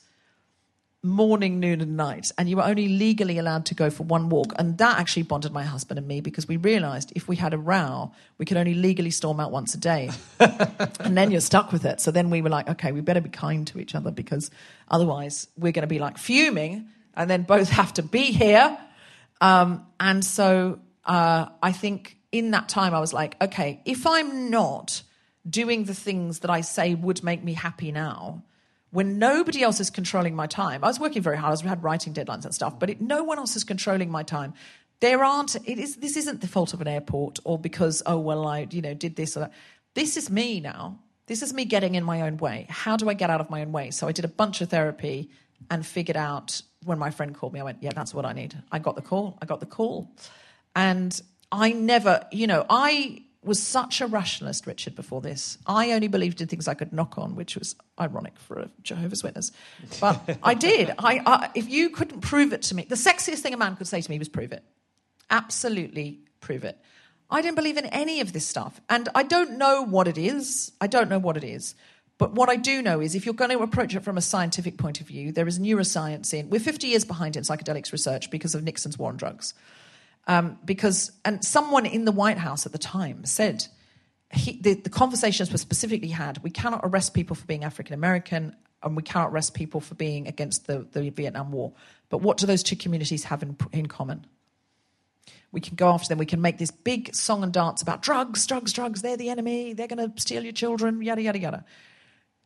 morning, 1.06 1.60
noon, 1.60 1.80
and 1.80 1.96
night, 1.96 2.32
and 2.36 2.48
you 2.48 2.56
were 2.56 2.64
only 2.64 2.88
legally 2.88 3.38
allowed 3.38 3.66
to 3.66 3.74
go 3.74 3.90
for 3.90 4.02
one 4.02 4.28
walk. 4.28 4.52
And 4.58 4.76
that 4.78 4.98
actually 4.98 5.22
bonded 5.22 5.52
my 5.52 5.62
husband 5.62 5.98
and 5.98 6.06
me 6.06 6.20
because 6.20 6.46
we 6.46 6.56
realized 6.56 7.12
if 7.14 7.28
we 7.28 7.36
had 7.36 7.54
a 7.54 7.58
row, 7.58 8.12
we 8.38 8.44
could 8.44 8.56
only 8.56 8.74
legally 8.74 9.10
storm 9.10 9.40
out 9.40 9.52
once 9.52 9.74
a 9.74 9.78
day. 9.78 10.10
and 10.40 11.16
then 11.16 11.30
you're 11.30 11.40
stuck 11.40 11.72
with 11.72 11.84
it. 11.84 12.00
So 12.00 12.10
then 12.10 12.30
we 12.30 12.42
were 12.42 12.50
like, 12.50 12.68
okay, 12.68 12.92
we 12.92 13.00
better 13.00 13.20
be 13.20 13.30
kind 13.30 13.66
to 13.68 13.78
each 13.78 13.94
other 13.94 14.10
because 14.10 14.50
otherwise 14.88 15.48
we're 15.56 15.72
going 15.72 15.82
to 15.82 15.86
be 15.86 15.98
like 15.98 16.18
fuming 16.18 16.88
and 17.14 17.30
then 17.30 17.42
both 17.42 17.70
have 17.70 17.94
to 17.94 18.02
be 18.02 18.32
here. 18.32 18.76
Um, 19.40 19.86
and 19.98 20.24
so 20.24 20.80
uh, 21.04 21.46
I 21.62 21.72
think 21.72 22.16
in 22.32 22.50
that 22.50 22.68
time 22.68 22.94
I 22.94 23.00
was 23.00 23.12
like, 23.12 23.40
okay, 23.40 23.80
if 23.84 24.06
I'm 24.06 24.50
not 24.50 25.02
doing 25.48 25.84
the 25.84 25.94
things 25.94 26.40
that 26.40 26.50
I 26.50 26.60
say 26.60 26.94
would 26.94 27.22
make 27.22 27.42
me 27.42 27.54
happy 27.54 27.92
now, 27.92 28.42
when 28.96 29.18
nobody 29.18 29.62
else 29.62 29.78
is 29.78 29.90
controlling 29.90 30.34
my 30.34 30.46
time, 30.46 30.82
I 30.82 30.86
was 30.86 30.98
working 30.98 31.20
very 31.20 31.36
hard. 31.36 31.62
I 31.62 31.68
had 31.68 31.82
writing 31.82 32.14
deadlines 32.14 32.46
and 32.46 32.54
stuff, 32.54 32.78
but 32.78 32.88
it, 32.88 32.98
no 32.98 33.24
one 33.24 33.36
else 33.36 33.54
is 33.54 33.62
controlling 33.62 34.10
my 34.10 34.22
time. 34.22 34.54
There 35.00 35.22
aren't. 35.22 35.54
It 35.54 35.78
is. 35.78 35.96
This 35.96 36.16
isn't 36.16 36.40
the 36.40 36.48
fault 36.48 36.72
of 36.72 36.80
an 36.80 36.88
airport 36.88 37.38
or 37.44 37.58
because 37.58 38.02
oh 38.06 38.18
well 38.18 38.46
I 38.46 38.66
you 38.70 38.80
know 38.80 38.94
did 38.94 39.14
this 39.16 39.36
or 39.36 39.40
that. 39.40 39.52
This 39.92 40.16
is 40.16 40.30
me 40.30 40.60
now. 40.60 40.98
This 41.26 41.42
is 41.42 41.52
me 41.52 41.66
getting 41.66 41.94
in 41.94 42.04
my 42.04 42.22
own 42.22 42.38
way. 42.38 42.68
How 42.70 42.96
do 42.96 43.10
I 43.10 43.12
get 43.12 43.28
out 43.28 43.42
of 43.42 43.50
my 43.50 43.60
own 43.60 43.70
way? 43.70 43.90
So 43.90 44.08
I 44.08 44.12
did 44.12 44.24
a 44.24 44.28
bunch 44.28 44.62
of 44.62 44.70
therapy 44.70 45.28
and 45.70 45.84
figured 45.84 46.16
out 46.16 46.62
when 46.86 46.98
my 46.98 47.10
friend 47.10 47.34
called 47.34 47.52
me, 47.52 47.60
I 47.60 47.64
went, 47.64 47.82
yeah, 47.82 47.92
that's 47.94 48.14
what 48.14 48.24
I 48.24 48.32
need. 48.32 48.56
I 48.72 48.78
got 48.78 48.96
the 48.96 49.02
call. 49.02 49.36
I 49.42 49.44
got 49.44 49.60
the 49.60 49.66
call, 49.66 50.10
and 50.74 51.20
I 51.52 51.72
never, 51.72 52.24
you 52.32 52.46
know, 52.46 52.64
I 52.70 53.25
was 53.46 53.62
such 53.62 54.00
a 54.00 54.06
rationalist, 54.06 54.66
Richard, 54.66 54.94
before 54.94 55.20
this. 55.20 55.58
I 55.66 55.92
only 55.92 56.08
believed 56.08 56.40
in 56.40 56.48
things 56.48 56.68
I 56.68 56.74
could 56.74 56.92
knock 56.92 57.16
on, 57.18 57.36
which 57.36 57.56
was 57.56 57.76
ironic 57.98 58.38
for 58.38 58.58
a 58.58 58.70
Jehovah's 58.82 59.22
Witness. 59.22 59.52
But 60.00 60.38
I 60.42 60.54
did. 60.54 60.90
I, 60.98 61.20
I, 61.24 61.50
if 61.54 61.68
you 61.68 61.90
couldn't 61.90 62.20
prove 62.20 62.52
it 62.52 62.62
to 62.62 62.74
me, 62.74 62.86
the 62.88 62.96
sexiest 62.96 63.38
thing 63.38 63.54
a 63.54 63.56
man 63.56 63.76
could 63.76 63.86
say 63.86 64.00
to 64.00 64.10
me 64.10 64.18
was 64.18 64.28
prove 64.28 64.52
it. 64.52 64.64
Absolutely 65.30 66.20
prove 66.40 66.64
it. 66.64 66.78
I 67.30 67.42
didn't 67.42 67.56
believe 67.56 67.76
in 67.76 67.86
any 67.86 68.20
of 68.20 68.32
this 68.32 68.46
stuff. 68.46 68.80
And 68.88 69.08
I 69.14 69.22
don't 69.22 69.58
know 69.58 69.82
what 69.82 70.08
it 70.08 70.18
is. 70.18 70.72
I 70.80 70.86
don't 70.86 71.08
know 71.08 71.18
what 71.18 71.36
it 71.36 71.44
is. 71.44 71.74
But 72.18 72.32
what 72.32 72.48
I 72.48 72.56
do 72.56 72.80
know 72.82 73.00
is 73.00 73.14
if 73.14 73.26
you're 73.26 73.34
going 73.34 73.50
to 73.50 73.58
approach 73.58 73.94
it 73.94 74.04
from 74.04 74.16
a 74.16 74.22
scientific 74.22 74.78
point 74.78 75.00
of 75.00 75.06
view, 75.06 75.32
there 75.32 75.46
is 75.46 75.58
neuroscience 75.58 76.32
in. 76.32 76.48
We're 76.48 76.60
50 76.60 76.86
years 76.86 77.04
behind 77.04 77.36
in 77.36 77.42
psychedelics 77.42 77.92
research 77.92 78.30
because 78.30 78.54
of 78.54 78.62
Nixon's 78.62 78.98
war 78.98 79.10
on 79.10 79.16
drugs 79.16 79.54
um, 80.26 80.58
because 80.64 81.12
and 81.24 81.44
someone 81.44 81.86
in 81.86 82.04
the 82.04 82.12
White 82.12 82.38
House 82.38 82.66
at 82.66 82.72
the 82.72 82.78
time 82.78 83.24
said 83.24 83.66
he, 84.32 84.60
the, 84.60 84.74
the 84.74 84.90
conversations 84.90 85.52
were 85.52 85.58
specifically 85.58 86.08
had. 86.08 86.42
We 86.42 86.50
cannot 86.50 86.80
arrest 86.82 87.14
people 87.14 87.36
for 87.36 87.46
being 87.46 87.64
African 87.64 87.94
American, 87.94 88.56
and 88.82 88.96
we 88.96 89.02
cannot 89.02 89.30
arrest 89.30 89.54
people 89.54 89.80
for 89.80 89.94
being 89.94 90.26
against 90.26 90.66
the, 90.66 90.86
the 90.92 91.10
Vietnam 91.10 91.52
War. 91.52 91.72
But 92.08 92.18
what 92.18 92.36
do 92.38 92.46
those 92.46 92.62
two 92.62 92.76
communities 92.76 93.24
have 93.24 93.42
in, 93.42 93.56
in 93.72 93.86
common? 93.86 94.26
We 95.52 95.60
can 95.60 95.76
go 95.76 95.90
after 95.90 96.08
them. 96.08 96.18
We 96.18 96.26
can 96.26 96.42
make 96.42 96.58
this 96.58 96.70
big 96.70 97.14
song 97.14 97.42
and 97.42 97.52
dance 97.52 97.80
about 97.80 98.02
drugs, 98.02 98.46
drugs, 98.46 98.72
drugs. 98.72 99.02
They're 99.02 99.16
the 99.16 99.30
enemy. 99.30 99.72
They're 99.72 99.86
going 99.86 100.10
to 100.10 100.20
steal 100.20 100.42
your 100.42 100.52
children. 100.52 101.02
Yada 101.02 101.22
yada 101.22 101.38
yada. 101.38 101.64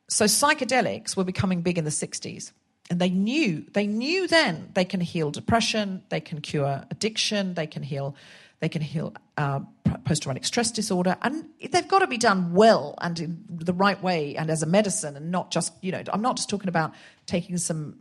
So 0.09 0.27
psychedelics 0.27 1.17
were 1.17 1.25
becoming 1.25 1.63
big 1.63 1.79
in 1.79 1.85
the 1.85 1.91
60s. 1.91 2.53
And 2.91 3.01
they 3.01 3.09
knew, 3.09 3.65
they 3.73 3.87
knew 3.87 4.27
then 4.27 4.71
they 4.75 4.85
can 4.85 5.01
heal 5.01 5.31
depression, 5.31 6.03
they 6.09 6.21
can 6.21 6.41
cure 6.41 6.85
addiction, 6.91 7.55
they 7.55 7.69
can 7.69 7.85
heal, 7.85 8.17
they 8.59 8.69
can 8.69 8.83
heal 8.83 9.15
uh, 9.37 9.61
post-traumatic 10.05 10.45
stress 10.45 10.73
disorder, 10.73 11.17
and 11.23 11.45
they've 11.71 11.87
got 11.87 12.01
to 12.01 12.09
be 12.09 12.19
done 12.19 12.53
well 12.53 12.97
and 13.01 13.21
in 13.21 13.45
the 13.49 13.73
right 13.73 14.03
way 14.03 14.35
and 14.37 14.51
as 14.51 14.63
a 14.65 14.67
medicine, 14.67 15.17
and 15.17 15.31
not 15.31 15.53
just, 15.53 15.73
you 15.81 15.93
know, 15.93 16.03
I'm 16.13 16.21
not 16.21 16.37
just 16.37 16.51
talking 16.51 16.69
about 16.69 16.93
taking 17.27 17.59
some 17.59 18.01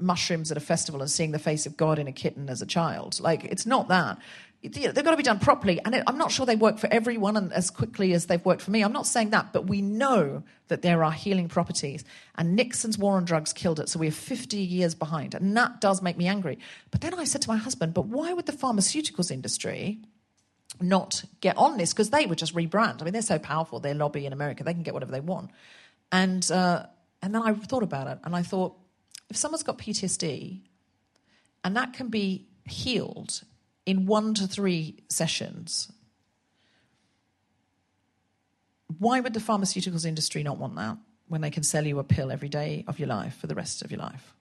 mushrooms 0.00 0.50
at 0.50 0.56
a 0.56 0.60
festival 0.60 1.00
and 1.00 1.10
seeing 1.10 1.32
the 1.32 1.38
face 1.38 1.66
of 1.66 1.76
God 1.76 1.98
in 1.98 2.06
a 2.06 2.12
kitten 2.12 2.48
as 2.48 2.62
a 2.62 2.66
child. 2.66 3.18
Like 3.20 3.44
it's 3.44 3.66
not 3.66 3.88
that. 3.88 4.18
You 4.60 4.70
know, 4.70 4.92
they've 4.92 5.04
got 5.04 5.12
to 5.12 5.16
be 5.16 5.22
done 5.22 5.38
properly, 5.38 5.80
and 5.84 6.02
I'm 6.06 6.18
not 6.18 6.32
sure 6.32 6.44
they 6.44 6.56
work 6.56 6.78
for 6.78 6.92
everyone 6.92 7.36
and 7.36 7.52
as 7.52 7.70
quickly 7.70 8.12
as 8.12 8.26
they've 8.26 8.44
worked 8.44 8.62
for 8.62 8.72
me. 8.72 8.82
I'm 8.82 8.92
not 8.92 9.06
saying 9.06 9.30
that, 9.30 9.52
but 9.52 9.68
we 9.68 9.82
know 9.82 10.42
that 10.66 10.82
there 10.82 11.04
are 11.04 11.12
healing 11.12 11.48
properties, 11.48 12.04
and 12.36 12.56
Nixon's 12.56 12.98
war 12.98 13.16
on 13.16 13.24
drugs 13.24 13.52
killed 13.52 13.78
it, 13.78 13.88
so 13.88 14.00
we're 14.00 14.10
50 14.10 14.56
years 14.56 14.96
behind, 14.96 15.34
and 15.34 15.56
that 15.56 15.80
does 15.80 16.02
make 16.02 16.16
me 16.16 16.26
angry. 16.26 16.58
But 16.90 17.02
then 17.02 17.14
I 17.14 17.22
said 17.22 17.42
to 17.42 17.48
my 17.48 17.56
husband, 17.56 17.94
"But 17.94 18.06
why 18.06 18.32
would 18.32 18.46
the 18.46 18.52
pharmaceuticals 18.52 19.30
industry?" 19.30 20.00
not 20.80 21.24
get 21.40 21.56
on 21.56 21.76
this 21.76 21.92
because 21.92 22.10
they 22.10 22.26
would 22.26 22.38
just 22.38 22.54
rebrand. 22.54 23.00
I 23.00 23.04
mean, 23.04 23.12
they're 23.12 23.22
so 23.22 23.38
powerful. 23.38 23.80
Their 23.80 23.94
lobby 23.94 24.26
in 24.26 24.32
America, 24.32 24.62
they 24.62 24.74
can 24.74 24.82
get 24.82 24.94
whatever 24.94 25.12
they 25.12 25.20
want. 25.20 25.50
And 26.12 26.48
uh, 26.50 26.86
and 27.22 27.34
then 27.34 27.42
I 27.42 27.52
thought 27.54 27.82
about 27.82 28.06
it, 28.06 28.18
and 28.24 28.34
I 28.34 28.42
thought, 28.42 28.76
if 29.28 29.36
someone's 29.36 29.62
got 29.62 29.78
PTSD, 29.78 30.60
and 31.64 31.76
that 31.76 31.92
can 31.92 32.08
be 32.08 32.46
healed 32.68 33.42
in 33.88 34.04
one 34.04 34.34
to 34.34 34.46
three 34.46 34.96
sessions, 35.08 35.90
why 38.98 39.18
would 39.18 39.32
the 39.32 39.40
pharmaceuticals 39.40 40.04
industry 40.04 40.42
not 40.42 40.58
want 40.58 40.76
that 40.76 40.98
when 41.26 41.40
they 41.40 41.50
can 41.50 41.62
sell 41.62 41.86
you 41.86 41.98
a 41.98 42.04
pill 42.04 42.30
every 42.30 42.50
day 42.50 42.84
of 42.86 42.98
your 42.98 43.08
life 43.08 43.38
for 43.40 43.46
the 43.46 43.54
rest 43.54 43.80
of 43.80 43.90
your 43.90 44.00
life? 44.00 44.34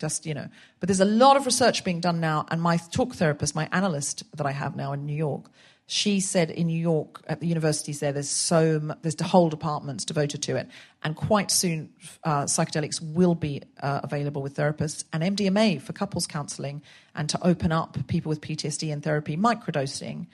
just 0.00 0.26
you 0.26 0.34
know 0.34 0.48
but 0.80 0.88
there's 0.88 0.98
a 0.98 1.04
lot 1.04 1.36
of 1.36 1.46
research 1.46 1.84
being 1.84 2.00
done 2.00 2.18
now 2.18 2.44
and 2.50 2.60
my 2.60 2.76
talk 2.76 3.14
therapist 3.14 3.54
my 3.54 3.68
analyst 3.70 4.24
that 4.36 4.44
i 4.44 4.50
have 4.50 4.74
now 4.74 4.92
in 4.92 5.06
new 5.06 5.14
york 5.14 5.48
she 5.86 6.20
said 6.20 6.50
in 6.50 6.66
new 6.66 6.78
york 6.78 7.22
at 7.26 7.40
the 7.40 7.46
universities 7.46 8.00
there 8.00 8.12
there's 8.12 8.28
so 8.28 8.80
mu- 8.80 8.94
there's 9.02 9.20
whole 9.20 9.48
departments 9.48 10.04
devoted 10.04 10.42
to 10.42 10.56
it 10.56 10.68
and 11.02 11.16
quite 11.16 11.50
soon 11.50 11.90
uh, 12.24 12.44
psychedelics 12.44 13.00
will 13.00 13.34
be 13.34 13.62
uh, 13.82 14.00
available 14.02 14.42
with 14.42 14.54
therapists 14.54 15.04
and 15.12 15.22
mdma 15.36 15.80
for 15.80 15.92
couples 15.92 16.26
counseling 16.26 16.82
and 17.14 17.28
to 17.28 17.38
open 17.46 17.72
up 17.72 17.96
people 18.06 18.30
with 18.30 18.40
ptsd 18.40 18.92
and 18.92 19.02
therapy 19.02 19.36
microdosing 19.36 20.26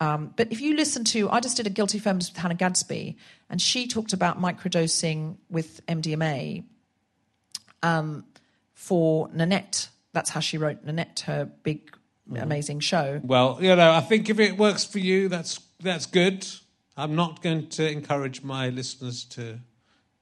um, 0.00 0.32
but 0.34 0.50
if 0.50 0.62
you 0.62 0.76
listen 0.76 1.04
to, 1.04 1.28
I 1.28 1.40
just 1.40 1.58
did 1.58 1.66
a 1.66 1.70
guilty 1.70 1.98
feminist 1.98 2.32
with 2.32 2.40
Hannah 2.40 2.54
Gadsby, 2.54 3.16
and 3.50 3.60
she 3.60 3.86
talked 3.86 4.14
about 4.14 4.40
microdosing 4.40 5.36
with 5.50 5.84
MDMA 5.86 6.64
um, 7.82 8.24
for 8.72 9.28
Nanette. 9.32 9.88
That's 10.12 10.30
how 10.30 10.40
she 10.40 10.56
wrote 10.56 10.82
Nanette, 10.84 11.24
her 11.26 11.44
big, 11.44 11.94
amazing 12.36 12.80
show. 12.80 13.20
Well, 13.22 13.58
you 13.60 13.74
know, 13.74 13.90
I 13.92 14.00
think 14.00 14.28
if 14.30 14.38
it 14.38 14.56
works 14.56 14.84
for 14.84 14.98
you, 14.98 15.28
that's 15.28 15.60
that's 15.80 16.06
good. 16.06 16.46
I'm 16.96 17.14
not 17.14 17.42
going 17.42 17.68
to 17.70 17.90
encourage 17.90 18.42
my 18.42 18.68
listeners 18.68 19.24
to 19.36 19.58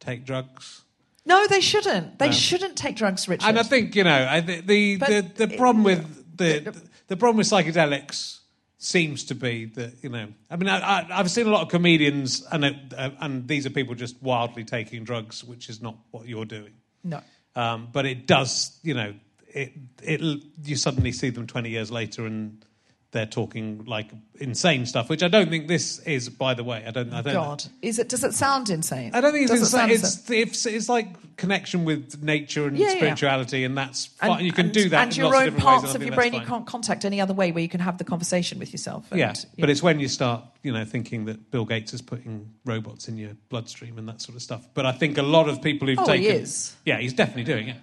take 0.01 0.25
drugs. 0.25 0.83
No, 1.27 1.47
they 1.47 1.61
shouldn't. 1.61 2.19
They 2.19 2.33
shouldn't 2.33 2.77
take 2.77 2.97
drugs, 2.97 3.29
Richard. 3.29 3.47
And 3.47 3.59
I 3.59 3.63
think 3.63 3.95
you 3.97 4.05
know 4.05 4.27
I, 4.31 4.41
the 4.41 4.61
the, 4.61 4.97
the, 4.97 5.33
the 5.37 5.45
it- 5.55 5.59
problem 5.59 5.85
with 5.85 6.37
the 6.37 6.75
the 7.09 7.17
problem 7.17 7.39
with 7.39 7.47
psychedelics 7.49 8.39
seems 8.81 9.25
to 9.25 9.35
be 9.35 9.65
that 9.65 9.93
you 10.03 10.09
know 10.09 10.29
I 10.51 10.57
mean 10.57 10.69
I, 10.69 10.79
I, 10.79 11.07
I've 11.11 11.31
seen 11.31 11.47
a 11.47 11.51
lot 11.51 11.63
of 11.63 11.69
comedians 11.69 12.47
and 12.53 12.65
it, 12.65 12.77
uh, 12.97 13.11
and 13.21 13.49
these 13.49 13.67
are 13.67 13.71
people 13.71 13.95
just 13.97 14.23
wildly 14.23 14.65
taking 14.65 15.03
drugs, 15.05 15.43
which 15.45 15.69
is 15.69 15.83
not 15.83 15.97
what 16.13 16.27
you're 16.29 16.45
doing. 16.47 16.75
no. 17.05 17.21
Um, 17.57 17.89
but 17.93 18.07
it 18.07 18.29
does, 18.29 18.79
you 18.85 18.95
know, 18.95 19.15
it 19.55 19.73
it 20.03 20.21
you 20.65 20.77
suddenly 20.77 21.13
see 21.13 21.31
them 21.31 21.47
twenty 21.47 21.71
years 21.71 21.91
later 21.91 22.27
and 22.27 22.65
they're 23.11 23.25
talking 23.25 23.87
like 23.87 24.11
insane 24.39 24.85
stuff, 24.85 25.09
which 25.09 25.23
I 25.23 25.29
don't 25.29 25.49
think 25.49 25.67
this 25.67 25.99
is. 26.01 26.29
By 26.29 26.53
the 26.53 26.63
way, 26.63 26.85
I 26.87 26.91
don't. 26.91 27.11
I 27.15 27.23
don't. 27.23 27.33
God, 27.33 27.65
is 27.81 27.99
it? 27.99 28.11
Does 28.11 28.23
it 28.23 28.35
sound 28.35 28.69
insane? 28.69 29.13
I 29.15 29.23
don't 29.23 29.33
think 29.33 29.51
it's 29.51 29.59
insane. 29.61 29.91
It's, 29.91 30.31
it's 30.31 30.67
it's 30.67 30.89
like 30.91 31.37
connection 31.39 31.87
with 31.87 32.23
nature 32.23 32.67
and 32.67 32.77
Yeah, 32.77 32.89
yeah. 32.89 32.97
spirituality, 32.97 33.65
and 33.65 33.79
that's 33.79 34.11
And- 34.21 34.35
fine. 34.35 34.45
you 34.45 34.53
can 34.53 34.67
and- 34.67 34.75
do 34.75 34.91
that 34.91 35.03
and 35.05 35.13
in 35.13 35.19
your 35.21 35.33
lots 35.33 35.47
own 35.47 35.57
parts 35.57 35.95
and 35.95 35.97
of 35.97 36.03
your 36.07 36.15
brain 36.15 36.35
you 36.35 36.43
can't 36.43 36.67
contact 36.67 37.07
any 37.07 37.19
other 37.19 37.33
way 37.33 37.51
where 37.51 37.63
you 37.63 37.69
can 37.71 37.81
have 37.81 37.97
the 37.97 38.05
conversation 38.05 38.59
with 38.59 38.73
yourself. 38.73 39.07
and, 39.11 39.19
Yeah, 39.21 39.33
but 39.59 39.69
know. 39.69 39.71
it's 39.73 39.83
when 39.83 40.01
you 40.01 40.09
start, 40.09 40.45
you 40.63 40.73
know, 40.73 40.85
thinking 40.85 41.25
that 41.27 41.51
Bill 41.51 41.65
Gates 41.65 41.95
is 41.95 42.03
putting 42.03 42.51
robots 42.67 43.09
in 43.09 43.17
your 43.17 43.31
bloodstream 43.49 43.97
and 43.97 44.07
that 44.09 44.21
sort 44.21 44.37
of 44.37 44.43
stuff. 44.43 44.69
But 44.75 44.85
I 44.85 44.93
think 44.93 45.17
a 45.17 45.23
lot 45.23 45.49
of 45.49 45.63
people 45.63 45.89
who've 45.89 45.99
Oh, 45.99 46.13
he 46.13 46.25
taken, 46.25 46.43
is. 46.43 46.77
yeah, 46.85 46.99
he's 46.99 47.15
definitely 47.15 47.45
doing 47.45 47.69
it. 47.69 47.77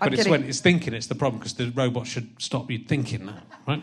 I'm 0.00 0.10
But 0.10 0.18
it's 0.18 0.28
when 0.28 0.44
it's 0.44 0.60
thinking 0.60 0.94
it's 0.94 1.06
the 1.08 1.14
problem 1.14 1.38
because 1.38 1.54
the 1.54 1.70
robot 1.70 2.06
should 2.06 2.28
stop 2.38 2.70
you 2.70 2.78
thinking 2.78 3.26
that, 3.26 3.42
right? 3.66 3.82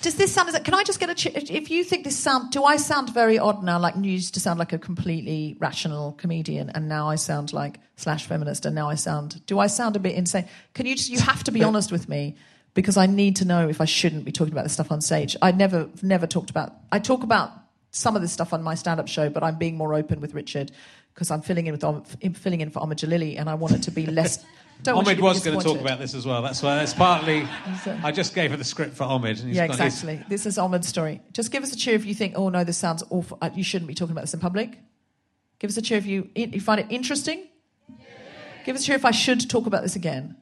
Does 0.00 0.14
this 0.14 0.32
sound? 0.32 0.52
Can 0.64 0.74
I 0.74 0.84
just 0.84 1.00
get 1.00 1.10
a? 1.10 1.14
ch- 1.14 1.26
If 1.26 1.70
you 1.70 1.82
think 1.82 2.04
this 2.04 2.16
sound, 2.16 2.52
do 2.52 2.62
I 2.62 2.76
sound 2.76 3.12
very 3.12 3.36
odd 3.38 3.64
now? 3.64 3.80
Like 3.80 3.96
you 3.96 4.12
used 4.12 4.34
to 4.34 4.40
sound 4.40 4.58
like 4.58 4.72
a 4.72 4.78
completely 4.78 5.56
rational 5.58 6.12
comedian, 6.12 6.70
and 6.70 6.88
now 6.88 7.08
I 7.08 7.16
sound 7.16 7.52
like 7.52 7.80
slash 7.96 8.26
feminist, 8.26 8.64
and 8.64 8.74
now 8.76 8.88
I 8.88 8.94
sound. 8.94 9.44
Do 9.46 9.58
I 9.58 9.66
sound 9.66 9.96
a 9.96 9.98
bit 9.98 10.14
insane? 10.14 10.46
Can 10.74 10.86
you 10.86 10.94
just? 10.94 11.10
You 11.10 11.18
have 11.20 11.42
to 11.44 11.50
be 11.50 11.64
honest 11.64 11.90
with 11.90 12.08
me 12.08 12.36
because 12.74 12.96
I 12.96 13.06
need 13.06 13.34
to 13.36 13.44
know 13.44 13.68
if 13.68 13.80
I 13.80 13.86
shouldn't 13.86 14.24
be 14.24 14.30
talking 14.30 14.52
about 14.52 14.62
this 14.62 14.74
stuff 14.74 14.92
on 14.92 15.00
stage. 15.00 15.36
I 15.42 15.50
never, 15.50 15.88
never 16.00 16.28
talked 16.28 16.50
about. 16.50 16.74
I 16.92 17.00
talk 17.00 17.24
about 17.24 17.50
some 17.90 18.14
of 18.14 18.22
this 18.22 18.32
stuff 18.32 18.52
on 18.52 18.62
my 18.62 18.76
stand-up 18.76 19.08
show, 19.08 19.30
but 19.30 19.42
I'm 19.42 19.56
being 19.56 19.76
more 19.76 19.94
open 19.94 20.20
with 20.20 20.32
Richard 20.32 20.70
because 21.12 21.32
I'm 21.32 21.42
filling 21.42 21.66
in 21.66 21.72
with 21.72 21.82
Om- 21.82 22.04
filling 22.04 22.60
in 22.60 22.70
for 22.70 22.78
Omid 22.80 22.98
Djalili, 22.98 23.36
and 23.40 23.50
I 23.50 23.54
want 23.54 23.74
it 23.74 23.82
to 23.84 23.90
be 23.90 24.06
less. 24.06 24.44
Don't 24.82 25.04
Omid 25.04 25.20
was 25.20 25.44
going 25.44 25.58
to 25.58 25.64
talk 25.64 25.80
about 25.80 25.98
this 25.98 26.14
as 26.14 26.24
well. 26.24 26.40
That's 26.42 26.62
why. 26.62 26.76
That's 26.76 26.94
partly. 26.94 27.46
I 28.02 28.12
just 28.12 28.34
gave 28.34 28.50
her 28.52 28.56
the 28.56 28.64
script 28.64 28.94
for 28.94 29.04
he's 29.26 29.44
Yeah, 29.44 29.66
his- 29.66 29.80
exactly. 29.80 30.22
This 30.28 30.46
is 30.46 30.56
Omid's 30.56 30.86
story. 30.86 31.20
Just 31.32 31.50
give 31.50 31.62
us 31.62 31.72
a 31.72 31.76
cheer 31.76 31.94
if 31.94 32.04
you 32.06 32.14
think, 32.14 32.34
oh 32.36 32.48
no, 32.48 32.64
this 32.64 32.76
sounds 32.78 33.02
awful. 33.10 33.38
uh, 33.42 33.50
You 33.54 33.64
shouldn't 33.64 33.88
be 33.88 33.94
talking 33.94 34.12
about 34.12 34.22
this 34.22 34.34
in 34.34 34.40
public. 34.40 34.78
Give 35.58 35.68
us 35.70 35.76
a 35.76 35.82
cheer 35.82 35.98
if 35.98 36.06
you, 36.06 36.30
you 36.34 36.60
find 36.60 36.80
it 36.80 36.86
interesting. 36.90 37.48
Give 38.64 38.76
us 38.76 38.82
a 38.82 38.86
cheer 38.86 38.96
if 38.96 39.04
I 39.04 39.10
should 39.10 39.50
talk 39.50 39.66
about 39.66 39.82
this 39.82 39.96
again. 39.96 40.36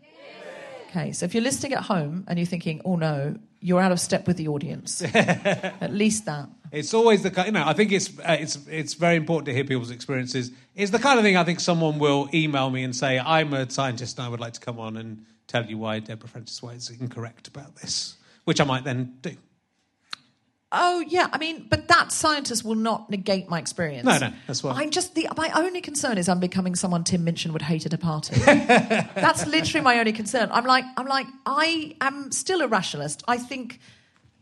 Okay, 0.90 1.12
so 1.12 1.24
if 1.24 1.34
you're 1.34 1.42
listening 1.42 1.72
at 1.72 1.84
home 1.84 2.24
and 2.28 2.38
you're 2.38 2.46
thinking, 2.46 2.82
oh 2.84 2.96
no, 2.96 3.36
you're 3.60 3.80
out 3.80 3.92
of 3.92 4.00
step 4.00 4.26
with 4.26 4.36
the 4.36 4.48
audience. 4.48 5.02
at 5.14 5.92
least 5.92 6.26
that. 6.26 6.48
It's 6.72 6.94
always 6.94 7.22
the 7.22 7.30
kind. 7.30 7.46
You 7.46 7.52
know, 7.52 7.64
I 7.66 7.72
think 7.72 7.92
it's 7.92 8.10
uh, 8.18 8.36
it's 8.38 8.58
it's 8.68 8.94
very 8.94 9.16
important 9.16 9.46
to 9.46 9.54
hear 9.54 9.64
people's 9.64 9.90
experiences. 9.90 10.50
It's 10.74 10.90
the 10.90 10.98
kind 10.98 11.18
of 11.18 11.24
thing 11.24 11.36
I 11.36 11.44
think 11.44 11.60
someone 11.60 11.98
will 11.98 12.28
email 12.34 12.70
me 12.70 12.82
and 12.84 12.94
say, 12.94 13.18
"I'm 13.18 13.52
a 13.54 13.68
scientist 13.70 14.18
and 14.18 14.26
I 14.26 14.28
would 14.28 14.40
like 14.40 14.54
to 14.54 14.60
come 14.60 14.78
on 14.78 14.96
and 14.96 15.24
tell 15.46 15.64
you 15.64 15.78
why 15.78 16.00
Deborah 16.00 16.28
Frances-White 16.28 16.76
is 16.76 16.90
incorrect 16.90 17.48
about 17.48 17.76
this," 17.76 18.16
which 18.44 18.60
I 18.60 18.64
might 18.64 18.84
then 18.84 19.16
do. 19.22 19.36
Oh 20.72 21.04
yeah, 21.06 21.28
I 21.32 21.38
mean, 21.38 21.66
but 21.70 21.86
that 21.88 22.10
scientist 22.10 22.64
will 22.64 22.74
not 22.74 23.08
negate 23.08 23.48
my 23.48 23.58
experience. 23.58 24.04
No, 24.04 24.18
no, 24.18 24.32
that's 24.48 24.64
why. 24.64 24.72
I'm 24.72 24.90
just 24.90 25.14
the 25.14 25.28
my 25.36 25.50
only 25.54 25.80
concern 25.80 26.18
is 26.18 26.28
I'm 26.28 26.40
becoming 26.40 26.74
someone 26.74 27.04
Tim 27.04 27.22
Minchin 27.22 27.52
would 27.52 27.62
hate 27.62 27.86
at 27.86 27.92
a 27.92 27.98
party. 27.98 28.34
that's 28.44 29.46
literally 29.46 29.84
my 29.84 29.98
only 30.00 30.12
concern. 30.12 30.48
I'm 30.50 30.64
like 30.64 30.84
I'm 30.96 31.06
like 31.06 31.28
I 31.46 31.94
am 32.00 32.32
still 32.32 32.62
a 32.62 32.66
rationalist. 32.66 33.22
I 33.28 33.38
think, 33.38 33.78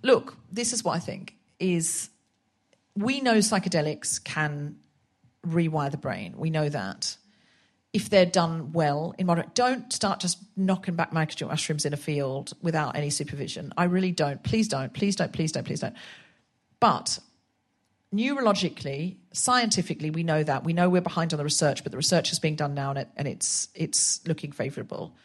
look, 0.03 0.37
this 0.51 0.73
is 0.73 0.83
what 0.83 0.97
I 0.97 0.99
think 0.99 1.37
is 1.61 2.09
we 2.97 3.21
know 3.21 3.37
psychedelics 3.37 4.23
can 4.23 4.77
rewire 5.47 5.91
the 5.91 5.97
brain. 5.97 6.35
We 6.37 6.51
know 6.51 6.69
that 6.69 7.17
if 7.95 8.11
they're 8.11 8.27
done 8.27 8.73
well 8.73 9.15
in 9.19 9.27
moderate. 9.27 9.55
Don't 9.55 9.93
start 9.93 10.19
just 10.19 10.39
knocking 10.57 10.97
back 10.97 11.13
microdose 11.13 11.49
mushrooms 11.49 11.87
in 11.87 11.93
a 11.93 11.97
field 11.97 12.53
without 12.61 12.97
any 12.97 13.09
supervision. 13.09 13.73
I 13.79 13.85
really 13.85 14.11
don't. 14.11 14.43
Please 14.43 14.67
don't. 14.67 14.93
Please 14.93 15.15
don't. 15.15 15.33
Please 15.33 15.53
don't. 15.53 15.65
Please 15.65 15.81
don't. 15.81 15.95
But 16.81 17.21
neurologically, 18.13 19.17
scientifically, 19.33 20.11
we 20.11 20.25
know 20.25 20.43
that. 20.43 20.65
We 20.65 20.73
know 20.73 20.91
we're 20.91 21.03
behind 21.03 21.33
on 21.33 21.39
the 21.39 21.45
research, 21.45 21.85
but 21.85 21.93
the 21.93 21.97
research 21.97 22.33
is 22.33 22.41
being 22.41 22.57
done 22.57 22.75
now 22.75 22.91
and, 22.91 22.99
it, 22.99 23.09
and 23.17 23.29
it's 23.29 23.69
it's 23.75 24.27
looking 24.27 24.53
favourable. 24.53 25.17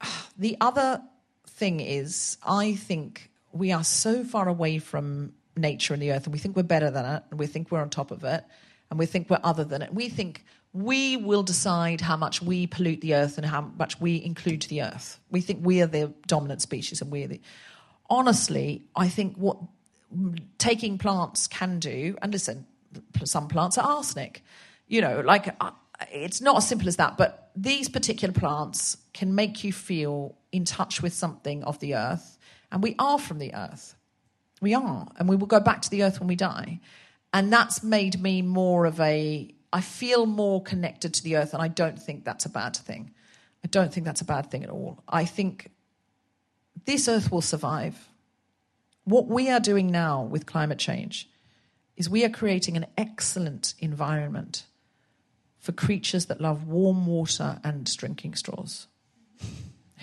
The 0.36 0.56
other 0.60 1.00
thing 1.46 1.78
is, 1.78 2.38
I 2.44 2.74
think 2.74 3.30
we 3.52 3.70
are 3.70 3.84
so 3.84 4.24
far 4.24 4.48
away 4.48 4.80
from 4.80 5.32
nature 5.56 5.94
and 5.94 6.02
the 6.02 6.12
earth, 6.12 6.24
and 6.24 6.32
we 6.32 6.38
think 6.38 6.56
we're 6.56 6.62
better 6.62 6.90
than 6.90 7.04
it, 7.04 7.22
and 7.30 7.38
we 7.38 7.46
think 7.46 7.70
we're 7.70 7.80
on 7.80 7.90
top 7.90 8.10
of 8.10 8.24
it, 8.24 8.44
and 8.90 8.98
we 8.98 9.06
think 9.06 9.30
we're 9.30 9.40
other 9.42 9.64
than 9.64 9.82
it. 9.82 9.94
We 9.94 10.08
think 10.08 10.44
we 10.72 11.16
will 11.16 11.44
decide 11.44 12.00
how 12.00 12.16
much 12.16 12.42
we 12.42 12.66
pollute 12.66 13.00
the 13.00 13.14
earth 13.14 13.38
and 13.38 13.46
how 13.46 13.60
much 13.60 14.00
we 14.00 14.22
include 14.22 14.62
the 14.62 14.82
earth. 14.82 15.20
We 15.30 15.40
think 15.40 15.64
we 15.64 15.80
are 15.82 15.86
the 15.86 16.12
dominant 16.26 16.62
species, 16.62 17.00
and 17.00 17.10
we're 17.10 17.28
the. 17.28 17.40
Honestly, 18.10 18.84
I 18.94 19.08
think 19.08 19.36
what 19.36 19.58
taking 20.58 20.98
plants 20.98 21.46
can 21.46 21.78
do, 21.78 22.16
and 22.20 22.32
listen, 22.32 22.66
some 23.24 23.48
plants 23.48 23.78
are 23.78 23.86
arsenic. 23.86 24.42
You 24.88 25.00
know, 25.00 25.20
like 25.20 25.54
uh, 25.60 25.70
it's 26.12 26.40
not 26.40 26.56
as 26.56 26.68
simple 26.68 26.88
as 26.88 26.96
that, 26.96 27.16
but 27.16 27.50
these 27.56 27.88
particular 27.88 28.34
plants 28.34 28.96
can 29.12 29.34
make 29.34 29.64
you 29.64 29.72
feel 29.72 30.36
in 30.52 30.64
touch 30.64 31.02
with 31.02 31.14
something 31.14 31.62
of 31.64 31.78
the 31.78 31.94
earth, 31.94 32.38
and 32.72 32.82
we 32.82 32.96
are 32.98 33.18
from 33.18 33.38
the 33.38 33.54
earth. 33.54 33.94
We 34.64 34.72
are, 34.72 35.06
and 35.18 35.28
we 35.28 35.36
will 35.36 35.46
go 35.46 35.60
back 35.60 35.82
to 35.82 35.90
the 35.90 36.04
earth 36.04 36.20
when 36.20 36.26
we 36.26 36.36
die. 36.36 36.80
And 37.34 37.52
that's 37.52 37.82
made 37.82 38.22
me 38.22 38.40
more 38.40 38.86
of 38.86 38.98
a, 38.98 39.54
I 39.74 39.82
feel 39.82 40.24
more 40.24 40.62
connected 40.62 41.12
to 41.12 41.22
the 41.22 41.36
earth, 41.36 41.52
and 41.52 41.62
I 41.62 41.68
don't 41.68 42.00
think 42.00 42.24
that's 42.24 42.46
a 42.46 42.48
bad 42.48 42.74
thing. 42.74 43.12
I 43.62 43.68
don't 43.68 43.92
think 43.92 44.06
that's 44.06 44.22
a 44.22 44.24
bad 44.24 44.50
thing 44.50 44.64
at 44.64 44.70
all. 44.70 45.02
I 45.06 45.26
think 45.26 45.70
this 46.86 47.08
earth 47.08 47.30
will 47.30 47.42
survive. 47.42 48.08
What 49.04 49.26
we 49.26 49.50
are 49.50 49.60
doing 49.60 49.90
now 49.90 50.22
with 50.22 50.46
climate 50.46 50.78
change 50.78 51.28
is 51.94 52.08
we 52.08 52.24
are 52.24 52.30
creating 52.30 52.78
an 52.78 52.86
excellent 52.96 53.74
environment 53.80 54.64
for 55.58 55.72
creatures 55.72 56.24
that 56.26 56.40
love 56.40 56.66
warm 56.66 57.06
water 57.06 57.60
and 57.62 57.94
drinking 57.98 58.36
straws 58.36 58.86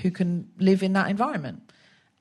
who 0.03 0.11
can 0.11 0.49
live 0.59 0.83
in 0.83 0.93
that 0.93 1.09
environment. 1.09 1.70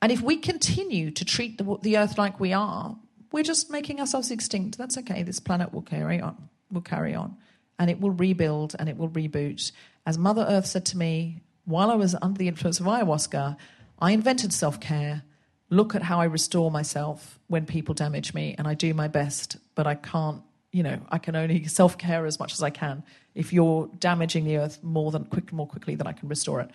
And 0.01 0.11
if 0.11 0.21
we 0.21 0.37
continue 0.37 1.11
to 1.11 1.25
treat 1.25 1.57
the, 1.57 1.77
the 1.81 1.97
earth 1.97 2.17
like 2.17 2.39
we 2.39 2.53
are, 2.53 2.97
we're 3.31 3.43
just 3.43 3.69
making 3.69 3.99
ourselves 3.99 4.31
extinct. 4.31 4.77
That's 4.77 4.97
okay. 4.97 5.23
This 5.23 5.39
planet 5.39 5.73
will 5.73 5.83
carry 5.83 6.19
on. 6.19 6.49
Will 6.71 6.81
carry 6.81 7.13
on, 7.13 7.35
and 7.77 7.89
it 7.89 7.99
will 7.99 8.11
rebuild 8.11 8.75
and 8.79 8.87
it 8.87 8.97
will 8.97 9.09
reboot. 9.09 9.73
As 10.05 10.17
Mother 10.17 10.45
Earth 10.47 10.65
said 10.65 10.85
to 10.87 10.97
me 10.97 11.41
while 11.65 11.91
I 11.91 11.95
was 11.95 12.15
under 12.21 12.37
the 12.37 12.47
influence 12.47 12.79
of 12.79 12.85
ayahuasca, 12.85 13.57
I 13.99 14.11
invented 14.11 14.53
self 14.53 14.79
care. 14.79 15.23
Look 15.69 15.95
at 15.95 16.03
how 16.03 16.21
I 16.21 16.25
restore 16.25 16.71
myself 16.71 17.39
when 17.47 17.65
people 17.65 17.93
damage 17.93 18.33
me, 18.33 18.55
and 18.57 18.67
I 18.67 18.73
do 18.73 18.93
my 18.93 19.09
best, 19.09 19.57
but 19.75 19.85
I 19.85 19.95
can't. 19.95 20.41
You 20.71 20.83
know, 20.83 21.01
I 21.09 21.17
can 21.17 21.35
only 21.35 21.65
self 21.65 21.97
care 21.97 22.25
as 22.25 22.39
much 22.39 22.53
as 22.53 22.63
I 22.63 22.69
can. 22.69 23.03
If 23.35 23.51
you're 23.51 23.89
damaging 23.99 24.45
the 24.45 24.57
earth 24.57 24.81
more 24.81 25.11
than 25.11 25.25
quick, 25.25 25.51
more 25.51 25.67
quickly 25.67 25.95
than 25.95 26.07
I 26.07 26.13
can 26.13 26.29
restore 26.29 26.61
it, 26.61 26.71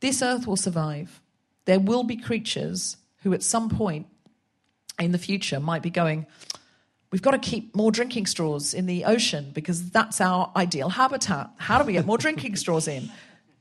this 0.00 0.20
earth 0.22 0.46
will 0.46 0.56
survive. 0.56 1.21
There 1.64 1.80
will 1.80 2.04
be 2.04 2.16
creatures 2.16 2.96
who, 3.22 3.32
at 3.32 3.42
some 3.42 3.68
point 3.68 4.06
in 4.98 5.12
the 5.12 5.18
future, 5.18 5.60
might 5.60 5.82
be 5.82 5.90
going, 5.90 6.26
We've 7.12 7.20
got 7.20 7.32
to 7.32 7.38
keep 7.38 7.76
more 7.76 7.92
drinking 7.92 8.24
straws 8.24 8.72
in 8.72 8.86
the 8.86 9.04
ocean 9.04 9.50
because 9.52 9.90
that's 9.90 10.18
our 10.18 10.50
ideal 10.56 10.88
habitat. 10.88 11.50
How 11.58 11.78
do 11.78 11.84
we 11.84 11.92
get 11.92 12.06
more 12.06 12.16
drinking 12.16 12.56
straws 12.56 12.88
in? 12.88 13.10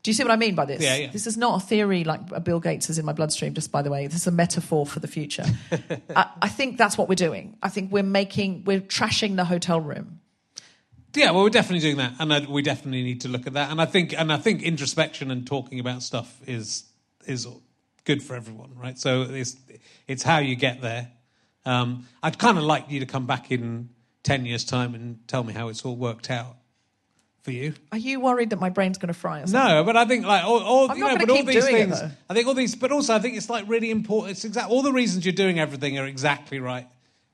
Do 0.04 0.10
you 0.10 0.14
see 0.14 0.24
what 0.24 0.32
I 0.32 0.38
mean 0.38 0.56
by 0.56 0.66
this? 0.66 0.82
Yeah, 0.82 0.96
yeah. 0.96 1.12
This 1.12 1.28
is 1.28 1.38
not 1.38 1.62
a 1.62 1.66
theory 1.66 2.06
like 2.06 2.44
Bill 2.46 2.62
Gates 2.62 2.90
is 2.90 2.98
in 2.98 3.06
my 3.06 3.12
bloodstream, 3.12 3.54
just 3.54 3.72
by 3.72 3.82
the 3.82 3.92
way. 3.92 4.08
This 4.08 4.22
is 4.22 4.28
a 4.28 4.32
metaphor 4.32 4.86
for 4.86 5.02
the 5.02 5.08
future. 5.08 5.46
I, 6.16 6.30
I 6.42 6.48
think 6.48 6.78
that's 6.78 6.98
what 6.98 7.10
we're 7.10 7.16
doing. 7.16 7.58
I 7.62 7.68
think 7.68 7.92
we're 7.92 8.04
making, 8.04 8.64
we're 8.64 8.80
trashing 8.80 9.36
the 9.36 9.44
hotel 9.44 9.82
room. 9.82 10.22
Yeah, 11.14 11.32
well, 11.32 11.44
we're 11.44 11.50
definitely 11.50 11.82
doing 11.82 11.98
that, 11.98 12.14
and 12.20 12.32
uh, 12.32 12.42
we 12.50 12.62
definitely 12.62 13.04
need 13.04 13.22
to 13.22 13.28
look 13.28 13.46
at 13.46 13.54
that. 13.54 13.70
And 13.70 13.82
I 13.82 13.86
think, 13.86 14.18
and 14.18 14.32
I 14.32 14.38
think 14.38 14.64
introspection 14.64 15.30
and 15.30 15.46
talking 15.46 15.82
about 15.82 16.04
stuff 16.04 16.40
is 16.48 16.86
is 17.28 17.46
good 18.04 18.24
for 18.24 18.36
everyone, 18.36 18.72
right? 18.76 18.98
So 18.98 19.24
it's 19.24 19.56
it's 20.08 20.24
how 20.24 20.40
you 20.40 20.56
get 20.56 20.82
there. 20.82 21.12
Um, 21.66 22.08
I'd 22.24 22.38
kind 22.38 22.58
of 22.58 22.64
like 22.64 22.90
you 22.90 23.00
to 23.02 23.06
come 23.06 23.26
back 23.26 23.52
in 23.52 23.90
ten 24.24 24.46
years' 24.46 24.66
time 24.66 24.96
and 24.96 25.20
tell 25.28 25.44
me 25.44 25.54
how 25.54 25.70
it's 25.70 25.86
all 25.86 25.96
worked 25.96 26.30
out 26.30 26.58
for 27.44 27.52
you. 27.52 27.74
Are 27.92 27.98
you 27.98 28.20
worried 28.20 28.52
that 28.52 28.60
my 28.60 28.70
brain's 28.70 28.98
going 28.98 29.08
to 29.08 29.14
fry 29.14 29.40
or 29.42 29.48
something? 29.48 29.76
No, 29.76 29.84
but 29.84 29.98
I 29.98 30.06
think 30.06 30.26
like 30.26 30.44
all, 30.44 30.60
all 30.60 30.96
you 30.96 31.04
know, 31.04 31.18
but 31.18 31.30
all 31.30 31.44
these 31.44 31.66
it, 31.66 31.72
things. 31.72 32.00
though. 32.00 32.12
I 32.30 32.34
think 32.34 32.48
all 32.48 32.54
these, 32.54 32.76
but 32.76 32.92
also 32.92 33.16
I 33.16 33.20
think 33.20 33.36
it's 33.36 33.50
like 33.50 33.68
really 33.68 33.92
important. 33.92 34.32
It's 34.32 34.46
exact. 34.46 34.70
All 34.70 34.82
the 34.82 34.94
reasons 34.94 35.26
you're 35.26 35.34
doing 35.34 35.60
everything 35.60 35.98
are 35.98 36.06
exactly 36.06 36.60
right, 36.60 36.88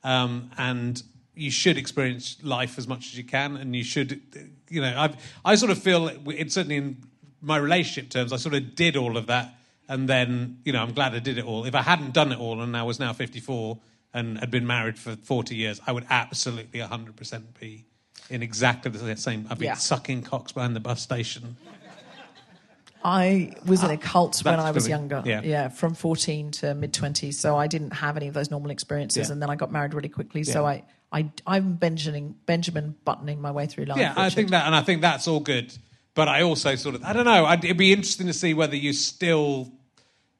um, 0.03 0.51
and 0.57 1.01
you 1.35 1.51
should 1.51 1.77
experience 1.77 2.37
life 2.41 2.77
as 2.77 2.87
much 2.87 3.07
as 3.07 3.17
you 3.17 3.23
can, 3.23 3.57
and 3.57 3.75
you 3.75 3.83
should, 3.83 4.21
you 4.69 4.81
know, 4.81 4.93
I 4.97 5.15
I 5.45 5.55
sort 5.55 5.71
of 5.71 5.77
feel 5.77 6.07
it, 6.07 6.51
certainly 6.51 6.77
in 6.77 6.97
my 7.41 7.57
relationship 7.57 8.09
terms, 8.09 8.33
I 8.33 8.37
sort 8.37 8.55
of 8.55 8.75
did 8.75 8.95
all 8.97 9.17
of 9.17 9.27
that, 9.27 9.53
and 9.87 10.07
then 10.07 10.59
you 10.65 10.73
know, 10.73 10.81
I'm 10.81 10.93
glad 10.93 11.13
I 11.13 11.19
did 11.19 11.37
it 11.37 11.45
all. 11.45 11.65
If 11.65 11.75
I 11.75 11.81
hadn't 11.81 12.13
done 12.13 12.31
it 12.31 12.39
all, 12.39 12.61
and 12.61 12.75
I 12.75 12.83
was 12.83 12.99
now 12.99 13.13
54 13.13 13.79
and 14.13 14.39
had 14.39 14.51
been 14.51 14.65
married 14.65 14.97
for 14.97 15.15
40 15.15 15.55
years, 15.55 15.79
I 15.85 15.91
would 15.91 16.05
absolutely 16.09 16.79
100% 16.79 17.59
be 17.59 17.85
in 18.29 18.41
exactly 18.41 18.89
the 18.91 19.15
same. 19.17 19.47
I'd 19.49 19.59
be 19.59 19.65
Yeah. 19.65 19.75
sucking 19.75 20.23
cocks 20.23 20.51
behind 20.51 20.75
the 20.75 20.79
bus 20.79 21.01
station. 21.01 21.57
I 23.03 23.53
was 23.65 23.83
in 23.83 23.91
a 23.91 23.97
cult 23.97 24.41
ah, 24.45 24.51
when 24.51 24.59
I 24.59 24.71
was 24.71 24.83
really- 24.85 24.91
younger. 24.91 25.23
yeah. 25.25 25.41
yeah. 25.43 25.67
from 25.69 25.93
14 25.93 26.51
to 26.51 26.73
mid 26.73 26.93
20s. 26.93 27.35
So 27.35 27.55
I 27.55 27.67
didn't 27.67 27.91
have 27.91 28.17
any 28.17 28.27
of 28.27 28.33
those 28.33 28.51
normal 28.51 28.71
experiences. 28.71 29.27
Yeah. 29.27 29.33
And 29.33 29.41
then 29.41 29.49
I 29.49 29.55
got 29.55 29.71
married 29.71 29.93
really 29.93 30.09
quickly. 30.09 30.43
So 30.43 30.65
I, 30.65 30.83
I, 31.11 31.31
I'm 31.45 31.75
Benjamin, 31.75 32.35
Benjamin 32.45 32.95
buttoning 33.05 33.39
my 33.39 33.51
way 33.51 33.67
through 33.67 33.85
life. 33.85 33.99
Yeah, 33.99 34.13
I 34.17 34.29
think 34.29 34.49
that, 34.49 34.65
and 34.65 34.75
I 34.75 34.81
think 34.81 35.01
that's 35.01 35.27
all 35.27 35.39
good. 35.39 35.73
But 36.15 36.27
I 36.27 36.41
also 36.41 36.75
sort 36.75 36.95
of, 36.95 37.03
I 37.03 37.13
don't 37.13 37.25
know. 37.25 37.45
I'd, 37.45 37.63
it'd 37.63 37.77
be 37.77 37.93
interesting 37.93 38.27
to 38.27 38.33
see 38.33 38.53
whether 38.55 38.75
you 38.75 38.91
still, 38.91 39.71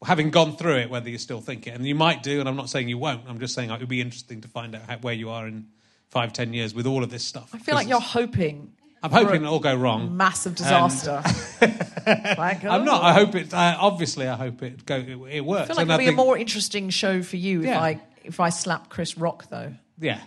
having 0.03 0.29
gone 0.29 0.55
through 0.55 0.77
it, 0.77 0.89
whether 0.89 1.09
you 1.09 1.17
still 1.17 1.41
think 1.41 1.67
it, 1.67 1.71
and 1.71 1.85
you 1.85 1.95
might 1.95 2.23
do. 2.23 2.39
And 2.39 2.47
I'm 2.47 2.55
not 2.55 2.69
saying 2.69 2.89
you 2.89 2.97
won't. 2.97 3.23
I'm 3.27 3.39
just 3.39 3.53
saying 3.53 3.71
it 3.71 3.79
would 3.79 3.89
be 3.89 4.01
interesting 4.01 4.41
to 4.41 4.47
find 4.47 4.75
out 4.75 4.83
how, 4.87 4.97
where 4.97 5.13
you 5.13 5.29
are 5.29 5.47
in 5.47 5.67
five, 6.09 6.33
ten 6.33 6.53
years 6.53 6.73
with 6.73 6.85
all 6.85 7.03
of 7.03 7.09
this 7.09 7.23
stuff. 7.25 7.49
I 7.53 7.59
feel 7.59 7.75
like 7.75 7.87
you're 7.87 7.99
hoping. 7.99 8.73
I'm 9.03 9.11
hoping 9.11 9.43
it'll 9.43 9.53
all 9.53 9.59
go 9.59 9.75
wrong. 9.75 10.17
Massive 10.17 10.55
disaster. 10.55 11.21
like, 11.61 12.63
I'm 12.65 12.81
oh. 12.81 12.83
not. 12.83 13.03
I 13.03 13.13
hope 13.13 13.35
it. 13.35 13.53
Uh, 13.53 13.77
obviously, 13.79 14.27
I 14.27 14.35
hope 14.35 14.63
it 14.63 14.85
go. 14.85 14.95
It, 14.95 15.17
it 15.35 15.45
works. 15.45 15.63
I 15.63 15.67
feel 15.67 15.75
like 15.75 15.81
And 15.83 15.91
it'll 15.91 15.97
be 15.99 16.05
think- 16.05 16.19
a 16.19 16.23
more 16.23 16.37
interesting 16.37 16.89
show 16.89 17.21
for 17.21 17.37
you 17.37 17.61
if 17.61 17.67
Yeah. 17.67 17.81
I 17.81 18.01
if 18.23 18.39
I 18.39 18.49
slap 18.49 18.89
Chris 18.89 19.17
Rock 19.17 19.49
though. 19.49 19.73
Yeah. 19.99 20.21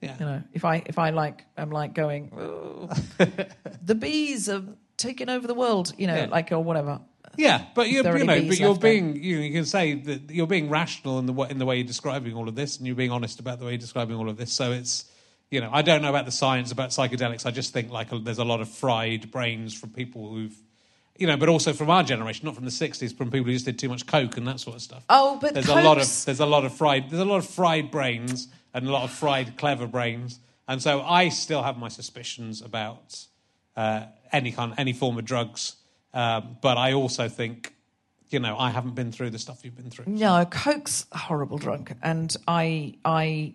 Yeah. 0.00 0.14
You 0.20 0.26
know, 0.26 0.42
if 0.52 0.64
I 0.64 0.82
if 0.86 0.98
I 0.98 1.10
like 1.10 1.44
I'm 1.56 1.70
like 1.70 1.94
going, 1.94 2.30
"Oh, 2.36 2.88
the 3.82 3.94
bees 3.94 4.48
are 4.48 4.62
taking 4.96 5.28
over 5.28 5.46
the 5.46 5.54
world. 5.54 5.92
You 5.98 6.06
know, 6.06 6.16
Yeah. 6.16 6.26
like 6.26 6.52
or 6.52 6.60
whatever. 6.60 7.00
Yeah, 7.36 7.64
but 7.74 7.88
you're, 7.90 8.16
you 8.16 8.24
know, 8.24 8.42
but 8.46 8.58
you're 8.58 8.76
being, 8.76 9.16
you, 9.22 9.38
you 9.38 9.52
can 9.52 9.64
say 9.64 9.94
that 9.94 10.30
you're 10.30 10.46
being 10.46 10.68
rational 10.70 11.18
in 11.18 11.26
the 11.26 11.32
way, 11.32 11.48
in 11.50 11.58
the 11.58 11.66
way 11.66 11.76
you're 11.76 11.86
describing 11.86 12.34
all 12.34 12.48
of 12.48 12.54
this, 12.54 12.78
and 12.78 12.86
you're 12.86 12.96
being 12.96 13.10
honest 13.10 13.40
about 13.40 13.58
the 13.58 13.64
way 13.64 13.72
you're 13.72 13.78
describing 13.78 14.16
all 14.16 14.28
of 14.28 14.36
this. 14.36 14.52
So 14.52 14.72
it's, 14.72 15.04
you 15.50 15.60
know, 15.60 15.70
I 15.72 15.82
don't 15.82 16.02
know 16.02 16.08
about 16.08 16.24
the 16.24 16.32
science 16.32 16.72
about 16.72 16.90
psychedelics. 16.90 17.46
I 17.46 17.50
just 17.50 17.72
think 17.72 17.90
like 17.90 18.08
there's 18.24 18.38
a 18.38 18.44
lot 18.44 18.60
of 18.60 18.68
fried 18.68 19.30
brains 19.30 19.74
from 19.74 19.90
people 19.90 20.28
who've, 20.30 20.56
you 21.18 21.26
know, 21.26 21.36
but 21.36 21.48
also 21.48 21.72
from 21.72 21.88
our 21.88 22.02
generation, 22.02 22.46
not 22.46 22.54
from 22.54 22.64
the 22.64 22.70
'60s, 22.70 23.16
from 23.16 23.30
people 23.30 23.46
who 23.46 23.52
just 23.52 23.64
did 23.64 23.78
too 23.78 23.88
much 23.88 24.06
coke 24.06 24.36
and 24.36 24.46
that 24.48 24.60
sort 24.60 24.76
of 24.76 24.82
stuff. 24.82 25.04
Oh, 25.08 25.38
but 25.40 25.54
there's 25.54 25.68
a 25.68 25.74
lot 25.74 25.98
of 25.98 26.24
there's 26.24 26.40
a 26.40 26.46
lot 26.46 26.64
of 26.64 26.74
fried 26.74 27.10
there's 27.10 27.22
a 27.22 27.24
lot 27.24 27.38
of 27.38 27.46
fried 27.46 27.90
brains 27.90 28.48
and 28.74 28.86
a 28.86 28.90
lot 28.90 29.04
of 29.04 29.10
fried 29.10 29.56
clever 29.56 29.86
brains, 29.86 30.40
and 30.68 30.82
so 30.82 31.00
I 31.02 31.28
still 31.28 31.62
have 31.62 31.78
my 31.78 31.88
suspicions 31.88 32.60
about 32.60 33.24
uh, 33.76 34.06
any 34.32 34.52
kind 34.52 34.74
any 34.76 34.92
form 34.92 35.16
of 35.16 35.24
drugs. 35.24 35.75
Um, 36.16 36.56
but 36.62 36.78
I 36.78 36.94
also 36.94 37.28
think, 37.28 37.74
you 38.30 38.40
know, 38.40 38.56
I 38.58 38.70
haven't 38.70 38.94
been 38.94 39.12
through 39.12 39.30
the 39.30 39.38
stuff 39.38 39.62
you've 39.64 39.76
been 39.76 39.90
through. 39.90 40.06
No, 40.08 40.46
Coke's 40.46 41.04
a 41.12 41.18
horrible 41.18 41.58
drug, 41.58 41.92
and 42.02 42.34
I, 42.48 42.94
I, 43.04 43.52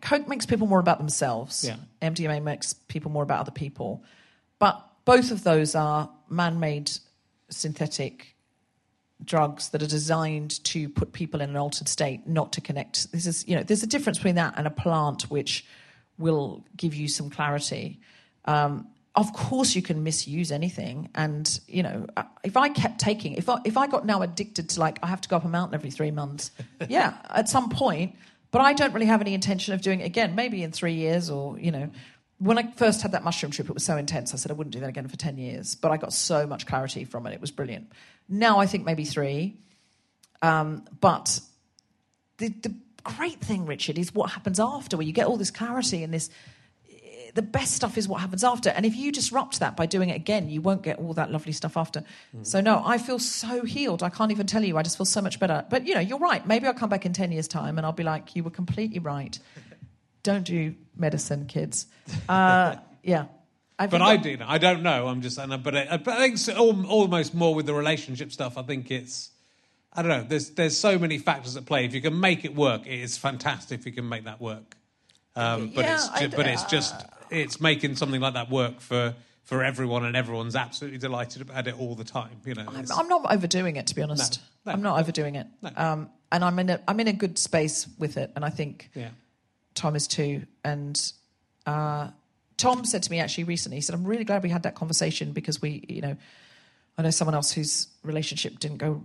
Coke 0.00 0.26
makes 0.26 0.46
people 0.46 0.66
more 0.66 0.80
about 0.80 0.96
themselves. 0.96 1.62
Yeah. 1.62 1.76
MDMA 2.00 2.42
makes 2.42 2.72
people 2.72 3.10
more 3.10 3.22
about 3.22 3.40
other 3.40 3.50
people, 3.50 4.02
but 4.58 4.82
both 5.04 5.30
of 5.30 5.44
those 5.44 5.74
are 5.74 6.08
man-made 6.30 6.90
synthetic 7.50 8.34
drugs 9.22 9.68
that 9.68 9.82
are 9.82 9.86
designed 9.86 10.64
to 10.64 10.88
put 10.88 11.12
people 11.12 11.42
in 11.42 11.50
an 11.50 11.56
altered 11.56 11.88
state, 11.88 12.26
not 12.26 12.50
to 12.54 12.62
connect. 12.62 13.12
This 13.12 13.26
is, 13.26 13.46
you 13.46 13.56
know, 13.56 13.62
there's 13.62 13.82
a 13.82 13.86
difference 13.86 14.16
between 14.16 14.36
that 14.36 14.54
and 14.56 14.66
a 14.66 14.70
plant 14.70 15.24
which 15.30 15.66
will 16.16 16.64
give 16.78 16.94
you 16.94 17.08
some 17.08 17.28
clarity. 17.28 18.00
Um, 18.46 18.88
of 19.16 19.32
course, 19.32 19.76
you 19.76 19.82
can 19.82 20.02
misuse 20.02 20.50
anything, 20.50 21.08
and 21.14 21.60
you 21.68 21.84
know, 21.84 22.06
if 22.42 22.56
I 22.56 22.68
kept 22.68 22.98
taking, 22.98 23.34
if 23.34 23.48
I, 23.48 23.60
if 23.64 23.76
I 23.76 23.86
got 23.86 24.04
now 24.04 24.22
addicted 24.22 24.70
to 24.70 24.80
like 24.80 24.98
I 25.04 25.06
have 25.06 25.20
to 25.20 25.28
go 25.28 25.36
up 25.36 25.44
a 25.44 25.48
mountain 25.48 25.74
every 25.74 25.90
three 25.90 26.10
months, 26.10 26.50
yeah, 26.88 27.14
at 27.30 27.48
some 27.48 27.70
point. 27.70 28.16
But 28.50 28.62
I 28.62 28.72
don't 28.72 28.92
really 28.92 29.06
have 29.06 29.20
any 29.20 29.34
intention 29.34 29.74
of 29.74 29.82
doing 29.82 30.00
it 30.00 30.04
again. 30.04 30.34
Maybe 30.34 30.62
in 30.62 30.72
three 30.72 30.94
years, 30.94 31.30
or 31.30 31.58
you 31.60 31.70
know, 31.70 31.90
when 32.38 32.58
I 32.58 32.70
first 32.72 33.02
had 33.02 33.12
that 33.12 33.22
mushroom 33.22 33.52
trip, 33.52 33.68
it 33.68 33.74
was 33.74 33.84
so 33.84 33.96
intense. 33.96 34.34
I 34.34 34.36
said 34.36 34.50
I 34.50 34.54
wouldn't 34.54 34.72
do 34.72 34.80
that 34.80 34.88
again 34.88 35.06
for 35.06 35.16
ten 35.16 35.38
years. 35.38 35.76
But 35.76 35.92
I 35.92 35.96
got 35.96 36.12
so 36.12 36.44
much 36.46 36.66
clarity 36.66 37.04
from 37.04 37.26
it; 37.28 37.34
it 37.34 37.40
was 37.40 37.52
brilliant. 37.52 37.92
Now 38.28 38.58
I 38.58 38.66
think 38.66 38.84
maybe 38.84 39.04
three. 39.04 39.56
Um, 40.42 40.84
but 41.00 41.40
the, 42.38 42.48
the 42.48 42.74
great 43.04 43.40
thing, 43.40 43.64
Richard, 43.64 43.96
is 43.96 44.12
what 44.12 44.30
happens 44.30 44.58
after, 44.58 44.96
where 44.96 45.06
you 45.06 45.12
get 45.12 45.26
all 45.26 45.36
this 45.36 45.52
clarity 45.52 46.02
and 46.02 46.12
this. 46.12 46.30
The 47.34 47.42
best 47.42 47.74
stuff 47.74 47.98
is 47.98 48.06
what 48.06 48.20
happens 48.20 48.44
after, 48.44 48.70
and 48.70 48.86
if 48.86 48.94
you 48.94 49.10
disrupt 49.10 49.58
that 49.60 49.76
by 49.76 49.86
doing 49.86 50.08
it 50.08 50.14
again, 50.14 50.48
you 50.48 50.60
won't 50.60 50.82
get 50.82 50.98
all 51.00 51.14
that 51.14 51.32
lovely 51.32 51.50
stuff 51.52 51.76
after. 51.76 52.04
So 52.42 52.60
no, 52.60 52.80
I 52.84 52.96
feel 52.98 53.18
so 53.18 53.64
healed. 53.64 54.02
I 54.04 54.08
can't 54.08 54.30
even 54.30 54.46
tell 54.46 54.62
you. 54.62 54.78
I 54.78 54.82
just 54.82 54.96
feel 54.96 55.04
so 55.04 55.20
much 55.20 55.40
better. 55.40 55.64
But 55.68 55.86
you 55.86 55.94
know, 55.94 56.00
you're 56.00 56.20
right. 56.20 56.46
Maybe 56.46 56.66
I'll 56.68 56.74
come 56.74 56.90
back 56.90 57.04
in 57.04 57.12
ten 57.12 57.32
years' 57.32 57.48
time, 57.48 57.76
and 57.76 57.84
I'll 57.84 57.92
be 57.92 58.04
like, 58.04 58.36
"You 58.36 58.44
were 58.44 58.50
completely 58.50 59.00
right. 59.00 59.36
Don't 60.22 60.44
do 60.44 60.74
medicine, 60.96 61.46
kids." 61.46 61.86
Uh, 62.28 62.76
yeah, 63.02 63.26
I've 63.78 63.90
But 63.90 63.98
got- 63.98 64.08
I 64.08 64.16
do. 64.16 64.36
know. 64.36 64.46
I 64.48 64.58
don't 64.58 64.82
know. 64.84 65.08
I'm 65.08 65.20
just. 65.20 65.36
But 65.36 65.74
I, 65.76 65.96
but 65.96 66.08
I 66.14 66.18
think 66.18 66.34
it's 66.34 66.48
almost 66.48 67.34
more 67.34 67.54
with 67.54 67.66
the 67.66 67.74
relationship 67.74 68.30
stuff. 68.32 68.56
I 68.56 68.62
think 68.62 68.90
it's. 68.90 69.30
I 69.92 70.02
don't 70.02 70.08
know. 70.10 70.24
There's 70.28 70.50
there's 70.50 70.76
so 70.76 70.98
many 71.00 71.18
factors 71.18 71.56
at 71.56 71.66
play. 71.66 71.84
If 71.84 71.94
you 71.94 72.00
can 72.00 72.18
make 72.20 72.44
it 72.44 72.54
work, 72.54 72.86
it 72.86 73.00
is 73.00 73.16
fantastic. 73.18 73.80
If 73.80 73.86
you 73.86 73.92
can 73.92 74.08
make 74.08 74.24
that 74.24 74.40
work. 74.40 74.76
Um, 75.36 75.72
but 75.74 75.84
Yeah, 75.84 75.94
it's 75.94 76.20
ju- 76.20 76.28
but 76.36 76.46
it's 76.46 76.62
just 76.64 76.94
it's 77.30 77.60
making 77.60 77.96
something 77.96 78.20
like 78.20 78.34
that 78.34 78.50
work 78.50 78.80
for 78.80 79.14
for 79.44 79.62
everyone, 79.62 80.06
and 80.06 80.16
everyone's 80.16 80.56
absolutely 80.56 80.98
delighted 80.98 81.42
about 81.42 81.66
it 81.66 81.78
all 81.78 81.94
the 81.94 82.04
time. 82.04 82.40
You 82.46 82.54
know. 82.54 82.64
I'm, 82.66 82.86
I'm 82.96 83.08
not 83.08 83.30
overdoing 83.30 83.76
it, 83.76 83.86
to 83.88 83.94
be 83.94 84.02
honest. 84.02 84.40
No, 84.64 84.70
no. 84.70 84.76
I'm 84.76 84.82
not 84.82 85.00
overdoing 85.00 85.34
it, 85.34 85.46
No. 85.60 85.70
um, 85.76 86.10
and 86.32 86.42
I'm 86.42 86.58
in 86.58 86.70
a 86.70 86.80
I'm 86.88 86.98
in 87.00 87.08
a 87.08 87.12
good 87.12 87.38
space 87.38 87.86
with 87.98 88.16
it, 88.16 88.32
and 88.36 88.44
I 88.44 88.50
think 88.50 88.90
yeah. 88.94 89.10
Tom 89.74 89.96
is 89.96 90.06
too. 90.08 90.46
And 90.64 91.00
uh, 91.66 92.08
Tom 92.56 92.84
said 92.84 93.02
to 93.02 93.10
me 93.10 93.20
actually 93.20 93.44
recently, 93.44 93.76
he 93.76 93.80
said, 93.82 93.94
"I'm 93.94 94.04
really 94.04 94.24
glad 94.24 94.42
we 94.42 94.48
had 94.48 94.62
that 94.62 94.74
conversation 94.74 95.32
because 95.32 95.60
we, 95.60 95.84
you 95.88 96.00
know, 96.00 96.16
I 96.96 97.02
know 97.02 97.10
someone 97.10 97.34
else 97.34 97.52
whose 97.52 97.88
relationship 98.02 98.58
didn't 98.58 98.78
go 98.78 99.04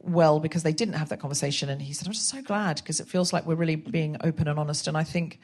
well 0.00 0.38
because 0.40 0.62
they 0.62 0.72
didn't 0.72 0.94
have 0.94 1.10
that 1.10 1.20
conversation." 1.20 1.68
And 1.68 1.82
he 1.82 1.92
said, 1.92 2.06
"I'm 2.08 2.14
just 2.14 2.28
so 2.28 2.40
glad 2.40 2.76
because 2.76 3.00
it 3.00 3.06
feels 3.08 3.34
like 3.34 3.44
we're 3.44 3.54
really 3.54 3.76
being 3.76 4.16
open 4.22 4.48
and 4.48 4.58
honest." 4.58 4.88
And 4.88 4.96
I 4.96 5.04
think, 5.04 5.40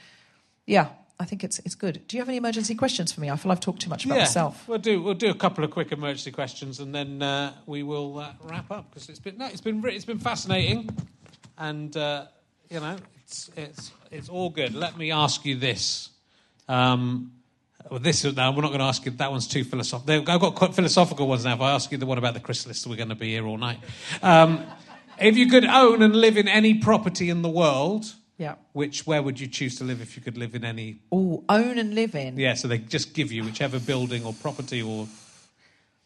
yeah, 0.67 0.89
I 1.21 1.27
think 1.27 1.45
it's 1.45 1.59
it's 1.61 1.75
good. 1.75 2.01
Do 2.09 2.17
you 2.17 2.23
have 2.23 2.29
any 2.29 2.39
emergency 2.39 2.75
questions 2.75 3.13
for 3.13 3.21
me? 3.21 3.31
I 3.31 3.37
feel 3.37 3.53
I've 3.53 3.61
talked 3.61 3.83
too 3.83 3.91
much 3.91 4.07
about 4.07 4.15
yeah. 4.15 4.23
myself. 4.23 4.67
We'll 4.67 4.79
do 4.79 5.03
we'll 5.03 5.13
do 5.13 5.29
a 5.29 5.35
couple 5.35 5.63
of 5.63 5.71
quick 5.71 5.93
emergency 5.93 6.31
questions, 6.31 6.81
and 6.81 6.95
then 6.95 7.23
uh, 7.23 7.53
we 7.67 7.83
will 7.83 8.19
uh, 8.19 8.33
wrap 8.45 8.71
up 8.71 8.91
because 8.91 9.11
it's 9.11 9.19
been 9.19 9.37
no, 9.37 9.47
it's 9.47 9.61
been 9.61 9.85
it's 9.85 10.07
been 10.07 10.19
fascinating, 10.19 10.89
and 11.59 11.95
uh, 11.95 12.25
you 12.71 12.81
know 12.81 12.97
it's 13.23 13.51
it's 13.55 13.93
it's 14.11 14.31
all 14.31 14.49
good. 14.49 14.75
Let 14.75 14.97
me 14.97 15.13
ask 15.13 15.45
you 15.45 15.57
this. 15.57 16.09
Um, 16.69 17.33
well, 17.91 18.01
this 18.01 18.25
now 18.25 18.53
we're 18.53 18.63
not 18.63 18.69
going 18.69 18.81
to 18.81 18.87
ask 18.87 19.05
you. 19.05 19.11
That 19.13 19.31
one's 19.31 19.47
too 19.47 19.63
philosophical. 19.63 20.25
I've 20.27 20.41
got 20.41 20.55
quite 20.55 20.75
philosophical 20.75 21.29
ones 21.29 21.45
now. 21.45 21.55
If 21.55 21.61
I 21.61 21.73
ask 21.73 21.93
you 21.93 21.99
the 21.99 22.07
one 22.07 22.17
about 22.17 22.33
the 22.33 22.41
chrysalis, 22.41 22.87
we're 22.87 22.97
going 22.97 23.11
to 23.11 23.15
be 23.15 23.33
here 23.33 23.47
all 23.47 23.59
night. 23.59 23.79
Um, 24.23 24.65
if 25.19 25.37
you 25.37 25.49
could 25.49 25.67
own 25.67 26.01
and 26.01 26.17
live 26.17 26.39
in 26.39 26.49
any 26.49 26.75
property 26.75 27.29
in 27.29 27.43
the 27.43 27.51
world, 27.51 28.15
Yeah. 28.41 28.55
which 28.73 29.07
where 29.07 29.23
would 29.23 29.39
you 29.39 29.47
choose 29.47 29.77
to 29.77 29.85
live 29.85 30.01
if 30.01 30.17
you 30.17 30.23
could 30.23 30.39
live 30.39 30.55
in 30.55 30.65
any 30.65 31.01
Oh, 31.13 31.45
own 31.49 31.77
and 31.79 31.95
live 31.95 32.15
in. 32.15 32.39
yeah, 32.39 32.55
so 32.55 32.69
they 32.69 32.79
just 32.79 33.13
give 33.13 33.31
you 33.31 33.45
whichever 33.45 33.79
building 33.79 34.25
or 34.25 34.33
property 34.33 34.81
or 34.81 35.07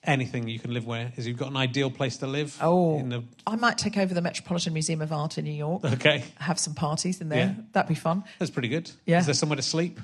anything 0.02 0.48
you 0.48 0.59
can 0.59 0.74
live 0.74 0.86
where. 0.86 1.12
Is 1.16 1.27
you've 1.27 1.39
got 1.39 1.48
an 1.51 1.56
ideal 1.56 1.90
place 1.90 2.16
to 2.19 2.27
live? 2.27 2.56
Oh, 2.61 2.98
In 2.98 3.09
the, 3.09 3.23
I 3.47 3.56
might 3.56 3.78
take 3.78 3.97
over 3.97 4.12
the 4.12 4.20
Metropolitan 4.20 4.73
Museum 4.73 5.01
of 5.01 5.12
Art 5.12 5.39
in 5.39 5.44
New 5.44 5.52
York. 5.52 5.85
okay, 5.85 6.24
Have 6.39 6.59
some 6.59 6.74
parties 6.74 7.20
in 7.20 7.28
there. 7.28 7.39
Yeah. 7.56 7.62
That'd 7.73 7.89
be 7.89 7.94
fun. 7.94 8.24
that's 8.39 8.51
pretty 8.51 8.69
good. 8.69 8.90
Yeah. 9.06 9.20
Is 9.20 9.27
there 9.27 9.35
somewhere 9.35 9.56
to 9.56 9.62
sleep? 9.62 10.01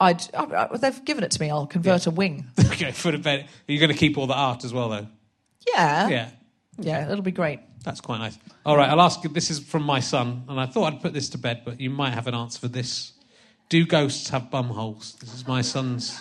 I'd, 0.00 0.22
I, 0.34 0.68
I, 0.72 0.76
they've 0.78 1.04
given 1.04 1.24
it 1.24 1.30
to 1.32 1.40
me. 1.40 1.50
I'll 1.50 1.66
convert 1.66 2.06
a 2.06 2.10
wing. 2.10 2.46
okay, 2.72 2.90
for 2.92 3.12
the 3.12 3.18
bed. 3.18 3.46
Are 3.68 3.72
you 3.72 3.78
going 3.78 3.92
to 3.92 3.96
keep 3.98 4.18
all 4.18 4.26
the 4.26 4.34
art 4.34 4.64
as 4.64 4.72
well, 4.72 4.88
though? 4.88 5.06
Yeah. 5.74 6.08
Yeah, 6.08 6.28
Yeah, 6.78 7.10
it'll 7.10 7.22
be 7.22 7.30
great. 7.32 7.60
That's 7.86 8.02
quite 8.02 8.18
nice. 8.18 8.36
All 8.66 8.76
right, 8.76 8.90
I'll 8.90 9.00
ask 9.00 9.24
you. 9.24 9.30
This 9.30 9.50
is 9.50 9.60
from 9.60 9.84
my 9.84 10.00
son, 10.00 10.44
and 10.48 10.60
I 10.60 10.66
thought 10.66 10.92
I'd 10.92 11.00
put 11.00 11.14
this 11.14 11.30
to 11.30 11.38
bed, 11.38 11.62
but 11.64 11.80
you 11.80 11.88
might 11.88 12.12
have 12.12 12.26
an 12.26 12.34
answer 12.34 12.58
for 12.58 12.68
this. 12.68 13.12
Do 13.70 13.86
ghosts 13.86 14.28
have 14.30 14.50
bum 14.50 14.66
holes? 14.66 15.16
This 15.20 15.32
is 15.32 15.46
my 15.46 15.62
son's. 15.62 16.20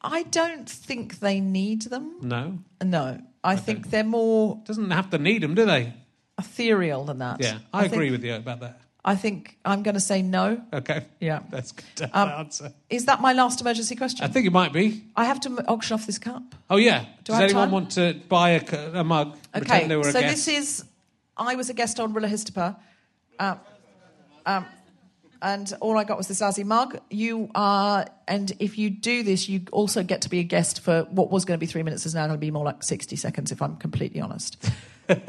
I 0.00 0.24
don't 0.24 0.68
think 0.68 1.20
they 1.20 1.40
need 1.40 1.82
them. 1.82 2.16
No, 2.22 2.58
No. 2.82 3.20
I 3.44 3.54
think 3.54 3.90
they're 3.90 4.02
more 4.02 4.60
doesn't 4.64 4.90
have 4.90 5.10
to 5.10 5.18
need 5.18 5.42
them, 5.42 5.54
do 5.54 5.66
they? 5.66 5.92
ethereal 6.38 7.04
than 7.04 7.18
that. 7.18 7.40
Yeah, 7.40 7.58
I, 7.72 7.84
agree 7.84 8.08
think, 8.08 8.12
with 8.12 8.24
you 8.24 8.34
about 8.34 8.60
that. 8.60 8.80
I 9.08 9.14
think 9.14 9.56
I'm 9.64 9.84
going 9.84 9.94
to 9.94 10.00
say 10.00 10.20
no. 10.20 10.60
Okay, 10.72 11.06
Yeah. 11.20 11.40
that's 11.48 11.70
good 11.72 11.84
to 11.96 12.04
Um, 12.20 12.28
answer. 12.28 12.72
Is 12.90 13.04
that 13.04 13.20
my 13.20 13.32
last 13.32 13.60
emergency 13.60 13.94
question? 13.94 14.24
I 14.24 14.28
think 14.28 14.46
it 14.46 14.52
might 14.52 14.72
be. 14.72 15.04
I 15.14 15.26
have 15.26 15.38
to 15.42 15.50
auction 15.68 15.94
off 15.94 16.06
this 16.06 16.18
cup. 16.18 16.42
Oh 16.68 16.76
yeah. 16.76 17.00
Do 17.02 17.06
Does 17.24 17.36
I 17.36 17.40
have 17.42 17.50
anyone 17.50 17.64
time? 17.66 17.72
want 17.72 17.90
to 17.92 18.20
buy 18.28 18.50
a, 18.50 19.00
a 19.00 19.04
mug? 19.04 19.28
Okay, 19.54 19.60
Pretend 19.60 19.90
they 19.92 19.96
were 19.96 20.08
a 20.08 20.12
so 20.12 20.20
this 20.20 20.48
is. 20.48 20.84
I 21.36 21.54
was 21.54 21.70
a 21.70 21.74
guest 21.74 22.00
on 22.00 22.12
RHLSTP. 22.14 22.76
Uh, 23.38 23.54
um, 24.44 24.66
and 25.42 25.72
all 25.80 25.96
I 25.98 26.04
got 26.04 26.16
was 26.16 26.26
this 26.28 26.40
Aussie 26.40 26.64
mug. 26.64 26.98
You 27.10 27.50
are, 27.54 28.06
and 28.26 28.50
if 28.58 28.76
you 28.78 28.90
do 28.90 29.22
this, 29.22 29.48
you 29.48 29.60
also 29.70 30.02
get 30.02 30.22
to 30.22 30.30
be 30.30 30.40
a 30.40 30.42
guest 30.44 30.80
for 30.80 31.02
what 31.10 31.30
was 31.30 31.44
going 31.44 31.58
to 31.58 31.60
be 31.60 31.70
three 31.70 31.82
minutes 31.84 32.06
is 32.06 32.14
now 32.14 32.26
going 32.26 32.38
to 32.40 32.44
be 32.44 32.50
more 32.50 32.64
like 32.64 32.82
60 32.82 33.14
seconds, 33.16 33.52
if 33.52 33.60
I'm 33.62 33.76
completely 33.76 34.20
honest. 34.20 34.56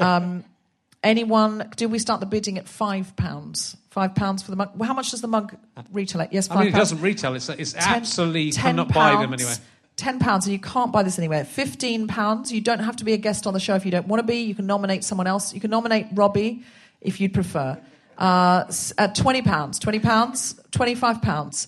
anyone, 1.02 1.70
do 1.76 1.88
we 1.88 1.98
start 1.98 2.20
the 2.20 2.26
bidding 2.26 2.58
at 2.58 2.68
five 2.68 3.14
pounds? 3.16 3.76
Five 3.90 4.14
pounds 4.14 4.42
for 4.42 4.50
the 4.50 4.56
mug. 4.56 4.70
Well, 4.76 4.86
how 4.86 4.94
much 4.94 5.10
does 5.10 5.20
the 5.20 5.28
mug 5.28 5.56
retail 5.92 6.20
at? 6.22 6.32
Yes, 6.32 6.48
five 6.48 6.58
I 6.58 6.60
mean, 6.60 6.68
it 6.68 6.72
pounds. 6.72 6.90
doesn't 6.90 7.00
retail. 7.02 7.34
It's, 7.34 7.48
it's 7.48 7.72
Ten- 7.72 7.82
absolutely 7.96 8.52
10 8.52 8.62
cannot 8.62 8.92
buy 8.92 9.10
them 9.10 9.30
pounds- 9.30 9.42
anywhere. 9.42 9.56
Ten 9.96 10.20
pounds, 10.20 10.46
and 10.46 10.52
you 10.52 10.60
can't 10.60 10.92
buy 10.92 11.02
this 11.02 11.18
anywhere. 11.18 11.44
Fifteen 11.44 12.06
pounds. 12.06 12.52
You 12.52 12.60
don't 12.60 12.78
have 12.78 12.94
to 12.96 13.04
be 13.04 13.14
a 13.14 13.16
guest 13.16 13.48
on 13.48 13.52
the 13.52 13.58
show 13.58 13.74
if 13.74 13.84
you 13.84 13.90
don't 13.90 14.06
want 14.06 14.20
to 14.20 14.26
be. 14.26 14.42
You 14.42 14.54
can 14.54 14.64
nominate 14.64 15.02
someone 15.02 15.26
else. 15.26 15.52
You 15.52 15.60
can 15.60 15.70
nominate 15.72 16.06
Robbie 16.14 16.62
if 17.00 17.20
you'd 17.20 17.34
prefer. 17.34 17.76
Uh, 18.16 18.64
at 18.96 19.16
twenty 19.16 19.42
pounds, 19.42 19.80
twenty 19.80 19.98
pounds, 19.98 20.54
twenty-five 20.70 21.20
pounds, 21.20 21.66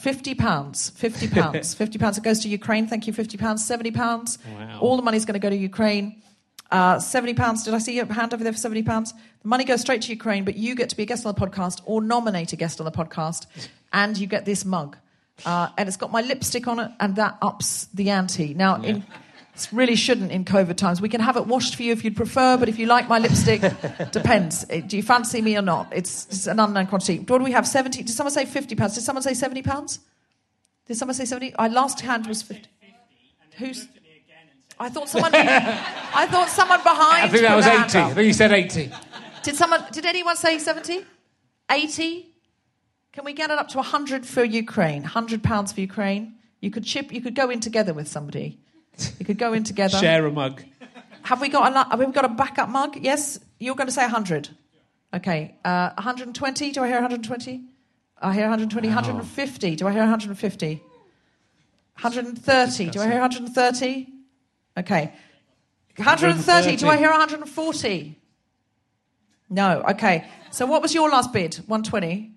fifty 0.00 0.34
pounds, 0.34 0.88
fifty 0.90 1.28
pounds, 1.28 1.74
fifty 1.82 1.98
pounds. 1.98 2.16
It 2.16 2.24
goes 2.24 2.40
to 2.40 2.48
Ukraine. 2.48 2.86
Thank 2.86 3.06
you. 3.06 3.12
Fifty 3.12 3.36
pounds, 3.36 3.62
seventy 3.66 3.90
pounds. 3.90 4.38
Wow. 4.58 4.78
All 4.80 4.96
the 4.96 5.02
money's 5.02 5.26
going 5.26 5.34
to 5.34 5.38
go 5.38 5.50
to 5.50 5.56
Ukraine. 5.56 6.22
Uh, 6.70 7.00
seventy 7.00 7.34
pounds. 7.34 7.64
Did 7.64 7.74
I 7.74 7.78
see 7.78 7.96
your 7.96 8.06
hand 8.06 8.32
over 8.32 8.44
there 8.44 8.52
for 8.52 8.58
seventy 8.58 8.82
pounds? 8.82 9.12
The 9.42 9.48
money 9.48 9.64
goes 9.64 9.80
straight 9.80 10.02
to 10.02 10.10
Ukraine, 10.10 10.44
but 10.44 10.56
you 10.56 10.74
get 10.74 10.88
to 10.90 10.96
be 10.96 11.02
a 11.02 11.06
guest 11.06 11.26
on 11.26 11.34
the 11.34 11.40
podcast 11.40 11.80
or 11.84 12.00
nominate 12.00 12.52
a 12.52 12.56
guest 12.56 12.80
on 12.80 12.84
the 12.84 12.92
podcast, 12.92 13.46
and 13.92 14.16
you 14.16 14.26
get 14.26 14.44
this 14.44 14.64
mug. 14.64 14.96
Uh, 15.44 15.68
and 15.78 15.88
it's 15.88 15.96
got 15.96 16.12
my 16.12 16.20
lipstick 16.20 16.68
on 16.68 16.78
it, 16.78 16.90
and 17.00 17.16
that 17.16 17.38
ups 17.42 17.86
the 17.94 18.10
ante. 18.10 18.54
Now, 18.54 18.76
in, 18.82 18.98
it 19.54 19.68
really 19.72 19.96
shouldn't 19.96 20.30
in 20.30 20.44
COVID 20.44 20.76
times. 20.76 21.00
We 21.00 21.08
can 21.08 21.20
have 21.20 21.36
it 21.36 21.46
washed 21.46 21.74
for 21.74 21.82
you 21.82 21.92
if 21.92 22.04
you'd 22.04 22.14
prefer, 22.14 22.56
but 22.56 22.68
if 22.68 22.78
you 22.78 22.86
like 22.86 23.08
my 23.08 23.18
lipstick, 23.18 23.62
depends. 24.12 24.64
Uh, 24.70 24.80
Do 24.86 24.96
you 24.96 25.02
fancy 25.02 25.40
me 25.42 25.56
or 25.56 25.62
not? 25.62 25.88
It's, 25.92 26.26
it's 26.26 26.46
an 26.46 26.60
unknown 26.60 26.86
quantity. 26.86 27.18
What 27.18 27.38
do 27.38 27.44
we 27.44 27.52
have? 27.52 27.66
Seventy? 27.66 28.02
Did 28.02 28.14
someone 28.14 28.32
say 28.32 28.44
fifty 28.44 28.74
pounds? 28.76 28.94
Did 28.94 29.02
someone 29.02 29.22
say 29.22 29.34
seventy 29.34 29.62
pounds? 29.62 29.98
Did 30.86 30.96
someone 30.98 31.14
say 31.14 31.24
seventy? 31.24 31.54
Our 31.54 31.68
last 31.68 32.00
hand 32.00 32.26
was 32.26 32.42
fifty. 32.42 32.68
Who's? 33.56 33.88
I 34.80 34.88
thought 34.88 35.08
someone. 35.10 35.32
I 35.34 36.26
thought 36.26 36.48
someone 36.48 36.82
behind. 36.82 37.24
I 37.24 37.28
think 37.28 37.42
that 37.42 37.54
was 37.54 37.66
80. 37.66 37.98
I 37.98 38.14
think 38.14 38.26
you 38.26 38.32
said 38.32 38.50
80. 38.50 38.90
Did 39.42 39.54
someone? 39.54 39.84
Did 39.92 40.06
anyone 40.06 40.36
say 40.36 40.58
seventy? 40.58 41.04
Eighty? 41.70 42.26
Can 43.12 43.24
we 43.24 43.32
get 43.32 43.50
it 43.50 43.58
up 43.58 43.68
to 43.68 43.82
hundred 43.82 44.26
for 44.26 44.44
Ukraine? 44.44 45.02
Hundred 45.02 45.42
pounds 45.42 45.72
for 45.72 45.80
Ukraine. 45.80 46.34
You 46.60 46.70
could 46.70 46.84
chip. 46.84 47.12
You 47.12 47.20
could 47.20 47.34
go 47.34 47.50
in 47.50 47.60
together 47.60 47.94
with 47.94 48.08
somebody. 48.08 48.58
You 49.18 49.24
could 49.24 49.38
go 49.38 49.52
in 49.52 49.64
together. 49.64 49.98
Share 49.98 50.26
a 50.26 50.30
mug. 50.32 50.62
Have 51.22 51.40
we 51.40 51.48
got 51.48 51.72
a? 51.72 51.90
Have 51.90 51.98
we 51.98 52.06
got 52.06 52.24
a 52.24 52.28
backup 52.28 52.68
mug? 52.68 52.96
Yes. 53.00 53.38
You're 53.58 53.74
going 53.74 53.86
to 53.88 53.92
say 53.92 54.08
hundred. 54.08 54.48
Okay. 55.12 55.54
Uh, 55.64 55.90
120. 55.94 56.72
Do 56.72 56.82
I 56.82 56.86
hear 56.86 56.96
120? 56.96 57.62
I 58.22 58.32
hear 58.32 58.42
120. 58.42 58.88
150. 58.88 59.76
Do 59.76 59.86
I 59.88 59.90
hear 59.92 60.00
150? 60.00 60.82
130. 61.94 62.90
Do 62.90 63.00
I 63.00 63.06
hear 63.06 63.20
130? 63.20 64.19
Okay. 64.78 65.12
130. 65.96 66.76
Do 66.76 66.88
I 66.88 66.96
hear 66.96 67.10
140? 67.10 68.18
No. 69.50 69.82
Okay. 69.90 70.24
So 70.50 70.66
what 70.66 70.82
was 70.82 70.94
your 70.94 71.10
last 71.10 71.32
bid? 71.32 71.56
120 71.66 72.32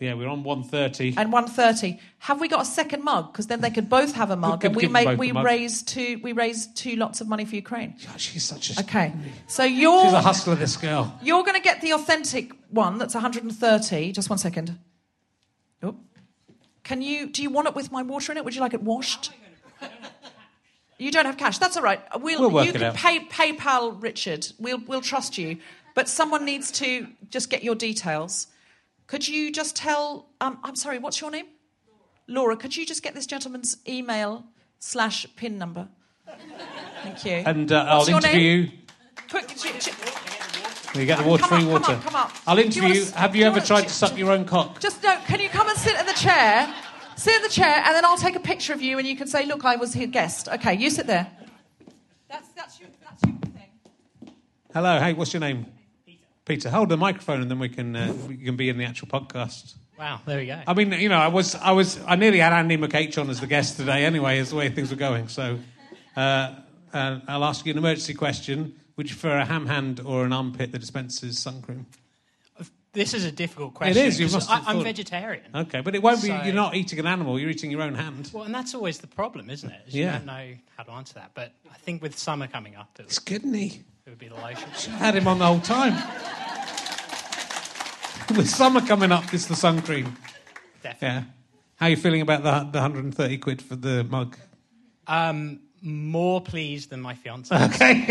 Yeah, 0.00 0.14
we're 0.14 0.28
on 0.28 0.42
130. 0.42 1.14
and 1.18 1.30
130. 1.32 2.00
Have 2.20 2.40
we 2.40 2.48
got 2.48 2.62
a 2.62 2.64
second 2.64 3.04
mug? 3.04 3.32
Because 3.32 3.46
then 3.46 3.60
they 3.60 3.70
could 3.70 3.88
both 3.88 4.14
have 4.14 4.30
a 4.30 4.36
mug, 4.36 4.60
could 4.62 4.68
and 4.68 4.76
we 4.76 4.82
give 4.82 4.88
them 4.88 4.92
make 4.94 5.06
both 5.06 5.18
we 5.18 5.30
a 5.30 5.34
mug. 5.34 5.44
raise 5.44 5.82
two 5.82 6.18
we 6.22 6.32
raise 6.32 6.66
two 6.68 6.96
lots 6.96 7.20
of 7.20 7.28
money 7.28 7.44
for 7.44 7.54
Ukraine. 7.56 7.94
God, 8.06 8.20
she's 8.20 8.44
such 8.44 8.76
a. 8.76 8.80
Okay. 8.80 9.12
So 9.46 9.62
you're 9.64 10.04
She's 10.04 10.12
a 10.14 10.22
hustler, 10.22 10.54
this 10.54 10.76
girl. 10.76 11.14
you're 11.22 11.44
going 11.44 11.56
to 11.56 11.62
get 11.62 11.80
the 11.82 11.92
authentic 11.92 12.52
one 12.70 12.98
that's 12.98 13.14
130. 13.14 14.12
Just 14.12 14.30
one 14.30 14.38
second. 14.38 14.78
Oh. 15.82 15.96
Can 16.82 17.02
you? 17.02 17.26
Do 17.28 17.42
you 17.42 17.50
want 17.50 17.68
it 17.68 17.74
with 17.74 17.92
my 17.92 18.02
water 18.02 18.32
in 18.32 18.38
it? 18.38 18.44
Would 18.44 18.54
you 18.54 18.62
like 18.62 18.74
it 18.74 18.82
washed? 18.82 19.30
You 21.00 21.10
don't 21.10 21.24
have 21.24 21.36
cash. 21.38 21.58
That's 21.58 21.76
all 21.76 21.82
right. 21.82 22.00
We'll, 22.20 22.40
We'll 22.40 22.50
work 22.50 22.64
you 22.66 22.70
it 22.70 22.74
can 22.74 22.82
out. 22.84 22.94
pay 22.94 23.20
PayPal 23.26 24.00
Richard. 24.02 24.46
We'll 24.58 24.80
we'll 24.86 25.00
trust 25.00 25.38
you. 25.38 25.56
But 25.94 26.08
someone 26.08 26.44
needs 26.44 26.70
to 26.72 27.06
just 27.30 27.48
get 27.50 27.64
your 27.64 27.74
details. 27.74 28.46
Could 29.06 29.26
you 29.26 29.50
just 29.50 29.74
tell? 29.76 30.28
Um, 30.40 30.58
I'm 30.62 30.76
sorry. 30.76 30.98
What's 30.98 31.20
your 31.20 31.30
name? 31.30 31.46
Laura. 32.28 32.56
Could 32.56 32.76
you 32.76 32.84
just 32.86 33.02
get 33.02 33.14
this 33.14 33.26
gentleman's 33.26 33.78
email 33.88 34.44
slash 34.78 35.26
pin 35.36 35.58
number? 35.58 35.88
Thank 37.02 37.24
you. 37.24 37.32
And 37.46 37.72
uh, 37.72 37.86
I'll 37.88 38.06
interview 38.08 38.38
name? 38.38 38.64
you. 38.66 38.70
Quick, 39.30 39.48
ch- 39.48 39.88
ch- 39.88 40.96
You 40.96 41.06
get 41.06 41.16
the 41.18 41.22
Come 41.22 41.26
water 41.30 41.44
up, 41.44 41.48
free 41.50 41.58
come 41.64 41.74
up, 41.82 42.02
come 42.04 42.14
up. 42.14 42.32
I'll 42.46 42.56
Do 42.56 42.60
you 42.62 42.66
interview 42.66 43.04
wanna. 43.04 43.16
Have 43.18 43.34
you 43.34 43.40
you 43.40 43.46
ever 43.46 43.54
wanna- 43.56 43.66
tried 43.66 43.82
to 43.84 43.88
suck 43.90 44.16
your 44.18 44.30
own 44.32 44.44
cock? 44.44 44.80
Just 44.80 45.02
no. 45.02 45.16
Can 45.26 45.40
you 45.40 45.48
come 45.48 45.68
and 45.68 45.78
sit 45.78 45.98
in 45.98 46.04
the 46.06 46.12
chair? 46.12 46.72
Sit 47.20 47.36
in 47.36 47.42
the 47.42 47.50
chair, 47.50 47.82
and 47.84 47.94
then 47.94 48.02
I'll 48.06 48.16
take 48.16 48.34
a 48.34 48.40
picture 48.40 48.72
of 48.72 48.80
you, 48.80 48.96
and 48.96 49.06
you 49.06 49.14
can 49.14 49.26
say, 49.26 49.44
"Look, 49.44 49.62
I 49.66 49.76
was 49.76 49.92
here 49.92 50.06
guest." 50.06 50.48
Okay, 50.48 50.72
you 50.72 50.88
sit 50.88 51.06
there. 51.06 51.26
That's 52.30 52.48
that's 52.56 52.80
your 52.80 52.88
that's 53.04 53.22
your 53.24 53.36
thing. 53.36 54.32
Hello, 54.72 54.98
hey, 54.98 55.12
what's 55.12 55.34
your 55.34 55.40
name? 55.40 55.66
Peter. 56.06 56.24
Peter, 56.46 56.70
hold 56.70 56.88
the 56.88 56.96
microphone 56.96 57.42
and 57.42 57.50
then 57.50 57.58
we 57.58 57.68
can 57.68 57.94
uh, 57.94 58.14
we 58.26 58.38
can 58.38 58.56
be 58.56 58.70
in 58.70 58.78
the 58.78 58.86
actual 58.86 59.08
podcast. 59.08 59.74
Wow, 59.98 60.20
there 60.24 60.38
we 60.38 60.46
go. 60.46 60.62
I 60.66 60.72
mean, 60.72 60.92
you 60.92 61.10
know, 61.10 61.18
I 61.18 61.28
was 61.28 61.54
I 61.56 61.72
was 61.72 62.00
I 62.06 62.16
nearly 62.16 62.38
had 62.38 62.54
Andy 62.54 62.78
McH 62.78 63.20
on 63.20 63.28
as 63.28 63.38
the 63.38 63.46
guest 63.46 63.76
today 63.76 64.06
anyway, 64.06 64.38
as 64.38 64.48
the 64.48 64.56
way 64.56 64.70
things 64.70 64.90
were 64.90 64.96
going. 64.96 65.28
So 65.28 65.58
uh, 66.16 66.54
uh, 66.94 67.18
I'll 67.28 67.44
ask 67.44 67.66
you 67.66 67.72
an 67.72 67.76
emergency 67.76 68.14
question. 68.14 68.80
Would 68.96 69.10
you 69.10 69.16
prefer 69.16 69.36
a 69.36 69.44
ham 69.44 69.66
hand 69.66 70.00
or 70.02 70.24
an 70.24 70.32
armpit 70.32 70.72
that 70.72 70.78
dispenses 70.78 71.38
sun 71.38 71.60
cream? 71.60 71.84
This 72.92 73.14
is 73.14 73.24
a 73.24 73.30
difficult 73.30 73.74
question. 73.74 73.96
It 73.96 74.06
is. 74.06 74.18
you 74.18 74.28
must 74.28 74.50
I, 74.50 74.62
I'm 74.66 74.82
vegetarian. 74.82 75.44
Okay, 75.54 75.80
but 75.80 75.94
it 75.94 76.02
won't 76.02 76.20
be. 76.22 76.28
So- 76.28 76.42
You're 76.42 76.54
not 76.54 76.74
eating 76.74 76.98
an 76.98 77.06
animal. 77.06 77.38
You're 77.38 77.50
eating 77.50 77.70
your 77.70 77.82
own 77.82 77.94
hand. 77.94 78.30
Well, 78.32 78.44
and 78.44 78.54
that's 78.54 78.74
always 78.74 78.98
the 78.98 79.06
problem, 79.06 79.48
isn't 79.48 79.70
it? 79.70 79.80
Is 79.88 79.94
Yeah. 79.94 80.06
You 80.06 80.12
don't 80.18 80.26
know 80.26 80.54
how 80.76 80.82
to 80.82 80.90
answer 80.92 81.14
that. 81.14 81.30
But 81.34 81.52
I 81.70 81.76
think 81.78 82.02
with 82.02 82.18
summer 82.18 82.48
coming 82.48 82.74
up, 82.74 82.90
it, 82.98 83.02
It's 83.04 83.20
good, 83.20 83.44
it 83.44 83.80
would 84.08 84.18
be 84.18 84.28
the 84.28 84.34
lotion. 84.34 84.68
I 84.92 84.96
had 84.96 85.14
him 85.14 85.28
on 85.28 85.38
the 85.38 85.46
whole 85.46 85.60
time. 85.60 85.94
With 88.36 88.48
summer 88.48 88.80
coming 88.80 89.10
up, 89.10 89.32
it's 89.34 89.46
the 89.46 89.56
sun 89.56 89.82
cream. 89.82 90.16
Definitely. 90.82 91.08
Yeah. 91.08 91.24
How 91.76 91.86
are 91.86 91.90
you 91.90 91.96
feeling 91.96 92.20
about 92.20 92.42
the, 92.44 92.70
the 92.70 92.78
130 92.78 93.38
quid 93.38 93.60
for 93.60 93.74
the 93.74 94.04
mug? 94.04 94.36
Um, 95.06 95.60
more 95.82 96.40
pleased 96.40 96.90
than 96.90 97.00
my 97.00 97.14
fiance. 97.14 97.54
Okay. 97.54 98.04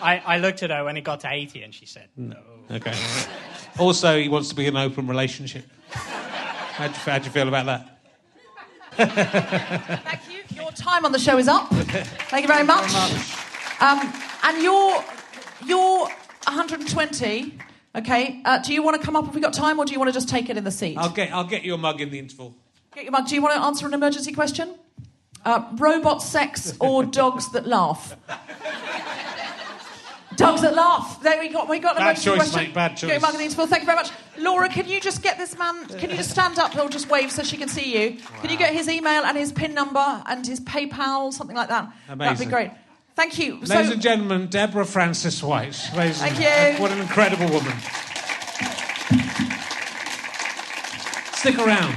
I, 0.00 0.22
I 0.24 0.38
looked 0.38 0.62
at 0.62 0.70
her 0.70 0.84
when 0.84 0.96
it 0.96 1.02
got 1.02 1.20
to 1.20 1.28
80 1.30 1.62
and 1.62 1.74
she 1.74 1.86
said, 1.86 2.08
no. 2.16 2.36
okay. 2.70 2.94
Also, 3.78 4.18
he 4.18 4.28
wants 4.28 4.48
to 4.48 4.54
be 4.54 4.66
in 4.66 4.76
an 4.76 4.82
open 4.82 5.06
relationship. 5.06 5.64
How'd 5.90 6.90
you, 6.90 6.96
how'd 6.96 7.24
you 7.24 7.30
feel 7.30 7.48
about 7.48 7.66
that? 7.66 7.92
Thank 10.04 10.20
you. 10.30 10.56
Your 10.56 10.70
time 10.72 11.04
on 11.04 11.12
the 11.12 11.18
show 11.18 11.36
is 11.38 11.48
up. 11.48 11.68
Thank 11.68 12.42
you 12.42 12.48
very 12.48 12.64
much. 12.64 12.90
Um, 13.80 14.12
and 14.44 14.62
you're 14.62 15.04
you're 15.66 16.08
120. 16.46 17.58
Okay. 17.96 18.40
Uh, 18.44 18.58
do 18.58 18.72
you 18.72 18.82
want 18.82 18.98
to 18.98 19.04
come 19.04 19.16
up 19.16 19.28
if 19.28 19.34
we 19.34 19.40
got 19.40 19.52
time, 19.52 19.78
or 19.78 19.84
do 19.84 19.92
you 19.92 19.98
want 19.98 20.08
to 20.08 20.14
just 20.14 20.28
take 20.28 20.48
it 20.48 20.56
in 20.56 20.64
the 20.64 20.70
seat? 20.70 20.96
I'll 20.96 21.10
get, 21.10 21.32
I'll 21.32 21.44
get 21.44 21.62
you 21.62 21.74
a 21.74 21.78
mug 21.78 22.00
in 22.00 22.10
the 22.10 22.18
interval. 22.18 22.54
Get 22.94 23.04
your 23.04 23.12
mug. 23.12 23.26
Do 23.28 23.34
you 23.34 23.42
want 23.42 23.54
to 23.54 23.62
answer 23.62 23.86
an 23.86 23.92
emergency 23.94 24.32
question? 24.32 24.74
Uh, 25.44 25.68
robot 25.76 26.22
sex 26.22 26.74
or 26.80 27.04
dogs 27.04 27.50
that 27.52 27.66
laugh? 27.66 28.16
Dogs 30.36 30.62
that 30.62 30.74
laugh. 30.74 31.22
There 31.22 31.38
we 31.40 31.48
got. 31.48 31.68
We 31.68 31.78
got 31.78 31.96
Bad 31.96 32.16
choice, 32.16 32.36
question. 32.36 32.60
mate, 32.64 32.74
bad 32.74 32.96
choice. 32.96 33.10
in 33.10 33.20
the. 33.20 33.66
Thank 33.66 33.82
you 33.82 33.86
very 33.86 33.96
much, 33.96 34.10
Laura. 34.38 34.68
Can 34.68 34.86
you 34.86 35.00
just 35.00 35.22
get 35.22 35.38
this 35.38 35.56
man? 35.58 35.86
Can 35.86 36.10
you 36.10 36.16
just 36.16 36.30
stand 36.30 36.58
up 36.58 36.76
or 36.76 36.88
just 36.88 37.08
wave 37.08 37.30
so 37.32 37.42
she 37.42 37.56
can 37.56 37.68
see 37.68 37.96
you? 37.98 38.18
Can 38.40 38.50
you 38.50 38.56
get 38.56 38.72
his 38.72 38.88
email 38.88 39.24
and 39.24 39.36
his 39.36 39.52
PIN 39.52 39.74
number 39.74 40.22
and 40.26 40.46
his 40.46 40.60
PayPal, 40.60 41.32
something 41.32 41.56
like 41.56 41.68
that? 41.68 41.90
Amazing. 42.08 42.18
That'd 42.18 42.38
be 42.46 42.52
great. 42.52 42.70
Thank 43.14 43.38
you. 43.38 43.54
Ladies 43.60 43.68
so, 43.86 43.92
and 43.94 44.02
gentlemen, 44.02 44.46
Deborah 44.48 44.84
Frances-White. 44.84 45.90
Ladies 45.96 46.20
and- 46.22 46.36
Thank 46.36 46.76
you. 46.76 46.82
What 46.82 46.92
an 46.92 47.00
incredible 47.00 47.46
woman. 47.48 47.72
Stick 51.34 51.58
around. 51.58 51.94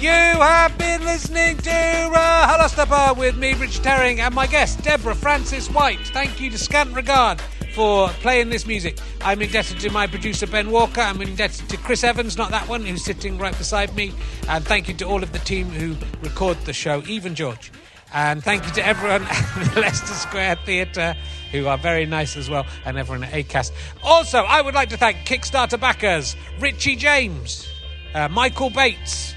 You 0.00 0.08
have 0.08 0.78
been 0.78 1.04
listening 1.04 1.58
to 1.58 1.70
Hello 1.70 3.12
with 3.12 3.36
me, 3.36 3.52
Rich 3.52 3.80
Herring, 3.80 4.18
and 4.20 4.34
my 4.34 4.46
guest, 4.46 4.82
Deborah 4.82 5.14
Frances-White. 5.14 6.00
Thank 6.14 6.40
you 6.40 6.48
to 6.50 6.56
Scant 6.56 6.94
Regard 6.94 7.38
for 7.74 8.08
playing 8.08 8.48
this 8.48 8.66
music. 8.66 8.98
I'm 9.20 9.42
indebted 9.42 9.78
to 9.80 9.90
my 9.90 10.06
producer, 10.06 10.46
Ben 10.46 10.70
Walker. 10.70 11.02
I'm 11.02 11.20
indebted 11.20 11.68
to 11.68 11.76
Chris 11.76 12.02
Evans, 12.02 12.38
not 12.38 12.50
that 12.50 12.66
one, 12.66 12.86
who's 12.86 13.04
sitting 13.04 13.36
right 13.36 13.56
beside 13.58 13.94
me. 13.94 14.14
And 14.48 14.64
thank 14.64 14.88
you 14.88 14.94
to 14.94 15.04
all 15.04 15.22
of 15.22 15.32
the 15.32 15.38
team 15.40 15.66
who 15.66 15.94
record 16.22 16.56
the 16.64 16.72
show, 16.72 17.02
even 17.06 17.34
George. 17.34 17.70
And 18.14 18.42
thank 18.42 18.64
you 18.64 18.72
to 18.72 18.86
everyone 18.86 19.24
at 19.28 19.74
the 19.74 19.80
Leicester 19.80 20.14
Square 20.14 20.60
Theatre, 20.64 21.14
who 21.52 21.66
are 21.66 21.76
very 21.76 22.06
nice 22.06 22.38
as 22.38 22.48
well, 22.48 22.64
and 22.86 22.96
everyone 22.96 23.24
at 23.24 23.34
Acast. 23.34 23.72
Also, 24.02 24.38
I 24.38 24.62
would 24.62 24.74
like 24.74 24.88
to 24.88 24.96
thank 24.96 25.18
Kickstarter 25.18 25.78
backers 25.78 26.36
Richie 26.58 26.96
James, 26.96 27.68
uh, 28.14 28.28
Michael 28.28 28.70
Bates, 28.70 29.34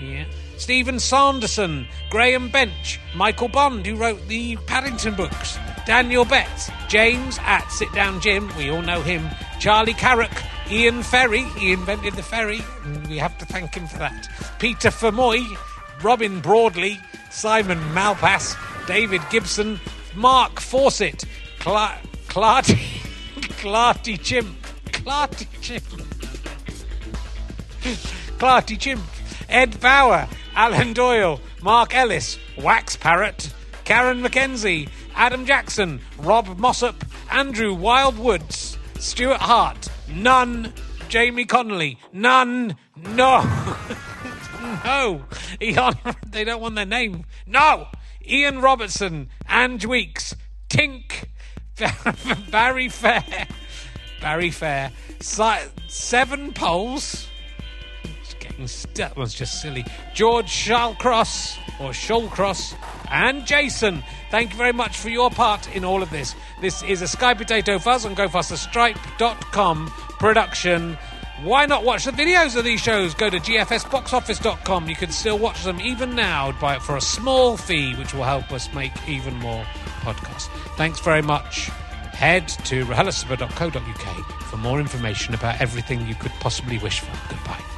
yeah. 0.00 0.24
Stephen 0.56 0.98
Sanderson, 0.98 1.86
Graham 2.10 2.48
Bench, 2.48 2.98
Michael 3.14 3.48
Bond, 3.48 3.86
who 3.86 3.96
wrote 3.96 4.26
the 4.26 4.56
Paddington 4.66 5.14
books, 5.14 5.58
Daniel 5.86 6.24
Betts, 6.24 6.70
James 6.88 7.38
at 7.42 7.66
Sit 7.68 7.92
Down 7.92 8.20
Jim, 8.20 8.50
we 8.56 8.70
all 8.70 8.82
know 8.82 9.00
him, 9.00 9.26
Charlie 9.60 9.94
Carrick, 9.94 10.32
Ian 10.70 11.02
Ferry, 11.02 11.44
he 11.56 11.72
invented 11.72 12.14
the 12.14 12.22
ferry, 12.22 12.60
and 12.84 13.06
we 13.06 13.18
have 13.18 13.38
to 13.38 13.46
thank 13.46 13.74
him 13.74 13.86
for 13.86 13.98
that. 13.98 14.28
Peter 14.58 14.90
Fermoy, 14.90 15.44
Robin 16.02 16.42
Broadley, 16.42 16.98
Simon 17.30 17.78
Malpass, 17.94 18.56
David 18.86 19.22
Gibson, 19.30 19.80
Mark 20.14 20.60
Fawcett, 20.60 21.24
Cla- 21.60 21.98
Clarty, 22.26 22.76
Clarty 23.62 24.20
Chimp, 24.20 24.56
Clarty 24.86 25.46
Chimp, 25.60 25.84
Clarty 28.38 28.78
Chimp, 28.78 29.02
Ed 29.48 29.80
Bauer, 29.80 30.28
Alan 30.54 30.92
Doyle, 30.92 31.40
Mark 31.62 31.94
Ellis, 31.94 32.38
Wax 32.58 32.96
Parrot, 32.96 33.52
Karen 33.84 34.22
McKenzie, 34.22 34.88
Adam 35.14 35.46
Jackson, 35.46 36.00
Rob 36.18 36.58
Mossop, 36.58 37.04
Andrew 37.30 37.74
Wildwoods, 37.74 38.76
Stuart 39.00 39.40
Hart, 39.40 39.88
none, 40.08 40.72
Jamie 41.08 41.46
Connolly, 41.46 41.98
none, 42.12 42.76
no, 42.96 43.42
no, 44.84 45.24
Ian, 45.62 45.94
they 46.26 46.44
don't 46.44 46.60
want 46.60 46.74
their 46.74 46.84
name, 46.86 47.24
no, 47.46 47.88
Ian 48.26 48.60
Robertson, 48.60 49.30
Ange 49.48 49.86
Weeks, 49.86 50.34
Tink, 50.68 51.24
Barry 52.50 52.88
Fair, 52.90 53.24
Barry 54.20 54.50
Fair, 54.50 54.92
si- 55.20 55.68
seven 55.86 56.52
polls. 56.52 57.28
St- 58.66 58.94
that 58.96 59.16
was 59.16 59.34
just 59.34 59.60
silly. 59.60 59.84
George 60.14 60.46
Shallcross 60.46 61.58
or 61.80 61.90
Shallcross 61.90 62.74
and 63.10 63.46
Jason. 63.46 64.02
Thank 64.30 64.52
you 64.52 64.56
very 64.56 64.72
much 64.72 64.96
for 64.96 65.08
your 65.08 65.30
part 65.30 65.74
in 65.74 65.84
all 65.84 66.02
of 66.02 66.10
this. 66.10 66.34
This 66.60 66.82
is 66.82 67.02
a 67.02 67.08
Sky 67.08 67.34
Potato 67.34 67.78
Fuzz 67.78 68.04
on 68.04 68.16
GoFasterStripe.com 68.16 69.86
production. 70.18 70.98
Why 71.42 71.66
not 71.66 71.84
watch 71.84 72.04
the 72.04 72.10
videos 72.10 72.56
of 72.56 72.64
these 72.64 72.80
shows? 72.80 73.14
Go 73.14 73.30
to 73.30 73.38
gfsboxoffice.com. 73.38 74.88
You 74.88 74.96
can 74.96 75.12
still 75.12 75.38
watch 75.38 75.62
them 75.62 75.80
even 75.80 76.16
now 76.16 76.50
by, 76.60 76.80
for 76.80 76.96
a 76.96 77.00
small 77.00 77.56
fee, 77.56 77.94
which 77.94 78.12
will 78.12 78.24
help 78.24 78.50
us 78.50 78.72
make 78.74 78.92
even 79.08 79.36
more 79.36 79.64
podcasts. 80.00 80.48
Thanks 80.76 80.98
very 80.98 81.22
much. 81.22 81.70
Head 82.12 82.48
to 82.48 82.84
rahelisabah.co.uk 82.86 84.42
for 84.42 84.56
more 84.56 84.80
information 84.80 85.34
about 85.34 85.60
everything 85.60 86.04
you 86.08 86.16
could 86.16 86.32
possibly 86.40 86.78
wish 86.78 86.98
for. 86.98 87.12
Goodbye. 87.32 87.77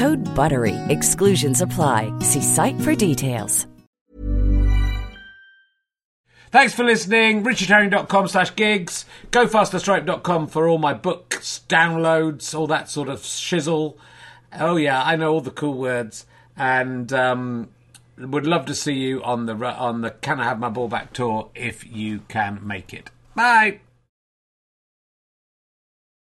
Code 0.00 0.24
BUTTERY. 0.34 0.76
Exclusions 0.88 1.60
apply. 1.60 2.10
See 2.20 2.40
site 2.40 2.80
for 2.80 2.94
details. 2.94 3.66
Thanks 6.50 6.72
for 6.72 6.84
listening. 6.84 7.44
richardherring.com 7.44 8.28
slash 8.28 8.56
gigs. 8.56 9.04
GoFasterStripe.com 9.30 10.46
for 10.46 10.68
all 10.68 10.78
my 10.78 10.94
books, 10.94 11.60
downloads, 11.68 12.54
all 12.58 12.66
that 12.68 12.88
sort 12.88 13.10
of 13.10 13.20
shizzle. 13.20 13.96
Oh, 14.58 14.76
yeah, 14.76 15.02
I 15.02 15.16
know 15.16 15.34
all 15.34 15.42
the 15.42 15.50
cool 15.50 15.74
words. 15.74 16.24
And 16.56 17.12
um, 17.12 17.68
would 18.16 18.46
love 18.46 18.64
to 18.66 18.74
see 18.74 18.94
you 18.94 19.22
on 19.22 19.44
the 19.44 19.54
on 19.54 20.00
the 20.00 20.12
Can 20.12 20.40
I 20.40 20.44
Have 20.44 20.58
My 20.58 20.70
Ball 20.70 20.88
Back 20.88 21.12
tour 21.12 21.50
if 21.54 21.86
you 21.86 22.20
can 22.26 22.66
make 22.66 22.94
it. 22.94 23.10
Bye. 23.34 23.80